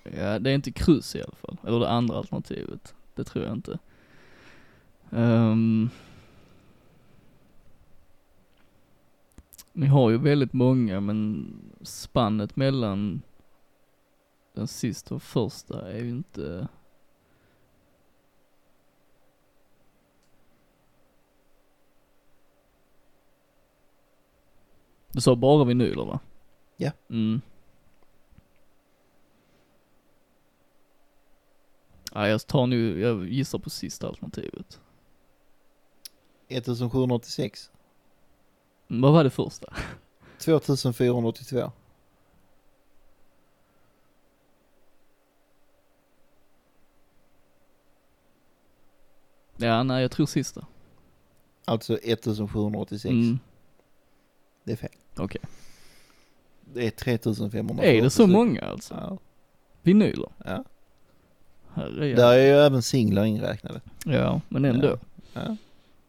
Ja, 0.03 0.39
det 0.39 0.51
är 0.51 0.55
inte 0.55 0.73
kryss 0.73 1.17
i 1.17 1.23
alla 1.23 1.35
fall. 1.35 1.57
Eller 1.67 1.81
det 1.81 1.89
andra 1.89 2.17
alternativet. 2.17 2.95
Det 3.15 3.25
tror 3.25 3.45
jag 3.45 3.55
inte. 3.55 3.79
Um, 5.11 5.91
ni 9.73 9.87
har 9.87 10.11
ju 10.11 10.19
väldigt 10.19 10.53
många 10.53 11.01
men 11.01 11.53
spannet 11.83 12.57
mellan 12.57 13.23
den 14.57 14.69
sista 14.69 15.15
och 15.15 15.23
första 15.23 15.91
är 15.93 15.99
ju 15.99 16.09
inte 16.11 16.69
Du 25.13 25.21
sa 25.21 25.37
bara 25.37 25.65
vinyler 25.65 26.05
va? 26.05 26.21
Ja. 26.77 26.91
Mm. 27.11 27.41
Ja, 32.13 32.29
jag 32.29 32.47
tar 32.47 32.67
nu, 32.67 33.01
jag 33.01 33.29
gissar 33.29 33.59
på 33.59 33.71
sista 33.71 34.09
alternativet. 34.09 34.81
1786. 36.49 37.71
Mm, 38.89 39.03
Vad 39.03 39.13
var 39.13 39.25
det 39.25 39.31
första? 39.31 39.75
2482. 40.39 41.73
Ja, 49.57 49.83
nej 49.83 50.03
jag 50.03 50.11
tror 50.11 50.27
sista. 50.27 50.67
Alltså 51.65 51.99
1786. 52.03 53.11
Mm, 53.13 53.39
Det 54.65 54.73
är 54.73 54.77
fel. 54.77 54.91
okej. 55.17 55.41
Det 56.75 56.87
är 56.87 56.91
3540. 56.91 57.85
Är 57.85 58.03
det 58.03 58.11
så 58.11 58.27
många 58.27 58.61
alltså? 58.63 58.95
Ja. 58.95 59.19
Vinyler? 59.83 60.29
ja. 60.45 60.65
Herre 61.75 62.15
Där 62.15 62.33
är 62.33 62.47
ju 62.47 62.53
även 62.67 62.83
singlar 62.83 63.25
inräknade. 63.25 63.81
Ja, 64.05 64.41
men 64.49 64.65
ändå. 64.65 64.99
Ja. 65.33 65.57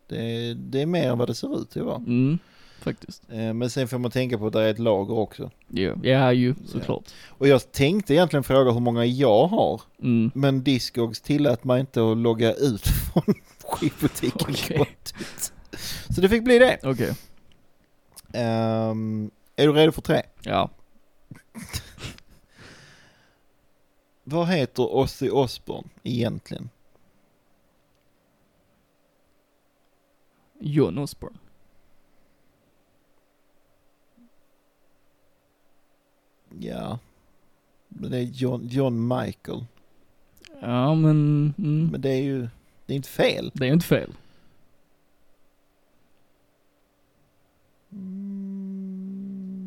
Det, 0.07 0.21
är, 0.21 0.55
det 0.55 0.81
är 0.81 0.85
mer 0.85 1.11
än 1.11 1.17
vad 1.17 1.27
det 1.29 1.35
ser 1.35 1.61
ut 1.61 1.69
till 1.69 1.81
att 1.81 1.87
vara. 1.87 1.97
Mm, 1.97 2.39
faktiskt. 2.79 3.23
Eh, 3.29 3.53
Men 3.53 3.69
sen 3.69 3.87
får 3.87 3.97
man 3.97 4.11
tänka 4.11 4.37
på 4.37 4.47
att 4.47 4.53
det 4.53 4.61
är 4.61 4.71
ett 4.71 4.79
lager 4.79 5.13
också. 5.17 5.51
Ja, 5.67 5.93
ja 6.03 6.33
ju 6.33 6.55
såklart. 6.65 7.03
Och 7.27 7.47
jag 7.47 7.71
tänkte 7.71 8.13
egentligen 8.13 8.43
fråga 8.43 8.71
hur 8.71 8.79
många 8.79 9.05
jag 9.05 9.47
har. 9.47 9.81
Mm. 10.01 10.31
Men 10.35 10.63
Discogs 10.63 11.21
tillät 11.21 11.63
mig 11.63 11.79
inte 11.79 12.11
att 12.11 12.17
logga 12.17 12.53
ut 12.53 12.87
från 13.13 13.35
skivbutiken 13.63 14.53
kontot. 14.77 15.13
Så 16.15 16.21
det 16.21 16.29
fick 16.29 16.43
bli 16.43 16.59
det. 16.59 16.79
Okej. 16.83 17.13
Ehm, 18.33 19.31
är 19.55 19.67
du 19.67 19.73
redo 19.73 19.91
för 19.91 20.01
tre? 20.01 20.21
Ja. 20.41 20.69
Vad 24.23 24.47
heter 24.47 24.95
Ozzy 24.95 25.29
Osbourne 25.29 25.89
egentligen? 26.03 26.69
John 30.59 30.97
Osborne. 30.97 31.37
Ja, 36.59 36.99
men 37.87 38.11
det 38.11 38.17
är 38.17 38.21
John, 38.23 38.67
John 38.67 39.07
Michael. 39.07 39.65
Ja 40.61 40.95
men, 40.95 41.53
mm, 41.57 41.87
Men 41.91 42.01
det 42.01 42.09
är 42.09 42.21
ju, 42.21 42.47
det 42.85 42.93
är 42.93 42.95
inte 42.95 43.09
fel. 43.09 43.51
det 43.53 43.63
är 43.63 43.67
ju 43.67 43.73
inte 43.73 43.85
fel. 43.85 44.11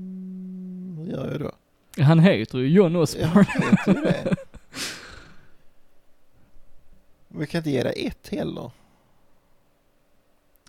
Mm, 0.00 0.98
hur 0.98 1.06
gör 1.12 1.30
jag 1.30 1.40
då? 1.40 1.52
Han 2.04 2.18
heter 2.18 2.58
ju 2.58 2.68
John 2.68 2.92
Jag 2.92 3.02
Osborne. 3.02 3.46
vet 3.84 3.86
ju 3.96 4.02
det. 4.02 4.36
Men 7.28 7.40
jag 7.40 7.48
kan 7.48 7.58
inte 7.58 7.70
ge 7.70 7.82
dig 7.82 8.06
ett 8.06 8.28
heller. 8.28 8.70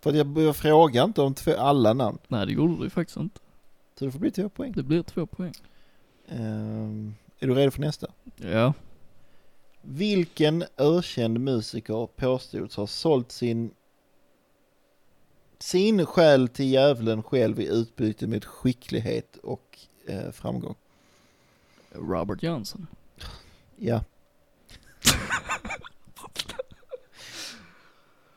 För 0.02 0.10
att 0.10 0.16
jag, 0.16 0.38
jag 0.38 0.56
frågar 0.56 1.04
inte 1.04 1.22
om 1.22 1.34
två, 1.34 1.58
alla 1.58 1.94
namn. 1.94 2.18
Nej 2.28 2.46
det 2.46 2.52
gjorde 2.52 2.78
du 2.78 2.84
ju 2.84 2.90
faktiskt 2.90 3.18
inte. 3.18 3.40
Så 4.00 4.06
det 4.06 4.12
får 4.12 4.20
bli 4.20 4.32
två 4.32 4.50
poäng. 4.50 4.72
Det 4.76 4.84
blir 4.84 5.04
två 5.04 5.26
poäng. 5.26 5.54
Ehm, 6.32 7.16
är 7.40 7.48
du 7.48 7.56
redo 7.56 7.72
för 7.72 7.82
nästa? 7.82 8.08
Ja. 8.36 8.74
Vilken 9.82 10.64
ökänd 10.78 11.40
musiker 11.40 12.08
påstods 12.16 12.76
ha 12.76 12.88
sålt 12.88 13.32
sin 13.32 13.72
sin 15.60 16.06
själ 16.06 16.48
till 16.48 16.66
djävulen 16.66 17.24
själv 17.24 17.60
i 17.60 17.68
utbyte 17.68 18.28
med 18.28 18.46
skicklighet 18.46 19.38
och 19.38 19.80
eh, 20.08 20.32
framgång? 20.32 20.76
Robert 21.92 22.44
Johnson. 22.44 22.88
Ja. 23.76 24.04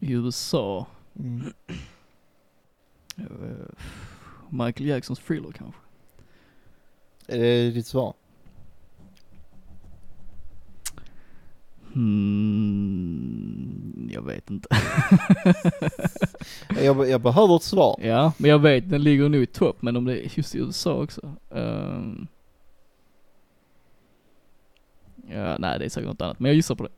I 0.00 0.12
USA. 0.12 0.86
Mm. 1.18 1.52
eh, 3.16 3.26
Michael 4.50 4.88
Jacksons 4.88 5.18
thriller 5.18 5.52
kanske. 5.52 5.80
Är 7.26 7.38
det 7.38 7.70
ditt 7.70 7.86
svar? 7.86 8.14
Hmm, 12.72 14.08
jag 14.12 14.22
vet 14.22 14.50
inte. 14.50 14.68
Jag, 16.82 17.08
jag 17.08 17.20
behöver 17.20 17.56
ett 17.56 17.62
svar. 17.62 18.00
ja, 18.02 18.32
men 18.38 18.50
jag 18.50 18.58
vet 18.58 18.90
den 18.90 19.02
ligger 19.02 19.28
nog 19.28 19.42
i 19.42 19.46
topp, 19.46 19.76
men 19.82 19.96
om 19.96 20.04
det 20.04 20.26
är 20.26 20.32
just 20.38 20.54
i 20.54 20.58
USA 20.58 21.02
också. 21.02 21.32
Ehm. 21.50 22.26
ja, 25.28 25.56
nej 25.58 25.78
det 25.78 25.84
är 25.84 25.88
säkert 25.88 26.08
något 26.08 26.20
annat, 26.22 26.40
men 26.40 26.48
jag 26.48 26.56
gissar 26.56 26.74
på 26.74 26.82
det. 26.84 26.90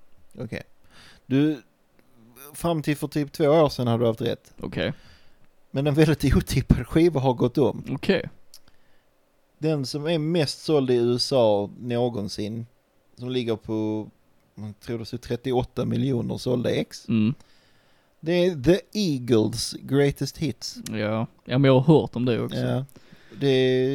Okej. 0.45 0.63
Du, 1.27 1.63
fram 2.55 2.83
till 2.83 2.97
för 2.97 3.09
typ 3.09 3.33
två 3.33 3.45
år 3.49 3.69
sedan 3.69 3.87
har 3.87 3.99
du 3.99 4.07
haft 4.07 4.21
rätt. 4.21 4.55
Okej, 4.61 4.93
Men 5.71 5.87
en 5.87 5.95
väldigt 5.95 6.37
otippad 6.37 6.87
skiva 6.87 7.21
har 7.21 7.35
gått 7.35 7.59
om. 7.59 7.85
okej. 7.91 8.29
Den 9.59 9.87
som 9.87 10.07
är 10.07 10.19
mest 10.19 10.65
såld 10.65 10.91
i 10.91 10.95
USA 10.95 11.71
någonsin, 11.81 12.67
som 13.17 13.31
ligger 13.31 13.57
på, 13.57 14.09
jag 14.55 14.81
tror 14.81 14.99
det 14.99 15.13
är 15.13 15.17
38 15.17 15.85
miljoner 15.85 16.37
sålda 16.37 16.71
ex. 16.71 17.09
Mm. 17.09 17.35
Det 18.21 18.33
är 18.33 18.63
The 18.63 18.81
Eagles 18.93 19.75
Greatest 19.81 20.39
Hits. 20.39 20.77
Ja. 20.91 21.27
ja, 21.45 21.59
men 21.59 21.65
jag 21.65 21.81
har 21.81 22.01
hört 22.01 22.17
om 22.17 22.25
det 22.25 22.41
också. 22.41 22.59
Ja, 22.59 22.69
Ja. 22.69 22.85
Det 23.41 23.49
är 23.49 23.89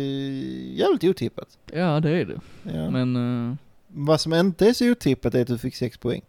jävligt 0.75 1.03
otippat. 1.03 1.57
det 1.99 2.09
är 2.09 2.25
det. 2.25 2.39
Ja. 2.63 2.91
Men, 2.91 3.15
uh, 3.15 3.55
Vad 3.87 4.21
som 4.21 4.33
inte 4.33 4.67
är 4.67 4.73
så 4.73 4.91
otippat 4.91 5.35
är 5.35 5.41
att 5.41 5.47
du 5.47 5.57
fick 5.57 5.75
6 5.75 5.97
poäng. 5.97 6.21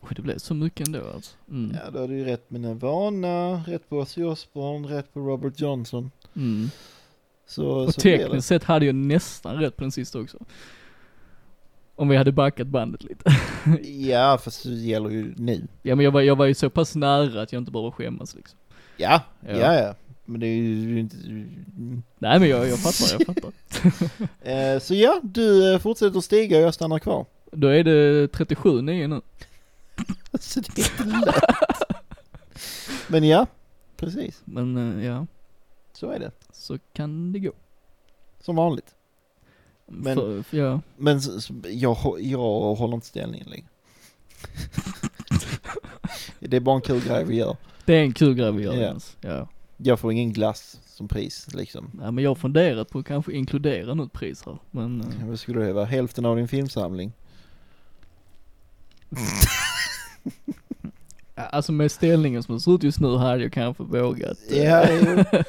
oj, 0.00 0.08
det 0.16 0.22
blev 0.22 0.38
så 0.38 0.54
mycket 0.54 0.86
ändå 0.86 1.10
alltså. 1.14 1.36
Mm. 1.50 1.76
Ja, 1.84 1.90
då 1.90 1.98
har 1.98 2.08
du 2.08 2.24
rätt 2.24 2.50
med 2.50 2.60
Nirvana, 2.60 3.64
rätt 3.66 3.88
på 3.88 3.98
Ozzy 3.98 4.22
Osbourne, 4.22 4.88
rätt 4.88 5.14
på 5.14 5.20
Robert 5.20 5.60
Johnson. 5.60 6.10
Mm. 6.36 6.70
Så, 7.46 7.66
Och 7.66 7.94
så 7.94 8.00
tekniskt 8.00 8.48
sett 8.48 8.64
hade 8.64 8.86
jag 8.86 8.94
nästan 8.94 9.56
rätt 9.56 9.76
på 9.76 9.82
den 9.84 9.92
sista 9.92 10.20
också. 10.20 10.38
Om 12.00 12.08
vi 12.08 12.16
hade 12.16 12.32
backat 12.32 12.66
bandet 12.66 13.04
lite. 13.04 13.24
Ja, 14.08 14.38
fast 14.38 14.62
det 14.64 14.70
gäller 14.70 15.10
ju 15.10 15.34
nu. 15.36 15.66
ja 15.82 15.94
men 15.96 16.04
jag 16.04 16.12
var, 16.12 16.20
jag 16.20 16.36
var 16.36 16.46
ju 16.46 16.54
så 16.54 16.70
pass 16.70 16.94
nära 16.96 17.42
att 17.42 17.52
jag 17.52 17.60
inte 17.60 17.72
behöver 17.72 17.90
skämmas 17.90 18.34
liksom. 18.34 18.58
Ja, 18.96 19.22
Ja. 19.40 19.56
ja, 19.56 19.74
ja. 19.74 19.94
Men 20.24 20.40
det 20.40 20.46
är 20.46 20.56
ju 20.56 21.00
inte... 21.00 21.16
Nej 22.18 22.40
men 22.40 22.48
jag, 22.48 22.68
jag 22.68 22.78
fattar, 22.78 23.16
jag 23.18 23.26
fattar. 23.26 23.52
Eh, 24.74 24.78
så 24.80 24.94
ja, 24.94 25.20
du 25.22 25.72
eh, 25.74 25.78
fortsätter 25.78 26.20
stiga 26.20 26.56
och 26.56 26.62
jag 26.62 26.74
stannar 26.74 26.98
kvar. 26.98 27.26
Då 27.52 27.68
är 27.68 27.84
det 27.84 28.26
37-9 28.26 29.06
nu. 29.08 29.20
Så 30.40 30.60
det 30.60 30.78
är 30.78 30.90
inte 30.90 31.26
lätt. 31.26 31.44
Men 33.08 33.24
ja, 33.24 33.46
precis. 33.96 34.42
Men 34.44 34.98
eh, 35.00 35.06
ja, 35.06 35.26
Så 35.92 36.10
är 36.10 36.18
det. 36.18 36.30
så 36.52 36.78
kan 36.92 37.32
det 37.32 37.38
gå. 37.38 37.52
Som 38.40 38.56
vanligt. 38.56 38.94
Men- 39.92 40.16
För, 40.16 40.42
för 40.42 40.56
ja, 40.56 40.80
Men 40.96 41.20
jag, 41.64 41.96
jag 42.20 42.74
håller 42.74 42.94
inte 42.94 43.06
ställningen 43.06 43.46
längre. 43.50 43.66
det 46.40 46.56
är 46.56 46.60
bara 46.60 46.76
en 46.76 46.80
kul 46.82 47.00
grej 47.08 47.24
vi 47.24 47.36
gör. 47.36 47.56
det 47.84 47.94
är 47.94 48.00
en 48.02 48.12
kul 48.12 48.34
grej 48.34 48.52
vi 48.52 48.62
gör 48.62 48.74
Ja. 48.74 48.80
Jens. 48.80 49.16
Ja. 49.20 49.48
Jag 49.76 50.00
får 50.00 50.12
ingen 50.12 50.32
glass 50.32 50.80
som 50.86 51.08
pris 51.08 51.46
liksom. 51.54 51.90
ja. 52.02 52.10
men 52.10 52.24
jag 52.24 52.30
har 52.30 52.34
funderat 52.34 52.90
på 52.90 52.98
att 52.98 53.06
kanske 53.06 53.32
inkludera 53.32 53.94
något 53.94 54.12
pris 54.12 54.42
här. 54.46 54.58
Men 54.70 55.00
eh, 55.00 55.06
Vad 55.28 55.38
skulle 55.40 55.60
det 55.64 55.72
vara? 55.72 55.84
Hälften 55.84 56.24
av 56.26 56.36
din 56.36 56.48
filmsamling? 56.48 57.12
ja, 61.34 61.42
alltså 61.42 61.72
med 61.72 61.92
ställningen 61.92 62.42
som 62.42 62.54
det 62.54 62.60
ser 62.60 62.74
ut 62.74 62.82
just 62.82 63.00
nu 63.00 63.16
hade 63.16 63.42
jag 63.42 63.52
kanske 63.52 63.82
vågat. 63.82 64.38
eh, 64.50 64.64
Ja. 64.64 64.86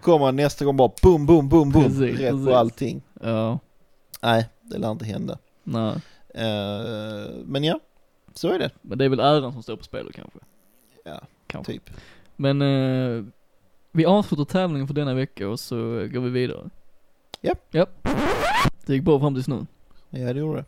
Kommer 0.00 0.32
nästa 0.32 0.64
gång 0.64 0.76
bara 0.76 0.90
boom, 1.02 1.26
boom, 1.26 1.48
boom, 1.48 1.70
boom. 1.70 1.84
Precis, 1.84 2.00
Rätt 2.00 2.30
precis. 2.30 2.46
på 2.46 2.54
allting. 2.56 3.02
Ja, 3.22 3.58
Nej, 4.22 4.48
det 4.62 4.78
lär 4.78 4.90
inte 4.90 5.04
hända. 5.04 5.38
nej. 5.64 5.94
Eh, 6.34 7.30
men 7.44 7.64
ja, 7.64 7.80
så 8.34 8.48
är 8.48 8.58
det. 8.58 8.70
Men 8.82 8.98
det 8.98 9.04
är 9.04 9.08
väl 9.08 9.20
äran 9.20 9.52
som 9.52 9.62
står 9.62 9.76
på 9.76 9.84
spel 9.84 10.12
kanske. 10.14 10.38
Ja, 11.04 11.20
Kanske. 11.46 11.72
typ. 11.72 11.90
Men 12.36 12.62
eh, 12.62 13.24
vi 13.92 14.04
avslutar 14.06 14.44
tävlingen 14.44 14.86
för 14.86 14.94
denna 14.94 15.14
vecka 15.14 15.48
och 15.48 15.60
så 15.60 15.76
går 16.12 16.20
vi 16.20 16.30
vidare. 16.30 16.70
Japp. 17.40 17.74
Japp. 17.74 18.08
Det 18.86 18.94
gick 18.94 19.02
bra 19.04 19.20
fram 19.20 19.34
tills 19.34 19.48
nu. 19.48 19.66
Ja, 20.10 20.32
det 20.32 20.40
gjorde 20.40 20.58
det. 20.58 20.64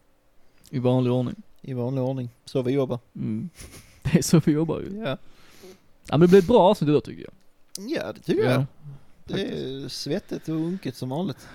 I 0.77 0.79
vanlig 0.79 1.13
ordning. 1.13 1.35
I 1.61 1.73
vanlig 1.75 2.05
ordning. 2.05 2.31
Så 2.45 2.63
vi 2.63 2.73
jobbar. 2.73 2.99
Mm. 3.15 3.49
Det 4.03 4.19
är 4.19 4.23
så 4.23 4.41
vi 4.45 4.53
jobbar 4.53 4.81
ju. 4.81 4.99
Ja, 4.99 5.09
Ja 5.09 5.17
men 6.11 6.21
det 6.21 6.29
blev 6.29 6.39
ett 6.39 6.49
bra 6.49 6.61
avsnitt 6.61 6.89
idag 6.89 7.05
tycker 7.05 7.23
jag. 7.23 7.33
ja 7.91 8.13
det 8.13 8.21
tycker 8.21 8.45
jag. 8.45 8.53
Ja. 8.53 8.67
Det 9.25 9.41
är 9.43 9.89
svettigt 9.89 10.49
och 10.49 10.55
unket 10.55 10.97
som 10.97 11.09
vanligt. 11.09 11.49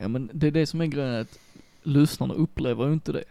Ja 0.00 0.08
men 0.08 0.30
det 0.32 0.46
är 0.46 0.50
det 0.50 0.66
som 0.66 0.80
är 0.80 0.86
grejen 0.86 1.14
att 1.20 1.38
lyssnarna 1.82 2.34
upplever 2.34 2.86
ju 2.86 2.92
inte 2.92 3.12
det. 3.12 3.24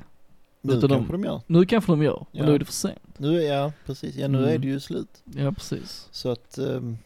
Nu 0.61 0.73
Utan 0.73 0.89
de- 0.89 0.95
kanske 0.97 1.11
de 1.13 1.23
gör. 1.23 1.41
Nu 1.47 1.65
kanske 1.65 1.91
de 1.91 2.03
gör, 2.03 2.25
men 2.31 2.39
Ja. 2.41 2.45
nu 2.45 2.55
är 2.55 2.59
det 2.59 2.65
för 2.65 2.73
sent. 2.73 2.99
Nu, 3.17 3.41
ja, 3.41 3.71
precis. 3.85 4.15
Ja, 4.15 4.27
nu 4.27 4.37
Mm. 4.37 4.49
är 4.49 4.57
det 4.57 4.67
ju 4.67 4.79
slut. 4.79 5.23
Ja 5.35 5.51
precis. 5.51 6.07
Så 6.11 6.29
att, 6.31 6.57
ehm, 6.57 6.97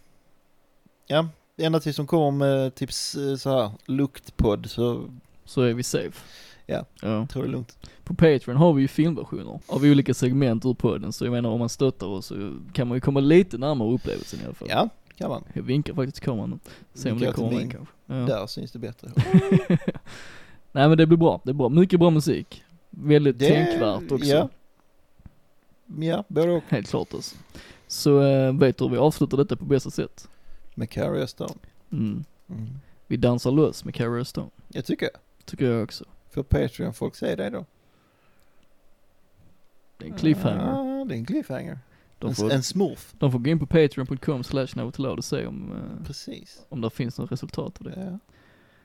ja, 1.07 1.27
enda 1.57 1.79
tills 1.79 1.95
som 1.95 2.07
kommer 2.07 2.31
med 2.31 2.75
typ 2.75 2.89
s- 2.89 3.41
så 3.41 3.49
här 3.61 3.71
luktpodd 3.85 4.69
så 4.69 5.09
Så 5.45 5.61
är 5.61 5.73
vi 5.73 5.83
safe. 5.83 6.23
Ja. 6.65 6.85
ja. 7.01 7.27
tror 7.27 7.43
det 7.43 7.49
är 7.49 7.51
lugnt. 7.51 7.77
På 8.03 8.13
Patreon 8.13 8.57
har 8.57 8.73
vi 8.73 8.81
ju 8.81 8.87
filmversioner 8.87 9.59
av 9.67 9.81
olika 9.83 10.13
segment 10.13 10.65
ur 10.65 10.73
podden, 10.73 11.13
så 11.13 11.25
jag 11.25 11.31
menar 11.31 11.49
om 11.49 11.59
man 11.59 11.69
stöttar 11.69 12.07
oss 12.07 12.25
så 12.25 12.57
kan 12.73 12.87
man 12.87 12.97
ju 12.97 13.01
komma 13.01 13.19
lite 13.19 13.57
närmare 13.57 13.93
upplevelsen 13.93 14.39
i 14.41 14.45
alla 14.45 14.53
fall. 14.53 14.67
Ja, 14.71 14.89
kan 15.23 15.31
man. 15.31 15.43
Jag 15.53 15.63
vinkar 15.63 15.93
faktiskt 15.93 16.15
till 16.15 16.23
kameran 16.25 16.49
nu. 16.49 16.59
Se 16.93 17.11
om 17.11 17.19
det 17.19 17.31
kommer 17.33 17.49
min. 17.51 17.69
kanske. 17.69 17.93
Ja. 18.05 18.13
Där 18.15 18.47
syns 18.47 18.71
det 18.71 18.79
bättre. 18.79 19.09
Nej 20.71 20.87
men 20.89 20.97
det 20.97 21.05
blir 21.07 21.17
bra, 21.17 21.41
det 21.43 21.49
är 21.51 21.53
bra. 21.53 21.69
Mycket 21.69 21.99
bra 21.99 22.09
musik. 22.09 22.63
Väldigt 22.89 23.39
Det- 23.39 23.47
tänkvärt 23.49 24.11
också. 24.11 24.25
ja. 24.27 24.49
Ja, 25.99 26.23
både 26.27 26.51
och. 26.51 26.63
Helt 26.69 26.87
klart 26.89 27.13
alltså. 27.13 27.35
Så 27.87 28.21
äh, 28.21 28.53
vet 28.53 28.77
du 28.77 28.83
hur 28.83 28.91
vi 28.91 28.97
avslutar 28.97 29.37
detta 29.37 29.55
på 29.55 29.65
bästa 29.65 29.89
sätt? 29.91 30.29
Med 30.75 30.89
Carrie 30.89 31.27
Stone. 31.27 31.53
Mm. 31.91 32.23
Mm. 32.49 32.67
Vi 33.07 33.17
dansar 33.17 33.51
lös 33.51 33.85
med 33.85 33.95
Carrie 33.95 34.25
Stone. 34.25 34.49
Jag 34.67 34.85
tycker 34.85 35.05
jag. 35.05 35.21
Tycker 35.45 35.65
jag 35.71 35.83
också. 35.83 36.05
För 36.29 36.43
Patreon 36.43 36.93
folk 36.93 37.15
säger 37.15 37.37
det 37.37 37.49
då. 37.49 37.65
Det 39.97 40.05
är 40.05 40.09
en 40.11 40.17
cliffhanger. 40.17 40.65
Ja, 40.99 41.05
det 41.05 41.13
är 41.13 41.17
en 41.17 41.25
cliffhanger. 41.25 41.79
De 42.23 42.29
En, 42.29 42.35
får, 42.35 42.51
en 42.51 42.63
smurf. 42.63 43.13
de 43.19 43.31
får 43.31 43.39
gå 43.39 43.49
in 43.49 43.59
på 43.59 43.65
patreon.com 43.65 44.43
slash 44.43 44.67
och 45.17 45.23
se 45.25 45.45
om, 45.45 45.71
eh, 45.71 46.05
Precis. 46.05 46.61
om 46.69 46.81
det 46.81 46.89
finns 46.89 47.17
något 47.17 47.31
resultat 47.31 47.77
av 47.77 47.83
det. 47.83 47.93
Ja. 48.11 48.19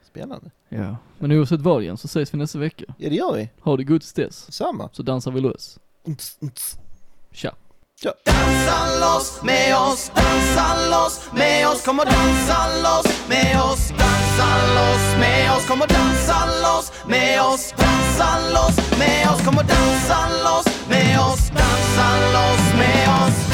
Spännande. 0.07 0.51
Ja. 0.69 0.97
Men 1.19 1.33
oavsett 1.33 1.61
vad 1.61 1.83
igen 1.83 1.97
så 1.97 2.07
ses 2.07 2.35
vi 2.35 2.39
nästa 2.39 2.59
vecka. 2.59 2.85
Ja, 2.99 3.09
det 3.09 3.15
gör 3.15 3.37
vi. 3.37 3.51
Ha 3.61 3.77
det 3.77 3.85
gott 3.85 4.01
tills 4.01 4.13
dess. 4.13 4.53
Samma. 4.53 4.89
Så 4.93 5.03
dansar 5.03 5.31
vi 5.31 5.41
lös. 5.41 5.79
Unts, 6.05 6.39
unts. 6.41 6.79
Tja! 7.33 7.55
Dansa 8.25 9.01
loss 9.01 9.43
med 9.43 9.77
oss, 9.77 10.13
dansa 10.15 10.91
loss 10.91 11.31
med 11.35 11.69
oss, 11.69 11.85
kom 11.85 11.99
och 11.99 12.05
dansa 12.07 12.59
loss 12.83 13.29
med 13.29 13.61
oss, 13.63 13.89
dansa 13.89 14.49
loss 14.77 15.17
med 15.21 15.53
oss, 15.57 15.67
kom 15.69 15.81
och 15.81 15.89
dansa 15.89 16.47
loss 16.65 16.93
med 17.09 17.41
oss, 17.43 17.75
dansa 17.79 18.29
loss 18.55 18.99
med 18.99 19.31
oss, 19.31 19.41
kom 19.45 19.59
och 19.59 19.65
dansa 19.65 20.19
loss 20.45 20.68
med 20.89 21.21
oss, 21.21 21.49
dansa 21.49 22.09
loss 22.33 23.48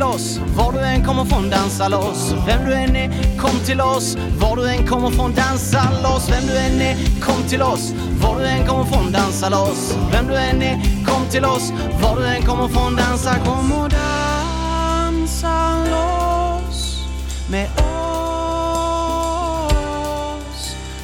till 0.00 0.06
oss, 0.08 0.40
var 0.56 0.72
du 0.72 0.78
än 0.78 1.04
kommer 1.04 1.24
från 1.24 1.50
dansa 1.50 1.88
loss. 1.88 2.34
Vem 2.46 2.64
du 2.64 2.74
än 2.74 2.96
är, 2.96 3.38
kom 3.38 3.60
till 3.66 3.80
oss, 3.80 4.16
var 4.40 4.56
du 4.56 4.68
än 4.68 4.86
kommer 4.86 5.10
från 5.10 5.34
dansa 5.34 5.90
loss. 6.02 6.30
Vem 6.30 6.46
du 6.46 6.56
än 6.56 6.80
är, 6.80 6.96
kom 7.20 7.42
till 7.48 7.62
oss, 7.62 7.92
var 8.22 8.38
du 8.38 8.46
än 8.46 8.66
kommer 8.66 8.84
från 8.84 9.12
dansa 9.12 9.48
loss. 9.48 9.96
Vem 10.12 10.26
du 10.26 10.36
än 10.36 10.62
är, 10.62 11.04
kom 11.06 11.26
till 11.30 11.44
oss, 11.44 11.72
var 12.02 12.16
du 12.16 12.26
än 12.26 12.42
kommer 12.42 12.68
från 12.68 12.96
dansa. 12.96 13.34
Kom 13.44 13.72
och 13.72 13.90
dansa 13.90 15.76
loss 15.90 17.06
med 17.50 17.66
oss. 17.66 17.80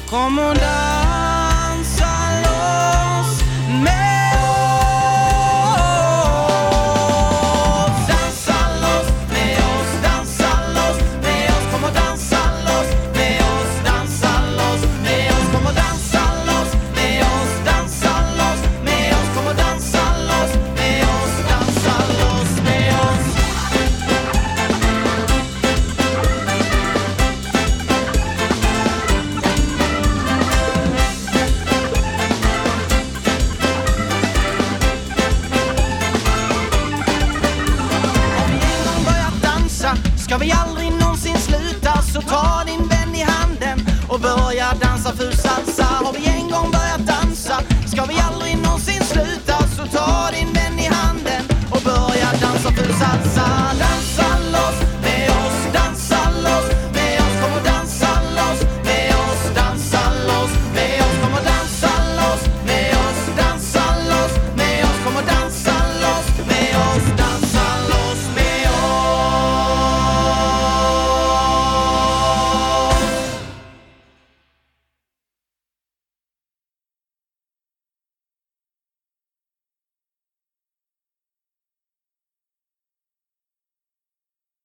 Kom 0.09 0.39
och 0.39 0.55
dansa 0.55 1.06